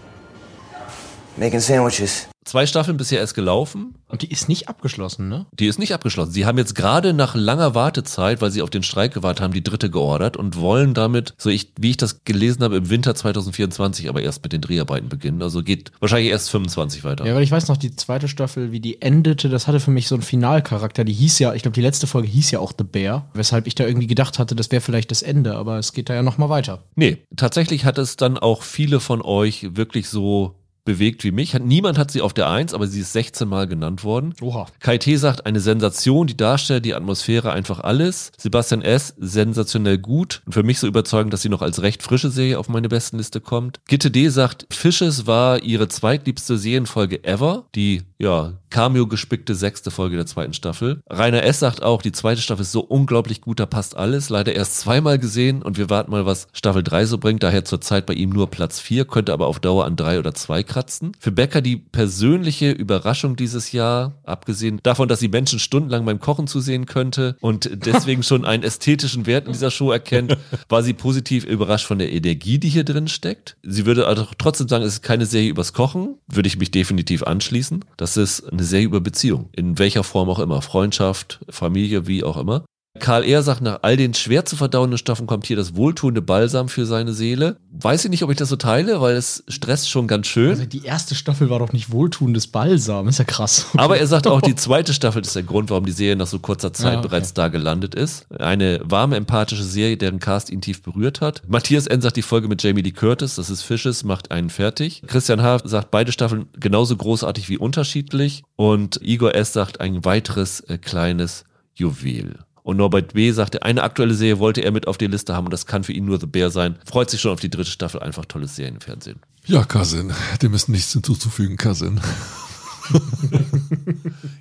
Making 1.37 1.59
sandwiches. 1.59 2.27
Zwei 2.45 2.65
Staffeln 2.65 2.97
bisher 2.97 3.19
erst 3.19 3.35
gelaufen. 3.35 3.95
Und 4.07 4.21
die 4.21 4.31
ist 4.31 4.47
nicht 4.47 4.69
abgeschlossen, 4.69 5.27
ne? 5.27 5.45
Die 5.51 5.67
ist 5.67 5.79
nicht 5.79 5.93
abgeschlossen. 5.93 6.31
Sie 6.31 6.45
haben 6.45 6.57
jetzt 6.57 6.75
gerade 6.75 7.13
nach 7.13 7.35
langer 7.35 7.75
Wartezeit, 7.75 8.41
weil 8.41 8.51
sie 8.51 8.61
auf 8.61 8.69
den 8.69 8.83
Streik 8.83 9.13
gewartet 9.13 9.43
haben, 9.43 9.53
die 9.53 9.63
dritte 9.63 9.91
geordert 9.91 10.37
und 10.37 10.55
wollen 10.55 10.93
damit, 10.93 11.33
so 11.37 11.49
ich, 11.49 11.73
wie 11.77 11.89
ich 11.89 11.97
das 11.97 12.23
gelesen 12.23 12.63
habe, 12.63 12.77
im 12.77 12.89
Winter 12.89 13.13
2024 13.13 14.07
aber 14.07 14.21
erst 14.21 14.43
mit 14.43 14.53
den 14.53 14.61
Dreharbeiten 14.61 15.09
beginnen. 15.09 15.41
Also 15.41 15.61
geht 15.61 15.91
wahrscheinlich 15.99 16.31
erst 16.31 16.49
25 16.49 17.03
weiter. 17.03 17.25
Ja, 17.25 17.35
weil 17.35 17.43
ich 17.43 17.51
weiß 17.51 17.67
noch, 17.67 17.77
die 17.77 17.95
zweite 17.95 18.29
Staffel, 18.29 18.71
wie 18.71 18.79
die 18.79 19.01
endete, 19.01 19.49
das 19.49 19.67
hatte 19.67 19.81
für 19.81 19.91
mich 19.91 20.07
so 20.07 20.15
einen 20.15 20.23
Finalcharakter. 20.23 21.03
Die 21.03 21.13
hieß 21.13 21.37
ja, 21.39 21.53
ich 21.53 21.63
glaube, 21.63 21.75
die 21.75 21.81
letzte 21.81 22.07
Folge 22.07 22.29
hieß 22.29 22.49
ja 22.51 22.59
auch 22.59 22.71
The 22.75 22.85
Bear, 22.85 23.29
weshalb 23.33 23.67
ich 23.67 23.75
da 23.75 23.85
irgendwie 23.85 24.07
gedacht 24.07 24.39
hatte, 24.39 24.55
das 24.55 24.71
wäre 24.71 24.81
vielleicht 24.81 25.11
das 25.11 25.21
Ende, 25.21 25.55
aber 25.55 25.77
es 25.77 25.91
geht 25.91 26.09
da 26.09 26.15
ja 26.15 26.23
nochmal 26.23 26.49
weiter. 26.49 26.83
Nee, 26.95 27.17
tatsächlich 27.35 27.83
hat 27.83 27.97
es 27.97 28.15
dann 28.15 28.37
auch 28.37 28.63
viele 28.63 29.01
von 29.01 29.21
euch 29.21 29.75
wirklich 29.75 30.07
so 30.07 30.55
bewegt 30.87 31.25
wie 31.25 31.31
mich. 31.31 31.53
Niemand 31.53 31.97
hat 31.97 32.11
sie 32.11 32.21
auf 32.21 32.33
der 32.33 32.49
Eins, 32.49 32.73
aber 32.73 32.87
sie 32.87 33.01
ist 33.01 33.11
16 33.11 33.47
Mal 33.47 33.67
genannt 33.67 34.05
worden. 34.05 34.33
Oha. 34.41 34.67
Kai 34.79 34.97
T 34.97 35.17
sagt, 35.17 35.45
eine 35.45 35.59
Sensation, 35.59 36.27
die 36.27 36.37
Darsteller, 36.37 36.79
die 36.79 36.95
Atmosphäre, 36.95 37.51
einfach 37.51 37.81
alles. 37.81 38.31
Sebastian 38.37 38.81
S., 38.81 39.13
sensationell 39.19 39.97
gut 39.97 40.41
und 40.45 40.53
für 40.53 40.63
mich 40.63 40.79
so 40.79 40.87
überzeugend, 40.87 41.33
dass 41.33 41.41
sie 41.41 41.49
noch 41.49 41.61
als 41.61 41.81
recht 41.81 42.03
frische 42.03 42.29
Serie 42.29 42.57
auf 42.57 42.69
meine 42.69 42.87
Bestenliste 42.87 43.41
kommt. 43.41 43.81
Gitte 43.89 44.09
D. 44.09 44.29
sagt, 44.29 44.65
Fishes 44.71 45.27
war 45.27 45.61
ihre 45.61 45.89
zweitliebste 45.89 46.57
Serienfolge 46.57 47.21
ever, 47.25 47.65
die, 47.75 48.03
ja, 48.17 48.53
Cameo-gespickte 48.69 49.55
sechste 49.55 49.91
Folge 49.91 50.15
der 50.15 50.25
zweiten 50.25 50.53
Staffel. 50.53 51.01
Rainer 51.09 51.43
S. 51.43 51.59
sagt 51.59 51.83
auch, 51.83 52.01
die 52.01 52.11
zweite 52.11 52.41
Staffel 52.41 52.63
ist 52.63 52.71
so 52.71 52.81
unglaublich 52.81 53.41
gut, 53.41 53.59
da 53.59 53.65
passt 53.65 53.95
alles. 53.95 54.29
Leider 54.29 54.53
erst 54.53 54.79
zweimal 54.79 55.19
gesehen 55.19 55.61
und 55.61 55.77
wir 55.77 55.89
warten 55.89 56.11
mal, 56.11 56.25
was 56.25 56.47
Staffel 56.53 56.83
3 56.83 57.05
so 57.05 57.17
bringt. 57.17 57.43
Daher 57.43 57.65
zurzeit 57.65 58.05
bei 58.05 58.13
ihm 58.13 58.29
nur 58.29 58.49
Platz 58.49 58.79
4, 58.79 59.05
könnte 59.05 59.33
aber 59.33 59.47
auf 59.47 59.59
Dauer 59.59 59.85
an 59.85 59.95
3 59.95 60.19
oder 60.19 60.33
2 60.33 60.63
kratzen. 60.63 61.11
Für 61.19 61.31
Becker 61.31 61.61
die 61.61 61.77
persönliche 61.77 62.71
Überraschung 62.71 63.35
dieses 63.35 63.71
Jahr, 63.71 64.15
abgesehen 64.23 64.79
davon, 64.83 65.07
dass 65.07 65.19
sie 65.19 65.29
Menschen 65.29 65.59
stundenlang 65.59 66.05
beim 66.05 66.19
Kochen 66.19 66.47
zusehen 66.47 66.85
könnte 66.85 67.37
und 67.39 67.69
deswegen 67.85 68.23
schon 68.27 68.45
einen 68.45 68.63
ästhetischen 68.63 69.25
Wert 69.25 69.47
in 69.47 69.53
dieser 69.53 69.71
Show 69.71 69.91
erkennt, 69.91 70.37
war 70.69 70.83
sie 70.83 70.93
positiv 70.93 71.45
überrascht 71.45 71.85
von 71.85 71.99
der 71.99 72.11
Energie, 72.11 72.59
die 72.59 72.69
hier 72.69 72.83
drin 72.83 73.07
steckt. 73.07 73.57
Sie 73.63 73.85
würde 73.85 74.07
also 74.07 74.27
trotzdem 74.37 74.67
sagen, 74.67 74.83
es 74.83 74.93
ist 74.93 75.03
keine 75.03 75.25
Serie 75.25 75.49
übers 75.49 75.73
Kochen, 75.73 76.15
würde 76.27 76.47
ich 76.47 76.57
mich 76.57 76.71
definitiv 76.71 77.23
anschließen. 77.23 77.85
Das 77.97 78.17
ist 78.17 78.43
eine 78.57 78.65
Serie 78.65 78.85
über 78.87 79.01
Beziehung, 79.01 79.49
in 79.53 79.77
welcher 79.79 80.03
Form 80.03 80.29
auch 80.29 80.39
immer, 80.39 80.61
Freundschaft, 80.61 81.39
Familie, 81.49 82.07
wie 82.07 82.23
auch 82.23 82.37
immer. 82.37 82.65
Karl 82.99 83.25
Ehr 83.25 83.43
sagt, 83.43 83.61
nach 83.61 83.79
all 83.81 83.97
den 83.97 84.13
schwer 84.13 84.45
zu 84.45 84.55
verdauenden 84.55 84.97
Stoffen 84.97 85.27
kommt 85.27 85.45
hier 85.45 85.55
das 85.55 85.75
wohltuende 85.75 86.21
Balsam 86.21 86.69
für 86.69 86.85
seine 86.85 87.13
Seele. 87.13 87.57
Weiß 87.71 88.05
ich 88.05 88.11
nicht, 88.11 88.23
ob 88.23 88.31
ich 88.31 88.37
das 88.37 88.49
so 88.49 88.55
teile, 88.55 89.01
weil 89.01 89.15
es 89.15 89.43
stresst 89.47 89.89
schon 89.89 90.07
ganz 90.07 90.27
schön. 90.27 90.49
Also 90.49 90.65
die 90.65 90.83
erste 90.83 91.15
Staffel 91.15 91.49
war 91.49 91.59
doch 91.59 91.73
nicht 91.73 91.91
wohltuendes 91.91 92.47
Balsam, 92.47 93.07
ist 93.07 93.19
ja 93.19 93.25
krass. 93.25 93.67
Aber 93.77 93.97
er 93.97 94.07
sagt 94.07 94.27
auch, 94.27 94.41
die 94.41 94.55
zweite 94.67 94.93
Staffel 94.93 95.21
ist 95.21 95.35
der 95.35 95.43
Grund, 95.43 95.69
warum 95.69 95.85
die 95.85 95.91
Serie 95.91 96.15
nach 96.15 96.27
so 96.27 96.39
kurzer 96.39 96.73
Zeit 96.73 96.93
ja, 96.93 96.99
okay. 96.99 97.07
bereits 97.07 97.33
da 97.33 97.47
gelandet 97.47 97.95
ist. 97.95 98.25
Eine 98.31 98.81
warme, 98.83 99.15
empathische 99.15 99.63
Serie, 99.63 99.97
deren 99.97 100.19
Cast 100.19 100.49
ihn 100.49 100.61
tief 100.61 100.81
berührt 100.81 101.21
hat. 101.21 101.41
Matthias 101.47 101.87
N. 101.87 102.01
sagt, 102.01 102.17
die 102.17 102.21
Folge 102.21 102.47
mit 102.47 102.61
Jamie 102.63 102.81
Lee 102.81 102.91
Curtis, 102.91 103.35
das 103.35 103.49
ist 103.49 103.61
Fisches, 103.61 104.03
macht 104.03 104.31
einen 104.31 104.49
fertig. 104.49 105.03
Christian 105.07 105.41
H. 105.41 105.59
sagt, 105.65 105.91
beide 105.91 106.11
Staffeln 106.11 106.47
genauso 106.59 106.95
großartig 106.95 107.49
wie 107.49 107.57
unterschiedlich. 107.57 108.43
Und 108.55 108.99
Igor 109.01 109.35
S. 109.35 109.53
sagt, 109.53 109.81
ein 109.81 110.03
weiteres 110.03 110.61
äh, 110.61 110.77
kleines 110.77 111.45
Juwel. 111.75 112.46
Und 112.67 112.75
Norbert 112.75 113.13
B. 113.13 113.31
sagte, 113.31 113.63
eine 113.63 113.81
aktuelle 113.81 114.13
Serie 114.13 114.39
wollte 114.39 114.59
er 114.59 114.71
mit 114.71 114.87
auf 114.87 114.97
die 114.97 115.07
Liste 115.07 115.33
haben 115.33 115.45
und 115.45 115.53
das 115.53 115.67
kann 115.67 115.85
für 115.85 115.93
ihn 115.93 116.03
nur 116.03 116.19
The 116.19 116.25
Bear 116.25 116.49
sein. 116.49 116.75
Freut 116.85 117.09
sich 117.09 117.21
schon 117.21 117.31
auf 117.31 117.39
die 117.39 117.49
dritte 117.49 117.71
Staffel, 117.71 118.01
einfach 118.01 118.25
tolles 118.25 118.57
Serienfernsehen. 118.57 119.21
Ja, 119.45 119.63
Cousin, 119.63 120.11
dem 120.41 120.53
ist 120.53 120.67
nichts 120.67 120.91
hinzuzufügen, 120.91 121.55
Cousin. 121.55 122.01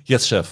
Yes, 0.03 0.27
Chef. 0.27 0.49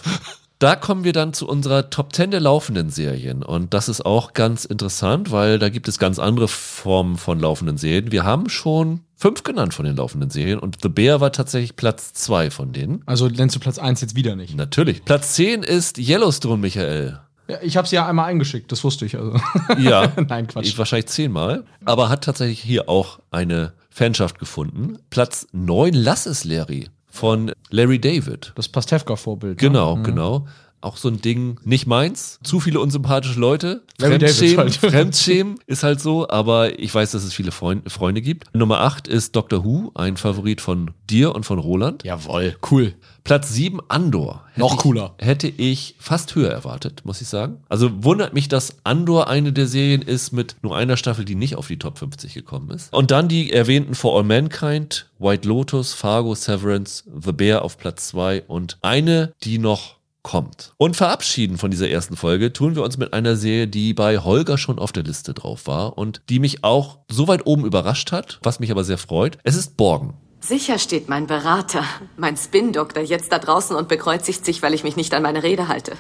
Da 0.60 0.78
kommen 0.78 1.04
wir 1.04 1.12
dann 1.12 1.34
zu 1.34 1.50
unserer 1.50 1.90
Top 1.90 2.16
10 2.16 2.32
der 2.32 2.40
laufenden 2.40 2.90
Serien. 2.90 3.44
Und 3.44 3.74
das 3.74 3.90
ist 3.90 4.06
auch 4.06 4.32
ganz 4.32 4.64
interessant, 4.64 5.32
weil 5.32 5.60
da 5.60 5.68
gibt 5.68 5.90
es 5.90 6.00
ganz 6.00 6.18
andere 6.18 6.48
Formen 6.48 7.18
von 7.18 7.42
laufenden 7.42 7.78
Serien. 7.78 8.12
Wir 8.12 8.24
haben 8.24 8.48
schon 8.48 9.02
fünf 9.18 9.44
genannt 9.44 9.74
von 9.74 9.86
den 9.86 9.98
laufenden 9.98 10.30
Serien 10.30 10.60
und 10.60 10.78
The 10.82 10.90
Bear 10.90 11.20
war 11.20 11.34
tatsächlich 11.34 11.76
Platz 11.76 12.14
zwei 12.14 12.52
von 12.52 12.72
denen. 12.72 13.02
Also 13.06 13.28
nennst 13.28 13.56
du 13.56 13.60
Platz 13.60 13.80
eins 13.80 14.00
jetzt 14.00 14.16
wieder 14.16 14.38
nicht? 14.38 14.56
Natürlich. 14.56 15.04
Platz 15.04 15.34
10 15.34 15.64
ist 15.64 15.98
Yellowstone, 15.98 16.62
Michael. 16.62 17.20
Ja, 17.48 17.58
ich 17.62 17.78
habe 17.78 17.88
sie 17.88 17.96
ja 17.96 18.08
einmal 18.08 18.26
eingeschickt, 18.26 18.72
das 18.72 18.84
wusste 18.84 19.06
ich. 19.06 19.18
Also. 19.18 19.38
Ja, 19.78 20.12
nein, 20.28 20.48
Quatsch. 20.48 20.66
Ich 20.66 20.78
wahrscheinlich 20.78 21.08
zehnmal. 21.08 21.64
Aber 21.86 22.10
hat 22.10 22.24
tatsächlich 22.24 22.62
hier 22.62 22.90
auch 22.90 23.20
eine 23.32 23.74
Fanschaft 23.90 24.40
gefunden. 24.40 24.98
Platz 25.10 25.48
9, 25.52 25.94
Lass 25.94 26.26
es 26.26 26.44
Larry 26.44 26.90
von 27.08 27.52
Larry 27.70 28.00
David. 28.00 28.52
Das 28.56 28.68
Pastewka-Vorbild. 28.68 29.58
Genau, 29.58 29.96
ne? 29.98 30.04
genau. 30.04 30.48
auch 30.82 30.98
so 30.98 31.08
ein 31.08 31.22
Ding, 31.22 31.60
nicht 31.64 31.88
meins. 31.88 32.40
Zu 32.44 32.60
viele 32.60 32.80
unsympathische 32.80 33.40
Leute. 33.40 33.84
Larry 34.00 34.18
David 34.18 34.36
Fremdschämen, 34.36 34.58
halt. 34.58 34.76
Fremdschämen 34.92 35.60
ist 35.66 35.84
halt 35.84 36.02
so, 36.02 36.28
aber 36.28 36.78
ich 36.78 36.94
weiß, 36.94 37.12
dass 37.12 37.24
es 37.24 37.34
viele 37.34 37.52
Freund, 37.52 37.90
Freunde 37.92 38.22
gibt. 38.22 38.54
Nummer 38.54 38.82
8 38.82 39.08
ist 39.08 39.36
Doctor 39.36 39.64
Who, 39.64 39.92
ein 39.96 40.18
Favorit 40.18 40.62
von 40.62 40.92
dir 41.10 41.34
und 41.34 41.46
von 41.46 41.60
Roland. 41.60 42.04
Jawohl, 42.04 42.58
cool. 42.70 42.96
Platz 43.26 43.52
7 43.54 43.80
Andor. 43.88 44.44
Hätte 44.50 44.60
Noch 44.60 44.74
ich, 44.74 44.80
cooler. 44.80 45.16
Hätte 45.18 45.48
ich 45.48 45.96
fast 45.98 46.36
höher 46.36 46.52
erwartet, 46.52 47.02
muss 47.06 47.22
ich 47.22 47.28
sagen. 47.28 47.58
Also 47.70 48.04
wundert 48.04 48.36
mich, 48.36 48.50
dass 48.50 48.78
Andor 48.84 49.28
eine 49.28 49.52
der 49.52 49.66
Serien 49.66 50.04
ist 50.04 50.32
mit 50.32 50.58
nur 50.62 50.78
einer 50.78 50.96
Staffel, 50.96 51.26
die 51.26 51.34
nicht 51.34 51.56
auf 51.56 51.66
die 51.66 51.80
Top 51.80 51.98
50 51.98 52.36
gekommen 52.36 52.70
ist. 52.70 52.94
Und 52.94 53.10
dann 53.10 53.28
die 53.28 53.52
erwähnten 53.52 53.96
For 53.96 54.16
All 54.16 54.24
Mankind, 54.24 55.10
White 55.18 55.48
Lotus, 55.48 55.94
Fargo, 55.94 56.36
Severance, 56.36 57.04
The 57.20 57.32
Bear 57.32 57.64
auf 57.64 57.80
Platz 57.80 58.10
2 58.10 58.44
und 58.44 58.78
eine, 58.84 59.34
die 59.44 59.58
noch 59.58 59.96
kommt. 60.22 60.74
Und 60.78 60.96
verabschieden 60.96 61.58
von 61.58 61.72
dieser 61.72 61.90
ersten 61.90 62.16
Folge 62.18 62.54
tun 62.54 62.76
wir 62.76 62.84
uns 62.84 62.98
mit 62.98 63.14
einer 63.14 63.36
Serie, 63.36 63.68
die 63.68 63.96
bei 63.96 64.20
Holger 64.20 64.60
schon 64.60 64.78
auf 64.78 64.92
der 64.92 65.04
Liste 65.04 65.34
drauf 65.34 65.66
war 65.66 65.98
und 65.98 66.22
die 66.30 66.38
mich 66.38 66.64
auch 66.64 67.00
so 67.12 67.28
weit 67.28 67.48
oben 67.48 67.66
überrascht 67.66 68.12
hat, 68.12 68.40
was 68.44 68.60
mich 68.60 68.70
aber 68.70 68.84
sehr 68.84 69.00
freut. 69.00 69.40
Es 69.44 69.56
ist 69.56 69.78
Borgen. 69.78 70.14
Sicher 70.48 70.78
steht 70.78 71.10
mein 71.10 71.26
Berater, 71.26 71.84
mein 72.18 72.38
Spin-Doktor, 72.38 73.02
jetzt 73.02 73.32
da 73.32 73.40
draußen 73.40 73.76
und 73.76 73.88
bekreuzigt 73.88 74.46
sich, 74.46 74.62
weil 74.62 74.76
ich 74.76 74.84
mich 74.84 74.96
nicht 74.96 75.12
an 75.16 75.24
meine 75.24 75.42
Rede 75.42 75.68
halte. 75.70 75.94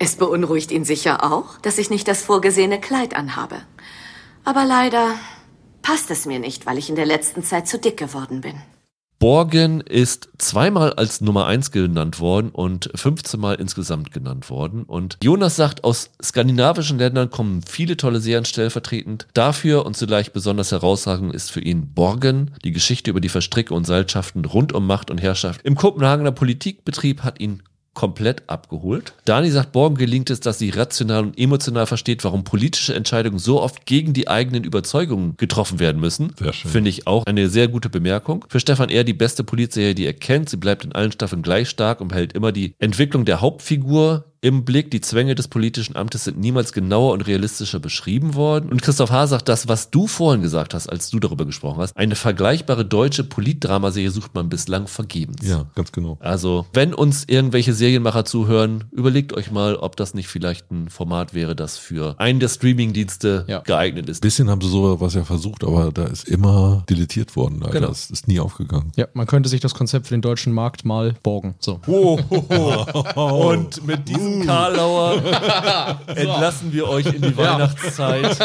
Es 0.00 0.16
beunruhigt 0.16 0.72
ihn 0.72 0.84
sicher 0.84 1.22
auch, 1.22 1.58
dass 1.58 1.78
ich 1.78 1.88
nicht 1.88 2.08
das 2.08 2.24
vorgesehene 2.24 2.80
Kleid 2.80 3.14
anhabe. 3.14 3.62
Aber 4.42 4.64
leider 4.64 5.14
passt 5.80 6.10
es 6.10 6.26
mir 6.26 6.40
nicht, 6.40 6.66
weil 6.66 6.76
ich 6.76 6.88
in 6.88 6.96
der 6.96 7.06
letzten 7.06 7.44
Zeit 7.44 7.68
zu 7.68 7.78
dick 7.78 7.96
geworden 7.96 8.40
bin. 8.40 8.60
Borgen 9.22 9.82
ist 9.82 10.30
zweimal 10.38 10.94
als 10.94 11.20
Nummer 11.20 11.46
1 11.46 11.70
genannt 11.70 12.18
worden 12.18 12.50
und 12.50 12.90
15 12.92 13.38
Mal 13.38 13.54
insgesamt 13.54 14.10
genannt 14.10 14.50
worden. 14.50 14.82
Und 14.82 15.16
Jonas 15.22 15.54
sagt, 15.54 15.84
aus 15.84 16.10
skandinavischen 16.20 16.98
Ländern 16.98 17.30
kommen 17.30 17.62
viele 17.62 17.96
tolle 17.96 18.18
Serien 18.18 18.44
stellvertretend. 18.44 19.28
Dafür 19.32 19.86
und 19.86 19.96
zugleich 19.96 20.32
besonders 20.32 20.72
herausragend 20.72 21.32
ist 21.32 21.52
für 21.52 21.60
ihn 21.60 21.94
Borgen. 21.94 22.50
Die 22.64 22.72
Geschichte 22.72 23.10
über 23.10 23.20
die 23.20 23.28
Verstricke 23.28 23.74
und 23.74 23.86
Seilschaften 23.86 24.44
rund 24.44 24.72
um 24.72 24.88
Macht 24.88 25.08
und 25.08 25.22
Herrschaft 25.22 25.60
im 25.62 25.76
Kopenhagener 25.76 26.32
Politikbetrieb 26.32 27.22
hat 27.22 27.38
ihn 27.38 27.62
komplett 27.94 28.48
abgeholt. 28.48 29.12
Dani 29.24 29.50
sagt, 29.50 29.72
Borgen 29.72 29.96
gelingt 29.96 30.30
es, 30.30 30.40
dass 30.40 30.58
sie 30.58 30.70
rational 30.70 31.24
und 31.24 31.38
emotional 31.38 31.86
versteht, 31.86 32.24
warum 32.24 32.44
politische 32.44 32.94
Entscheidungen 32.94 33.38
so 33.38 33.60
oft 33.60 33.84
gegen 33.86 34.12
die 34.12 34.28
eigenen 34.28 34.64
Überzeugungen 34.64 35.36
getroffen 35.36 35.78
werden 35.78 36.00
müssen. 36.00 36.34
Sehr 36.38 36.52
schön. 36.52 36.70
Finde 36.70 36.90
ich 36.90 37.06
auch 37.06 37.26
eine 37.26 37.48
sehr 37.48 37.68
gute 37.68 37.90
Bemerkung. 37.90 38.44
Für 38.48 38.60
Stefan 38.60 38.88
eher 38.88 39.04
die 39.04 39.12
beste 39.12 39.44
Polizserie, 39.44 39.94
die 39.94 40.06
er 40.06 40.14
kennt. 40.14 40.48
Sie 40.48 40.56
bleibt 40.56 40.84
in 40.84 40.92
allen 40.92 41.12
Staffeln 41.12 41.42
gleich 41.42 41.68
stark 41.68 42.00
und 42.00 42.08
behält 42.08 42.32
immer 42.32 42.52
die 42.52 42.74
Entwicklung 42.78 43.24
der 43.24 43.40
Hauptfigur 43.40 44.31
im 44.42 44.64
Blick. 44.64 44.90
Die 44.90 45.00
Zwänge 45.00 45.34
des 45.34 45.48
politischen 45.48 45.96
Amtes 45.96 46.24
sind 46.24 46.38
niemals 46.38 46.72
genauer 46.72 47.12
und 47.12 47.22
realistischer 47.22 47.80
beschrieben 47.80 48.34
worden. 48.34 48.70
Und 48.70 48.82
Christoph 48.82 49.10
Haar 49.10 49.28
sagt, 49.28 49.48
das, 49.48 49.68
was 49.68 49.90
du 49.90 50.06
vorhin 50.06 50.42
gesagt 50.42 50.74
hast, 50.74 50.88
als 50.88 51.08
du 51.10 51.20
darüber 51.20 51.46
gesprochen 51.46 51.80
hast, 51.80 51.96
eine 51.96 52.16
vergleichbare 52.16 52.84
deutsche 52.84 53.24
Politdramaserie 53.24 54.10
sucht 54.10 54.34
man 54.34 54.48
bislang 54.48 54.88
vergebens. 54.88 55.46
Ja, 55.46 55.66
ganz 55.74 55.92
genau. 55.92 56.18
Also, 56.20 56.66
wenn 56.72 56.92
uns 56.92 57.24
irgendwelche 57.26 57.72
Serienmacher 57.72 58.24
zuhören, 58.24 58.84
überlegt 58.90 59.32
euch 59.32 59.50
mal, 59.50 59.76
ob 59.76 59.96
das 59.96 60.12
nicht 60.12 60.28
vielleicht 60.28 60.70
ein 60.72 60.90
Format 60.90 61.34
wäre, 61.34 61.54
das 61.54 61.78
für 61.78 62.18
einen 62.18 62.40
der 62.40 62.48
Streamingdienste 62.48 63.62
geeignet 63.64 64.08
ist. 64.08 64.20
Bisschen 64.20 64.50
haben 64.50 64.60
sie 64.60 64.68
sowas 64.68 65.14
ja 65.14 65.24
versucht, 65.24 65.62
aber 65.62 65.92
da 65.92 66.04
ist 66.04 66.28
immer 66.28 66.84
deletiert 66.90 67.36
worden. 67.36 67.60
Leider. 67.60 67.72
Genau. 67.72 67.88
Das 67.88 68.10
ist 68.10 68.26
nie 68.26 68.40
aufgegangen. 68.40 68.90
Ja, 68.96 69.06
man 69.14 69.26
könnte 69.26 69.48
sich 69.48 69.60
das 69.60 69.74
Konzept 69.74 70.08
für 70.08 70.14
den 70.14 70.22
deutschen 70.22 70.52
Markt 70.52 70.84
mal 70.84 71.14
borgen. 71.22 71.54
So. 71.60 71.80
Ho, 71.86 72.18
ho, 72.28 72.46
ho. 72.50 73.52
Und 73.52 73.86
mit 73.86 74.08
diesem 74.08 74.31
Karlauer 74.40 75.22
entlassen 76.06 76.72
wir 76.72 76.88
euch 76.88 77.06
in 77.06 77.20
die. 77.20 77.32
Weihnachtszeit. 77.36 78.38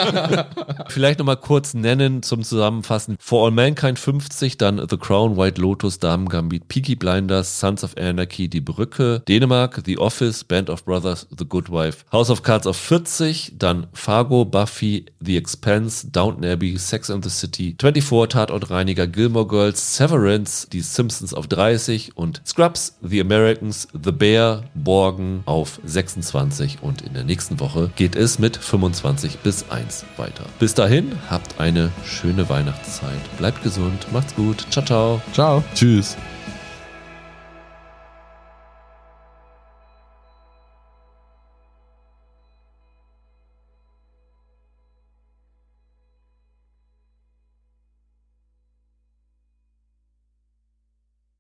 Vielleicht 0.90 1.20
nochmal 1.20 1.38
kurz 1.38 1.74
nennen 1.74 2.24
zum 2.24 2.44
Zusammenfassen. 2.44 3.18
For 3.20 3.46
All 3.46 3.52
Mankind 3.52 4.00
50, 4.00 4.58
dann 4.58 4.86
The 4.90 4.98
Crown, 4.98 5.38
White 5.38 5.62
Lotus, 5.62 6.00
Damen 6.00 6.30
Gambit, 6.30 6.68
Peaky 6.68 6.96
Blinders, 6.96 7.60
Sons 7.60 7.84
of 7.84 7.96
Anarchy, 7.98 8.48
Die 8.48 8.62
Brücke, 8.62 9.22
Dänemark, 9.28 9.82
The 9.86 9.98
Office, 9.98 10.44
Band 10.44 10.70
of 10.70 10.86
Brothers, 10.86 11.28
The 11.38 11.46
Good 11.46 11.72
Wife, 11.72 12.06
House 12.12 12.30
of 12.30 12.44
Cards 12.44 12.68
auf 12.68 12.78
40, 12.78 13.54
dann 13.58 13.88
Fargo, 13.94 14.46
Buffy, 14.46 15.06
The 15.20 15.38
Expanse, 15.38 16.08
Downton 16.12 16.46
Abbey, 16.46 16.78
Sex 16.78 17.10
and 17.10 17.24
the 17.24 17.30
City, 17.30 17.76
24, 17.80 18.28
Tatortreiniger, 18.30 19.08
Gilmore 19.08 19.48
Girls, 19.48 19.96
Severance, 19.96 20.68
Die 20.70 20.82
Simpsons 20.82 21.34
auf 21.34 21.48
30 21.48 22.16
und 22.16 22.42
Scrubs, 22.46 22.98
The 23.02 23.22
Americans, 23.22 23.88
The 23.94 24.12
Bear, 24.12 24.64
Borgen 24.74 25.42
auf 25.78 25.90
26 25.90 26.80
und 26.82 27.02
in 27.02 27.14
der 27.14 27.24
nächsten 27.24 27.60
Woche 27.60 27.90
geht 27.96 28.16
es 28.16 28.40
mit 28.40 28.58
25 28.58 29.40
bis 29.40 29.70
1 29.70 30.06
weiter. 30.18 30.46
Bis 30.60 30.74
dahin, 30.74 31.14
habt 31.30 31.60
eine 31.60 31.92
schöne 32.06 32.50
Weihnachtszeit. 32.50 33.38
Bleibt 33.38 33.64
gesund, 33.64 34.08
macht's 34.12 34.36
gut. 34.36 34.66
Ciao, 34.70 34.86
ciao. 34.86 35.22
Ciao. 35.34 35.64
Tschüss. 35.74 36.18